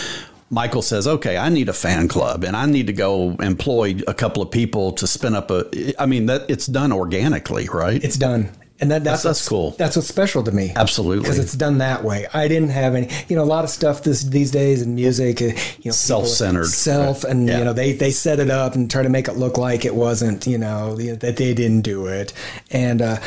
Michael 0.54 0.82
says, 0.82 1.08
okay, 1.08 1.38
I 1.38 1.48
need 1.50 1.70
a 1.70 1.74
fan 1.74 2.08
club 2.10 2.44
and 2.44 2.56
I 2.58 2.66
need 2.66 2.88
to 2.88 2.94
go 2.94 3.32
employ 3.40 3.96
a 4.08 4.14
couple 4.14 4.44
of 4.44 4.52
people 4.52 4.92
to 4.92 5.08
spin 5.08 5.34
up 5.34 5.50
a, 5.50 5.94
I 5.98 6.06
mean, 6.06 6.26
that 6.28 6.50
it's 6.50 6.68
done 6.68 6.92
organically, 6.92 7.68
right? 7.74 8.04
it's 8.04 8.18
done. 8.18 8.52
And 8.82 8.90
that, 8.92 9.04
that's, 9.04 9.22
That's- 9.22 9.40
that's 9.40 9.48
cool. 9.48 9.72
That's 9.78 9.96
what's 9.96 10.08
special 10.08 10.44
to 10.44 10.52
me. 10.52 10.74
Absolutely. 10.76 11.22
Because 11.22 11.38
it's 11.38 11.54
done 11.54 11.78
that 11.78 12.04
way. 12.04 12.26
I 12.34 12.48
didn't 12.48 12.70
have 12.72 12.96
any, 12.96 13.10
you 13.30 13.36
know, 13.36 13.44
a 13.44 13.46
lot 13.46 13.64
of 13.64 13.70
stuff 13.70 14.02
this, 14.04 14.24
these 14.24 14.50
days 14.52 14.82
in 14.82 14.96
music, 14.96 15.40
uh, 15.42 15.46
you 15.46 15.54
know, 15.86 15.92
Self-centered. 15.92 16.66
self, 16.66 17.24
and 17.24 17.48
Yeah. 17.48 17.60
you 17.60 17.64
know, 17.64 17.74
they 17.74 17.94
they 17.94 18.10
set 18.10 18.40
it 18.40 18.50
up 18.50 18.74
and 18.74 18.90
try 18.90 19.04
to 19.04 19.10
make 19.10 19.28
it 19.28 19.34
look 19.38 19.60
like 19.60 19.86
it 19.86 19.94
wasn't, 19.96 20.48
you 20.48 20.58
know, 20.58 20.96
that 20.96 21.38
they 21.38 21.54
didn't 21.54 21.82
do 21.82 22.08
it, 22.08 22.34
and 22.72 23.04
uh, 23.04 23.18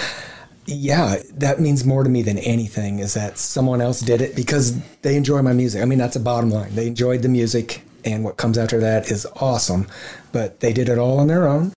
yeah, 0.66 1.16
that 1.34 1.60
means 1.60 1.84
more 1.84 2.02
to 2.04 2.10
me 2.10 2.22
than 2.22 2.38
anything 2.38 2.98
is 2.98 3.14
that 3.14 3.38
someone 3.38 3.80
else 3.80 4.00
did 4.00 4.20
it 4.20 4.34
because 4.34 4.78
they 5.02 5.16
enjoy 5.16 5.42
my 5.42 5.52
music. 5.52 5.82
I 5.82 5.84
mean, 5.84 5.98
that's 5.98 6.16
a 6.16 6.20
bottom 6.20 6.50
line. 6.50 6.74
They 6.74 6.86
enjoyed 6.86 7.22
the 7.22 7.28
music, 7.28 7.82
and 8.04 8.24
what 8.24 8.36
comes 8.36 8.58
after 8.58 8.80
that 8.80 9.10
is 9.10 9.26
awesome. 9.36 9.86
But 10.32 10.60
they 10.60 10.72
did 10.72 10.88
it 10.88 10.98
all 10.98 11.18
on 11.18 11.26
their 11.28 11.46
own. 11.46 11.72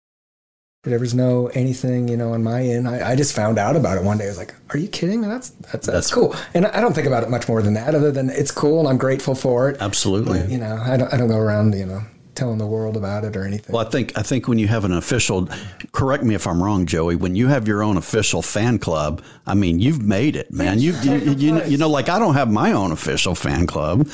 There 0.84 1.00
was 1.00 1.14
no 1.14 1.48
anything, 1.48 2.08
you 2.08 2.16
know, 2.16 2.32
on 2.34 2.44
my 2.44 2.62
end. 2.64 2.88
I, 2.88 3.12
I 3.12 3.16
just 3.18 3.36
found 3.36 3.58
out 3.58 3.76
about 3.76 3.98
it 3.98 4.04
one 4.04 4.18
day. 4.18 4.26
I 4.26 4.30
was 4.30 4.38
like, 4.38 4.56
"Are 4.70 4.78
you 4.78 4.88
kidding 4.88 5.20
me? 5.22 5.28
That's 5.28 5.50
that's 5.50 5.72
that's, 5.72 5.86
That's- 5.88 6.14
cool." 6.14 6.34
And 6.54 6.66
I 6.68 6.80
don't 6.80 6.94
think 6.94 7.08
about 7.08 7.24
it 7.24 7.30
much 7.30 7.50
more 7.50 7.62
than 7.62 7.74
that, 7.74 7.94
other 7.94 8.12
than 8.12 8.30
it's 8.30 8.52
cool 8.52 8.80
and 8.80 8.88
I'm 8.88 8.98
grateful 8.98 9.36
for 9.36 9.70
it. 9.70 9.78
Absolutely. 9.82 10.40
But, 10.40 10.50
you 10.50 10.58
know, 10.58 10.78
I 10.82 10.96
don't 10.96 11.14
I 11.14 11.18
don't 11.18 11.28
go 11.28 11.38
around, 11.38 11.76
you 11.76 11.86
know, 11.86 12.02
telling 12.38 12.58
the 12.60 12.66
world 12.68 12.96
about 12.96 13.26
it 13.26 13.36
or 13.36 13.44
anything. 13.44 13.74
Well, 13.74 13.86
I 13.86 13.90
think 13.90 14.18
I 14.18 14.22
think 14.22 14.48
when 14.48 14.60
you 14.60 14.68
have 14.68 14.86
an 14.86 14.94
official, 14.94 15.50
correct 15.92 16.24
me 16.24 16.36
if 16.36 16.48
I'm 16.48 16.64
wrong, 16.64 16.86
Joey. 16.86 17.16
When 17.16 17.36
you 17.36 17.48
have 17.48 17.68
your 17.68 17.84
own 17.84 17.98
official 17.98 18.42
fan 18.42 18.80
club, 18.80 19.22
I 19.46 19.56
mean, 19.56 19.80
you've 19.80 20.02
made 20.02 20.36
it, 20.36 20.54
man. 20.54 20.80
You 20.80 20.94
you, 21.02 21.16
you, 21.34 21.64
you 21.66 21.78
know, 21.78 21.90
like 21.90 22.08
I 22.08 22.20
don't 22.20 22.36
have 22.36 22.50
my 22.50 22.72
own 22.72 22.92
official 22.92 23.36
fan 23.36 23.68
club. 23.68 24.08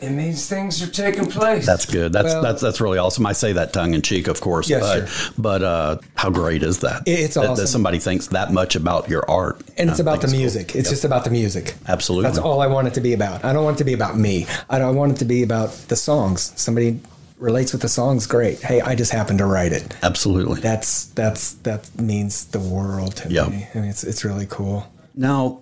It 0.00 0.10
means 0.10 0.48
things 0.48 0.80
are 0.80 0.86
taking 0.90 1.26
place. 1.26 1.66
That's 1.66 1.84
good. 1.84 2.12
That's 2.12 2.26
Well- 2.32 2.42
that's 2.42 2.62
that's 2.62 2.80
really 2.80 2.98
awesome. 2.98 3.26
I 3.26 3.32
say 3.32 3.52
that 3.54 3.72
tongue 3.72 3.94
in 3.94 4.02
cheek, 4.02 4.28
of 4.28 4.40
course. 4.40 4.70
Yes, 4.70 4.80
but 4.80 5.08
sure. 5.08 5.32
but 5.38 5.62
uh, 5.62 5.98
how 6.14 6.30
great 6.30 6.62
is 6.62 6.78
that? 6.80 7.02
It's 7.06 7.34
that, 7.34 7.56
that 7.56 7.66
somebody 7.66 7.98
thinks 7.98 8.28
that 8.28 8.52
much 8.52 8.76
about 8.76 9.08
your 9.08 9.28
art, 9.28 9.60
and 9.76 9.90
it's 9.90 9.98
I 9.98 10.02
about 10.02 10.20
the 10.20 10.28
cool. 10.28 10.36
music. 10.36 10.76
It's 10.76 10.88
just 10.88 11.04
about 11.04 11.24
the 11.24 11.30
music. 11.30 11.74
Absolutely. 11.88 12.28
That's 12.28 12.38
all 12.38 12.60
I 12.60 12.68
want 12.68 12.86
it 12.86 12.94
to 12.94 13.00
be 13.00 13.12
about. 13.12 13.44
I 13.44 13.52
don't 13.52 13.64
want 13.64 13.76
it 13.76 13.78
to 13.78 13.84
be 13.84 13.92
about 13.92 14.16
me. 14.16 14.46
I 14.70 14.78
don't 14.78 14.94
want 14.94 15.12
it 15.12 15.18
to 15.18 15.24
be 15.24 15.42
about 15.42 15.70
the 15.88 15.96
songs. 15.96 16.52
Somebody 16.54 17.00
relates 17.38 17.72
with 17.72 17.82
the 17.82 17.88
songs, 17.88 18.26
great. 18.26 18.60
Hey, 18.60 18.80
I 18.80 18.94
just 18.94 19.12
happened 19.12 19.38
to 19.38 19.46
write 19.46 19.72
it. 19.72 19.96
Absolutely. 20.02 20.60
That's 20.60 21.04
that's 21.06 21.54
that 21.54 21.88
means 22.00 22.46
the 22.46 22.60
world 22.60 23.16
to 23.16 23.28
Yeah. 23.30 23.48
me. 23.48 23.66
and 23.74 23.84
it's 23.84 24.04
it's 24.04 24.24
really 24.24 24.46
cool. 24.46 24.90
Now, 25.14 25.60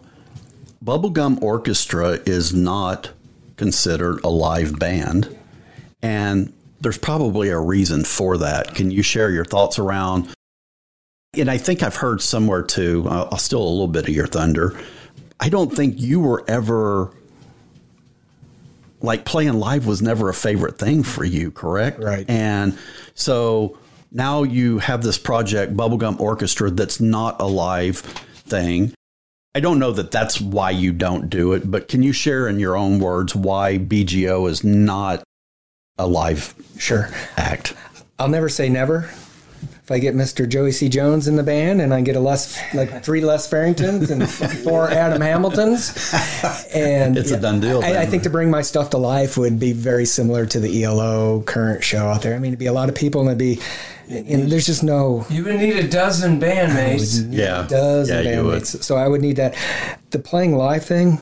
Bubblegum 0.84 1.42
Orchestra 1.42 2.18
is 2.26 2.52
not 2.54 3.10
considered 3.56 4.20
a 4.24 4.28
live 4.28 4.78
band, 4.78 5.34
and 6.02 6.52
there's 6.80 6.98
probably 6.98 7.48
a 7.48 7.58
reason 7.58 8.04
for 8.04 8.36
that. 8.38 8.74
Can 8.74 8.90
you 8.90 9.02
share 9.02 9.30
your 9.30 9.44
thoughts 9.44 9.78
around? 9.78 10.28
And 11.34 11.50
I 11.50 11.58
think 11.58 11.82
I've 11.82 11.96
heard 11.96 12.20
somewhere 12.22 12.62
too, 12.62 13.04
uh, 13.08 13.28
I'll 13.30 13.38
steal 13.38 13.60
a 13.62 13.68
little 13.68 13.88
bit 13.88 14.04
of 14.08 14.14
your 14.14 14.26
thunder. 14.26 14.78
I 15.40 15.48
don't 15.50 15.74
think 15.74 15.98
you 15.98 16.20
were 16.20 16.44
ever 16.48 17.10
like 19.00 19.24
playing 19.24 19.54
live 19.54 19.86
was 19.86 20.02
never 20.02 20.28
a 20.28 20.34
favorite 20.34 20.78
thing 20.78 21.02
for 21.02 21.24
you, 21.24 21.50
correct? 21.50 22.02
Right. 22.02 22.28
And 22.28 22.78
so 23.14 23.78
now 24.12 24.42
you 24.42 24.78
have 24.78 25.02
this 25.02 25.18
project, 25.18 25.76
Bubblegum 25.76 26.18
Orchestra, 26.20 26.70
that's 26.70 27.00
not 27.00 27.40
a 27.40 27.46
live 27.46 27.98
thing. 27.98 28.92
I 29.54 29.60
don't 29.60 29.78
know 29.78 29.92
that 29.92 30.10
that's 30.10 30.40
why 30.40 30.70
you 30.70 30.92
don't 30.92 31.30
do 31.30 31.52
it, 31.54 31.70
but 31.70 31.88
can 31.88 32.02
you 32.02 32.12
share 32.12 32.46
in 32.46 32.58
your 32.60 32.76
own 32.76 32.98
words 32.98 33.34
why 33.34 33.78
BGO 33.78 34.48
is 34.48 34.62
not 34.62 35.22
a 35.98 36.06
live 36.06 36.54
Sure. 36.78 37.08
act? 37.36 37.74
I'll 38.18 38.28
never 38.28 38.48
say 38.48 38.68
never. 38.68 39.10
If 39.86 39.92
I 39.92 40.00
get 40.00 40.16
Mr. 40.16 40.48
Joey 40.48 40.72
C. 40.72 40.88
Jones 40.88 41.28
in 41.28 41.36
the 41.36 41.44
band 41.44 41.80
and 41.80 41.94
I 41.94 42.00
get 42.00 42.16
a 42.16 42.20
less 42.20 42.60
like 42.74 43.04
three 43.04 43.20
Les 43.20 43.46
Farringtons 43.46 44.10
and 44.10 44.28
four 44.28 44.90
Adam 44.90 45.22
Hamiltons, 45.22 46.12
and 46.74 47.16
It's 47.16 47.30
a 47.30 47.38
done 47.38 47.60
deal 47.60 47.84
I, 47.84 47.98
I 47.98 48.06
think 48.06 48.24
to 48.24 48.30
bring 48.30 48.50
my 48.50 48.62
stuff 48.62 48.90
to 48.90 48.98
life 48.98 49.38
would 49.38 49.60
be 49.60 49.70
very 49.70 50.04
similar 50.04 50.44
to 50.44 50.58
the 50.58 50.82
ELO 50.82 51.42
current 51.42 51.84
show 51.84 52.08
out 52.08 52.22
there. 52.22 52.34
I 52.34 52.40
mean, 52.40 52.48
it'd 52.48 52.58
be 52.58 52.66
a 52.66 52.72
lot 52.72 52.88
of 52.88 52.96
people 52.96 53.20
and 53.20 53.30
it'd 53.30 53.38
be, 53.38 53.62
and 54.08 54.50
there's 54.50 54.66
just 54.66 54.82
no 54.82 55.24
you 55.30 55.44
would 55.44 55.60
need 55.60 55.76
a 55.76 55.86
dozen 55.86 56.40
bandmates. 56.40 57.24
Yeah. 57.32 57.64
dozen 57.68 58.24
Yeah, 58.24 58.32
bandmates. 58.32 58.82
So 58.82 58.96
I 58.96 59.06
would 59.06 59.20
need 59.20 59.36
that. 59.36 59.56
The 60.10 60.18
playing 60.18 60.56
live 60.56 60.84
thing, 60.84 61.20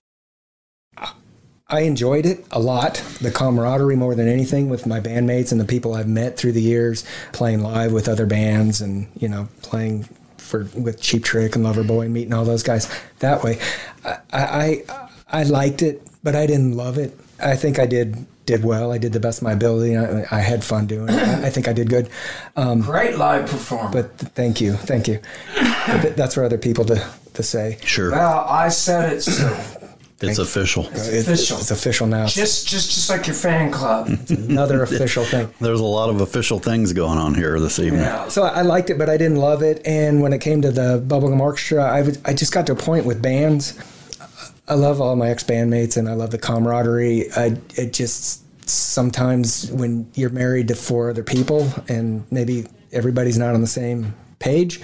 I 1.69 1.81
enjoyed 1.81 2.27
it 2.27 2.45
a 2.51 2.61
lot. 2.61 2.97
The 3.21 3.31
camaraderie 3.31 3.97
more 3.97 4.15
than 4.15 4.29
anything 4.29 4.69
with 4.69 4.87
my 4.87 5.01
bandmates 5.01 5.51
and 5.51 5.61
the 5.61 5.65
people 5.65 5.95
I've 5.95 6.09
met 6.09 6.37
through 6.37 6.53
the 6.53 6.61
years, 6.63 7.05
playing 7.33 7.61
live 7.63 7.93
with 7.93 8.09
other 8.09 8.27
bands 8.27 8.81
and 8.83 9.07
you 9.19 9.29
know 9.29 9.49
playing 9.63 10.07
for 10.37 10.69
with 10.77 11.01
Cheap 11.01 11.25
Trick 11.25 11.57
and 11.57 11.65
Loverboy 11.65 12.05
and 12.05 12.13
meeting 12.15 12.35
all 12.35 12.45
those 12.45 12.63
guys 12.63 12.93
that 13.21 13.43
way. 13.43 13.59
I 14.05 14.19
I, 14.33 14.83
I 15.29 15.43
liked 15.45 15.81
it, 15.81 16.03
but 16.23 16.37
I 16.37 16.47
didn't 16.47 16.77
love 16.77 16.99
it. 16.99 17.19
I 17.43 17.57
think 17.57 17.79
I 17.79 17.87
did 17.87 18.27
did 18.45 18.63
well. 18.63 18.93
I 18.93 18.99
did 18.99 19.15
the 19.15 19.21
best 19.21 19.39
of 19.39 19.45
my 19.45 19.53
ability. 19.53 19.97
I, 19.97 20.27
I 20.31 20.41
had 20.41 20.63
fun 20.63 20.87
doing 20.87 21.09
it. 21.09 21.15
I, 21.15 21.47
I 21.47 21.51
think 21.51 21.67
I 21.67 21.73
did 21.73 21.89
good. 21.89 22.11
Um, 22.57 22.83
Great 22.83 23.17
live 23.17 23.49
performer. 23.49 23.91
but 23.91 24.19
th- 24.19 24.33
thank 24.33 24.61
you, 24.61 24.75
thank 24.75 25.09
you. 25.09 25.19
But 25.87 26.03
th- 26.03 26.15
that's 26.15 26.35
for 26.35 26.45
other 26.45 26.59
people 26.59 26.85
to, 26.85 27.09
to 27.33 27.43
say. 27.43 27.79
Sure. 27.85 28.11
well, 28.11 28.41
I 28.47 28.69
said 28.69 29.15
it 29.15 29.23
so. 29.23 29.81
It's 30.21 30.39
official. 30.39 30.87
It's 30.93 31.29
official. 31.29 31.59
It's 31.59 31.71
official 31.71 32.07
now. 32.07 32.27
just, 32.27 32.69
just, 32.69 32.93
just 32.93 33.11
like 33.11 33.27
your 33.27 33.35
fan 33.35 33.73
club. 33.73 34.09
Another 34.29 34.83
official 34.83 35.25
thing. 35.25 35.53
There's 35.61 35.81
a 35.81 35.85
lot 35.85 36.09
of 36.09 36.21
official 36.21 36.59
things 36.59 36.93
going 36.93 37.19
on 37.19 37.35
here 37.35 37.59
this 37.61 37.79
evening. 37.79 38.03
Yeah. 38.03 38.29
So 38.29 38.45
I 38.45 38.63
liked 38.63 38.91
it, 38.91 38.99
but 38.99 39.09
I 39.09 39.17
didn't 39.17 39.39
love 39.39 39.63
it. 39.63 39.83
And 39.85 40.23
when 40.23 40.33
it 40.33 40.41
came 40.41 40.63
to 40.63 40.71
the 40.71 41.05
Bubblegum 41.07 41.41
Orchestra, 41.41 41.85
I, 41.85 42.03
would, 42.03 42.19
I 42.25 42.33
just 42.33 42.53
got 42.53 42.67
to 42.67 42.73
a 42.73 42.77
point 42.77 43.07
with 43.07 43.21
bands. 43.21 43.79
I 44.67 44.75
love 44.75 45.01
all 45.01 45.15
my 45.17 45.29
ex 45.29 45.45
bandmates 45.45 45.97
and 45.97 46.09
I 46.09 46.15
love 46.15 46.31
the 46.31 46.39
camaraderie. 46.39 47.31
I, 47.33 47.57
it 47.75 47.93
just 47.93 48.43
sometimes 48.69 49.71
when 49.73 50.11
you're 50.15 50.31
married 50.31 50.69
to 50.69 50.75
four 50.75 51.11
other 51.11 51.23
people 51.23 51.71
and 51.89 52.25
maybe 52.31 52.67
everybody's 52.93 53.37
not 53.37 53.55
on 53.55 53.61
the 53.61 53.67
same 53.67 54.15
page 54.39 54.81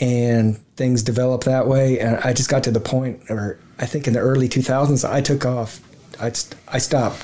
and 0.00 0.58
things 0.76 1.02
develop 1.02 1.44
that 1.44 1.66
way. 1.66 1.98
And 1.98 2.16
I 2.18 2.32
just 2.32 2.50
got 2.50 2.64
to 2.64 2.70
the 2.70 2.80
point 2.80 3.28
where 3.28 3.58
I 3.78 3.86
think 3.86 4.06
in 4.06 4.12
the 4.12 4.20
early 4.20 4.48
2000s, 4.48 5.08
I 5.08 5.20
took 5.20 5.44
off. 5.44 5.80
I, 6.20 6.30
st- 6.32 6.60
I 6.68 6.78
stopped 6.78 7.22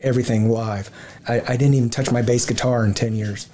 everything 0.00 0.48
live. 0.48 0.90
I, 1.26 1.40
I 1.40 1.56
didn't 1.56 1.74
even 1.74 1.90
touch 1.90 2.10
my 2.10 2.22
bass 2.22 2.46
guitar 2.46 2.84
in 2.84 2.94
10 2.94 3.14
years. 3.14 3.48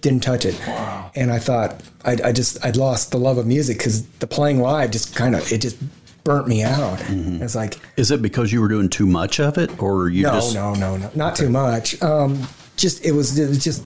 Didn't 0.00 0.22
touch 0.22 0.44
it. 0.44 0.58
Wow. 0.66 1.10
And 1.14 1.30
I 1.30 1.38
thought 1.38 1.82
I, 2.04 2.16
I 2.24 2.32
just 2.32 2.64
I'd 2.64 2.76
lost 2.76 3.10
the 3.10 3.18
love 3.18 3.36
of 3.36 3.46
music 3.46 3.76
because 3.78 4.06
the 4.18 4.26
playing 4.26 4.60
live 4.60 4.90
just 4.90 5.14
kind 5.14 5.34
of 5.34 5.52
it 5.52 5.60
just 5.60 5.76
burnt 6.24 6.48
me 6.48 6.62
out. 6.62 6.98
It's 7.10 7.54
like 7.54 7.76
Is 7.96 8.10
it 8.10 8.22
because 8.22 8.50
you 8.50 8.62
were 8.62 8.68
doing 8.68 8.88
too 8.88 9.04
much 9.04 9.40
of 9.40 9.58
it, 9.58 9.82
or 9.82 10.08
you 10.08 10.22
no, 10.22 10.32
just 10.32 10.54
no, 10.54 10.74
no, 10.74 10.96
no, 10.96 11.10
not 11.14 11.36
too 11.36 11.50
much. 11.50 12.00
Um, 12.02 12.46
just 12.76 13.04
it 13.04 13.12
was, 13.12 13.38
it 13.38 13.48
was 13.48 13.62
just 13.62 13.84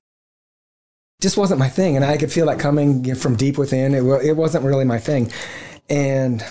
just 1.20 1.36
wasn't 1.36 1.58
my 1.58 1.68
thing, 1.68 1.96
and 1.96 2.04
I 2.04 2.16
could 2.16 2.32
feel 2.32 2.46
that 2.46 2.58
coming 2.58 3.14
from 3.14 3.36
deep 3.36 3.58
within. 3.58 3.94
It 3.94 4.02
it 4.24 4.36
wasn't 4.36 4.64
really 4.64 4.84
my 4.84 4.98
thing, 4.98 5.30
and 5.88 6.44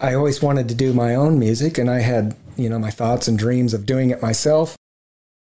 I 0.00 0.14
always 0.14 0.42
wanted 0.42 0.68
to 0.68 0.74
do 0.74 0.92
my 0.92 1.14
own 1.14 1.38
music, 1.38 1.78
and 1.78 1.90
I 1.90 2.00
had 2.00 2.36
you 2.56 2.68
know 2.68 2.78
my 2.78 2.90
thoughts 2.90 3.28
and 3.28 3.38
dreams 3.38 3.74
of 3.74 3.86
doing 3.86 4.10
it 4.10 4.22
myself, 4.22 4.76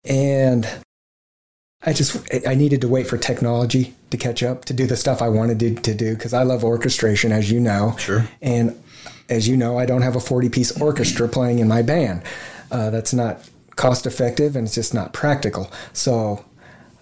and 0.03 0.67
I 1.83 1.93
just 1.93 2.27
I 2.47 2.55
needed 2.55 2.81
to 2.81 2.87
wait 2.87 3.07
for 3.07 3.17
technology 3.17 3.93
to 4.09 4.17
catch 4.17 4.41
up 4.41 4.65
to 4.65 4.73
do 4.73 4.87
the 4.87 4.97
stuff 4.97 5.21
I 5.21 5.29
wanted 5.29 5.59
to, 5.59 5.75
to 5.75 5.93
do 5.93 6.15
because 6.15 6.33
I 6.33 6.43
love 6.43 6.63
orchestration, 6.63 7.31
as 7.31 7.51
you 7.51 7.59
know. 7.59 7.95
Sure. 7.97 8.27
And 8.41 8.81
as 9.29 9.47
you 9.47 9.57
know, 9.57 9.77
I 9.77 9.85
don't 9.85 10.01
have 10.01 10.15
a 10.15 10.19
40 10.19 10.49
piece 10.49 10.81
orchestra 10.81 11.27
playing 11.27 11.59
in 11.59 11.67
my 11.67 11.81
band. 11.81 12.23
Uh, 12.71 12.89
that's 12.89 13.13
not 13.13 13.47
cost 13.75 14.05
effective 14.05 14.55
and 14.55 14.65
it's 14.65 14.75
just 14.75 14.93
not 14.93 15.13
practical. 15.13 15.71
So 15.93 16.43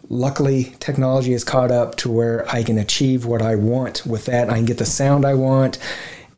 luckily 0.09 0.75
technology 0.79 1.31
has 1.31 1.43
caught 1.43 1.71
up 1.71 1.95
to 1.97 2.11
where 2.11 2.47
I 2.49 2.63
can 2.63 2.77
achieve 2.77 3.25
what 3.25 3.41
I 3.41 3.55
want 3.55 4.05
with 4.05 4.25
that. 4.25 4.49
I 4.49 4.55
can 4.55 4.65
get 4.65 4.77
the 4.77 4.85
sound 4.85 5.25
I 5.25 5.33
want, 5.33 5.77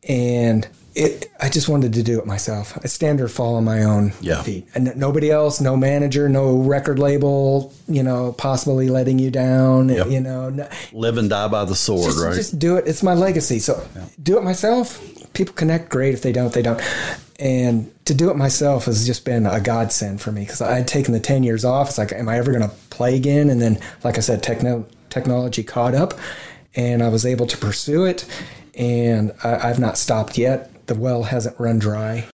and 0.08 0.66
it. 0.94 1.30
I 1.40 1.48
just 1.48 1.68
wanted 1.68 1.92
to 1.92 2.02
do 2.02 2.18
it 2.18 2.26
myself. 2.26 2.76
I 2.82 2.88
stand 2.88 3.20
or 3.20 3.28
fall 3.28 3.54
on 3.56 3.64
my 3.64 3.84
own 3.84 4.12
Yeah. 4.20 4.42
feet, 4.42 4.66
and 4.74 4.96
nobody 4.96 5.30
else, 5.30 5.60
no 5.60 5.76
manager, 5.76 6.28
no 6.28 6.56
record 6.56 6.98
label, 6.98 7.72
you 7.86 8.02
know, 8.02 8.32
possibly 8.32 8.88
letting 8.88 9.18
you 9.18 9.30
down. 9.30 9.88
Yep. 9.90 10.10
You 10.10 10.20
know, 10.20 10.50
no- 10.50 10.68
Live 10.92 11.18
and 11.18 11.30
die 11.30 11.46
by 11.48 11.64
the 11.64 11.76
sword, 11.76 12.04
just, 12.04 12.18
right? 12.24 12.34
just 12.34 12.58
do 12.58 12.76
it. 12.76 12.86
It's 12.88 13.02
my 13.02 13.14
legacy. 13.14 13.58
So 13.60 13.80
do 14.22 14.38
it 14.38 14.42
myself. 14.44 15.00
People 15.34 15.54
connect 15.54 15.88
great. 15.90 16.14
If 16.14 16.22
they 16.22 16.32
don't, 16.32 16.52
they 16.52 16.62
don't. 16.62 16.80
And 17.38 17.88
to 18.06 18.14
do 18.14 18.30
it 18.30 18.36
myself 18.36 18.86
has 18.86 19.06
just 19.06 19.24
been 19.24 19.46
a 19.46 19.60
godsend 19.60 20.20
for 20.20 20.32
me 20.32 20.40
because 20.40 20.60
I 20.60 20.74
had 20.74 20.88
taken 20.88 21.12
the 21.12 21.20
10 21.20 21.44
years 21.44 21.64
off. 21.64 21.90
It's 21.90 21.98
like, 21.98 22.12
am 22.12 22.28
I 22.28 22.38
ever 22.38 22.50
going 22.50 22.68
to 22.68 22.74
play 22.98 23.16
again? 23.16 23.48
And 23.48 23.62
then, 23.62 23.78
like 24.02 24.18
I 24.18 24.20
said, 24.20 24.42
techno- 24.42 24.84
technology 25.08 25.62
caught 25.62 25.94
up 25.94 26.18
and 26.74 27.02
I 27.02 27.08
was 27.08 27.24
able 27.24 27.46
to 27.46 27.56
pursue 27.56 28.04
it. 28.04 28.26
And 28.74 29.32
I, 29.42 29.70
I've 29.70 29.78
not 29.78 29.96
stopped 29.96 30.36
yet. 30.36 30.86
The 30.88 30.94
well 30.96 31.22
hasn't 31.22 31.58
run 31.60 31.78
dry. 31.78 32.28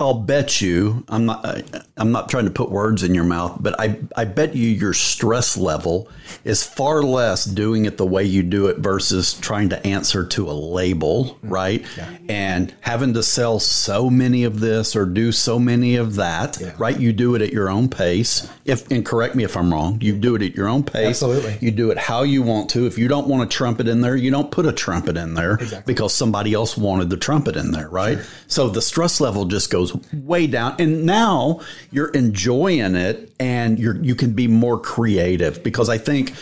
I'll 0.00 0.14
bet 0.14 0.62
you. 0.62 1.04
I'm 1.08 1.26
not. 1.26 1.44
I, 1.44 1.62
I'm 1.98 2.10
not 2.10 2.30
trying 2.30 2.46
to 2.46 2.50
put 2.50 2.70
words 2.70 3.02
in 3.02 3.14
your 3.14 3.24
mouth, 3.24 3.58
but 3.60 3.78
I. 3.78 3.98
I 4.16 4.24
bet 4.24 4.56
you 4.56 4.68
your 4.68 4.94
stress 4.94 5.58
level 5.58 6.08
is 6.44 6.64
far 6.64 7.02
less 7.02 7.44
doing 7.44 7.84
it 7.84 7.98
the 7.98 8.06
way 8.06 8.24
you 8.24 8.42
do 8.42 8.68
it 8.68 8.78
versus 8.78 9.34
trying 9.34 9.68
to 9.68 9.86
answer 9.86 10.24
to 10.24 10.50
a 10.50 10.52
label, 10.52 11.24
mm-hmm. 11.24 11.48
right? 11.48 11.84
Yeah. 11.96 12.16
And 12.30 12.74
having 12.80 13.12
to 13.14 13.22
sell 13.22 13.60
so 13.60 14.08
many 14.08 14.44
of 14.44 14.60
this 14.60 14.96
or 14.96 15.04
do 15.04 15.32
so 15.32 15.58
many 15.58 15.96
of 15.96 16.16
that, 16.16 16.60
right? 16.78 16.98
You 16.98 17.12
do 17.12 17.34
it 17.34 17.42
at 17.42 17.52
your 17.52 17.68
own 17.68 17.88
pace. 17.88 18.50
If 18.64 18.90
and 18.90 19.04
correct 19.04 19.34
me 19.34 19.44
if 19.44 19.56
I'm 19.56 19.72
wrong. 19.72 20.00
You 20.00 20.16
do 20.16 20.34
it 20.34 20.42
at 20.42 20.54
your 20.54 20.68
own 20.68 20.82
pace. 20.82 21.22
Absolutely. 21.22 21.58
You 21.60 21.70
do 21.70 21.90
it 21.90 21.98
how 21.98 22.22
you 22.22 22.42
want 22.42 22.70
to. 22.70 22.86
If 22.86 22.96
you 22.96 23.06
don't 23.06 23.28
want 23.28 23.42
a 23.42 23.46
trumpet 23.46 23.86
in 23.86 24.00
there, 24.00 24.16
you 24.16 24.30
don't 24.30 24.50
put 24.50 24.64
a 24.64 24.72
trumpet 24.72 25.18
in 25.18 25.34
there 25.34 25.54
exactly. 25.54 25.92
because 25.92 26.14
somebody 26.14 26.54
else 26.54 26.76
wanted 26.76 27.10
the 27.10 27.18
trumpet 27.18 27.56
in 27.56 27.70
there, 27.72 27.88
right? 27.90 28.18
So 28.46 28.68
the 28.68 28.80
stress 28.80 29.20
level 29.20 29.44
just 29.44 29.70
goes 29.70 29.89
way 30.12 30.46
down. 30.46 30.76
And 30.78 31.04
now 31.06 31.60
you're 31.90 32.10
enjoying 32.10 32.94
it 32.94 33.32
and 33.40 33.78
you're 33.78 33.96
you 34.02 34.14
can 34.14 34.32
be 34.32 34.46
more 34.48 34.78
creative 34.78 35.62
because 35.62 35.88
I 35.88 35.98
think 35.98 36.34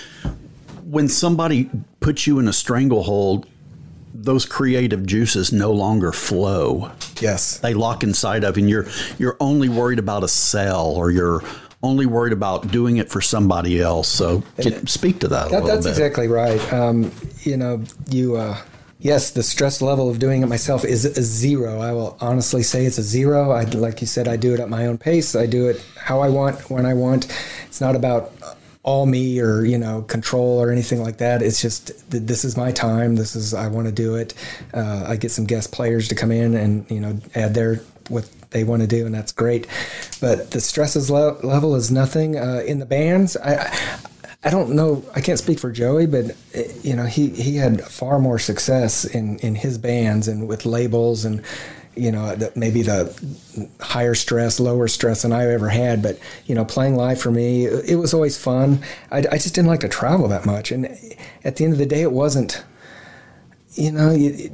when 0.85 1.09
somebody 1.09 1.71
puts 2.01 2.27
you 2.27 2.39
in 2.39 2.49
a 2.49 2.53
stranglehold, 2.53 3.47
those 4.15 4.47
creative 4.47 5.05
juices 5.07 5.53
no 5.53 5.71
longer 5.71 6.13
flow 6.13 6.91
Yes. 7.21 7.59
they 7.59 7.75
lock 7.75 8.03
inside 8.03 8.43
of 8.43 8.57
and 8.57 8.69
you're 8.69 8.87
you're 9.19 9.37
only 9.39 9.69
worried 9.69 9.99
about 9.99 10.25
a 10.25 10.29
sell 10.29 10.87
or 10.87 11.11
you're 11.11 11.43
only 11.83 12.07
worried 12.07 12.33
about 12.33 12.73
doing 12.73 12.97
it 12.97 13.09
for 13.11 13.21
somebody 13.21 13.81
else 13.81 14.09
so 14.09 14.43
speak 14.87 15.21
to 15.21 15.29
that 15.29 15.49
a 15.49 15.51
That, 15.51 15.65
that's 15.67 15.85
bit 15.85 15.91
exactly 15.91 16.27
right. 16.27 16.73
Um, 16.73 17.13
you 17.43 17.57
know, 17.57 17.83
you. 18.11 18.37
Uh, 18.37 18.57
yes, 18.99 19.31
the 19.31 19.43
stress 19.43 19.81
level 19.81 20.09
of 20.09 20.19
doing 20.19 20.43
it 20.43 20.47
myself 20.47 20.85
is 20.85 21.05
a 21.05 21.23
zero. 21.23 21.81
I 21.81 21.93
will 21.93 22.17
honestly 22.21 22.63
say 22.63 22.85
it's 22.85 22.99
a 22.99 23.03
zero. 23.03 23.51
I, 23.51 23.65
like 23.65 24.01
you 24.01 24.07
said, 24.07 24.29
I 24.29 24.37
do 24.37 24.55
it 24.55 24.61
at 24.61 24.69
my 24.69 24.87
own 24.87 24.99
pace. 24.99 25.35
I 25.35 25.47
do 25.47 25.69
it 25.69 25.85
how 25.97 26.21
I 26.21 26.29
want, 26.29 26.71
when 26.71 26.87
I 26.87 26.95
want. 26.95 27.27
It's 27.67 27.81
not 27.81 27.97
about 27.97 28.33
all 28.83 29.05
me 29.05 29.39
or 29.39 29.65
you 29.65 29.77
know 29.77 30.03
control 30.03 30.59
or 30.63 30.71
anything 30.71 31.03
like 31.03 31.19
that. 31.19 31.43
It's 31.43 31.61
just 31.61 31.93
this 32.11 32.45
is 32.45 32.57
my 32.57 32.73
time. 32.73 33.17
This 33.17 33.37
is 33.37 33.53
I 33.55 33.69
want 33.69 33.87
to 33.87 33.93
do 33.93 34.15
it. 34.15 34.35
Uh, 34.73 35.05
I 35.07 35.17
get 35.17 35.31
some 35.31 35.45
guest 35.45 35.73
players 35.73 36.09
to 36.09 36.15
come 36.15 36.31
in 36.33 36.55
and 36.55 36.91
you 36.91 37.01
know 37.01 37.19
add 37.35 37.55
their 37.55 37.83
what 38.09 38.29
they 38.51 38.65
want 38.65 38.81
to 38.81 38.89
do, 38.89 39.05
and 39.05 39.15
that's 39.15 39.33
great. 39.33 39.67
But 40.21 40.53
the 40.53 40.61
stresses 40.61 41.11
le- 41.11 41.39
level 41.45 41.75
is 41.77 41.91
nothing 41.91 42.39
uh, 42.39 42.63
in 42.67 42.79
the 42.79 42.87
bands. 42.87 43.37
I, 43.37 43.57
I 43.57 44.18
I 44.45 44.51
don't 44.51 44.71
know. 44.71 45.05
I 45.15 45.21
can't 45.21 45.39
speak 45.39 45.59
for 45.59 45.73
Joey, 45.73 46.07
but 46.07 46.31
uh, 46.57 46.61
you 46.83 46.95
know, 46.95 47.05
he 47.05 47.29
he 47.31 47.57
had 47.57 47.83
far 47.83 48.19
more 48.19 48.39
success 48.39 49.05
in 49.05 49.39
in 49.41 49.55
his 49.57 49.79
bands 49.79 50.29
and 50.29 50.47
with 50.49 50.65
labels 50.65 51.25
and 51.25 51.43
you 51.97 52.13
know 52.13 52.37
the, 52.37 52.53
maybe 52.55 52.83
the 52.83 53.13
higher 53.81 54.15
stress, 54.15 54.61
lower 54.61 54.87
stress 54.87 55.23
than 55.23 55.33
I 55.33 55.51
ever 55.51 55.69
had. 55.69 56.03
But 56.03 56.21
you 56.47 56.55
know, 56.55 56.65
playing 56.65 56.95
live 56.95 57.21
for 57.21 57.33
me, 57.33 57.67
it 57.67 57.97
was 57.99 58.15
always 58.15 58.39
fun. 58.39 58.81
I, 59.11 59.19
I 59.19 59.39
just 59.39 59.57
didn't 59.57 59.69
like 59.69 59.81
to 59.81 59.89
travel 59.89 60.29
that 60.29 60.47
much, 60.47 60.71
and 60.71 60.87
at 61.43 61.57
the 61.57 61.65
end 61.65 61.73
of 61.73 61.79
the 61.81 61.87
day, 61.87 62.03
it 62.03 62.13
wasn't. 62.13 62.63
You 63.75 63.93
know, 63.93 64.11
you, 64.13 64.49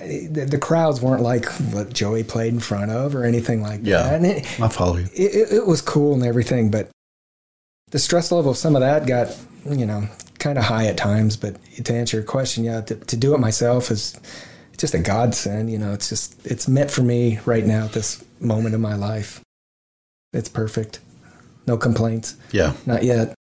the, 0.00 0.46
the 0.50 0.58
crowds 0.58 1.00
weren't 1.00 1.22
like 1.22 1.46
what 1.72 1.92
Joey 1.92 2.24
played 2.24 2.52
in 2.52 2.60
front 2.60 2.90
of 2.90 3.14
or 3.14 3.24
anything 3.24 3.62
like 3.62 3.80
Yeah. 3.82 4.02
that. 4.02 4.14
And 4.14 4.26
it, 4.26 4.60
i 4.60 4.68
follow 4.68 4.96
you 4.96 5.08
it, 5.14 5.34
it, 5.34 5.52
it 5.52 5.66
was 5.66 5.80
cool 5.82 6.14
and 6.14 6.24
everything, 6.24 6.70
but 6.70 6.90
the 7.90 7.98
stress 7.98 8.30
level 8.32 8.50
of 8.50 8.56
some 8.56 8.76
of 8.76 8.80
that 8.80 9.06
got, 9.06 9.36
you 9.64 9.86
know, 9.86 10.08
kind 10.38 10.58
of 10.58 10.64
high 10.64 10.86
at 10.86 10.96
times. 10.96 11.36
But 11.36 11.56
to 11.84 11.94
answer 11.94 12.18
your 12.18 12.26
question, 12.26 12.64
yeah, 12.64 12.80
to, 12.82 12.94
to 12.96 13.16
do 13.16 13.34
it 13.34 13.38
myself 13.38 13.90
is 13.90 14.18
just 14.76 14.94
a 14.94 14.98
godsend. 14.98 15.70
You 15.70 15.78
know, 15.78 15.92
it's 15.92 16.08
just, 16.08 16.46
it's 16.46 16.68
meant 16.68 16.90
for 16.90 17.02
me 17.02 17.38
right 17.44 17.64
now 17.66 17.84
at 17.86 17.92
this 17.92 18.24
moment 18.40 18.74
in 18.74 18.80
my 18.80 18.94
life. 18.94 19.40
It's 20.32 20.48
perfect. 20.48 21.00
No 21.66 21.76
complaints. 21.76 22.36
yeah 22.50 22.72
Not 22.86 23.02
yet. 23.02 23.34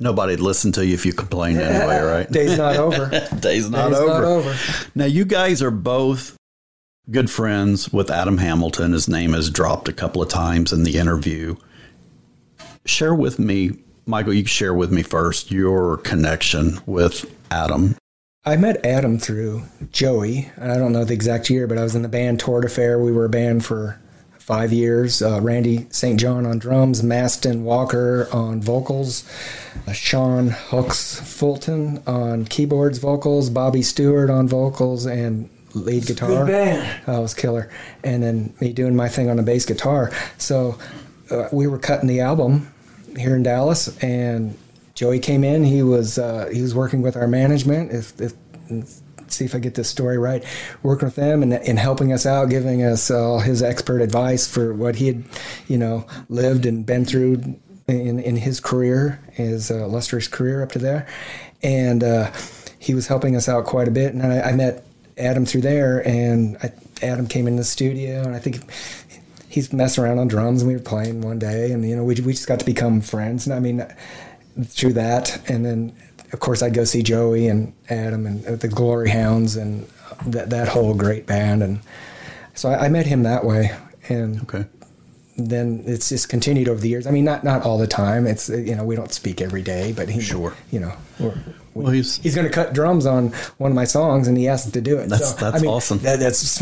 nobody'd 0.00 0.40
listen 0.40 0.72
to 0.72 0.86
you 0.86 0.94
if 0.94 1.04
you 1.04 1.12
complained 1.12 1.60
anyway 1.60 2.00
right 2.12 2.30
Day's 2.30 2.56
not 2.56 2.76
over. 2.76 3.06
day's 3.40 3.68
not 3.70 3.90
Day's 3.90 3.98
over 3.98 4.08
not 4.08 4.24
over. 4.24 4.56
now 4.94 5.04
you 5.04 5.24
guys 5.26 5.60
are 5.62 5.70
both 5.70 6.34
good 7.10 7.30
friends 7.30 7.92
with 7.92 8.10
adam 8.10 8.38
hamilton 8.38 8.92
his 8.92 9.06
name 9.06 9.34
has 9.34 9.50
dropped 9.50 9.86
a 9.88 9.92
couple 9.92 10.22
of 10.22 10.30
times 10.30 10.72
in 10.72 10.82
the 10.84 10.96
interview 10.96 11.54
share 12.86 13.14
with 13.14 13.38
me 13.38 13.72
michael 14.06 14.32
you 14.32 14.42
can 14.42 14.48
share 14.48 14.74
with 14.74 14.92
me 14.92 15.02
first 15.02 15.50
your 15.50 15.98
connection 15.98 16.78
with 16.86 17.30
adam 17.50 17.96
I 18.46 18.56
met 18.56 18.84
Adam 18.84 19.16
through 19.16 19.62
Joey. 19.90 20.50
and 20.56 20.70
I 20.70 20.76
don't 20.76 20.92
know 20.92 21.04
the 21.04 21.14
exact 21.14 21.48
year, 21.48 21.66
but 21.66 21.78
I 21.78 21.82
was 21.82 21.94
in 21.94 22.02
the 22.02 22.10
band 22.10 22.40
Toward 22.40 22.66
Affair. 22.66 22.98
We 22.98 23.10
were 23.10 23.24
a 23.24 23.30
band 23.30 23.64
for 23.64 23.98
five 24.44 24.70
years. 24.70 25.22
Uh, 25.22 25.40
Randy 25.40 25.86
St. 25.88 26.20
John 26.20 26.44
on 26.44 26.58
drums, 26.58 27.02
Maston 27.02 27.64
Walker 27.64 28.28
on 28.30 28.60
vocals, 28.60 29.24
uh, 29.88 29.92
Sean 29.92 30.50
Hooks 30.50 31.18
Fulton 31.20 32.02
on 32.06 32.44
keyboards, 32.44 32.98
vocals, 32.98 33.48
Bobby 33.48 33.80
Stewart 33.80 34.28
on 34.28 34.46
vocals 34.46 35.06
and 35.06 35.48
lead 35.72 36.04
guitar. 36.04 36.44
Good 36.44 36.46
band. 36.48 37.00
Oh, 37.06 37.22
was 37.22 37.32
killer. 37.32 37.70
And 38.04 38.22
then 38.22 38.52
me 38.60 38.74
doing 38.74 38.94
my 38.94 39.08
thing 39.08 39.30
on 39.30 39.38
the 39.38 39.42
bass 39.42 39.64
guitar. 39.64 40.12
So 40.36 40.78
uh, 41.30 41.48
we 41.50 41.66
were 41.66 41.78
cutting 41.78 42.08
the 42.08 42.20
album 42.20 42.73
here 43.16 43.36
in 43.36 43.42
Dallas, 43.42 43.96
and 44.02 44.56
Joey 44.94 45.18
came 45.18 45.44
in. 45.44 45.64
He 45.64 45.82
was 45.82 46.18
uh, 46.18 46.48
he 46.52 46.62
was 46.62 46.74
working 46.74 47.02
with 47.02 47.16
our 47.16 47.26
management. 47.26 47.92
If, 47.92 48.20
if 48.20 48.34
see 49.28 49.44
if 49.44 49.54
I 49.54 49.58
get 49.58 49.74
this 49.74 49.88
story 49.88 50.18
right, 50.18 50.44
working 50.82 51.06
with 51.06 51.16
them 51.16 51.42
and, 51.42 51.52
and 51.52 51.78
helping 51.78 52.12
us 52.12 52.26
out, 52.26 52.50
giving 52.50 52.82
us 52.82 53.10
all 53.10 53.40
his 53.40 53.62
expert 53.62 54.00
advice 54.00 54.46
for 54.46 54.72
what 54.72 54.96
he 54.96 55.06
had, 55.08 55.24
you 55.66 55.76
know, 55.76 56.06
lived 56.28 56.66
and 56.66 56.86
been 56.86 57.04
through 57.04 57.58
in, 57.86 58.18
in 58.20 58.36
his 58.36 58.60
career, 58.60 59.20
his 59.32 59.70
uh, 59.70 59.84
illustrious 59.84 60.28
career 60.28 60.62
up 60.62 60.72
to 60.72 60.78
there, 60.78 61.06
and 61.62 62.02
uh, 62.02 62.30
he 62.78 62.94
was 62.94 63.06
helping 63.06 63.36
us 63.36 63.48
out 63.48 63.64
quite 63.64 63.88
a 63.88 63.90
bit. 63.90 64.14
And 64.14 64.22
I, 64.22 64.40
I 64.40 64.52
met 64.52 64.86
Adam 65.18 65.44
through 65.44 65.62
there, 65.62 66.06
and 66.06 66.56
I, 66.62 66.72
Adam 67.02 67.26
came 67.26 67.46
in 67.46 67.56
the 67.56 67.64
studio, 67.64 68.22
and 68.22 68.34
I 68.34 68.38
think 68.38 68.60
he's 69.54 69.72
messing 69.72 70.02
around 70.02 70.18
on 70.18 70.26
drums, 70.28 70.62
and 70.62 70.68
we 70.68 70.74
were 70.74 70.82
playing 70.82 71.20
one 71.20 71.38
day, 71.38 71.70
and 71.70 71.88
you 71.88 71.94
know, 71.96 72.02
we 72.02 72.14
we 72.16 72.32
just 72.32 72.48
got 72.48 72.58
to 72.58 72.66
become 72.66 73.00
friends. 73.00 73.46
And 73.46 73.54
I 73.54 73.60
mean, 73.60 73.86
through 74.64 74.94
that, 74.94 75.40
and 75.48 75.64
then 75.64 75.94
of 76.32 76.40
course 76.40 76.62
I'd 76.62 76.74
go 76.74 76.84
see 76.84 77.02
Joey 77.02 77.46
and 77.46 77.72
Adam 77.88 78.26
and 78.26 78.44
uh, 78.46 78.56
the 78.56 78.68
Glory 78.68 79.10
Hounds 79.10 79.56
and 79.56 79.86
that 80.26 80.50
that 80.50 80.68
whole 80.68 80.94
great 80.94 81.26
band, 81.26 81.62
and 81.62 81.80
so 82.54 82.68
I, 82.68 82.86
I 82.86 82.88
met 82.88 83.06
him 83.06 83.22
that 83.22 83.44
way, 83.44 83.70
and 84.08 84.42
okay 84.42 84.66
then 85.36 85.82
it's 85.84 86.10
just 86.10 86.28
continued 86.28 86.68
over 86.68 86.80
the 86.80 86.88
years. 86.88 87.08
I 87.08 87.10
mean, 87.10 87.24
not 87.24 87.42
not 87.42 87.62
all 87.62 87.76
the 87.76 87.88
time. 87.88 88.24
It's 88.26 88.48
you 88.48 88.74
know 88.76 88.84
we 88.84 88.94
don't 88.94 89.12
speak 89.12 89.40
every 89.40 89.62
day, 89.62 89.92
but 89.92 90.08
he 90.08 90.20
Sure. 90.20 90.54
you 90.70 90.78
know 90.78 90.92
we're, 91.18 91.34
well 91.74 91.92
he's 91.92 92.16
he's 92.18 92.34
going 92.34 92.46
to 92.46 92.52
cut 92.52 92.72
drums 92.72 93.06
on 93.06 93.28
one 93.58 93.70
of 93.70 93.74
my 93.74 93.84
songs, 93.84 94.28
and 94.28 94.36
he 94.38 94.48
asked 94.48 94.72
to 94.72 94.80
do 94.80 94.98
it. 94.98 95.08
That's- 95.08 95.34
that's 95.34 95.56
I 95.56 95.60
mean, 95.60 95.70
awesome. 95.70 95.98
That, 95.98 96.20
that's 96.20 96.60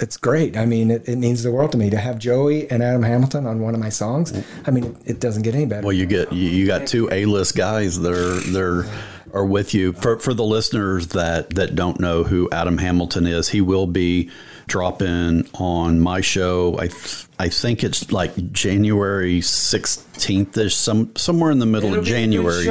it's 0.00 0.16
great. 0.16 0.56
I 0.56 0.66
mean, 0.66 0.90
it, 0.90 1.08
it 1.08 1.16
means 1.16 1.42
the 1.42 1.52
world 1.52 1.72
to 1.72 1.78
me 1.78 1.90
to 1.90 1.98
have 1.98 2.18
Joey 2.18 2.70
and 2.70 2.82
Adam 2.82 3.02
Hamilton 3.02 3.46
on 3.46 3.60
one 3.60 3.74
of 3.74 3.80
my 3.80 3.88
songs. 3.88 4.32
I 4.66 4.70
mean, 4.70 4.84
it, 4.84 4.96
it 5.04 5.20
doesn't 5.20 5.42
get 5.42 5.54
any 5.54 5.66
better. 5.66 5.82
Well, 5.86 5.92
you 5.92 6.06
get 6.06 6.32
you, 6.32 6.48
you 6.48 6.66
got 6.66 6.86
two 6.86 7.08
A-list 7.10 7.56
guys 7.56 8.00
that 8.00 8.12
are 8.12 8.40
they're 8.50 8.84
are 9.32 9.44
with 9.44 9.74
you. 9.74 9.92
For 9.92 10.18
for 10.18 10.34
the 10.34 10.44
listeners 10.44 11.08
that 11.08 11.50
that 11.50 11.74
don't 11.74 12.00
know 12.00 12.24
who 12.24 12.48
Adam 12.50 12.78
Hamilton 12.78 13.26
is, 13.26 13.48
he 13.48 13.60
will 13.60 13.86
be 13.86 14.30
dropping 14.70 15.46
on 15.54 16.00
my 16.00 16.20
show. 16.22 16.76
I 16.78 16.86
th- 16.86 17.26
I 17.38 17.48
think 17.48 17.82
it's 17.84 18.12
like 18.12 18.52
January 18.52 19.40
sixteenth 19.40 20.56
ish, 20.56 20.74
some 20.74 21.14
somewhere 21.16 21.50
in 21.50 21.58
the 21.58 21.66
middle 21.66 21.90
It'll 21.90 21.98
of 22.00 22.04
be 22.04 22.12
a 22.12 22.14
good 22.14 22.20
January. 22.20 22.66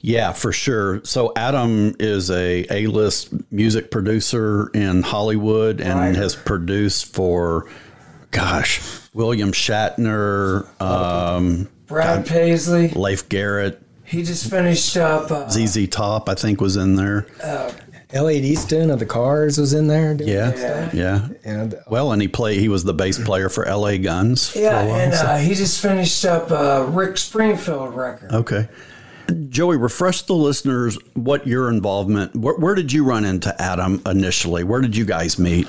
Yeah, 0.00 0.32
for 0.32 0.52
sure. 0.52 1.00
So 1.04 1.32
Adam 1.36 1.94
is 2.00 2.30
a 2.30 2.66
A-list 2.70 3.32
music 3.52 3.90
producer 3.90 4.68
in 4.74 5.02
Hollywood 5.02 5.80
and 5.80 5.98
Right. 5.98 6.16
has 6.16 6.34
produced 6.34 7.14
for, 7.14 7.66
gosh, 8.30 8.80
William 9.14 9.52
Shatner, 9.52 10.66
um, 10.80 11.68
Brad 11.86 12.26
Paisley. 12.26 12.88
Leif 12.88 13.28
Garrett. 13.28 13.80
he 14.04 14.22
just 14.22 14.50
finished 14.50 14.96
up. 14.96 15.30
Uh, 15.30 15.48
ZZ 15.48 15.86
Top, 15.88 16.28
I 16.28 16.34
think, 16.34 16.60
was 16.60 16.76
in 16.76 16.96
there. 16.96 17.26
Elliot 18.12 18.44
Easton 18.44 18.90
of 18.90 18.98
the 18.98 19.06
Cars 19.06 19.56
was 19.58 19.72
in 19.72 19.86
there. 19.88 20.14
doing 20.14 20.30
Yeah, 20.30 20.52
stuff. 20.54 20.94
yeah. 20.94 21.28
And 21.44 21.74
Well, 21.88 22.12
and 22.12 22.20
he 22.20 22.28
played. 22.28 22.60
He 22.60 22.68
was 22.68 22.84
the 22.84 22.92
bass 22.94 23.18
player 23.22 23.48
for 23.48 23.64
L.A. 23.66 23.98
Guns. 23.98 24.50
for 24.50 24.58
yeah, 24.58 24.82
a 24.82 24.86
while, 24.86 25.00
and 25.00 25.14
so- 25.14 25.24
uh, 25.26 25.38
he 25.38 25.54
just 25.54 25.80
finished 25.80 26.24
up 26.24 26.50
a 26.50 26.84
Rick 26.86 27.16
Springfield 27.18 27.94
record. 27.94 28.30
Okay. 28.32 28.68
Joey, 29.48 29.76
refresh 29.78 30.22
the 30.22 30.34
listeners 30.34 30.98
what 31.14 31.46
your 31.46 31.70
involvement. 31.70 32.34
Where, 32.36 32.54
where 32.56 32.74
did 32.74 32.92
you 32.92 33.04
run 33.04 33.24
into 33.24 33.54
Adam 33.62 34.02
initially? 34.04 34.62
Where 34.64 34.80
did 34.82 34.94
you 34.96 35.04
guys 35.06 35.38
meet? 35.38 35.66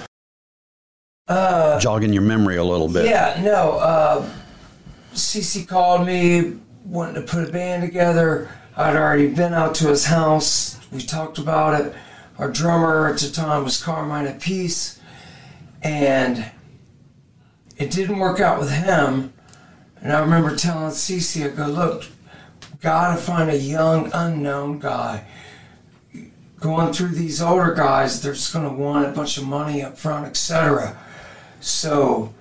Uh, 1.28 1.80
Jogging 1.80 2.12
your 2.12 2.24
memory 2.24 2.58
a 2.58 2.64
little 2.64 2.90
bit. 2.90 3.06
Yeah, 3.06 3.40
no. 3.42 3.74
Uh, 3.78 4.30
CC 5.14 5.66
called 5.66 6.06
me, 6.06 6.58
wanting 6.86 7.16
to 7.16 7.22
put 7.22 7.48
a 7.48 7.52
band 7.52 7.84
together. 7.84 8.50
I'd 8.76 8.96
already 8.98 9.30
been 9.30 9.54
out 9.54 9.76
to 9.76 9.88
his 9.88 10.06
house. 10.06 10.80
We 10.92 11.02
talked 11.02 11.38
about 11.38 11.80
it. 11.80 11.94
Our 12.38 12.50
drummer 12.50 13.08
at 13.08 13.20
the 13.20 13.30
time 13.30 13.64
was 13.64 13.82
Carmine 13.82 14.26
Appice, 14.26 15.00
and 15.84 16.52
it 17.78 17.92
didn't 17.92 18.18
work 18.18 18.40
out 18.40 18.60
with 18.60 18.72
him. 18.72 19.34
And 20.02 20.12
I 20.12 20.20
remember 20.20 20.56
telling 20.56 20.92
CC, 20.92 21.46
I 21.46 21.56
go, 21.56 21.68
look, 21.68 22.06
gotta 22.82 23.22
find 23.22 23.50
a 23.50 23.58
young, 23.58 24.10
unknown 24.14 24.80
guy. 24.80 25.26
Going 26.60 26.92
through 26.92 27.10
these 27.10 27.42
older 27.42 27.74
guys, 27.74 28.22
they're 28.22 28.34
just 28.34 28.52
gonna 28.52 28.74
want 28.74 29.06
a 29.06 29.12
bunch 29.12 29.38
of 29.38 29.46
money 29.46 29.84
up 29.84 29.98
front, 29.98 30.26
etc. 30.26 30.98
So, 31.60 32.34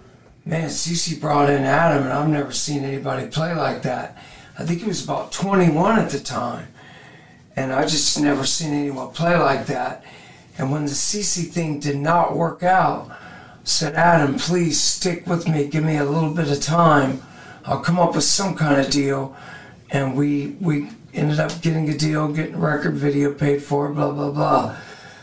man, 0.45 0.69
CC 0.69 1.21
brought 1.21 1.51
in 1.51 1.65
Adam, 1.65 2.05
and 2.05 2.13
I've 2.13 2.29
never 2.29 2.53
seen 2.53 2.83
anybody 2.83 3.27
play 3.27 3.55
like 3.55 3.83
that. 3.83 4.17
I 4.59 4.65
think 4.65 4.81
he 4.81 4.89
was 4.89 5.05
about 5.05 5.33
21 5.33 5.99
at 5.99 6.11
the 6.11 6.19
time, 6.21 6.69
and 7.57 7.73
I 7.73 7.83
just 7.83 8.21
never 8.21 8.45
seen 8.45 8.73
anyone 8.73 9.11
play 9.13 9.37
like 9.37 9.67
that. 9.67 10.05
And 10.59 10.71
when 10.71 10.85
the 10.85 10.91
CC 10.91 11.49
thing 11.49 11.81
did 11.81 11.97
not 11.97 12.37
work 12.37 12.63
out, 12.63 13.11
I 13.11 13.17
said, 13.65 13.95
Adam, 13.95 14.39
please 14.39 14.81
stick 14.81 15.27
with 15.27 15.49
me. 15.49 15.69
Give 15.69 15.85
me 15.85 15.97
a 15.97 16.05
little 16.05 16.33
bit 16.35 16.51
of 16.51 16.61
time. 16.61 17.23
I'll 17.65 17.81
come 17.81 17.99
up 17.99 18.15
with 18.15 18.25
some 18.25 18.55
kind 18.55 18.81
of 18.81 18.91
deal. 18.91 19.37
And 19.91 20.17
we 20.17 20.57
we 20.61 20.89
ended 21.15 21.39
up 21.39 21.61
getting 21.61 21.89
a 21.89 21.97
deal, 21.97 22.29
getting 22.29 22.59
record 22.59 22.95
video 22.95 23.33
paid 23.35 23.63
for, 23.63 23.89
blah 23.91 24.11
blah 24.11 24.31
blah. 24.31 24.77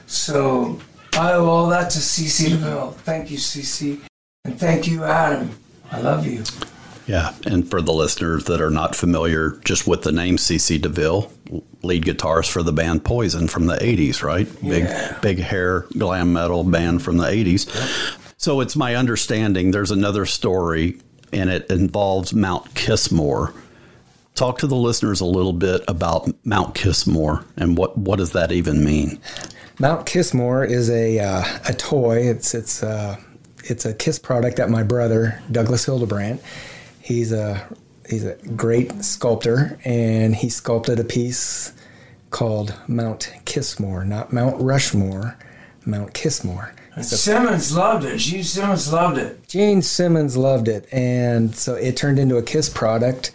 So 0.06 0.80
I 1.14 1.34
owe 1.34 1.46
all 1.46 1.70
that 1.70 1.90
to 1.92 2.00
CC 2.00 2.50
DeVille. 2.50 2.92
Thank 2.92 3.32
you, 3.32 3.38
CC. 3.38 4.00
And 4.46 4.60
thank 4.60 4.88
you, 4.88 5.04
Adam. 5.04 5.58
I 5.92 6.00
love 6.00 6.26
you. 6.26 6.44
Yeah, 7.10 7.34
and 7.48 7.68
for 7.68 7.82
the 7.82 7.92
listeners 7.92 8.46
that 8.46 8.62
are 8.62 8.70
not 8.70 8.96
familiar 8.96 9.60
just 9.66 9.88
with 9.88 10.04
the 10.04 10.12
name 10.12 10.38
CC 10.38 10.80
DeVille, 10.80 11.32
lead 11.82 12.06
guitarist 12.06 12.52
for 12.52 12.62
the 12.62 12.72
band 12.72 13.04
Poison 13.04 13.48
from 13.48 13.66
the 13.66 13.74
80s, 13.78 14.22
right? 14.22 14.48
Big 14.62 14.84
Yeah. 14.84 15.18
big 15.20 15.40
hair 15.40 15.88
glam 15.98 16.34
metal 16.34 16.64
band 16.64 17.02
from 17.02 17.18
the 17.18 17.26
80s. 17.26 17.66
So 18.38 18.62
it's 18.62 18.76
my 18.76 18.94
understanding 18.96 19.72
there's 19.72 19.90
another 19.90 20.28
story 20.28 21.00
and 21.34 21.50
it 21.50 21.66
involves 21.72 22.32
Mount 22.32 22.76
Kissmore. 22.76 23.54
Talk 24.36 24.60
to 24.60 24.68
the 24.68 24.76
listeners 24.76 25.20
a 25.20 25.26
little 25.26 25.52
bit 25.54 25.82
about 25.88 26.30
Mount 26.46 26.76
Kissmore 26.76 27.44
and 27.58 27.76
what 27.76 27.98
what 27.98 28.20
does 28.20 28.34
that 28.34 28.52
even 28.52 28.86
mean? 28.86 29.20
Mount 29.80 30.06
Kissmore 30.06 30.64
is 30.64 30.92
a 30.92 31.18
uh, 31.18 31.44
a 31.68 31.74
toy. 31.74 32.18
It's 32.20 32.54
it's 32.54 32.84
uh, 32.84 33.16
it's 33.64 33.86
a 33.86 33.96
Kiss 33.96 34.20
product 34.20 34.58
that 34.58 34.70
my 34.70 34.84
brother 34.84 35.42
Douglas 35.52 35.86
Hildebrandt. 35.86 36.40
He's 37.10 37.32
a 37.32 37.68
he's 38.08 38.24
a 38.24 38.36
great 38.56 39.04
sculptor, 39.04 39.80
and 39.84 40.36
he 40.36 40.48
sculpted 40.48 41.00
a 41.00 41.04
piece 41.04 41.74
called 42.30 42.80
Mount 42.88 43.34
Kissmore, 43.46 44.06
not 44.06 44.32
Mount 44.32 44.62
Rushmore, 44.62 45.36
Mount 45.88 46.14
Kissmore. 46.14 46.72
Simmons 47.02 47.76
loved 47.76 48.06
it. 48.06 48.20
Gene 48.20 48.44
Simmons 48.44 48.94
loved 48.94 49.18
it. 49.18 49.48
Gene 49.48 49.82
Simmons 49.82 50.38
loved 50.38 50.68
it, 50.68 50.88
and 50.94 51.56
so 51.56 51.74
it 51.74 51.98
turned 51.98 52.20
into 52.20 52.38
a 52.38 52.44
Kiss 52.44 52.70
product 52.70 53.32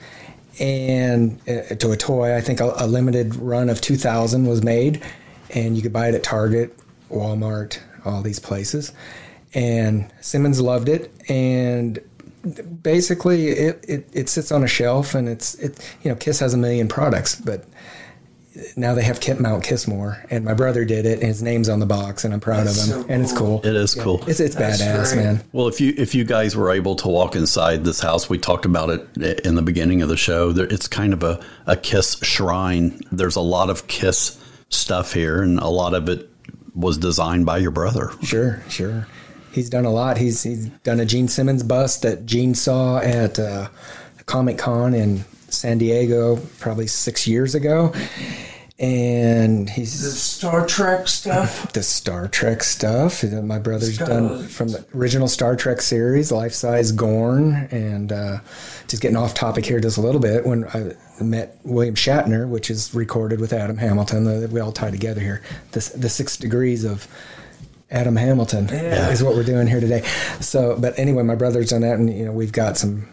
and 0.61 1.41
uh, 1.49 1.75
to 1.75 1.91
a 1.91 1.97
toy. 1.97 2.37
I 2.37 2.41
think 2.41 2.61
a, 2.61 2.73
a 2.77 2.87
limited 2.87 3.35
run 3.35 3.69
of 3.69 3.81
2,000 3.81 4.47
was 4.47 4.63
made, 4.63 5.03
and 5.51 5.75
you 5.75 5.83
could 5.83 5.93
buy 5.93 6.11
it 6.11 6.15
at 6.15 6.23
Target, 6.23 6.79
Walmart, 7.11 7.81
all 8.05 8.23
these 8.23 8.39
places. 8.39 8.93
And 9.53 10.13
Simmons 10.21 10.61
loved 10.61 10.89
it, 10.89 11.13
and 11.29 11.99
basically 12.83 13.49
it, 13.49 13.85
it, 13.89 14.09
it 14.13 14.29
sits 14.29 14.53
on 14.53 14.63
a 14.65 14.69
shelf, 14.69 15.15
and 15.15 15.29
it's 15.29 15.55
it 15.57 15.79
you 16.03 16.11
know 16.11 16.17
Kiss 16.17 16.41
has 16.41 16.55
a 16.55 16.59
million 16.59 16.89
products, 16.89 17.35
but 17.41 17.65
now 18.77 18.95
they 18.95 19.03
have 19.03 19.21
Kit 19.21 19.41
Mount 19.41 19.65
Kissmore, 19.65 20.25
and 20.31 20.45
my 20.45 20.55
brother 20.55 20.85
did 20.85 21.07
it, 21.07 21.15
and 21.19 21.25
his 21.29 21.43
name's 21.43 21.69
on 21.69 21.81
the 21.81 21.87
box, 21.87 22.25
and 22.25 22.33
I'm 22.33 22.39
proud 22.41 22.67
That's 22.67 22.89
of 22.89 22.95
him, 22.97 23.03
so 23.03 23.09
and 23.13 23.23
it's 23.23 23.33
cool. 23.33 23.61
cool. 23.61 23.69
It 23.71 23.75
is 23.77 23.95
cool. 23.95 24.25
It's 24.29 24.39
it's 24.41 24.55
That's 24.55 24.81
badass, 24.81 25.13
great. 25.13 25.25
man. 25.25 25.45
Well, 25.53 25.67
if 25.69 25.81
you 25.81 25.93
if 25.97 26.15
you 26.15 26.25
guys 26.25 26.55
were 26.57 26.71
able 26.71 26.95
to 26.97 27.09
walk 27.09 27.35
inside 27.35 27.85
this 27.85 28.01
house, 28.01 28.31
we 28.31 28.39
talked 28.39 28.65
about 28.65 28.91
it 28.91 29.41
in 29.45 29.55
the 29.57 29.63
beginning 29.63 30.03
of 30.03 30.09
the 30.09 30.17
show. 30.17 30.53
There, 30.53 30.67
it's 30.67 30.87
kind 30.87 31.13
of 31.13 31.23
a, 31.23 31.45
a 31.67 31.77
Kiss 31.77 32.19
shrine. 32.23 33.01
There's 33.11 33.37
a 33.37 33.41
lot 33.41 33.71
of 33.71 33.87
Kiss 33.89 34.41
stuff 34.69 35.13
here, 35.13 35.43
and 35.43 35.59
a 35.59 35.69
lot 35.69 35.95
of 35.95 36.09
it 36.09 36.31
was 36.75 36.99
designed 36.99 37.47
by 37.47 37.59
your 37.59 37.71
brother. 37.71 38.11
Sure, 38.23 38.63
sure. 38.69 39.07
He's 39.55 39.71
done 39.71 39.85
a 39.85 39.91
lot. 39.91 40.19
He's 40.19 40.43
he's 40.43 40.67
done 40.83 41.01
a 41.01 41.05
Gene 41.07 41.29
Simmons 41.29 41.63
bust 41.63 42.03
that 42.03 42.27
Gene 42.27 42.55
saw 42.55 42.99
at 42.99 43.39
uh, 43.39 43.69
Comic 44.27 44.59
Con 44.59 44.95
in 44.95 45.25
San 45.49 45.79
Diego 45.79 46.37
probably 46.59 46.87
six 46.89 47.27
years 47.27 47.55
ago, 47.55 47.93
and 48.79 49.71
he's 49.71 50.03
The 50.03 50.11
Star 50.11 50.67
Trek 50.67 51.07
stuff. 51.07 51.73
the 51.75 51.83
Star 51.83 52.27
Trek 52.27 52.65
stuff. 52.65 53.21
that 53.21 53.43
My 53.43 53.59
brother's 53.61 53.95
Star- 53.95 54.09
done 54.09 54.49
from 54.49 54.69
the 54.69 54.85
original 54.95 55.29
Star 55.29 55.55
Trek 55.55 55.81
series, 55.81 56.33
life 56.33 56.53
size 56.53 56.91
Gorn, 56.91 57.69
and 57.71 58.11
uh, 58.11 58.39
just 58.89 59.01
getting 59.01 59.17
off 59.17 59.35
topic 59.35 59.65
here 59.65 59.79
just 59.79 59.97
a 59.97 60.01
little 60.01 60.21
bit. 60.21 60.45
When 60.45 60.65
I 60.75 60.93
met 61.23 61.57
William 61.63 61.95
Shatner, 61.95 62.49
which 62.49 62.69
is 62.71 62.93
recorded 62.93 63.41
with 63.41 63.53
Adam 63.53 63.77
Hamilton, 63.77 64.27
uh, 64.27 64.49
we 64.51 64.59
all 64.59 64.73
tie 64.73 64.91
together 64.91 65.21
here. 65.21 65.43
The 65.71 65.93
the 65.97 66.09
six 66.09 66.37
degrees 66.37 66.85
of 66.85 67.07
Adam 67.91 68.17
Hamilton 68.17 68.69
Yeah. 68.73 69.11
is 69.11 69.23
what 69.23 69.35
we're 69.35 69.45
doing 69.45 69.67
here 69.67 69.81
today. 69.81 70.03
So, 70.41 70.77
but 70.79 70.99
anyway, 70.99 71.23
my 71.23 71.35
brother's 71.35 71.71
done 71.71 71.83
that, 71.83 71.99
and 71.99 72.13
you 72.13 72.25
know 72.27 72.33
we've 72.33 72.53
got 72.53 72.77
some 72.77 73.07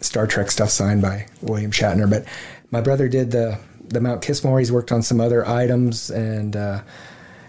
Star 0.00 0.26
Trek 0.26 0.50
stuff 0.50 0.70
signed 0.70 1.02
by 1.02 1.26
William 1.42 1.70
Shatner. 1.70 2.08
But 2.08 2.24
my 2.70 2.80
brother 2.80 3.08
did 3.08 3.30
the 3.30 3.58
the 3.88 4.00
Mount 4.00 4.22
Kissmore. 4.22 4.58
He's 4.58 4.72
worked 4.72 4.92
on 4.92 5.02
some 5.02 5.20
other 5.20 5.46
items, 5.46 6.10
and 6.10 6.56
uh, 6.56 6.80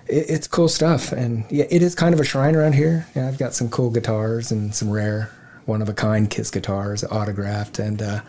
it, 0.08 0.26
it's 0.30 0.48
cool 0.48 0.68
stuff. 0.68 1.12
And 1.12 1.46
yeah, 1.50 1.66
it 1.70 1.82
is 1.82 1.96
kind 1.96 2.14
of 2.14 2.20
a 2.20 2.24
shrine 2.26 2.56
around 2.56 2.74
here. 2.74 3.08
Yeah, 3.16 3.28
I've 3.28 3.38
got 3.40 3.54
some 3.54 3.70
cool 3.70 3.90
guitars 3.90 4.52
and 4.52 4.76
some 4.76 4.90
rare, 4.92 5.32
one 5.66 5.82
of 5.82 5.90
a 5.90 5.94
kind 5.94 6.30
Kiss 6.30 6.52
guitars, 6.52 7.04
autographed, 7.06 7.80
and 7.80 8.02
uh, 8.02 8.22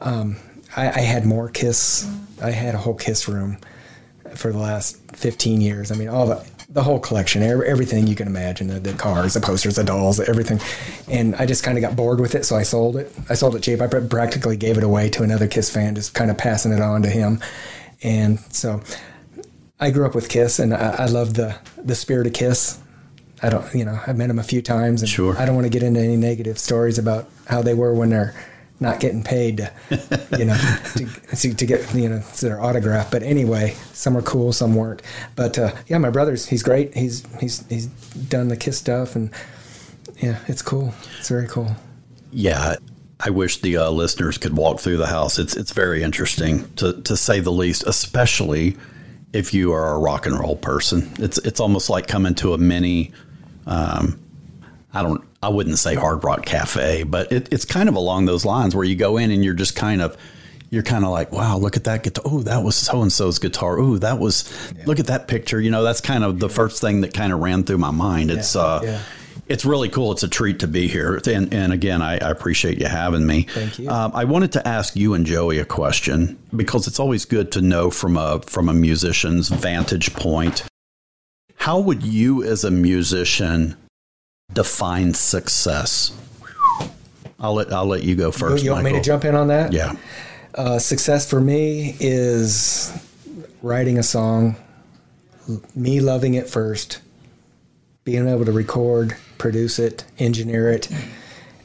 um, 0.00 0.36
I, 0.76 0.88
I 0.88 1.00
had 1.00 1.26
more 1.26 1.48
Kiss. 1.48 2.08
I 2.40 2.50
had 2.50 2.74
a 2.74 2.78
whole 2.78 2.94
Kiss 2.94 3.28
room 3.28 3.58
for 4.34 4.50
the 4.50 4.58
last 4.58 4.96
15 5.12 5.60
years. 5.60 5.92
I 5.92 5.94
mean, 5.96 6.08
all 6.08 6.26
the 6.26 6.44
the 6.72 6.82
whole 6.82 6.98
collection, 6.98 7.42
everything 7.42 8.06
you 8.06 8.14
can 8.14 8.26
imagine, 8.26 8.66
the, 8.68 8.80
the 8.80 8.94
cars, 8.94 9.34
the 9.34 9.40
posters, 9.40 9.76
the 9.76 9.84
dolls, 9.84 10.18
everything. 10.20 10.58
And 11.06 11.36
I 11.36 11.44
just 11.44 11.62
kind 11.62 11.76
of 11.76 11.82
got 11.82 11.94
bored 11.96 12.18
with 12.18 12.34
it, 12.34 12.46
so 12.46 12.56
I 12.56 12.62
sold 12.62 12.96
it. 12.96 13.12
I 13.28 13.34
sold 13.34 13.54
it 13.56 13.62
cheap. 13.62 13.80
I 13.82 13.86
practically 13.86 14.56
gave 14.56 14.78
it 14.78 14.84
away 14.84 15.10
to 15.10 15.22
another 15.22 15.46
Kiss 15.46 15.68
fan, 15.68 15.94
just 15.94 16.14
kind 16.14 16.30
of 16.30 16.38
passing 16.38 16.72
it 16.72 16.80
on 16.80 17.02
to 17.02 17.10
him. 17.10 17.40
And 18.02 18.40
so 18.50 18.80
I 19.78 19.90
grew 19.90 20.06
up 20.06 20.14
with 20.14 20.30
Kiss, 20.30 20.58
and 20.58 20.72
I, 20.72 20.96
I 21.00 21.06
love 21.06 21.34
the 21.34 21.54
the 21.76 21.94
spirit 21.94 22.26
of 22.26 22.32
Kiss. 22.32 22.78
I 23.42 23.50
don't, 23.50 23.74
you 23.74 23.84
know, 23.84 23.98
I've 24.06 24.16
met 24.16 24.28
them 24.28 24.38
a 24.38 24.44
few 24.44 24.62
times, 24.62 25.02
and 25.02 25.10
Sure. 25.10 25.36
I 25.36 25.44
don't 25.44 25.56
want 25.56 25.66
to 25.66 25.70
get 25.70 25.82
into 25.82 26.00
any 26.00 26.16
negative 26.16 26.58
stories 26.58 26.96
about 26.96 27.28
how 27.48 27.60
they 27.60 27.74
were 27.74 27.92
when 27.92 28.10
they're 28.10 28.34
not 28.82 29.00
getting 29.00 29.22
paid, 29.22 29.58
to, 29.58 30.28
you 30.38 30.44
know, 30.44 30.56
to, 30.96 31.06
to, 31.36 31.54
to 31.54 31.66
get 31.66 31.94
you 31.94 32.08
know 32.08 32.18
their 32.40 32.60
autograph. 32.60 33.10
But 33.10 33.22
anyway, 33.22 33.74
some 33.92 34.16
are 34.16 34.22
cool, 34.22 34.52
some 34.52 34.74
weren't. 34.74 35.02
But 35.36 35.58
uh, 35.58 35.72
yeah, 35.86 35.98
my 35.98 36.10
brother's 36.10 36.46
he's 36.46 36.62
great. 36.62 36.94
He's 36.94 37.24
he's 37.40 37.66
he's 37.68 37.86
done 37.86 38.48
the 38.48 38.56
Kiss 38.56 38.78
stuff, 38.78 39.16
and 39.16 39.30
yeah, 40.18 40.38
it's 40.48 40.62
cool. 40.62 40.92
It's 41.18 41.28
very 41.28 41.48
cool. 41.48 41.74
Yeah, 42.30 42.76
I 43.20 43.30
wish 43.30 43.60
the 43.60 43.76
uh, 43.76 43.90
listeners 43.90 44.36
could 44.36 44.56
walk 44.56 44.80
through 44.80 44.96
the 44.96 45.06
house. 45.06 45.38
It's 45.38 45.56
it's 45.56 45.72
very 45.72 46.02
interesting 46.02 46.72
to 46.74 47.00
to 47.02 47.16
say 47.16 47.40
the 47.40 47.52
least, 47.52 47.84
especially 47.86 48.76
if 49.32 49.54
you 49.54 49.72
are 49.72 49.94
a 49.94 49.98
rock 49.98 50.26
and 50.26 50.38
roll 50.38 50.56
person. 50.56 51.10
It's 51.18 51.38
it's 51.38 51.60
almost 51.60 51.88
like 51.88 52.06
coming 52.06 52.34
to 52.36 52.54
a 52.54 52.58
mini. 52.58 53.12
Um, 53.66 54.20
I 54.92 55.02
don't. 55.02 55.24
I 55.42 55.48
wouldn't 55.48 55.78
say 55.78 55.94
hard 55.94 56.24
rock 56.24 56.46
cafe, 56.46 57.02
but 57.02 57.32
it, 57.32 57.52
it's 57.52 57.64
kind 57.64 57.88
of 57.88 57.96
along 57.96 58.26
those 58.26 58.44
lines 58.44 58.74
where 58.76 58.84
you 58.84 58.96
go 58.96 59.16
in 59.16 59.30
and 59.30 59.44
you're 59.44 59.54
just 59.54 59.76
kind 59.76 60.00
of. 60.02 60.16
You're 60.70 60.82
kind 60.82 61.04
of 61.04 61.10
like, 61.10 61.32
wow, 61.32 61.58
look 61.58 61.76
at 61.76 61.84
that 61.84 62.02
guitar. 62.02 62.24
Oh, 62.26 62.40
that 62.44 62.64
was 62.64 62.74
so 62.76 63.02
and 63.02 63.12
so's 63.12 63.38
guitar. 63.38 63.78
Oh, 63.78 63.98
that 63.98 64.18
was. 64.18 64.50
Look 64.86 64.98
at 64.98 65.08
that 65.08 65.28
picture. 65.28 65.60
You 65.60 65.70
know, 65.70 65.82
that's 65.82 66.00
kind 66.00 66.24
of 66.24 66.38
the 66.38 66.48
first 66.48 66.80
thing 66.80 67.02
that 67.02 67.12
kind 67.12 67.30
of 67.30 67.40
ran 67.40 67.64
through 67.64 67.76
my 67.76 67.90
mind. 67.90 68.30
It's 68.30 68.56
uh, 68.56 68.80
yeah. 68.82 69.02
It's 69.48 69.66
really 69.66 69.90
cool. 69.90 70.12
It's 70.12 70.22
a 70.22 70.28
treat 70.28 70.60
to 70.60 70.66
be 70.66 70.88
here. 70.88 71.20
And, 71.26 71.52
and 71.52 71.74
again, 71.74 72.00
I, 72.00 72.14
I 72.14 72.30
appreciate 72.30 72.80
you 72.80 72.86
having 72.86 73.26
me. 73.26 73.42
Thank 73.42 73.80
you. 73.80 73.90
Um, 73.90 74.12
I 74.14 74.24
wanted 74.24 74.52
to 74.52 74.66
ask 74.66 74.96
you 74.96 75.12
and 75.12 75.26
Joey 75.26 75.58
a 75.58 75.66
question 75.66 76.38
because 76.56 76.86
it's 76.86 76.98
always 76.98 77.26
good 77.26 77.52
to 77.52 77.60
know 77.60 77.90
from 77.90 78.16
a 78.16 78.40
from 78.40 78.70
a 78.70 78.72
musician's 78.72 79.50
vantage 79.50 80.14
point. 80.14 80.64
How 81.56 81.80
would 81.80 82.02
you, 82.02 82.42
as 82.44 82.64
a 82.64 82.70
musician, 82.70 83.76
define 84.52 85.14
success? 85.14 86.16
I'll 87.42 87.54
let 87.54 87.72
I'll 87.72 87.86
let 87.86 88.04
you 88.04 88.14
go 88.14 88.30
first. 88.30 88.62
you 88.62 88.70
want 88.70 88.84
me 88.84 88.92
to 88.92 89.00
jump 89.00 89.24
in 89.24 89.34
on 89.34 89.48
that? 89.48 89.72
Yeah. 89.72 89.94
Uh, 90.54 90.78
success 90.78 91.28
for 91.28 91.40
me 91.40 91.96
is 91.98 92.92
writing 93.62 93.98
a 93.98 94.02
song, 94.02 94.56
me 95.74 96.00
loving 96.00 96.34
it 96.34 96.48
first, 96.48 97.00
being 98.04 98.28
able 98.28 98.44
to 98.44 98.52
record, 98.52 99.16
produce 99.38 99.78
it, 99.78 100.04
engineer 100.18 100.70
it, 100.70 100.88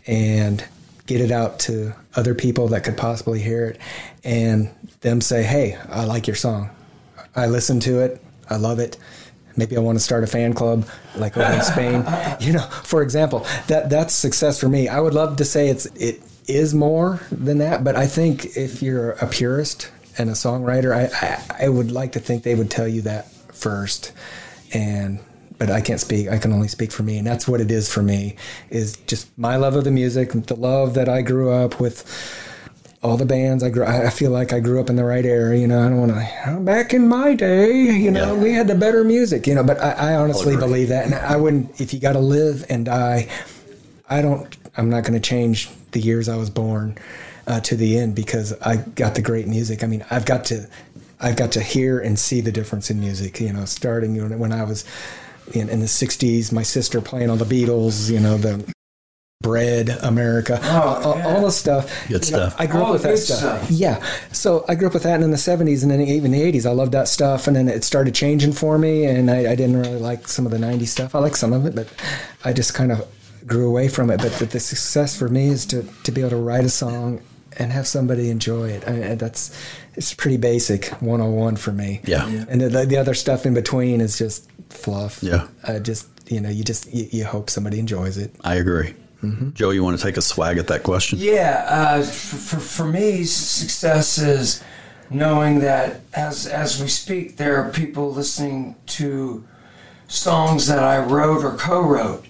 and 0.07 0.64
get 1.05 1.22
it 1.22 1.31
out 1.31 1.59
to 1.59 1.93
other 2.15 2.34
people 2.34 2.69
that 2.69 2.84
could 2.84 2.97
possibly 2.97 3.39
hear 3.39 3.65
it, 3.65 3.80
and 4.23 4.69
them 5.01 5.22
say, 5.22 5.43
"Hey, 5.43 5.77
I 5.89 6.05
like 6.05 6.26
your 6.27 6.35
song. 6.35 6.69
I 7.35 7.45
listened 7.47 7.84
to 7.84 7.99
it. 7.99 8.22
I 8.49 8.55
love 8.55 8.80
it." 8.80 8.97
Maybe 9.58 9.76
I 9.76 9.80
want 9.80 9.98
to 9.98 10.04
start 10.04 10.24
a 10.24 10.28
fan 10.28 10.54
club 10.54 10.88
like 11.16 11.36
over 11.36 11.52
in 11.52 11.62
Spain. 11.62 12.06
You 12.40 12.54
know, 12.54 12.68
for 12.84 13.02
example, 13.02 13.46
that 13.68 13.90
that's 13.90 14.14
success 14.14 14.60
for 14.60 14.70
me. 14.70 14.88
I 14.88 15.00
would 15.00 15.14
love 15.14 15.38
to 15.38 15.46
say 15.46 15.70
it's 15.70 15.86
it 15.88 16.22
is 16.48 16.74
more 16.74 17.20
than 17.32 17.58
that, 17.58 17.84
but 17.84 17.96
I 17.96 18.06
think 18.08 18.58
if 18.58 18.82
you're 18.82 19.12
a 19.14 19.28
purist 19.28 19.92
and 20.18 20.30
a 20.30 20.34
songwriter, 20.34 20.94
I, 20.94 21.10
I, 21.26 21.66
I 21.66 21.70
would 21.70 21.92
like 21.92 22.14
to 22.14 22.20
think 22.20 22.44
they 22.44 22.56
would 22.56 22.72
tell 22.72 22.88
you 22.88 23.02
that 23.02 23.32
first. 23.54 24.14
And 24.74 25.20
but 25.58 25.72
I 25.72 25.82
can't 25.82 26.00
speak. 26.00 26.30
I 26.30 26.38
can 26.38 26.54
only 26.54 26.68
speak 26.68 26.92
for 26.92 27.04
me, 27.04 27.18
and 27.18 27.26
that's 27.26 27.48
what 27.48 27.62
it 27.62 27.72
is 27.72 27.92
for 27.92 28.04
me. 28.04 28.36
Is 28.70 28.98
just 29.08 29.36
my 29.38 29.56
love 29.56 29.76
of 29.76 29.84
the 29.84 29.92
music, 29.92 30.32
the 30.32 30.56
love 30.56 30.94
that 30.94 31.10
I 31.10 31.22
grew 31.22 31.52
up 31.52 31.80
with. 31.80 32.06
All 33.03 33.15
the 33.15 33.26
bands 33.26 33.64
I 33.64 33.69
grew, 33.69 33.84
I 33.84 34.07
I 34.07 34.10
feel 34.10 34.32
like 34.32 34.52
I 34.53 34.60
grew 34.60 34.80
up 34.80 34.90
in 34.90 34.95
the 34.95 35.03
right 35.06 35.24
era. 35.24 35.56
You 35.57 35.68
know, 35.68 35.80
I 35.86 35.90
don't 35.90 35.99
want 35.99 36.11
to. 36.14 36.60
Back 36.61 36.94
in 36.94 37.07
my 37.07 37.36
day, 37.36 37.72
you 37.72 38.10
know, 38.11 38.34
Yeah. 38.34 38.41
we 38.41 38.53
had 38.53 38.68
the 38.68 38.76
better 38.76 39.03
music. 39.03 39.45
You 39.45 39.53
know, 39.56 39.64
but 39.64 39.80
I, 39.80 39.91
I 39.91 40.15
honestly 40.15 40.53
agree. 40.56 40.65
believe 40.65 40.90
that, 40.90 41.06
and 41.06 41.14
I 41.14 41.36
wouldn't. 41.38 41.80
If 41.80 41.94
you 41.94 41.99
got 41.99 42.14
to 42.14 42.19
live 42.19 42.65
and 42.69 42.86
die, 42.86 43.30
I 44.10 44.22
don't. 44.22 44.56
I'm 44.76 44.90
not 44.90 45.03
going 45.03 45.14
to 45.14 45.19
change 45.30 45.69
the 45.91 45.99
years 45.99 46.28
I 46.28 46.36
was 46.38 46.49
born 46.49 46.98
uh, 47.45 47.60
to 47.61 47.76
the 47.76 47.98
end 47.99 48.15
because 48.15 48.53
I 48.61 48.78
got 48.78 49.14
the 49.15 49.22
great 49.22 49.48
music. 49.48 49.84
I 49.84 49.88
mean, 49.88 50.03
I've 50.11 50.26
got 50.26 50.45
to, 50.45 50.68
I've 51.19 51.36
got 51.36 51.52
to 51.53 51.61
hear 51.61 51.99
and 51.99 52.18
see 52.18 52.41
the 52.41 52.52
difference 52.52 52.90
in 52.90 52.99
music. 52.99 53.40
You 53.40 53.53
know, 53.53 53.65
starting 53.65 54.15
when 54.18 54.40
when 54.40 54.52
I 54.52 54.64
was 54.64 54.86
in, 55.53 55.69
in 55.69 55.80
the 55.82 55.86
'60s, 55.86 56.52
my 56.52 56.64
sister 56.64 56.99
playing 56.99 57.30
all 57.30 57.38
the 57.38 57.45
Beatles. 57.45 58.10
You 58.11 58.19
know, 58.19 58.38
the 58.38 58.74
Bread, 59.47 59.89
America, 60.01 60.59
all, 60.64 61.15
yeah. 61.15 61.27
all 61.27 61.41
the 61.45 61.51
stuff. 61.51 62.07
Good 62.07 62.26
You 62.26 62.31
know, 62.31 62.47
stuff. 62.49 62.55
I 62.57 62.65
grew 62.65 62.80
All 62.81 62.88
up 62.88 62.93
with 62.93 63.03
that 63.03 63.19
stuff. 63.19 63.38
stuff. 63.38 63.69
Yeah. 63.72 64.03
So 64.31 64.65
I 64.68 64.73
grew 64.73 64.88
up 64.88 64.95
with 64.95 65.03
that, 65.03 65.14
and 65.14 65.23
in 65.23 65.30
the 65.30 65.38
'70s, 65.38 65.84
and 65.84 65.91
then 65.91 66.01
even 66.01 66.31
the 66.31 66.41
'80s, 66.41 66.65
I 66.65 66.72
loved 66.72 66.91
that 66.93 67.07
stuff. 67.07 67.45
And 67.45 67.55
then 67.55 67.69
it 67.69 67.84
started 67.84 68.15
changing 68.15 68.53
for 68.53 68.80
me, 68.80 69.05
and 69.05 69.30
I, 69.30 69.51
I 69.51 69.55
didn't 69.55 69.80
really 69.80 69.99
like 69.99 70.27
some 70.27 70.47
of 70.47 70.51
the 70.51 70.57
'90s 70.57 70.88
stuff. 70.88 71.14
I 71.14 71.19
like 71.19 71.35
some 71.35 71.53
of 71.53 71.68
it, 71.68 71.76
but 71.76 71.88
I 72.43 72.51
just 72.51 72.73
kind 72.73 72.91
of 72.91 73.07
grew 73.45 73.68
away 73.69 73.89
from 73.89 74.09
it. 74.09 74.18
But 74.22 74.31
the, 74.34 74.45
the 74.45 74.59
success 74.59 75.15
for 75.15 75.30
me 75.30 75.49
is 75.49 75.68
to 75.68 75.84
to 76.03 76.11
be 76.11 76.22
able 76.22 76.31
to 76.31 76.38
write 76.38 76.64
a 76.65 76.69
song 76.69 77.22
and 77.57 77.72
have 77.72 77.85
somebody 77.85 78.31
enjoy 78.31 78.69
it. 78.69 78.88
I 78.88 78.91
mean, 78.91 79.18
that's 79.19 79.55
it's 79.93 80.15
pretty 80.15 80.38
basic 80.38 80.88
101 80.99 81.57
for 81.57 81.72
me. 81.72 82.01
Yeah. 82.05 82.27
Yeah. 82.27 82.45
And 82.49 82.59
the, 82.59 82.85
the 82.88 82.97
other 82.97 83.14
stuff 83.14 83.45
in 83.45 83.53
between 83.53 84.01
is 84.01 84.18
just 84.18 84.49
fluff. 84.72 85.22
Yeah. 85.22 85.47
Uh, 85.64 85.77
just 85.77 86.07
you 86.31 86.41
know, 86.41 86.49
you 86.49 86.64
just 86.64 86.91
you, 86.91 87.07
you 87.11 87.23
hope 87.23 87.51
somebody 87.51 87.77
enjoys 87.77 88.18
it. 88.18 88.34
I 88.43 88.55
agree. 88.55 88.95
Joe, 89.54 89.72
you 89.72 89.84
want 89.84 89.98
to 89.98 90.04
take 90.04 90.18
a 90.18 90.22
swag 90.22 90.58
at 90.58 90.68
that 90.68 90.84
question? 90.84 91.20
Yeah, 91.20 91.66
uh, 91.68 92.02
for, 92.04 92.36
for, 92.36 92.60
for 92.60 92.86
me, 92.86 93.24
success 93.24 94.18
is 94.18 94.64
knowing 95.10 95.60
that 95.60 96.02
as 96.14 96.48
as 96.48 96.82
we 96.82 96.88
speak, 96.88 97.38
there 97.38 97.58
are 97.58 97.72
people 97.72 98.12
listening 98.12 98.76
to 98.86 99.45
songs 100.08 100.68
that 100.68 100.84
I 100.84 100.99
wrote 100.99 101.44
or 101.44 101.58
co-wrote. 101.58 102.26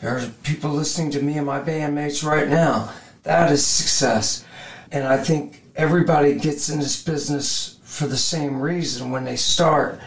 There 0.00 0.16
are 0.16 0.28
people 0.42 0.70
listening 0.70 1.10
to 1.12 1.22
me 1.22 1.36
and 1.36 1.46
my 1.46 1.60
bandmates 1.60 2.24
right 2.24 2.48
now. 2.48 2.92
That 3.22 3.50
is 3.50 3.66
success, 3.66 4.44
and 4.92 5.06
I 5.06 5.16
think 5.18 5.62
everybody 5.74 6.34
gets 6.34 6.68
in 6.68 6.78
this 6.78 7.02
business 7.02 7.78
for 7.82 8.06
the 8.06 8.16
same 8.16 8.60
reason. 8.60 9.10
When 9.10 9.24
they 9.24 9.36
start, 9.36 10.00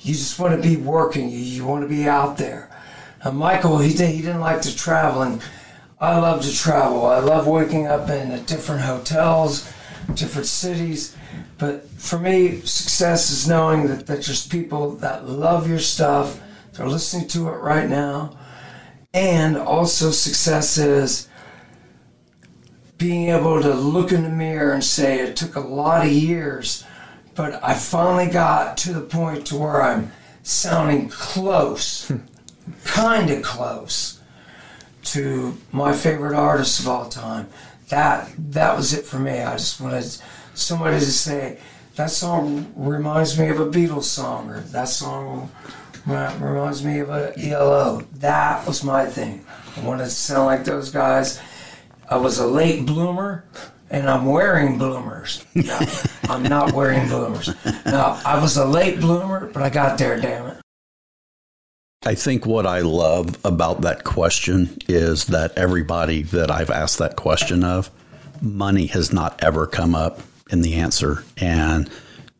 you 0.00 0.14
just 0.14 0.38
want 0.38 0.60
to 0.60 0.68
be 0.68 0.76
working. 0.76 1.30
You, 1.30 1.38
you 1.38 1.66
want 1.66 1.82
to 1.82 1.88
be 1.88 2.08
out 2.08 2.38
there. 2.38 2.70
Uh, 3.24 3.32
Michael, 3.32 3.78
he, 3.78 3.94
did, 3.94 4.10
he 4.10 4.22
didn't 4.22 4.40
like 4.40 4.62
to 4.62 4.76
traveling. 4.76 5.40
I 5.98 6.18
love 6.18 6.42
to 6.42 6.54
travel. 6.54 7.06
I 7.06 7.20
love 7.20 7.46
waking 7.46 7.86
up 7.86 8.10
in 8.10 8.44
different 8.44 8.82
hotels, 8.82 9.72
different 10.14 10.46
cities. 10.46 11.16
But 11.56 11.88
for 11.88 12.18
me, 12.18 12.60
success 12.60 13.30
is 13.30 13.48
knowing 13.48 13.86
that, 13.86 14.06
that 14.06 14.22
there's 14.22 14.46
people 14.46 14.96
that 14.96 15.26
love 15.26 15.66
your 15.66 15.78
stuff. 15.78 16.38
They're 16.74 16.86
listening 16.86 17.28
to 17.28 17.48
it 17.48 17.56
right 17.56 17.88
now. 17.88 18.36
And 19.14 19.56
also, 19.56 20.10
success 20.10 20.76
is 20.76 21.28
being 22.98 23.30
able 23.30 23.62
to 23.62 23.72
look 23.72 24.12
in 24.12 24.22
the 24.22 24.28
mirror 24.28 24.72
and 24.72 24.84
say, 24.84 25.20
it 25.20 25.34
took 25.36 25.56
a 25.56 25.60
lot 25.60 26.04
of 26.04 26.12
years, 26.12 26.84
but 27.34 27.62
I 27.64 27.72
finally 27.72 28.30
got 28.30 28.76
to 28.78 28.92
the 28.92 29.00
point 29.00 29.46
to 29.46 29.56
where 29.56 29.82
I'm 29.82 30.12
sounding 30.42 31.08
close, 31.08 32.12
kind 32.84 33.30
of 33.30 33.42
close 33.42 34.15
to 35.06 35.56
my 35.72 35.92
favorite 35.92 36.36
artist 36.36 36.80
of 36.80 36.88
all 36.88 37.08
time. 37.08 37.48
That 37.88 38.30
that 38.52 38.76
was 38.76 38.92
it 38.92 39.04
for 39.04 39.18
me. 39.18 39.40
I 39.40 39.52
just 39.56 39.80
wanted 39.80 40.04
somebody 40.54 40.98
to 40.98 41.04
say 41.04 41.58
that 41.94 42.10
song 42.10 42.72
reminds 42.76 43.38
me 43.38 43.48
of 43.48 43.60
a 43.60 43.66
Beatles 43.66 44.04
song, 44.04 44.50
or 44.50 44.60
that 44.60 44.88
song 44.88 45.50
reminds 46.06 46.84
me 46.84 46.98
of 46.98 47.10
a 47.10 47.32
ELO. 47.38 48.02
That 48.14 48.66
was 48.66 48.84
my 48.84 49.06
thing. 49.06 49.44
I 49.76 49.80
wanted 49.80 50.04
to 50.04 50.10
sound 50.10 50.46
like 50.46 50.64
those 50.64 50.90
guys. 50.90 51.40
I 52.10 52.16
was 52.16 52.38
a 52.38 52.46
late 52.46 52.86
bloomer, 52.86 53.44
and 53.90 54.08
I'm 54.08 54.26
wearing 54.26 54.78
bloomers. 54.78 55.44
No, 55.54 55.78
I'm 56.24 56.42
not 56.42 56.72
wearing 56.72 57.08
bloomers. 57.08 57.54
No, 57.84 58.20
I 58.24 58.40
was 58.40 58.56
a 58.56 58.66
late 58.66 59.00
bloomer, 59.00 59.46
but 59.52 59.62
I 59.62 59.70
got 59.70 59.98
there. 59.98 60.20
Damn 60.20 60.46
it. 60.48 60.65
I 62.06 62.14
think 62.14 62.46
what 62.46 62.66
I 62.66 62.82
love 62.82 63.36
about 63.44 63.80
that 63.80 64.04
question 64.04 64.78
is 64.88 65.24
that 65.24 65.58
everybody 65.58 66.22
that 66.22 66.52
I've 66.52 66.70
asked 66.70 66.98
that 66.98 67.16
question 67.16 67.64
of, 67.64 67.90
money 68.40 68.86
has 68.86 69.12
not 69.12 69.42
ever 69.42 69.66
come 69.66 69.96
up 69.96 70.20
in 70.48 70.60
the 70.60 70.74
answer. 70.76 71.24
And 71.36 71.90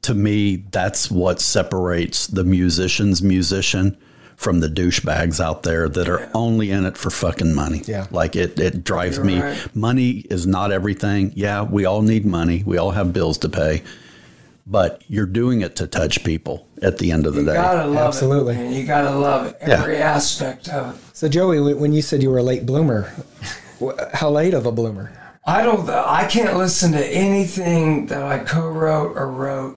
to 0.02 0.14
me, 0.14 0.56
that's 0.70 1.10
what 1.10 1.40
separates 1.40 2.28
the 2.28 2.44
musician's 2.44 3.24
musician 3.24 3.98
from 4.36 4.60
the 4.60 4.68
douchebags 4.68 5.40
out 5.40 5.64
there 5.64 5.88
that 5.88 6.08
are 6.08 6.30
only 6.32 6.70
in 6.70 6.86
it 6.86 6.96
for 6.96 7.10
fucking 7.10 7.52
money. 7.52 7.82
Yeah. 7.86 8.06
Like 8.12 8.36
it, 8.36 8.60
it 8.60 8.84
drives 8.84 9.16
You're 9.16 9.26
me. 9.26 9.40
right. 9.40 9.74
Money 9.74 10.10
is 10.30 10.46
not 10.46 10.70
everything. 10.70 11.32
Yeah, 11.34 11.64
we 11.64 11.86
all 11.86 12.02
need 12.02 12.24
money. 12.24 12.62
We 12.64 12.78
all 12.78 12.92
have 12.92 13.12
bills 13.12 13.38
to 13.38 13.48
pay. 13.48 13.82
But 14.68 15.02
you're 15.06 15.26
doing 15.26 15.60
it 15.60 15.76
to 15.76 15.86
touch 15.86 16.24
people 16.24 16.66
at 16.82 16.98
the 16.98 17.12
end 17.12 17.24
of 17.26 17.34
the 17.34 17.40
You 17.42 17.46
day. 17.46 17.54
gotta 17.54 17.86
love 17.88 18.08
Absolutely. 18.08 18.54
it. 18.54 18.58
Man. 18.58 18.72
You 18.72 18.84
gotta 18.84 19.16
love 19.16 19.46
it. 19.46 19.56
Yeah. 19.60 19.74
Every 19.80 19.98
aspect 19.98 20.68
of 20.68 20.96
it. 20.96 21.00
So 21.16 21.28
Joey, 21.28 21.60
when 21.60 21.78
when 21.78 21.92
you 21.92 22.02
said 22.02 22.20
you 22.22 22.30
were 22.30 22.38
a 22.38 22.42
late 22.42 22.66
bloomer, 22.66 23.12
how 24.14 24.30
late 24.30 24.54
of 24.54 24.66
a 24.66 24.72
bloomer? 24.72 25.12
I 25.46 25.62
don't. 25.62 25.88
I 25.88 26.26
can't 26.26 26.56
listen 26.56 26.90
to 26.92 27.06
anything 27.06 28.06
that 28.06 28.22
I 28.24 28.40
co-wrote 28.40 29.16
or 29.16 29.30
wrote. 29.30 29.76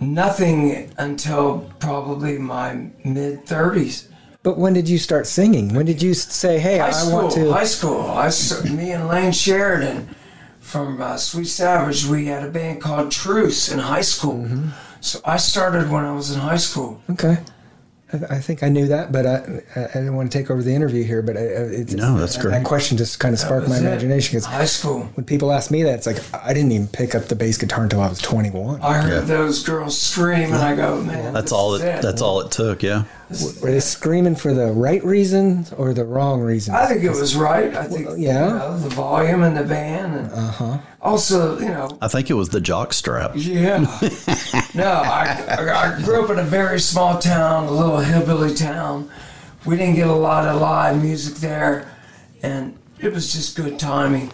Nothing 0.00 0.90
until 0.98 1.70
probably 1.78 2.38
my 2.38 2.88
mid 3.04 3.46
thirties. 3.46 4.08
But 4.42 4.58
when 4.58 4.72
did 4.72 4.88
you 4.88 4.98
start 4.98 5.26
singing? 5.26 5.74
When 5.74 5.86
did 5.86 6.02
you 6.02 6.14
say, 6.14 6.58
"Hey, 6.58 6.78
High 6.78 6.88
I 6.88 6.90
school. 6.90 7.12
want 7.12 7.32
to"? 7.34 7.52
High 7.52 7.64
school. 7.64 8.00
I 8.10 8.26
s- 8.26 8.64
me 8.64 8.90
and 8.92 9.06
Lane 9.08 9.32
Sheridan 9.32 10.08
from 10.74 11.00
uh, 11.00 11.16
Sweet 11.16 11.44
Savage. 11.46 12.04
We 12.04 12.26
had 12.26 12.42
a 12.42 12.50
band 12.50 12.80
called 12.82 13.12
Truce 13.12 13.70
in 13.70 13.78
high 13.78 14.00
school. 14.00 14.42
Mm-hmm. 14.42 14.70
So 15.00 15.20
I 15.24 15.36
started 15.36 15.88
when 15.88 16.04
I 16.04 16.12
was 16.12 16.32
in 16.32 16.40
high 16.40 16.56
school. 16.56 17.00
Okay. 17.10 17.36
I, 18.12 18.16
I 18.36 18.38
think 18.40 18.64
I 18.64 18.68
knew 18.70 18.88
that, 18.88 19.12
but 19.12 19.24
I, 19.24 19.36
I 19.76 19.84
I 19.84 19.92
didn't 20.02 20.16
want 20.16 20.32
to 20.32 20.36
take 20.36 20.50
over 20.50 20.64
the 20.64 20.74
interview 20.74 21.04
here. 21.04 21.22
But 21.22 21.36
I, 21.36 21.40
I- 21.42 21.44
it's, 21.80 21.92
No, 21.92 22.18
that's 22.18 22.36
great. 22.36 22.50
That 22.50 22.64
question 22.64 22.96
just 22.98 23.20
kind 23.20 23.32
of 23.32 23.38
sparked 23.38 23.68
my 23.68 23.76
it. 23.76 23.82
imagination 23.82 24.32
because 24.32 24.46
High 24.46 24.64
school. 24.64 25.04
when 25.14 25.24
people 25.24 25.52
ask 25.52 25.70
me 25.70 25.84
that, 25.84 25.94
it's 25.94 26.08
like 26.08 26.18
I 26.34 26.52
didn't 26.52 26.72
even 26.72 26.88
pick 26.88 27.14
up 27.14 27.26
the 27.26 27.36
bass 27.36 27.56
guitar 27.56 27.84
until 27.84 28.00
I 28.00 28.08
was 28.08 28.18
21. 28.20 28.82
I 28.82 28.94
heard 28.94 29.12
Yeah. 29.12 29.20
those 29.20 29.62
girls 29.62 29.96
scream, 29.96 30.52
and 30.52 30.56
I 30.56 30.74
go, 30.74 31.00
man, 31.02 31.32
That's 31.32 31.52
all 31.52 31.74
is 31.76 31.82
it. 31.82 32.02
That's 32.02 32.20
all 32.20 32.40
it 32.40 32.50
took. 32.50 32.82
Yeah. 32.82 33.04
Were 33.30 33.70
they 33.70 33.80
screaming 33.80 34.36
for 34.36 34.52
the 34.52 34.70
right 34.72 35.02
reason 35.04 35.66
or 35.76 35.94
the 35.94 36.04
wrong 36.04 36.40
reason? 36.42 36.74
I 36.74 36.86
think 36.86 37.02
it 37.02 37.10
was 37.10 37.34
right. 37.34 37.74
I 37.74 37.84
think 37.84 38.06
Well, 38.06 38.18
yeah. 38.18 38.46
you 38.48 38.58
know, 38.58 38.78
the 38.78 38.88
volume 38.90 39.42
and 39.42 39.56
the 39.56 39.62
band, 39.64 40.30
Uh-huh. 40.32 40.78
also 41.00 41.58
you 41.58 41.68
know, 41.68 41.88
I 42.02 42.08
think 42.08 42.28
it 42.30 42.34
was 42.34 42.50
the 42.50 42.60
jock 42.60 42.92
strap. 42.92 43.32
yeah. 43.34 43.78
no, 44.74 44.90
I, 44.90 45.56
I 45.58 45.94
I 45.96 46.02
grew 46.02 46.22
up 46.24 46.30
in 46.30 46.38
a 46.38 46.42
very 46.44 46.78
small 46.80 47.18
town, 47.18 47.64
a 47.66 47.70
little 47.70 47.98
hillbilly 47.98 48.54
town, 48.54 49.10
we 49.64 49.76
didn't 49.76 49.94
get 49.96 50.08
a 50.08 50.12
lot 50.14 50.46
of 50.46 50.60
live 50.60 51.02
music 51.02 51.36
there, 51.36 51.88
and 52.42 52.76
it 53.00 53.12
was 53.12 53.32
just 53.32 53.56
good 53.56 53.78
timing. 53.78 54.30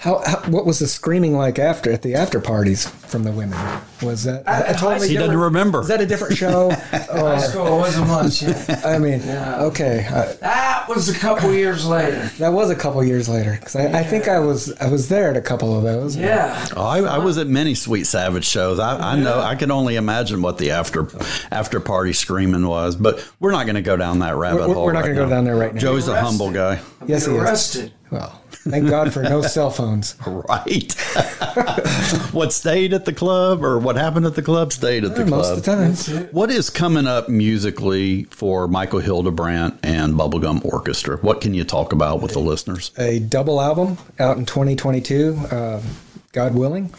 How, 0.00 0.22
how 0.24 0.38
what 0.50 0.64
was 0.64 0.78
the 0.78 0.86
screaming 0.86 1.36
like 1.36 1.58
after 1.58 1.92
at 1.92 2.00
the 2.00 2.14
after 2.14 2.40
parties 2.40 2.88
from 2.88 3.22
the 3.24 3.32
women? 3.32 3.58
Was 4.00 4.24
that 4.24 4.46
At- 4.46 4.62
a 4.62 4.68
at 4.70 4.76
high 4.76 5.06
He 5.06 5.14
doesn't 5.14 5.36
remember. 5.36 5.82
Is 5.82 5.88
that 5.88 6.00
a 6.00 6.06
different 6.06 6.38
show? 6.38 6.70
High 6.90 7.38
school 7.40 7.76
wasn't 7.76 8.06
much 8.08 8.40
yet. 8.42 8.82
I 8.86 8.96
mean, 8.98 9.20
Yeah. 9.20 9.64
okay, 9.64 10.06
uh, 10.10 10.32
That 10.40 10.88
was 10.88 11.10
a 11.10 11.18
couple 11.18 11.52
years 11.52 11.84
later. 11.84 12.30
that 12.38 12.48
was 12.54 12.70
a 12.70 12.74
couple 12.74 13.04
years 13.04 13.28
later 13.28 13.52
because 13.60 13.76
I, 13.76 13.98
I 14.00 14.02
think 14.02 14.26
I 14.26 14.38
was 14.38 14.72
I 14.80 14.88
was 14.88 15.10
there 15.10 15.28
at 15.28 15.36
a 15.36 15.42
couple 15.42 15.76
of 15.76 15.82
those. 15.82 16.16
Yeah. 16.16 16.66
Oh, 16.74 16.82
I, 16.86 17.00
I 17.00 17.18
was 17.18 17.36
at 17.36 17.46
many 17.46 17.74
Sweet 17.74 18.04
Savage 18.06 18.46
shows. 18.46 18.78
I, 18.78 19.12
I 19.12 19.16
know. 19.16 19.38
I 19.38 19.54
can 19.54 19.70
only 19.70 19.96
imagine 19.96 20.40
what 20.40 20.56
the 20.56 20.70
after 20.70 21.08
after 21.50 21.78
party 21.78 22.14
screaming 22.14 22.66
was. 22.66 22.96
But 22.96 23.22
we're 23.38 23.52
not 23.52 23.64
going 23.66 23.76
to 23.76 23.82
go 23.82 23.98
down 23.98 24.20
that 24.20 24.34
rabbit 24.36 24.60
We're- 24.62 24.72
hole. 24.72 24.84
we're 24.86 24.92
not 24.94 25.00
right 25.00 25.08
gonna 25.14 25.26
go 25.26 25.28
down 25.28 25.44
there 25.44 25.56
right 25.56 25.74
now. 25.74 25.80
Joey's 25.80 26.08
a 26.08 26.18
humble 26.18 26.50
guy, 26.52 26.80
Yes, 27.06 27.26
he 27.26 27.32
Get 27.32 27.36
is. 27.36 27.42
arrested. 27.42 27.92
Well, 28.10 28.40
thank 28.62 28.88
God 28.88 29.12
for 29.12 29.22
no 29.22 29.42
cell 29.42 29.70
phones. 29.70 30.16
right? 30.26 30.92
what 32.32 32.52
stayed 32.52 32.92
at 32.92 33.04
the 33.04 33.12
club 33.12 33.64
or 33.64 33.78
what 33.78 33.96
happened 33.96 34.26
at 34.26 34.34
the 34.34 34.42
club 34.42 34.72
stayed 34.72 35.04
at 35.04 35.16
the 35.16 35.24
club. 35.24 35.30
Most 35.30 35.50
of 35.50 35.64
the 35.64 36.14
time. 36.14 36.24
What 36.32 36.50
is 36.50 36.70
coming 36.70 37.06
up 37.06 37.28
musically 37.28 38.24
for 38.24 38.68
Michael 38.68 39.00
Hildebrandt 39.00 39.80
and 39.82 40.14
Bubblegum 40.14 40.64
Orchestra? 40.64 41.16
What 41.18 41.40
can 41.40 41.54
you 41.54 41.64
talk 41.64 41.92
about 41.92 42.20
with 42.20 42.32
the 42.32 42.40
listeners? 42.40 42.90
a 42.98 43.18
double 43.18 43.60
album 43.60 43.98
out 44.18 44.36
in 44.36 44.46
2022, 44.46 45.36
uh, 45.50 45.82
God 46.32 46.54
willing. 46.54 46.92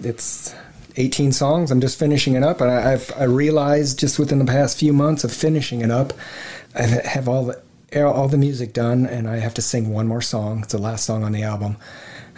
It's 0.00 0.54
18 0.96 1.32
songs. 1.32 1.70
I'm 1.70 1.80
just 1.80 1.98
finishing 1.98 2.34
it 2.34 2.42
up, 2.42 2.60
and 2.60 2.70
I, 2.70 2.92
I've 2.92 3.12
I 3.16 3.24
realized 3.24 3.98
just 3.98 4.18
within 4.18 4.38
the 4.38 4.44
past 4.44 4.78
few 4.78 4.92
months 4.92 5.24
of 5.24 5.32
finishing 5.32 5.80
it 5.80 5.90
up, 5.90 6.12
I 6.74 6.82
have 6.82 7.28
all 7.28 7.46
the 7.46 7.62
all 8.00 8.28
the 8.28 8.38
music 8.38 8.72
done, 8.72 9.06
and 9.06 9.28
I 9.28 9.38
have 9.38 9.54
to 9.54 9.62
sing 9.62 9.92
one 9.92 10.06
more 10.06 10.22
song. 10.22 10.60
It's 10.62 10.72
the 10.72 10.78
last 10.78 11.04
song 11.04 11.24
on 11.24 11.32
the 11.32 11.42
album. 11.42 11.76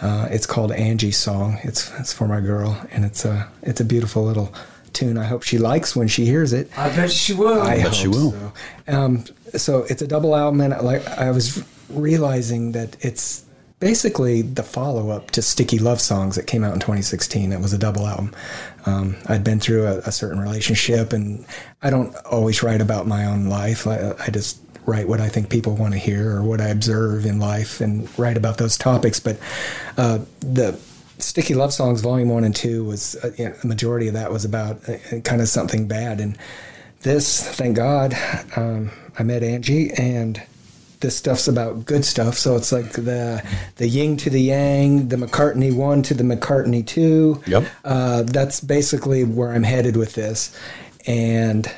Uh, 0.01 0.29
it's 0.31 0.47
called 0.47 0.73
Angie's 0.73 1.17
Song. 1.17 1.59
It's 1.63 1.93
it's 1.99 2.13
for 2.13 2.27
my 2.27 2.41
girl, 2.41 2.81
and 2.91 3.05
it's 3.05 3.25
a 3.25 3.49
it's 3.63 3.81
a 3.81 3.85
beautiful 3.85 4.25
little 4.25 4.53
tune. 4.93 5.19
I 5.19 5.25
hope 5.25 5.43
she 5.43 5.59
likes 5.59 5.95
when 5.95 6.09
she 6.09 6.25
hears 6.25 6.53
it. 6.53 6.71
I 6.77 6.89
bet 6.95 7.11
she 7.11 7.33
will. 7.33 7.63
I 7.63 7.83
bet 7.83 7.95
she 7.95 8.09
will. 8.09 8.33
So. 8.33 8.53
Um, 8.89 9.25
so 9.55 9.85
it's 9.89 10.03
a 10.03 10.07
double 10.07 10.35
album, 10.35 10.61
and 10.61 10.79
like 10.85 11.07
I 11.07 11.31
was 11.31 11.65
realizing 11.89 12.73
that 12.73 12.97
it's 13.05 13.45
basically 13.79 14.43
the 14.43 14.63
follow 14.63 15.11
up 15.11 15.31
to 15.33 15.43
Sticky 15.43 15.79
Love 15.79 16.01
Songs 16.01 16.37
that 16.37 16.47
came 16.47 16.65
out 16.65 16.73
in 16.73 16.81
2016. 16.81 17.53
It 17.53 17.61
was 17.61 17.73
a 17.73 17.79
double 17.79 18.07
album. 18.07 18.35
Um, 18.87 19.17
I'd 19.27 19.45
been 19.45 19.61
through 19.61 19.87
a, 19.87 19.99
a 19.99 20.13
certain 20.13 20.41
relationship, 20.41 21.13
and 21.13 21.45
I 21.83 21.91
don't 21.91 22.15
always 22.25 22.63
write 22.63 22.81
about 22.81 23.07
my 23.07 23.27
own 23.27 23.47
life. 23.47 23.87
I, 23.87 24.15
I 24.19 24.31
just 24.31 24.59
write 24.87 25.09
what 25.09 25.21
I 25.21 25.29
think 25.29 25.49
people 25.49 25.75
want 25.75 25.95
to 25.95 25.99
hear 25.99 26.37
or 26.37 26.43
what 26.43 26.61
I 26.61 26.69
observe 26.69 27.27
in 27.27 27.39
life, 27.39 27.81
and 27.81 28.09
write 28.19 28.37
about 28.37 28.59
those 28.59 28.77
topics. 28.77 29.21
But 29.21 29.39
uh, 29.97 30.19
the 30.41 30.79
Sticky 31.19 31.55
Love 31.55 31.73
Songs 31.73 32.01
Volume 32.01 32.29
One 32.29 32.45
and 32.45 32.55
Two 32.55 32.85
was 32.85 33.17
uh, 33.17 33.33
you 33.39 33.49
know, 33.49 33.55
the 33.55 33.69
majority 33.69 34.09
of 34.09 34.15
that 34.15 34.33
was 34.33 34.45
about 34.45 34.89
uh, 34.89 35.21
kind 35.21 35.41
of 35.41 35.49
something 35.49 35.87
bad, 35.89 36.21
and 36.21 36.37
this, 37.03 37.47
thank 37.57 37.77
God, 37.77 38.15
um, 38.57 38.91
I 39.19 39.23
met 39.23 39.43
Angie, 39.43 39.93
and 39.93 40.43
this 41.01 41.17
stuff's 41.17 41.47
about 41.47 41.85
good 41.85 42.03
stuff. 42.05 42.39
So 42.39 42.57
it's 42.57 42.73
like 42.73 42.93
the 42.93 43.47
the 43.77 43.87
yin 43.87 44.17
to 44.19 44.31
the 44.31 44.41
yang, 44.41 45.09
the 45.09 45.17
McCartney 45.17 45.75
one 45.75 46.03
to 46.05 46.15
the 46.15 46.25
McCartney 46.25 46.87
two. 46.87 47.43
Yep. 47.47 47.65
Uh, 47.85 48.23
that's 48.23 48.61
basically 48.61 49.23
where 49.23 49.53
I'm 49.53 49.65
headed 49.65 49.97
with 49.97 50.15
this, 50.15 50.59
and 51.07 51.71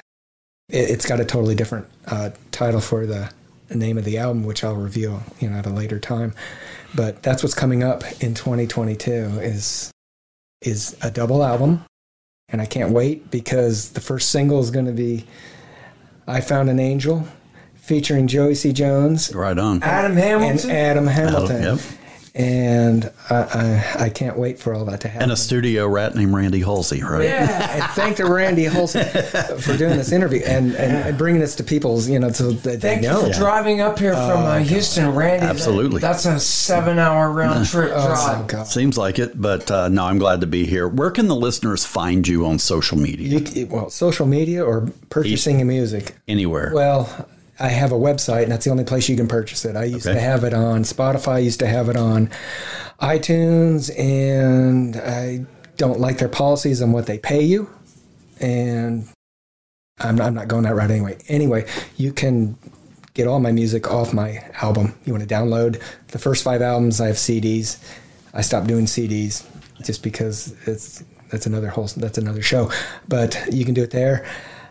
it, 0.69 0.91
it's 0.91 1.07
got 1.07 1.21
a 1.21 1.25
totally 1.25 1.55
different 1.55 1.87
uh, 2.07 2.31
title 2.51 2.81
for 2.81 3.07
the 3.07 3.31
name 3.71 3.99
of 3.99 4.05
the 4.05 4.19
album, 4.19 4.45
which 4.45 4.63
I'll 4.63 4.77
reveal, 4.77 5.23
you 5.41 5.51
know, 5.51 5.57
at 5.57 5.67
a 5.67 5.71
later 5.71 5.99
time. 5.99 6.35
But 6.95 7.23
that's 7.23 7.43
what's 7.43 7.55
coming 7.55 7.83
up 7.83 8.03
in 8.23 8.35
2022 8.35 9.11
is 9.41 9.91
is 10.63 10.97
a 11.03 11.11
double 11.11 11.45
album, 11.45 11.85
and 12.49 12.61
I 12.61 12.67
can't 12.67 12.93
wait 12.93 13.31
because 13.31 13.91
the 13.91 14.01
first 14.01 14.31
single 14.31 14.61
is 14.61 14.71
going 14.71 14.87
to 14.87 14.93
be 14.93 15.27
"I 16.27 16.41
Found 16.41 16.71
an 16.71 16.79
Angel," 16.79 17.27
featuring 17.75 18.27
Joey 18.27 18.55
C. 18.55 18.73
Jones 18.73 19.35
Right 19.35 19.59
on. 19.59 19.83
Adam 19.83 20.13
and 20.13 20.21
Hamilton. 20.21 20.71
Adam 20.71 21.07
Hamilton. 21.07 21.63
Yep. 21.63 21.81
And 22.37 23.11
I, 23.31 23.35
I, 23.99 24.05
I 24.05 24.09
can't 24.11 24.37
wait 24.37 24.59
for 24.59 24.75
all 24.75 24.85
that 24.85 25.01
to 25.01 25.09
happen. 25.09 25.23
And 25.23 25.33
a 25.33 25.37
studio 25.37 25.89
rat 25.89 26.15
named 26.15 26.35
Randy 26.35 26.61
Halsey, 26.61 27.03
right? 27.03 27.25
yeah. 27.25 27.77
and 27.77 27.85
thank 27.93 28.19
the 28.19 28.27
Randy 28.27 28.65
Halsey 28.65 29.03
for 29.61 29.75
doing 29.77 29.97
this 29.97 30.13
interview 30.13 30.43
and, 30.45 30.75
and, 30.77 31.09
and 31.09 31.17
bringing 31.19 31.41
this 31.41 31.55
to 31.57 31.65
people's, 31.65 32.07
you 32.11 32.19
know, 32.19 32.29
so 32.31 32.51
that 32.53 32.63
they 32.83 32.89
Thank 32.97 33.03
know. 33.03 33.21
you 33.23 33.33
for 33.33 33.39
driving 33.39 33.81
up 33.81 33.99
here 33.99 34.13
from 34.13 34.45
uh, 34.45 34.59
Houston, 34.59 35.15
Randy. 35.15 35.47
Absolutely. 35.47 36.01
That's 36.01 36.27
a 36.27 36.39
seven-hour 36.39 37.31
round 37.33 37.67
trip 37.67 37.91
Oh, 37.95 38.07
drive. 38.09 38.47
God. 38.49 38.67
Seems 38.67 38.99
like 38.99 39.19
it, 39.19 39.41
but 39.41 39.71
uh, 39.71 39.89
no, 39.89 40.05
I'm 40.05 40.19
glad 40.19 40.43
to 40.43 40.47
be 40.47 40.67
here. 40.67 40.89
Where 40.89 41.11
can 41.11 41.29
the 41.29 41.37
listeners 41.37 41.87
find 41.87 42.29
you 42.29 42.45
on 42.45 42.59
social 42.59 42.99
media? 42.99 43.39
You, 43.39 43.67
well, 43.67 43.89
social 43.89 44.27
media 44.27 44.63
or 44.63 44.91
purchasing 45.09 45.59
your 45.61 45.67
music. 45.69 46.15
Anywhere. 46.29 46.71
Well, 46.75 47.29
I 47.59 47.69
have 47.69 47.93
a 47.93 47.97
website, 47.97 48.43
and 48.45 48.53
that's 48.53 48.65
the 48.65 48.71
only 48.71 48.85
place 48.85 49.09
you 49.09 49.17
can 49.17 49.29
purchase 49.29 49.65
it. 49.65 49.77
I 49.77 49.85
used 49.85 50.07
Okay. 50.07 50.15
to 50.15 50.21
have 50.21 50.45
it 50.45 50.53
on 50.53 50.83
Spotify. 50.83 51.33
I 51.35 51.39
used 51.39 51.61
to 51.61 51.67
have 51.67 51.89
it 51.89 51.97
on 51.97 52.29
iTunes, 53.01 53.91
and 53.99 54.97
I 54.97 55.47
don't 55.77 56.01
like 56.01 56.19
their 56.19 56.29
policies 56.29 56.83
on 56.83 56.93
what 56.93 57.07
they 57.07 57.19
pay 57.19 57.43
you. 57.43 57.69
And 58.41 59.09
I'm 59.99 60.17
not, 60.17 60.27
I'm 60.29 60.35
not 60.35 60.49
going 60.49 60.65
that 60.65 60.75
route 60.75 60.91
anyway. 60.91 61.19
Anyway, 61.29 61.67
you 61.97 62.13
can 62.13 62.59
get 63.15 63.27
all 63.27 63.41
my 63.41 63.53
music 63.53 63.91
off 63.91 64.13
my 64.13 64.45
album. 64.61 64.95
You 65.05 65.13
want 65.15 65.27
to 65.27 65.35
download 65.35 65.81
the 66.09 66.19
first 66.19 66.45
five 66.45 66.61
albums? 66.61 67.01
I 67.01 67.07
have 67.07 67.17
CDs. 67.17 67.79
I 68.35 68.43
stopped 68.43 68.67
doing 68.67 68.85
CDs 68.85 69.45
just 69.83 70.03
because 70.03 70.55
it's 70.67 71.03
that's 71.31 71.47
another 71.47 71.69
whole 71.69 71.87
that's 71.97 72.19
another 72.19 72.43
show. 72.43 72.71
But 73.09 73.43
you 73.51 73.65
can 73.65 73.73
do 73.75 73.83
it 73.83 73.91
there. 73.91 74.27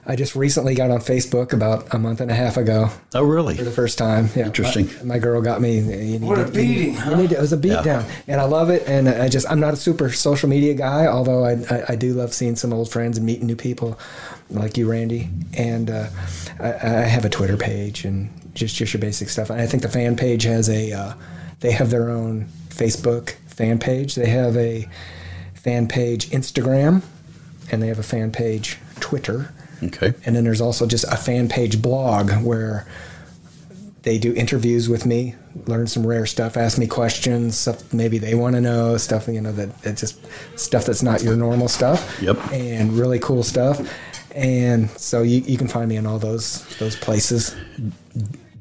I 0.07 0.15
just 0.15 0.35
recently 0.35 0.75
got 0.75 0.91
on 0.91 0.99
Facebook 0.99 1.51
about 1.51 1.91
a 1.93 1.97
month 1.97 2.21
and 2.21 2.29
a 2.29 2.35
half 2.35 2.57
ago 2.57 2.89
oh, 3.15 3.23
really? 3.23 3.55
for 3.57 3.63
the 3.63 3.71
first 3.71 3.97
time. 3.97 4.29
Yeah, 4.35 4.45
Interesting. 4.45 4.87
My, 4.99 5.15
my 5.15 5.19
girl 5.19 5.41
got 5.41 5.61
me. 5.61 5.77
You 5.79 6.19
need 6.19 6.21
What 6.21 6.37
a 6.39 6.45
to- 6.45 6.51
you 6.51 6.67
need- 6.67 6.75
beating, 6.75 6.93
You 6.93 6.99
huh? 6.99 7.15
need 7.15 7.29
to- 7.31 7.37
it 7.37 7.41
was 7.41 7.53
a 7.53 7.57
beat 7.57 7.69
Yeah. 7.71 7.81
down, 7.81 8.05
and 8.27 8.39
I 8.39 8.43
love 8.43 8.69
it. 8.69 8.83
And 8.87 9.09
I 9.09 9.27
just 9.29 9.49
I'm 9.49 9.59
not 9.59 9.73
a 9.73 9.77
super 9.77 10.11
social 10.11 10.47
media 10.47 10.73
guy, 10.75 11.07
although 11.07 11.43
I 11.43 11.53
I, 11.71 11.83
I 11.89 11.95
do 11.95 12.13
love 12.13 12.33
seeing 12.33 12.55
some 12.55 12.71
old 12.71 12.91
friends 12.91 13.17
and 13.17 13.25
meeting 13.25 13.47
new 13.47 13.55
people, 13.55 13.97
like 14.51 14.77
you, 14.77 14.89
Randy. 14.89 15.29
And 15.57 15.89
uh, 15.89 16.07
I, 16.59 16.73
I 16.73 16.89
have 17.05 17.25
a 17.25 17.29
Twitter 17.29 17.57
page 17.57 18.05
and 18.05 18.29
just 18.53 18.75
just 18.75 18.93
your 18.93 19.01
basic 19.01 19.29
stuff. 19.29 19.49
And 19.49 19.59
I 19.59 19.65
think 19.65 19.81
the 19.81 19.89
fan 19.89 20.15
page 20.15 20.43
has 20.43 20.69
a 20.69 20.91
uh, 20.91 21.13
they 21.61 21.71
have 21.71 21.89
their 21.89 22.09
own 22.11 22.47
Facebook 22.69 23.31
fan 23.47 23.79
page. 23.79 24.13
They 24.15 24.27
have 24.29 24.55
a 24.55 24.87
fan 25.55 25.87
page 25.87 26.29
Instagram, 26.29 27.01
and 27.71 27.81
they 27.81 27.87
have 27.87 27.97
a 27.99 28.03
fan 28.03 28.31
page 28.31 28.77
Twitter. 28.99 29.51
Okay. 29.83 30.13
And 30.25 30.35
then 30.35 30.43
there's 30.43 30.61
also 30.61 30.85
just 30.85 31.05
a 31.05 31.17
fan 31.17 31.49
page 31.49 31.81
blog 31.81 32.31
where 32.43 32.87
they 34.03 34.19
do 34.19 34.33
interviews 34.33 34.87
with 34.87 35.05
me, 35.05 35.35
learn 35.65 35.87
some 35.87 36.05
rare 36.05 36.25
stuff, 36.27 36.57
ask 36.57 36.77
me 36.77 36.85
questions, 36.85 37.57
stuff 37.57 37.91
maybe 37.91 38.19
they 38.19 38.35
want 38.35 38.55
to 38.55 38.61
know, 38.61 38.97
stuff 38.97 39.27
you 39.27 39.41
know 39.41 39.51
that 39.51 39.69
it's 39.83 40.01
just 40.01 40.19
stuff 40.55 40.85
that's 40.85 41.01
not 41.01 41.23
your 41.23 41.35
normal 41.35 41.67
stuff. 41.67 42.21
Yep. 42.21 42.37
And 42.51 42.93
really 42.93 43.19
cool 43.19 43.41
stuff. 43.43 43.81
And 44.35 44.89
so 44.91 45.23
you, 45.23 45.41
you 45.41 45.57
can 45.57 45.67
find 45.67 45.89
me 45.89 45.95
in 45.95 46.05
all 46.05 46.19
those 46.19 46.65
those 46.77 46.95
places. 46.95 47.55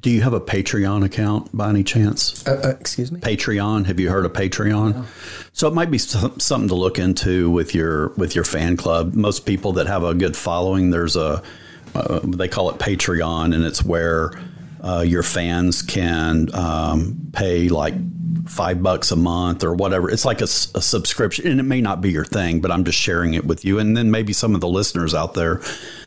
Do 0.05 0.11
you 0.11 0.21
have 0.21 0.35
a 0.35 0.41
Patreon 0.41 1.03
account 1.03 1.49
by 1.57 1.71
any 1.71 1.83
chance? 1.83 2.47
Uh, 2.47 2.61
uh, 2.63 2.69
excuse 2.79 3.11
me. 3.11 3.21
Patreon. 3.21 3.87
Have 3.87 3.99
you 3.99 4.11
heard 4.11 4.27
of 4.27 4.35
Patreon? 4.35 5.07
So 5.55 5.67
it 5.67 5.73
might 5.73 5.91
be 5.91 5.97
some, 5.97 6.39
something 6.39 6.69
to 6.69 6.75
look 6.75 6.99
into 6.99 7.49
with 7.49 7.75
your 7.75 8.09
with 8.11 8.35
your 8.35 8.45
fan 8.45 8.77
club. 8.77 9.15
Most 9.15 9.47
people 9.47 9.73
that 9.73 9.87
have 9.87 10.05
a 10.05 10.13
good 10.13 10.37
following, 10.37 10.91
there's 10.91 11.17
a 11.17 11.43
uh, 11.95 12.21
they 12.23 12.49
call 12.49 12.69
it 12.69 12.79
Patreon, 12.79 13.55
and 13.55 13.65
it's 13.65 13.83
where 13.83 14.33
uh, 14.83 15.01
your 15.01 15.23
fans 15.23 15.81
can 15.81 16.55
um, 16.55 17.31
pay 17.33 17.71
like 17.71 17.95
five 18.47 18.83
bucks 18.83 19.11
a 19.11 19.17
month 19.17 19.65
or 19.65 19.75
whatever. 19.75 20.11
It's 20.11 20.25
like 20.25 20.41
a 20.41 20.47
subscription, 20.47 21.47
and 21.47 21.61
it 21.61 21.65
may 21.65 21.81
not 21.81 22.01
be 22.01 22.11
your 22.11 22.25
thing, 22.25 22.61
but 22.61 22.71
I'm 22.71 22.85
just 22.85 22.99
sharing 22.99 23.35
it 23.35 23.45
with 23.45 23.65
you, 23.65 23.79
and 23.79 23.97
then 23.97 24.11
maybe 24.11 24.33
some 24.33 24.55
of 24.55 24.61
the 24.61 24.69
listeners 24.69 25.15
out 25.15 25.35
there 25.35 25.61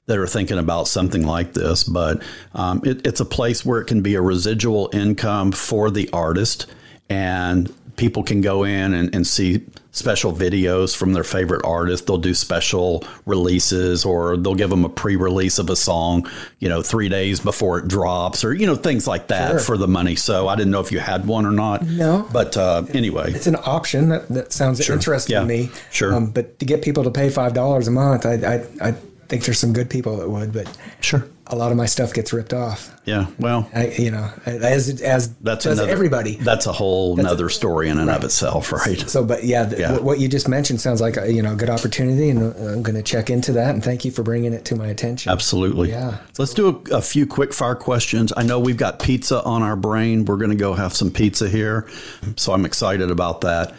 that 0.05 0.17
are 0.17 0.27
thinking 0.27 0.57
about 0.57 0.87
something 0.87 1.25
like 1.25 1.53
this. 1.53 1.83
But 1.83 2.23
um, 2.53 2.81
it, 2.85 3.05
it's 3.05 3.19
a 3.19 3.25
place 3.25 3.65
where 3.65 3.79
it 3.81 3.85
can 3.85 4.01
be 4.01 4.15
a 4.15 4.21
residual 4.21 4.89
income 4.93 5.51
for 5.51 5.89
the 5.91 6.09
artist, 6.11 6.67
and 7.09 7.73
people 7.97 8.23
can 8.23 8.39
go 8.41 8.63
in 8.63 8.93
and, 8.93 9.13
and 9.13 9.27
see 9.27 9.65
special 9.91 10.31
videos 10.31 10.95
from 10.95 11.13
their 11.13 11.23
favorite 11.23 11.65
artist. 11.65 12.05
They'll 12.07 12.17
do 12.19 12.33
special 12.35 13.03
releases, 13.25 14.05
or 14.05 14.37
they'll 14.37 14.55
give 14.55 14.69
them 14.69 14.85
a 14.85 14.89
pre-release 14.89 15.57
of 15.59 15.69
a 15.69 15.75
song, 15.75 16.29
you 16.59 16.69
know, 16.69 16.81
three 16.81 17.09
days 17.09 17.39
before 17.39 17.79
it 17.79 17.87
drops, 17.87 18.43
or 18.43 18.53
you 18.53 18.65
know, 18.67 18.75
things 18.75 19.07
like 19.07 19.27
that 19.27 19.49
Sure. 19.51 19.59
for 19.59 19.77
the 19.77 19.87
money. 19.87 20.15
So 20.15 20.47
I 20.47 20.55
didn't 20.55 20.71
know 20.71 20.79
if 20.79 20.91
you 20.91 20.99
had 20.99 21.25
one 21.25 21.45
or 21.45 21.51
not. 21.51 21.85
No. 21.85 22.27
but 22.31 22.55
uh, 22.55 22.83
anyway, 22.93 23.31
It's 23.33 23.47
an 23.47 23.57
option 23.65 24.09
that, 24.09 24.27
that 24.29 24.53
sounds 24.53 24.87
interesting 24.89 25.33
Yeah. 25.33 25.41
to 25.41 25.45
me. 25.47 25.69
Sure. 25.91 26.13
Um, 26.13 26.29
but 26.31 26.59
to 26.59 26.65
get 26.65 26.81
people 26.81 27.03
to 27.03 27.11
pay 27.11 27.29
five 27.29 27.53
dollars 27.53 27.87
a 27.87 27.91
month, 27.91 28.25
I, 28.25 28.33
I, 28.33 28.89
I 28.89 28.95
think 29.29 29.43
there's 29.45 29.59
some 29.59 29.73
good 29.73 29.89
people 29.89 30.17
that 30.17 30.29
would, 30.29 30.53
but 30.53 30.67
Sure. 31.01 31.27
a 31.47 31.55
lot 31.55 31.71
of 31.71 31.77
my 31.77 31.85
stuff 31.85 32.13
gets 32.13 32.31
ripped 32.33 32.53
off. 32.53 32.93
Yeah. 33.05 33.27
Well, 33.39 33.69
I, 33.73 33.87
you 33.87 34.11
know, 34.11 34.29
as 34.45 35.01
as 35.01 35.33
that's 35.35 35.63
does 35.65 35.77
another, 35.79 35.91
everybody. 35.91 36.35
That's 36.37 36.65
a 36.65 36.71
whole 36.71 37.15
nother 37.15 37.49
story 37.49 37.89
in 37.89 37.99
and 37.99 38.09
of 38.09 38.23
itself, 38.23 38.71
right? 38.71 38.99
So, 39.09 39.23
but 39.23 39.43
yeah, 39.43 39.65
th- 39.65 39.79
Yeah. 39.79 39.97
what 39.99 40.19
you 40.19 40.27
just 40.27 40.47
mentioned 40.47 40.81
sounds 40.81 40.99
like 41.01 41.17
a, 41.17 41.31
you 41.31 41.41
know 41.41 41.53
a 41.53 41.55
good 41.55 41.69
opportunity, 41.69 42.29
and 42.29 42.39
uh, 42.53 42.57
I'm 42.73 42.83
going 42.83 42.95
to 42.95 43.03
check 43.03 43.29
into 43.29 43.51
that. 43.53 43.73
And 43.73 43.83
thank 43.83 44.03
you 44.05 44.11
for 44.11 44.23
bringing 44.23 44.53
it 44.53 44.65
to 44.65 44.75
my 44.75 44.87
attention. 44.87 45.31
Absolutely. 45.31 45.89
Yeah. 45.89 46.17
Let's 46.37 46.53
do 46.53 46.81
a, 46.91 46.97
a 46.97 47.01
few 47.01 47.25
quick 47.27 47.53
fire 47.53 47.75
questions. 47.75 48.33
I 48.35 48.43
know 48.43 48.59
we've 48.59 48.77
got 48.77 48.99
pizza 48.99 49.41
on 49.43 49.61
our 49.63 49.75
brain. 49.75 50.25
We're 50.25 50.37
going 50.37 50.51
to 50.51 50.55
go 50.57 50.73
have 50.73 50.93
some 50.95 51.11
pizza 51.11 51.47
here. 51.49 51.87
So 52.35 52.53
I'm 52.53 52.65
excited 52.65 53.11
about 53.11 53.41
that. 53.41 53.73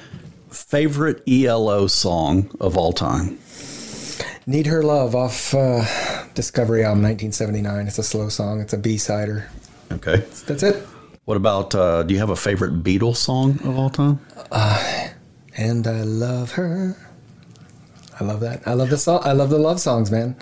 Favorite 0.50 1.22
ELO 1.28 1.86
song 1.86 2.50
of 2.60 2.76
all 2.78 2.92
time? 2.92 3.38
Need 4.48 4.66
Her 4.66 4.82
Love 4.82 5.14
off 5.14 5.52
uh, 5.52 5.84
Discovery 6.32 6.82
album 6.82 7.02
1979. 7.02 7.86
It's 7.86 7.98
a 7.98 8.02
slow 8.02 8.30
song. 8.30 8.62
It's 8.62 8.72
a 8.72 8.78
B-sider. 8.78 9.46
Okay. 9.92 10.24
That's 10.46 10.62
it. 10.62 10.88
What 11.26 11.36
about, 11.36 11.74
uh, 11.74 12.02
do 12.02 12.14
you 12.14 12.20
have 12.20 12.30
a 12.30 12.36
favorite 12.36 12.82
Beatles 12.82 13.16
song 13.16 13.60
of 13.64 13.78
all 13.78 13.90
time? 13.90 14.20
And 15.54 15.86
I 15.86 16.00
love 16.00 16.52
her. 16.52 16.96
I 18.18 18.24
love 18.24 18.40
that. 18.40 18.66
I 18.66 18.72
love 18.72 18.88
the 18.88 18.96
song. 18.96 19.20
I 19.22 19.32
love 19.32 19.50
the 19.50 19.58
love 19.58 19.80
songs, 19.80 20.10
man. 20.10 20.34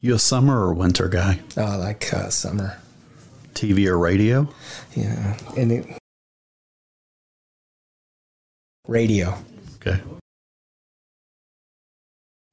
You 0.00 0.14
a 0.14 0.18
summer 0.18 0.60
or 0.60 0.74
winter 0.74 1.08
guy? 1.08 1.40
Oh, 1.56 1.64
I 1.64 1.76
like 1.76 2.12
uh, 2.12 2.28
summer. 2.28 2.76
TV 3.54 3.86
or 3.86 3.96
radio? 3.96 4.46
Yeah, 4.94 5.34
and 5.56 5.72
it, 5.72 5.86
radio. 8.86 9.34
Okay. 9.76 9.98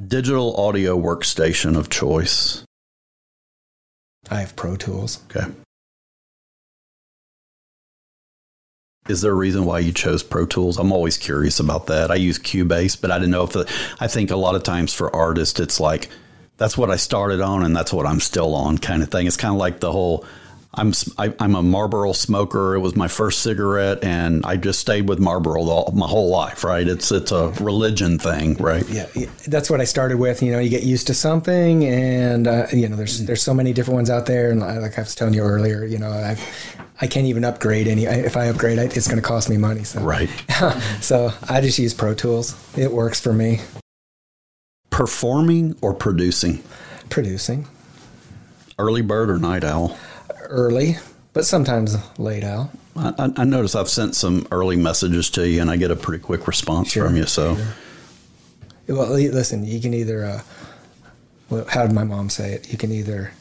Digital 0.04 0.54
audio 0.58 1.00
workstation 1.00 1.78
of 1.78 1.90
choice. 1.90 2.66
I 4.30 4.42
have 4.42 4.54
Pro 4.58 4.76
Tools. 4.76 5.24
Okay. 5.30 5.50
Is 9.08 9.22
there 9.22 9.32
a 9.32 9.36
reason 9.36 9.64
why 9.64 9.80
you 9.80 9.94
chose 9.94 10.22
Pro 10.22 10.46
Tools? 10.46 10.78
I'm 10.78 10.92
always 10.92 11.18
curious 11.18 11.62
about 11.62 11.88
that. 11.88 12.12
I 12.12 12.16
use 12.16 12.38
Cubase, 12.38 13.00
but 13.00 13.10
I 13.10 13.20
didn't 13.20 13.32
know 13.32 13.44
if 13.44 13.54
the, 13.54 13.72
I 14.02 14.08
think 14.08 14.32
a 14.32 14.36
lot 14.36 14.56
of 14.56 14.64
times 14.64 14.94
for 14.94 15.16
artists, 15.16 15.62
it's 15.62 15.80
like 15.80 16.10
that's 16.58 16.78
what 16.78 16.92
I 16.92 16.98
started 16.98 17.40
on 17.40 17.64
and 17.64 17.74
that's 17.74 17.94
what 17.94 18.06
I'm 18.06 18.20
still 18.20 18.54
on 18.54 18.78
kind 18.78 19.02
of 19.02 19.10
thing. 19.10 19.28
It's 19.28 19.38
kind 19.38 19.54
of 19.54 19.60
like 19.60 19.80
the 19.80 19.94
whole 19.94 20.26
I'm 20.78 20.90
s- 20.90 21.10
I, 21.18 21.34
am 21.40 21.56
a 21.56 21.64
Marlboro 21.64 22.12
smoker. 22.14 22.76
It 22.76 22.80
was 22.80 22.96
my 22.96 23.08
first 23.08 23.40
cigarette, 23.42 24.04
and 24.04 24.46
I 24.46 24.58
just 24.58 24.80
stayed 24.80 25.08
with 25.08 25.20
Marlboro 25.20 25.62
all, 25.62 25.92
my 25.94 26.08
whole 26.08 26.30
life. 26.30 26.64
Right? 26.64 26.88
It's 26.88 27.12
it's 27.12 27.32
a 27.32 27.50
religion 27.62 28.20
thing, 28.20 28.56
right? 28.56 28.88
Yeah, 28.90 29.08
yeah, 29.16 29.30
that's 29.48 29.70
what 29.70 29.82
I 29.82 29.86
started 29.86 30.18
with. 30.18 30.42
You 30.44 30.52
know, 30.52 30.60
you 30.60 30.70
get 30.70 30.84
used 30.84 31.08
to 31.08 31.14
something, 31.14 31.86
and 31.86 32.48
uh, 32.48 32.68
you 32.72 32.88
know, 32.90 32.96
there's 32.96 33.26
there's 33.26 33.42
so 33.42 33.54
many 33.54 33.74
different 33.74 33.96
ones 33.96 34.10
out 34.10 34.26
there. 34.26 34.52
And 34.52 34.60
like 34.60 34.98
I 34.98 35.02
was 35.02 35.16
telling 35.16 35.34
you 35.34 35.42
earlier, 35.42 35.86
you 35.86 35.98
know, 35.98 36.12
I've 36.12 36.42
I 37.02 37.08
can't 37.08 37.26
even 37.26 37.44
upgrade 37.44 37.88
any. 37.88 38.06
If 38.06 38.38
I 38.38 38.46
upgrade, 38.46 38.80
it's 38.80 39.08
going 39.08 39.22
to 39.22 39.28
cost 39.28 39.50
me 39.50 39.58
money. 39.58 39.84
So 39.84 40.02
Right. 40.02 40.30
so 41.02 41.32
I 41.50 41.62
just 41.62 41.78
use 41.78 41.94
Pro 41.94 42.14
Tools. 42.14 42.56
It 42.78 42.92
works 42.92 43.20
for 43.20 43.34
me. 43.34 43.60
Performing 44.90 45.76
or 45.82 45.94
producing? 45.94 46.64
Producing 47.10 47.68
Early 48.80 49.02
bird 49.02 49.30
or 49.30 49.38
night 49.38 49.64
owl? 49.64 49.98
Early, 50.50 50.98
but 51.34 51.46
sometimes 51.46 51.96
late 52.20 52.44
out. 52.44 52.70
I, 52.96 53.14
I- 53.18 53.34
I 53.38 53.44
notice 53.44 53.76
I've 53.76 53.90
sent 53.90 54.16
some 54.16 54.48
early 54.52 54.76
messages 54.78 55.30
to 55.32 55.48
you, 55.48 55.62
and 55.62 55.70
I 55.70 55.78
get 55.78 55.92
a 55.92 55.96
pretty 55.96 56.24
quick 56.24 56.48
response 56.48 56.92
Sure, 56.92 57.06
from 57.08 57.16
you. 57.18 57.26
So, 57.26 57.58
Well, 58.88 59.10
listen, 59.10 59.66
you 59.66 59.80
can 59.82 59.94
either. 59.94 60.26
Uh, 60.26 60.42
well, 61.50 61.66
how 61.68 61.84
did 61.86 61.94
my 61.94 62.04
mom 62.04 62.30
say 62.30 62.54
it? 62.54 62.72
You 62.72 62.78
can 62.78 62.92
either 62.92 63.32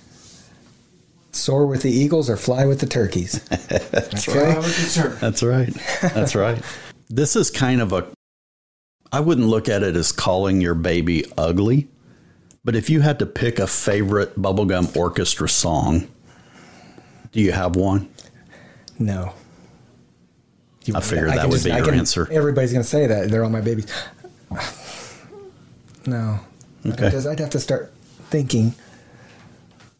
soar 1.32 1.66
with 1.66 1.82
the 1.82 1.90
eagles 1.90 2.30
or 2.30 2.36
fly 2.36 2.64
with 2.66 2.80
the 2.80 2.86
turkeys. 2.86 3.42
that's 3.48 4.24
Fly 4.24 4.56
with 4.58 4.94
the 4.94 5.00
turkey. 5.02 5.16
That's 5.20 5.42
right. 5.42 5.74
That's 6.02 6.34
right. 6.34 6.62
This 7.08 7.36
is 7.36 7.50
kind 7.50 7.80
of 7.80 7.92
a. 7.92 8.06
I 9.12 9.20
wouldn't 9.20 9.46
look 9.46 9.68
at 9.68 9.82
it 9.82 9.94
as 9.96 10.10
calling 10.12 10.60
your 10.60 10.74
baby 10.74 11.24
ugly, 11.38 11.86
but 12.64 12.74
if 12.74 12.90
you 12.90 13.00
had 13.00 13.18
to 13.20 13.26
pick 13.26 13.58
a 13.58 13.66
favorite 13.66 14.36
bubblegum 14.40 14.96
orchestra 14.96 15.48
song, 15.48 16.08
do 17.34 17.40
you 17.40 17.52
have 17.52 17.76
one? 17.76 18.08
No. 18.98 19.34
You 20.84 20.94
I 20.96 21.00
figured 21.00 21.28
can 21.28 21.36
that 21.36 21.48
would 21.48 21.62
be 21.64 21.72
I 21.72 21.78
your 21.78 21.92
answer. 21.92 22.28
Everybody's 22.30 22.72
going 22.72 22.82
to 22.82 22.88
say 22.88 23.06
that. 23.06 23.30
They're 23.30 23.42
all 23.44 23.50
my 23.50 23.60
babies. 23.60 23.86
No. 26.06 26.38
Okay. 26.86 26.96
Because 26.96 27.26
I'd 27.26 27.40
have 27.40 27.50
to 27.50 27.60
start 27.60 27.92
thinking. 28.30 28.74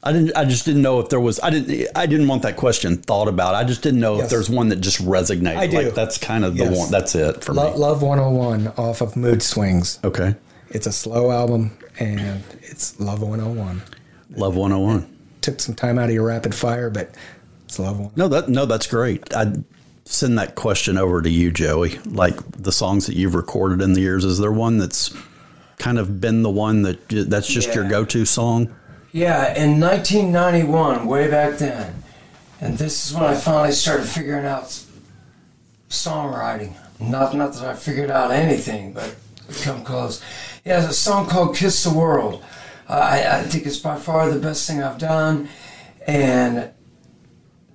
I 0.02 0.12
didn't. 0.12 0.36
I 0.36 0.44
just 0.44 0.66
didn't 0.66 0.82
know 0.82 1.00
if 1.00 1.08
there 1.08 1.18
was. 1.20 1.40
I 1.40 1.48
didn't. 1.48 1.88
I 1.96 2.04
didn't 2.04 2.28
want 2.28 2.42
that 2.42 2.56
question 2.56 2.98
thought 2.98 3.26
about. 3.26 3.54
I 3.54 3.64
just 3.64 3.82
didn't 3.82 4.00
know 4.00 4.16
Yes. 4.16 4.24
if 4.24 4.30
there's 4.30 4.50
one 4.50 4.68
that 4.68 4.76
just 4.82 5.02
resonated. 5.02 5.56
I 5.56 5.66
do. 5.66 5.78
Like 5.80 5.94
that's 5.94 6.18
kind 6.18 6.44
of 6.44 6.56
the 6.58 6.64
Yes. 6.64 6.76
one. 6.78 6.90
That's 6.90 7.14
it 7.14 7.42
for 7.42 7.54
Lo- 7.54 7.72
me. 7.72 7.78
Love 7.78 8.02
101 8.02 8.68
off 8.76 9.00
of 9.00 9.16
Mood 9.16 9.42
Swings. 9.42 9.98
Okay. 10.04 10.34
It's 10.68 10.86
a 10.86 10.92
slow 10.92 11.30
album, 11.30 11.70
and 11.98 12.42
it's 12.60 13.00
Love 13.00 13.22
101. 13.22 13.80
Love 14.36 14.56
101. 14.56 15.06
Took 15.44 15.60
some 15.60 15.74
time 15.74 15.98
out 15.98 16.08
of 16.08 16.14
your 16.14 16.24
rapid 16.24 16.54
fire, 16.54 16.88
but 16.88 17.14
it's 17.66 17.76
a 17.76 17.82
Love 17.82 17.98
101. 17.98 18.12
No, 18.16 18.28
that 18.28 18.48
no, 18.48 18.64
that's 18.64 18.86
great. 18.86 19.34
I'd 19.36 19.62
send 20.06 20.38
that 20.38 20.54
question 20.54 20.96
over 20.96 21.20
to 21.20 21.28
you, 21.28 21.50
Joey. 21.50 21.98
Like 22.06 22.34
the 22.52 22.72
songs 22.72 23.04
that 23.08 23.14
you've 23.14 23.34
recorded 23.34 23.82
in 23.82 23.92
the 23.92 24.00
years, 24.00 24.24
is 24.24 24.38
there 24.38 24.50
one 24.50 24.78
that's 24.78 25.14
kind 25.76 25.98
of 25.98 26.18
been 26.18 26.42
the 26.42 26.48
one 26.48 26.80
that 26.82 27.10
that's 27.10 27.46
just 27.46 27.74
your 27.74 27.86
go-to 27.86 28.24
song? 28.24 28.74
Yeah, 29.12 29.54
in 29.54 29.78
1991, 29.80 31.06
way 31.06 31.30
back 31.30 31.58
then, 31.58 32.02
and 32.62 32.78
this 32.78 33.06
is 33.06 33.14
when 33.14 33.24
I 33.24 33.34
finally 33.34 33.72
started 33.72 34.06
figuring 34.06 34.46
out 34.46 34.82
songwriting. 35.90 36.72
Not 36.98 37.36
not 37.36 37.52
that 37.52 37.64
I 37.64 37.74
figured 37.74 38.10
out 38.10 38.30
anything, 38.30 38.94
but 38.94 39.14
come 39.60 39.84
close. 39.84 40.22
Yeah, 40.64 40.80
it's 40.80 40.88
a 40.88 40.94
song 40.94 41.26
called 41.26 41.54
"Kiss 41.54 41.84
the 41.84 41.92
World." 41.92 42.42
Uh, 42.88 42.92
I, 42.92 43.38
I 43.38 43.42
think 43.42 43.66
it's 43.66 43.78
by 43.78 43.96
far 43.96 44.30
the 44.30 44.40
best 44.40 44.66
thing 44.66 44.82
I've 44.82 44.98
done, 44.98 45.48
and 46.06 46.70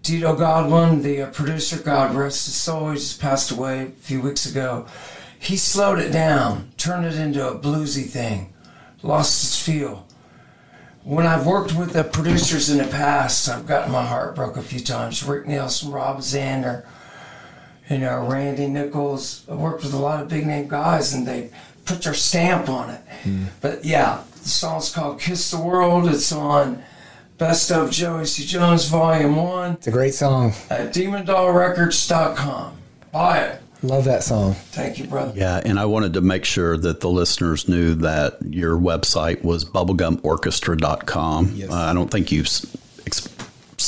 Tito 0.04 0.36
Godwin, 0.36 1.02
the 1.02 1.24
uh, 1.24 1.32
producer, 1.32 1.82
God 1.82 2.16
rest 2.16 2.46
his 2.46 2.56
soul, 2.56 2.92
he 2.92 2.96
just 2.96 3.20
passed 3.20 3.52
away 3.52 3.84
a 3.84 3.88
few 3.88 4.22
weeks 4.22 4.46
ago. 4.46 4.86
He 5.40 5.58
slowed 5.58 6.00
it 6.00 6.12
down, 6.12 6.72
turned 6.78 7.06
it 7.06 7.16
into 7.16 7.48
a 7.48 7.58
bluesy 7.58 8.06
thing, 8.06 8.54
lost 9.02 9.44
its 9.44 9.62
feel 9.62 10.06
when 11.04 11.26
I've 11.26 11.46
worked 11.46 11.74
with 11.74 11.94
the 11.94 12.04
producers 12.04 12.70
in 12.70 12.78
the 12.78 12.86
past, 12.86 13.50
I've 13.50 13.66
gotten 13.66 13.92
my 13.92 14.06
heart 14.06 14.36
broke 14.36 14.58
a 14.58 14.62
few 14.62 14.80
times. 14.80 15.24
Rick 15.24 15.48
Nielsen, 15.48 15.92
Robin 15.92 16.22
Zander, 16.22 16.86
you 17.90 17.98
know, 17.98 18.28
Randy 18.28 18.68
Nichols. 18.68 19.44
I 19.50 19.56
worked 19.56 19.84
with 19.84 19.94
a 19.94 19.98
lot 19.98 20.22
of 20.22 20.30
big 20.30 20.46
name 20.46 20.68
guys 20.68 21.14
and 21.14 21.26
they 21.26 21.50
put 21.86 22.04
their 22.04 22.14
stamp 22.14 22.70
on 22.70 22.92
it. 22.92 23.02
But 23.62 23.86
yeah, 23.86 24.24
the 24.44 24.50
song's 24.50 24.92
called 24.92 25.20
Kiss 25.20 25.52
the 25.52 25.60
World. 25.60 26.08
It's 26.10 26.32
on 26.32 26.84
Best 27.38 27.72
of 27.72 27.90
Joey 27.92 28.26
C. 28.26 28.46
Jones 28.46 28.88
Volume 28.88 29.36
1 29.36 29.72
It's 29.74 29.88
a 29.88 29.92
great 29.92 30.14
song. 30.14 30.54
at 30.70 30.94
DemonDollRecords.com. 30.94 32.78
Buy 33.12 33.40
it. 33.40 33.62
Love 33.82 34.04
that 34.04 34.24
song. 34.24 34.54
Thank 34.72 35.00
you, 35.00 35.06
brother. 35.06 35.32
Yeah, 35.36 35.62
and 35.64 35.80
I 35.80 35.86
wanted 35.86 36.14
to 36.16 36.22
make 36.22 36.44
sure 36.44 36.76
that 36.76 37.00
the 37.00 37.10
listeners 37.10 37.70
knew 37.70 37.96
that 37.96 38.38
your 38.46 38.78
website 38.78 39.42
was 39.42 39.64
bubblegumorchestra.com. 39.64 41.52
Yes. 41.56 41.72
Uh, 41.72 41.76
I 41.76 41.94
don't 41.94 42.12
think 42.12 42.30
you've 42.32 42.48
ex- 43.06 43.28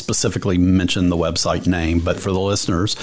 specifically 0.02 0.58
mention 0.58 1.10
the 1.10 1.18
website 1.18 1.68
name, 1.68 2.00
but 2.00 2.20
for 2.20 2.32
the 2.32 2.40
listeners, 2.40 2.96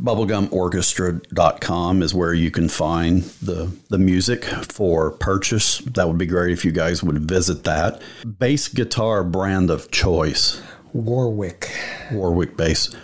bubblegumorchestra.com 0.00 2.02
is 2.02 2.14
where 2.14 2.34
you 2.34 2.50
can 2.50 2.68
find 2.68 3.22
the, 3.42 3.70
the 3.88 3.98
music 3.98 4.44
for 4.44 5.12
purchase. 5.12 5.78
That 5.78 6.08
would 6.08 6.18
be 6.18 6.26
great 6.26 6.52
if 6.52 6.64
you 6.64 6.72
guys 6.72 7.02
would 7.02 7.28
visit 7.28 7.64
that. 7.64 8.00
Bass 8.38 8.68
guitar 8.68 9.24
brand 9.24 9.70
of 9.70 9.90
choice, 9.90 10.60
Warwick. 10.92 11.70
Warwick 12.12 12.56
bass. 12.56 12.94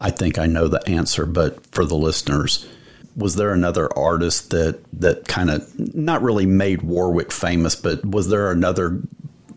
I 0.00 0.10
think 0.10 0.38
I 0.38 0.46
know 0.46 0.68
the 0.68 0.86
answer, 0.88 1.26
but 1.26 1.66
for 1.74 1.84
the 1.84 1.96
listeners, 1.96 2.68
was 3.16 3.36
there 3.36 3.52
another 3.52 3.96
artist 3.96 4.50
that 4.50 4.80
that 5.00 5.28
kind 5.28 5.50
of 5.50 5.94
not 5.94 6.22
really 6.22 6.46
made 6.46 6.82
Warwick 6.82 7.32
famous, 7.32 7.76
but 7.76 8.04
was 8.04 8.28
there 8.28 8.50
another 8.50 9.00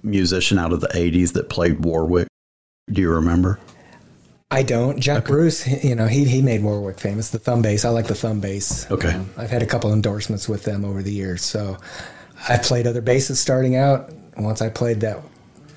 musician 0.03 0.59
out 0.59 0.73
of 0.73 0.81
the 0.81 0.87
'80s 0.87 1.33
that 1.33 1.49
played 1.49 1.83
Warwick? 1.83 2.26
Do 2.89 3.01
you 3.01 3.11
remember? 3.11 3.59
I 4.49 4.63
don't. 4.63 4.99
Jack 4.99 5.25
Bruce, 5.25 5.67
you 5.83 5.93
know, 5.93 6.07
he, 6.07 6.23
he 6.23 6.41
made 6.41 6.63
Warwick 6.63 6.99
famous. 6.99 7.31
The 7.31 7.39
thumb 7.39 7.61
bass. 7.61 7.83
I 7.83 7.89
like 7.89 8.07
the 8.07 8.15
thumb 8.15 8.39
bass. 8.39 8.89
Okay. 8.89 9.11
Um, 9.11 9.29
I've 9.35 9.49
had 9.49 9.61
a 9.61 9.65
couple 9.65 9.91
endorsements 9.91 10.47
with 10.47 10.63
them 10.63 10.85
over 10.85 11.03
the 11.03 11.11
years. 11.11 11.43
So 11.43 11.77
I 12.47 12.57
played 12.57 12.87
other 12.87 13.01
basses 13.01 13.39
starting 13.39 13.75
out. 13.75 14.13
Once 14.37 14.61
I 14.61 14.69
played 14.69 15.01
that, 15.01 15.21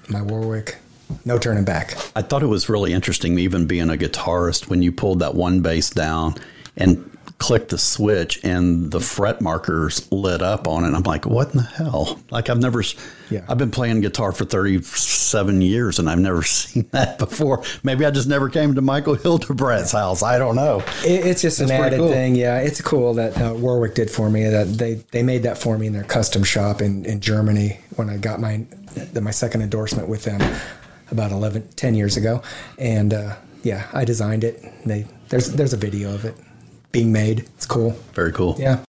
my 0.09 0.23
Warwick, 0.23 0.77
no 1.25 1.37
turning 1.37 1.65
back. 1.65 1.97
I 2.15 2.23
thought 2.23 2.43
it 2.43 2.47
was 2.47 2.69
really 2.69 2.93
interesting, 2.93 3.39
even 3.39 3.67
being 3.67 3.91
a 3.91 3.95
guitarist, 3.95 4.69
when 4.69 4.83
you 4.83 4.93
pulled 4.93 5.19
that 5.19 5.35
one 5.35 5.63
bass 5.63 5.91
down 5.91 6.35
and 6.77 7.11
clicked 7.41 7.71
the 7.71 7.79
switch 7.79 8.39
and 8.45 8.91
the 8.91 9.01
fret 9.01 9.41
markers 9.41 10.07
lit 10.13 10.43
up 10.43 10.69
on 10.69 10.85
it. 10.85 10.95
I'm 10.95 11.03
like, 11.03 11.25
what 11.25 11.51
in 11.53 11.57
the 11.57 11.63
hell? 11.63 12.21
Like 12.31 12.51
I've 12.51 12.59
never, 12.59 12.85
Yeah. 13.31 13.47
I've 13.49 13.57
been 13.57 13.71
playing 13.71 14.03
guitar 14.03 14.31
for 14.31 14.45
37 14.45 15.63
years 15.63 15.99
and 15.99 16.09
I've 16.09 16.19
never 16.19 16.43
seen 16.45 16.87
that 16.93 17.19
before. 17.19 17.65
Maybe 17.83 18.05
I 18.05 18.11
just 18.11 18.29
never 18.29 18.51
came 18.51 18.75
to 18.75 18.83
Michael 18.83 19.15
Hildebrandt 19.15 19.91
house. 19.91 20.23
I 20.23 20.39
don't 20.39 20.55
know. 20.55 20.81
It, 21.03 21.27
it's 21.27 21.41
just 21.41 21.61
an 21.61 21.71
added 21.71 21.99
cool. 21.99 22.11
thing. 22.11 22.37
Yeah, 22.37 22.59
it's 22.59 22.83
cool 22.83 23.15
that 23.15 23.41
uh, 23.41 23.55
Warwick 23.55 23.95
did 23.95 24.11
for 24.11 24.29
me. 24.29 24.47
That 24.47 24.67
they 24.77 24.95
they 25.11 25.23
made 25.23 25.43
that 25.45 25.57
for 25.57 25.79
me 25.79 25.87
in 25.87 25.95
their 25.95 26.05
custom 26.05 26.45
shop 26.45 26.83
in, 26.83 27.07
in 27.07 27.21
Germany 27.21 27.81
when 27.97 28.11
I 28.11 28.19
got 28.19 28.39
my 28.41 28.67
the, 29.15 29.23
my 29.23 29.31
second 29.31 29.63
endorsement 29.63 30.09
with 30.09 30.25
them 30.25 30.41
about 31.11 31.33
11, 31.33 31.69
10 31.75 31.95
years 31.95 32.17
ago. 32.19 32.43
And 32.79 33.15
uh, 33.15 33.37
yeah, 33.63 33.89
I 33.95 34.05
designed 34.05 34.45
it. 34.45 34.63
They 34.85 35.07
there's 35.31 35.53
there's 35.53 35.73
a 35.73 35.79
video 35.79 36.15
of 36.15 36.27
it 36.27 36.35
being 36.93 37.13
made. 37.13 37.41
It's 37.57 37.67
cool. 37.67 37.91
Very 38.13 38.33
cool. 38.33 38.57
Yeah. 38.59 38.85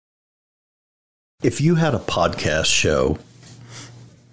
If 1.41 1.61
you 1.61 1.75
had 1.75 1.93
a 1.95 1.99
podcast 1.99 2.65
show, 2.65 3.17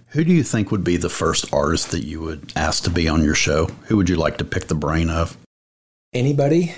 who 0.09 0.25
do 0.25 0.33
you 0.33 0.43
think 0.43 0.71
would 0.71 0.85
be 0.85 0.97
the 0.97 1.09
first 1.09 1.53
artist 1.53 1.91
that 1.93 2.05
you 2.05 2.21
would 2.21 2.53
ask 2.57 2.83
to 2.85 2.91
be 2.91 3.09
on 3.09 3.23
your 3.23 3.35
show? 3.35 3.67
Who 3.87 3.97
would 3.97 4.09
you 4.09 4.17
like 4.17 4.39
to 4.39 4.45
pick 4.45 4.67
the 4.67 4.75
brain 4.75 5.11
of? 5.11 5.37
Anybody 6.13 6.75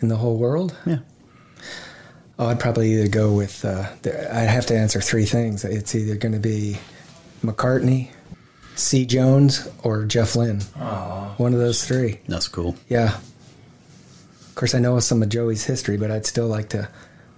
in 0.00 0.08
the 0.08 0.16
whole 0.16 0.36
world? 0.36 0.76
Yeah. 0.86 0.98
Oh, 2.38 2.46
I'd 2.46 2.60
probably 2.60 2.92
either 2.94 3.08
go 3.08 3.32
with. 3.32 3.64
Uh, 3.64 3.88
the, 4.02 4.34
I'd 4.34 4.48
have 4.48 4.66
to 4.66 4.76
answer 4.76 5.00
three 5.00 5.26
things. 5.26 5.64
It's 5.64 5.94
either 5.94 6.16
going 6.16 6.32
to 6.34 6.38
be 6.40 6.78
McCartney, 7.42 8.10
C. 8.76 9.04
Jones, 9.04 9.68
or 9.82 10.04
Jeff 10.04 10.36
Lynne. 10.36 10.60
One 11.36 11.52
of 11.52 11.58
those 11.58 11.84
three. 11.84 12.20
That's 12.28 12.46
cool. 12.48 12.76
Yeah. 12.88 13.18
Of 14.58 14.60
course, 14.62 14.74
I 14.74 14.80
know 14.80 14.98
some 14.98 15.22
of 15.22 15.28
Joey's 15.28 15.62
history, 15.62 15.96
but 15.96 16.10
I'd 16.10 16.26
still 16.26 16.48
like 16.48 16.70
to. 16.70 16.88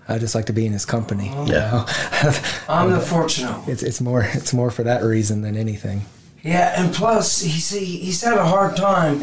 I 0.09 0.17
just 0.17 0.35
like 0.35 0.47
to 0.47 0.55
be 0.55 0.65
in 0.65 0.73
his 0.73 0.87
company. 0.87 1.27
you 1.29 1.53
Yeah. 1.53 1.71
know? 1.71 2.33
I'm 2.71 2.91
the 2.93 2.99
fortunate 2.99 3.69
it's 3.69 3.83
it's 3.83 4.01
more 4.01 4.23
it's 4.33 4.55
more 4.55 4.71
for 4.71 4.85
that 4.85 5.03
reason 5.05 5.43
than 5.43 5.55
anything. 5.55 6.01
Yeah, 6.43 6.73
and 6.83 6.95
plus 6.95 7.43
he's 7.43 7.69
he, 7.69 7.85
he's 7.99 8.23
had 8.23 8.39
a 8.39 8.45
hard 8.47 8.75
time 8.75 9.23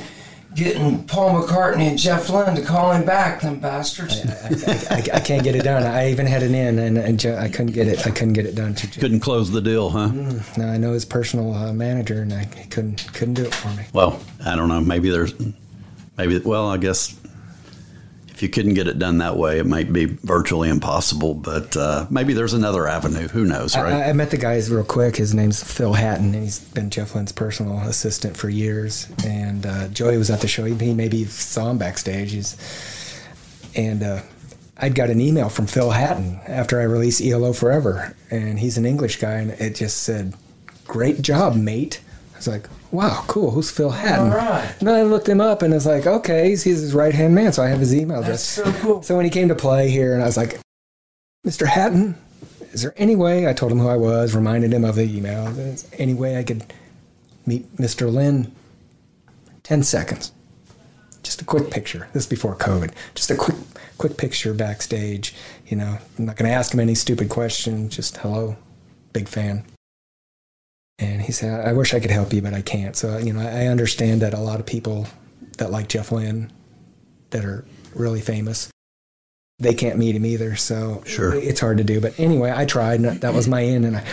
getting 0.53 1.06
Paul 1.06 1.41
McCartney 1.41 1.90
and 1.90 1.98
Jeff 1.98 2.30
Lynne 2.30 2.53
to 2.56 2.61
call 2.61 2.91
him 2.91 3.03
back. 3.03 3.41
Them 3.41 3.60
bastards. 3.60 4.22
I, 4.91 5.02
I 5.15 5.19
can't 5.19 5.44
get 5.44 5.56
it 5.56 5.64
done. 5.64 5.82
I 5.82 6.11
even 6.11 6.28
had 6.28 6.44
it 6.44 6.52
in, 6.52 6.78
and, 6.78 6.99
and 6.99 7.19
Jo- 7.19 7.36
I 7.38 7.49
couldn't 7.49 7.74
get 7.74 7.88
it. 7.88 8.06
I 8.06 8.11
couldn't 8.11 8.34
get 8.34 8.45
it 8.45 8.53
done. 8.53 8.76
To, 8.76 8.99
Couldn't 8.99 9.22
close 9.22 9.49
the 9.49 9.60
deal, 9.61 9.90
huh? 9.90 10.10
now 10.56 10.72
I 10.72 10.78
know 10.78 10.94
his 10.94 11.03
personal 11.03 11.52
uh, 11.56 11.74
manager, 11.74 12.22
and 12.22 12.32
I 12.32 12.45
couldn't 12.69 13.11
couldn't 13.15 13.34
do 13.34 13.45
it 13.45 13.56
for 13.56 13.69
me. 13.69 13.86
Well, 13.91 14.19
I 14.45 14.56
don't 14.56 14.69
know. 14.69 14.82
Maybe 14.82 15.10
there's, 15.10 15.34
maybe, 16.15 16.38
well, 16.38 16.69
I 16.69 16.78
guess 16.78 17.19
if 18.38 18.44
you 18.44 18.50
couldn't 18.50 18.76
get 18.76 18.88
it 18.88 19.00
done 19.00 19.18
that 19.18 19.36
way, 19.36 19.58
it 19.58 19.66
might 19.66 19.92
be 19.92 20.06
virtually 20.06 20.70
impossible, 20.70 21.34
but 21.34 21.76
uh, 21.76 22.06
maybe 22.12 22.34
there's 22.34 22.54
another 22.54 22.88
avenue. 22.88 23.28
Who 23.30 23.46
knows, 23.46 23.76
right? 23.76 23.92
I, 23.92 24.10
I 24.10 24.14
met 24.14 24.30
the 24.30 24.38
guys 24.38 24.70
real 24.70 24.84
quick. 24.84 25.16
His 25.16 25.34
name's 25.34 25.64
Phil 25.64 25.94
Hatton, 25.94 26.36
and 26.36 26.44
he's 26.44 26.60
been 26.60 26.92
Jeff 26.92 27.16
Lynne's 27.16 27.32
personal 27.32 27.80
assistant 27.80 28.38
for 28.38 28.48
years. 28.48 29.08
And 29.26 29.66
uh, 29.66 29.88
Joey 29.88 30.20
was 30.20 30.30
at 30.30 30.42
the 30.42 30.48
show. 30.48 30.66
He, 30.66 30.76
he 30.76 30.94
maybe 30.94 31.26
saw 31.26 31.72
him 31.72 31.80
backstage. 31.80 32.32
He's, 32.32 32.56
and 33.76 34.04
uh, 34.04 34.22
I'd 34.78 34.94
got 34.94 35.10
an 35.10 35.20
email 35.20 35.50
from 35.50 35.66
Phil 35.66 35.90
Hatton 35.90 36.40
after 36.46 36.80
I 36.80 36.84
released 36.84 37.24
ELO 37.24 37.54
Forever, 37.54 38.16
and 38.30 38.60
he's 38.60 38.78
an 38.78 38.86
English 38.86 39.16
guy, 39.16 39.38
and 39.38 39.50
it 39.54 39.74
just 39.74 40.04
said, 40.04 40.36
"Great 40.86 41.24
job, 41.24 41.56
mate." 41.56 42.02
I 42.38 42.40
was 42.40 42.48
like, 42.48 42.68
"Wow, 42.92 43.24
cool. 43.28 43.50
Who's 43.52 43.72
Phil 43.72 43.90
Hatton?" 43.90 44.30
All 44.32 44.38
right. 44.38 44.72
And 44.80 44.88
then 44.88 44.94
I 44.96 45.02
looked 45.02 45.28
him 45.28 45.42
up, 45.42 45.64
and 45.64 45.74
it's 45.74 45.88
like, 45.88 46.06
"Okay, 46.06 46.50
he's, 46.50 46.64
he's 46.64 46.82
his 46.82 46.94
right 46.94 47.14
hand 47.14 47.34
man." 47.34 47.52
So 47.52 47.64
I 47.64 47.68
have 47.70 47.80
his 47.80 47.96
email 47.96 48.22
That's 48.22 48.58
address. 48.58 48.74
so 48.76 48.80
cool. 48.84 49.02
So 49.02 49.16
when 49.16 49.26
he 49.26 49.32
came 49.32 49.48
to 49.48 49.56
play 49.56 49.90
here, 49.90 50.14
and 50.14 50.22
I 50.22 50.28
was 50.28 50.38
like, 50.38 50.60
Mr. 51.46 51.66
Hatton, 51.66 52.16
is 52.74 52.84
there 52.84 52.94
any 52.96 53.16
way? 53.16 53.48
I 53.48 53.54
told 53.54 53.72
him 53.72 53.80
who 53.80 53.88
I 53.88 53.96
was, 53.98 54.36
reminded 54.36 54.72
him 54.74 54.86
of 54.86 54.96
the 54.96 55.04
email. 55.04 55.48
Is 55.48 55.84
there 55.84 56.00
any 56.00 56.14
way 56.14 56.38
I 56.38 56.44
could 56.44 56.64
meet 57.46 57.76
Mr. 57.78 58.12
Lynne? 58.14 58.54
10 59.64 59.82
seconds. 59.84 60.32
Just 61.24 61.42
a 61.42 61.46
quick 61.46 61.72
picture. 61.72 62.08
This 62.14 62.24
is 62.24 62.30
before 62.30 62.56
COVID. 62.56 62.92
Just 63.16 63.32
a 63.32 63.36
quick, 63.36 63.58
quick 63.98 64.18
picture 64.18 64.54
backstage. 64.54 65.34
You 65.66 65.78
know, 65.78 65.98
I'm 66.18 66.26
not 66.26 66.38
going 66.38 66.50
to 66.50 66.56
ask 66.56 66.74
him 66.74 66.80
any 66.80 66.96
stupid 66.96 67.30
question. 67.30 67.90
Just 67.90 68.18
hello, 68.18 68.56
big 69.12 69.28
fan. 69.28 69.66
And 70.99 71.22
he 71.22 71.32
said, 71.32 71.65
I 71.68 71.74
wish 71.74 71.94
I 71.94 71.99
could 71.99 72.10
help 72.11 72.34
you, 72.34 72.41
but 72.41 72.53
I 72.53 72.61
can't. 72.61 72.95
So, 72.95 73.18
you 73.18 73.32
know, 73.34 73.40
I 73.41 73.68
understand 73.68 74.22
that 74.22 74.34
a 74.34 74.40
lot 74.40 74.60
of 74.60 74.65
people 74.65 75.07
that 75.57 75.72
like 75.72 75.88
Jeff 75.90 76.11
Lynne, 76.11 76.52
that 77.30 77.45
are 77.45 77.65
really 77.94 78.22
famous, 78.22 78.69
they 79.60 79.74
can't 79.74 79.98
meet 79.99 80.15
him 80.15 80.26
either. 80.26 80.56
So 80.56 81.03
Sure. 81.06 81.36
it's 81.36 81.60
hard 81.60 81.78
to 81.80 81.84
do. 81.84 82.02
But 82.02 82.19
anyway, 82.19 82.52
I 82.56 82.65
tried, 82.65 82.99
and 82.99 83.22
that 83.22 83.34
was 83.34 83.48
my 83.48 83.64
end, 83.64 83.86
and 83.86 83.98
I, 83.98 84.03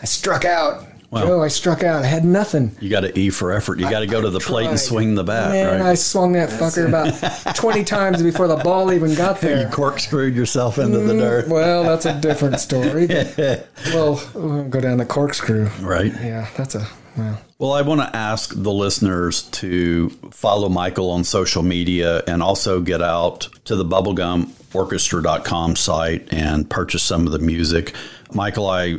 I 0.00 0.04
struck 0.04 0.44
out. 0.44 0.84
Wow. 1.10 1.26
Joe, 1.26 1.42
I 1.42 1.48
struck 1.48 1.82
out. 1.82 2.04
I 2.04 2.06
had 2.06 2.24
nothing. 2.24 2.70
you 2.80 2.88
got 2.88 3.00
to 3.00 3.18
E 3.18 3.30
for 3.30 3.50
effort. 3.50 3.80
You 3.80 3.90
got 3.90 4.00
to 4.00 4.06
go 4.06 4.20
to 4.20 4.30
the 4.30 4.38
plate 4.38 4.68
and 4.68 4.78
swing 4.78 5.16
the 5.16 5.24
bat, 5.24 5.50
Man, 5.50 5.82
I 5.82 5.94
swung 5.94 6.34
that 6.34 6.50
fucker 6.50 6.86
about 6.86 7.54
20 7.56 7.82
times 7.82 8.22
before 8.22 8.46
the 8.46 8.56
ball 8.56 8.92
even 8.92 9.14
got 9.16 9.40
there. 9.42 9.62
You 9.66 9.68
corkscrewed 9.72 10.36
yourself 10.36 10.78
into 10.78 10.98
the 10.98 11.14
mm, 11.14 11.18
dirt, 11.18 11.48
Well, 11.48 11.82
that's 11.82 12.06
a 12.06 12.14
different 12.20 12.60
story. 12.60 13.08
well, 13.86 14.22
we'll 14.34 14.68
go 14.68 14.80
down 14.80 14.98
the 14.98 15.04
corkscrew. 15.06 15.66
right? 15.80 16.12
Yeah, 16.12 16.48
that's 16.56 16.76
a, 16.76 16.86
well. 17.16 17.40
Well, 17.58 17.72
I 17.72 17.82
want 17.82 18.00
to 18.02 18.16
ask 18.16 18.54
the 18.54 18.72
listeners 18.72 19.42
to 19.42 20.10
follow 20.30 20.68
Michael 20.68 21.10
on 21.10 21.24
social 21.24 21.62
media 21.64 22.22
and 22.28 22.40
also 22.42 22.80
get 22.80 23.02
out 23.02 23.48
to 23.64 23.74
the 23.74 23.84
bubblegumorchestra.com 23.84 25.76
site 25.76 26.32
and 26.32 26.70
purchase 26.70 27.02
some 27.02 27.26
of 27.26 27.32
the 27.32 27.38
music. 27.38 27.94
Michael, 28.32 28.68
I 28.68 28.98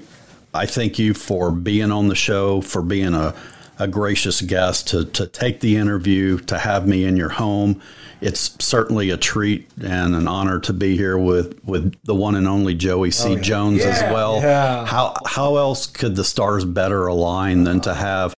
I 0.54 0.66
thank 0.66 1.00
you 1.00 1.14
for 1.14 1.52
being 1.52 1.92
on 1.92 2.08
the 2.08 2.16
show, 2.16 2.62
for 2.62 2.82
being 2.82 3.14
a, 3.14 3.34
a 3.80 3.88
gracious 3.88 4.42
guest, 4.42 4.88
to, 4.90 5.06
to 5.06 5.28
take 5.28 5.60
the 5.62 5.78
interview, 5.78 6.38
to 6.40 6.58
have 6.58 6.88
me 6.88 7.06
in 7.06 7.16
your 7.18 7.30
home. 7.30 7.82
It's 8.20 8.56
certainly 8.64 9.10
a 9.10 9.18
treat 9.18 9.68
and 9.84 10.14
an 10.14 10.28
honor 10.28 10.60
to 10.60 10.74
be 10.74 10.96
here 10.96 11.18
with, 11.18 11.60
with 11.64 11.96
the 12.04 12.14
one 12.14 12.36
and 12.36 12.48
only 12.48 12.76
Joey 12.76 13.10
C. 13.12 13.30
Oh, 13.30 13.38
Jones 13.38 13.82
as 13.82 14.02
well. 14.14 14.42
yeah. 14.42 14.86
How 14.86 15.16
how 15.26 15.56
else 15.56 15.88
could 15.88 16.16
the 16.16 16.24
stars 16.24 16.64
better 16.64 17.08
align 17.08 17.64
than 17.64 17.82
to 17.82 17.96
have 17.96 18.36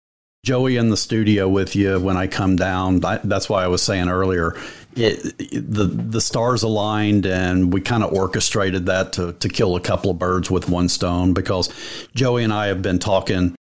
Joey 0.46 0.78
in 0.78 0.90
the 0.90 0.98
studio 0.98 1.48
with 1.50 1.76
you 1.76 2.00
when 2.00 2.16
I 2.16 2.28
come 2.28 2.56
down? 2.58 3.04
I, 3.04 3.22
that's 3.24 3.50
why 3.50 3.64
I 3.64 3.68
was 3.70 3.82
saying 3.82 4.08
earlier, 4.08 4.56
it, 4.96 5.34
it- 5.40 5.74
the 5.74 5.86
the 5.86 6.22
stars 6.22 6.64
aligned 6.64 7.26
and 7.26 7.72
we 7.74 7.82
kind 7.82 8.04
of 8.04 8.14
orchestrated 8.14 8.86
that 8.88 9.14
to 9.14 9.34
to 9.34 9.50
kill 9.50 9.76
a 9.76 9.82
couple 9.82 10.12
of 10.12 10.20
birds 10.20 10.50
with 10.52 10.70
one 10.70 10.90
stone 10.90 11.34
because 11.34 11.70
Joey 12.16 12.44
and 12.44 12.54
I 12.54 12.68
have 12.68 12.82
been 12.82 13.00
talking 13.00 13.56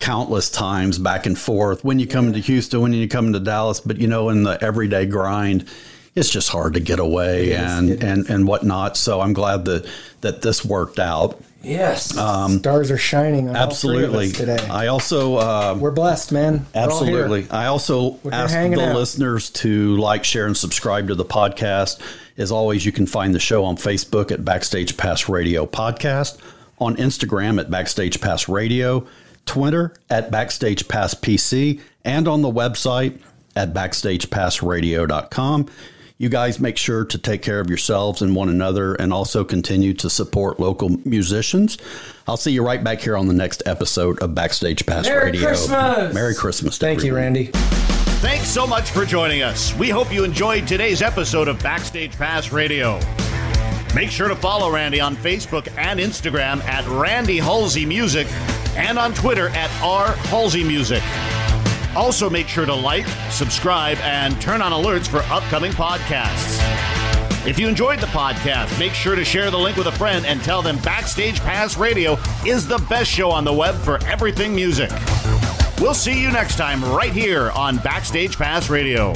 countless 0.00 0.50
times 0.50 0.98
back 0.98 1.26
and 1.26 1.38
forth 1.38 1.84
when 1.84 1.98
you 1.98 2.06
come 2.06 2.32
to 2.32 2.38
Houston, 2.38 2.80
when 2.80 2.92
you 2.92 3.06
come 3.06 3.32
to 3.34 3.40
Dallas, 3.40 3.80
but 3.80 3.98
you 3.98 4.06
know, 4.08 4.30
in 4.30 4.42
the 4.44 4.62
everyday 4.64 5.04
grind, 5.04 5.68
it's 6.14 6.30
just 6.30 6.48
hard 6.48 6.72
to 6.74 6.80
get 6.80 6.98
away 6.98 7.52
and, 7.52 8.02
and, 8.02 8.30
and 8.30 8.48
whatnot. 8.48 8.96
So 8.96 9.20
I'm 9.20 9.34
glad 9.34 9.66
that, 9.66 9.86
that 10.22 10.40
this 10.42 10.64
worked 10.64 10.98
out. 10.98 11.40
Yes. 11.62 12.16
Um, 12.16 12.58
Stars 12.58 12.90
are 12.90 12.96
shining 12.98 13.48
on 13.48 13.56
Absolutely. 13.56 14.04
all 14.04 14.10
three 14.12 14.26
of 14.26 14.30
us 14.30 14.36
today. 14.38 14.68
I 14.70 14.86
also, 14.86 15.36
uh, 15.36 15.76
We're 15.78 15.90
blessed, 15.90 16.32
man. 16.32 16.66
We're. 16.74 16.80
Absolutely. 16.82 17.46
I 17.50 17.66
also 17.66 18.18
We're 18.22 18.32
ask 18.32 18.54
the 18.54 18.80
out. 18.80 18.96
listeners 18.96 19.50
to 19.50 19.96
like, 19.96 20.24
share, 20.24 20.46
and 20.46 20.56
subscribe 20.56 21.08
to 21.08 21.14
the 21.14 21.24
podcast. 21.24 22.00
As 22.38 22.50
always, 22.50 22.86
you 22.86 22.92
can 22.92 23.06
find 23.06 23.34
the 23.34 23.38
show 23.40 23.64
on 23.64 23.76
Facebook 23.76 24.30
at 24.32 24.44
Backstage 24.44 24.96
Pass 24.96 25.28
Radio 25.28 25.66
Podcast, 25.66 26.38
on 26.78 26.96
Instagram 26.96 27.60
at 27.60 27.70
Backstage 27.70 28.20
Pass 28.20 28.48
Radio, 28.48 29.06
Twitter 29.44 29.94
at 30.08 30.30
Backstage 30.30 30.88
Pass 30.88 31.12
PC, 31.14 31.80
and 32.04 32.26
on 32.26 32.40
the 32.40 32.50
website 32.50 33.20
at 33.54 33.74
BackstagePassRadio.com. 33.74 35.68
You 36.20 36.28
guys 36.28 36.60
make 36.60 36.76
sure 36.76 37.06
to 37.06 37.16
take 37.16 37.40
care 37.40 37.60
of 37.60 37.70
yourselves 37.70 38.20
and 38.20 38.36
one 38.36 38.50
another 38.50 38.92
and 38.92 39.10
also 39.10 39.42
continue 39.42 39.94
to 39.94 40.10
support 40.10 40.60
local 40.60 40.90
musicians. 41.06 41.78
I'll 42.28 42.36
see 42.36 42.52
you 42.52 42.62
right 42.62 42.84
back 42.84 43.00
here 43.00 43.16
on 43.16 43.26
the 43.26 43.32
next 43.32 43.62
episode 43.64 44.20
of 44.20 44.34
Backstage 44.34 44.84
Pass 44.84 45.06
Merry 45.06 45.30
Radio. 45.30 45.46
Christmas! 45.46 46.12
Merry 46.12 46.34
Christmas. 46.34 46.76
to 46.76 46.84
Thank 46.84 47.04
you. 47.04 47.16
Randy. 47.16 47.46
Thanks 48.20 48.48
so 48.48 48.66
much 48.66 48.90
for 48.90 49.06
joining 49.06 49.40
us. 49.40 49.74
We 49.76 49.88
hope 49.88 50.12
you 50.12 50.22
enjoyed 50.22 50.68
today's 50.68 51.00
episode 51.00 51.48
of 51.48 51.58
Backstage 51.62 52.12
Pass 52.12 52.52
Radio. 52.52 53.00
Make 53.94 54.10
sure 54.10 54.28
to 54.28 54.36
follow 54.36 54.70
Randy 54.70 55.00
on 55.00 55.16
Facebook 55.16 55.72
and 55.78 55.98
Instagram 55.98 56.62
at 56.64 56.86
Randy 56.86 57.38
Halsey 57.38 57.86
Music 57.86 58.26
and 58.76 58.98
on 58.98 59.14
Twitter 59.14 59.48
at 59.48 59.70
R 59.82 60.12
Halsey 60.28 60.64
Music. 60.64 61.02
Also, 61.96 62.30
make 62.30 62.48
sure 62.48 62.66
to 62.66 62.74
like, 62.74 63.06
subscribe, 63.30 63.98
and 63.98 64.40
turn 64.40 64.62
on 64.62 64.72
alerts 64.72 65.08
for 65.08 65.18
upcoming 65.32 65.72
podcasts. 65.72 66.58
If 67.46 67.58
you 67.58 67.68
enjoyed 67.68 68.00
the 68.00 68.06
podcast, 68.06 68.78
make 68.78 68.92
sure 68.92 69.16
to 69.16 69.24
share 69.24 69.50
the 69.50 69.58
link 69.58 69.76
with 69.76 69.86
a 69.86 69.92
friend 69.92 70.26
and 70.26 70.40
tell 70.42 70.62
them 70.62 70.78
Backstage 70.78 71.40
Pass 71.40 71.76
Radio 71.76 72.18
is 72.46 72.68
the 72.68 72.78
best 72.90 73.10
show 73.10 73.30
on 73.30 73.44
the 73.44 73.52
web 73.52 73.74
for 73.76 73.98
everything 74.04 74.54
music. 74.54 74.90
We'll 75.80 75.94
see 75.94 76.20
you 76.20 76.30
next 76.30 76.56
time 76.56 76.84
right 76.84 77.12
here 77.12 77.50
on 77.52 77.78
Backstage 77.78 78.36
Pass 78.36 78.68
Radio. 78.68 79.14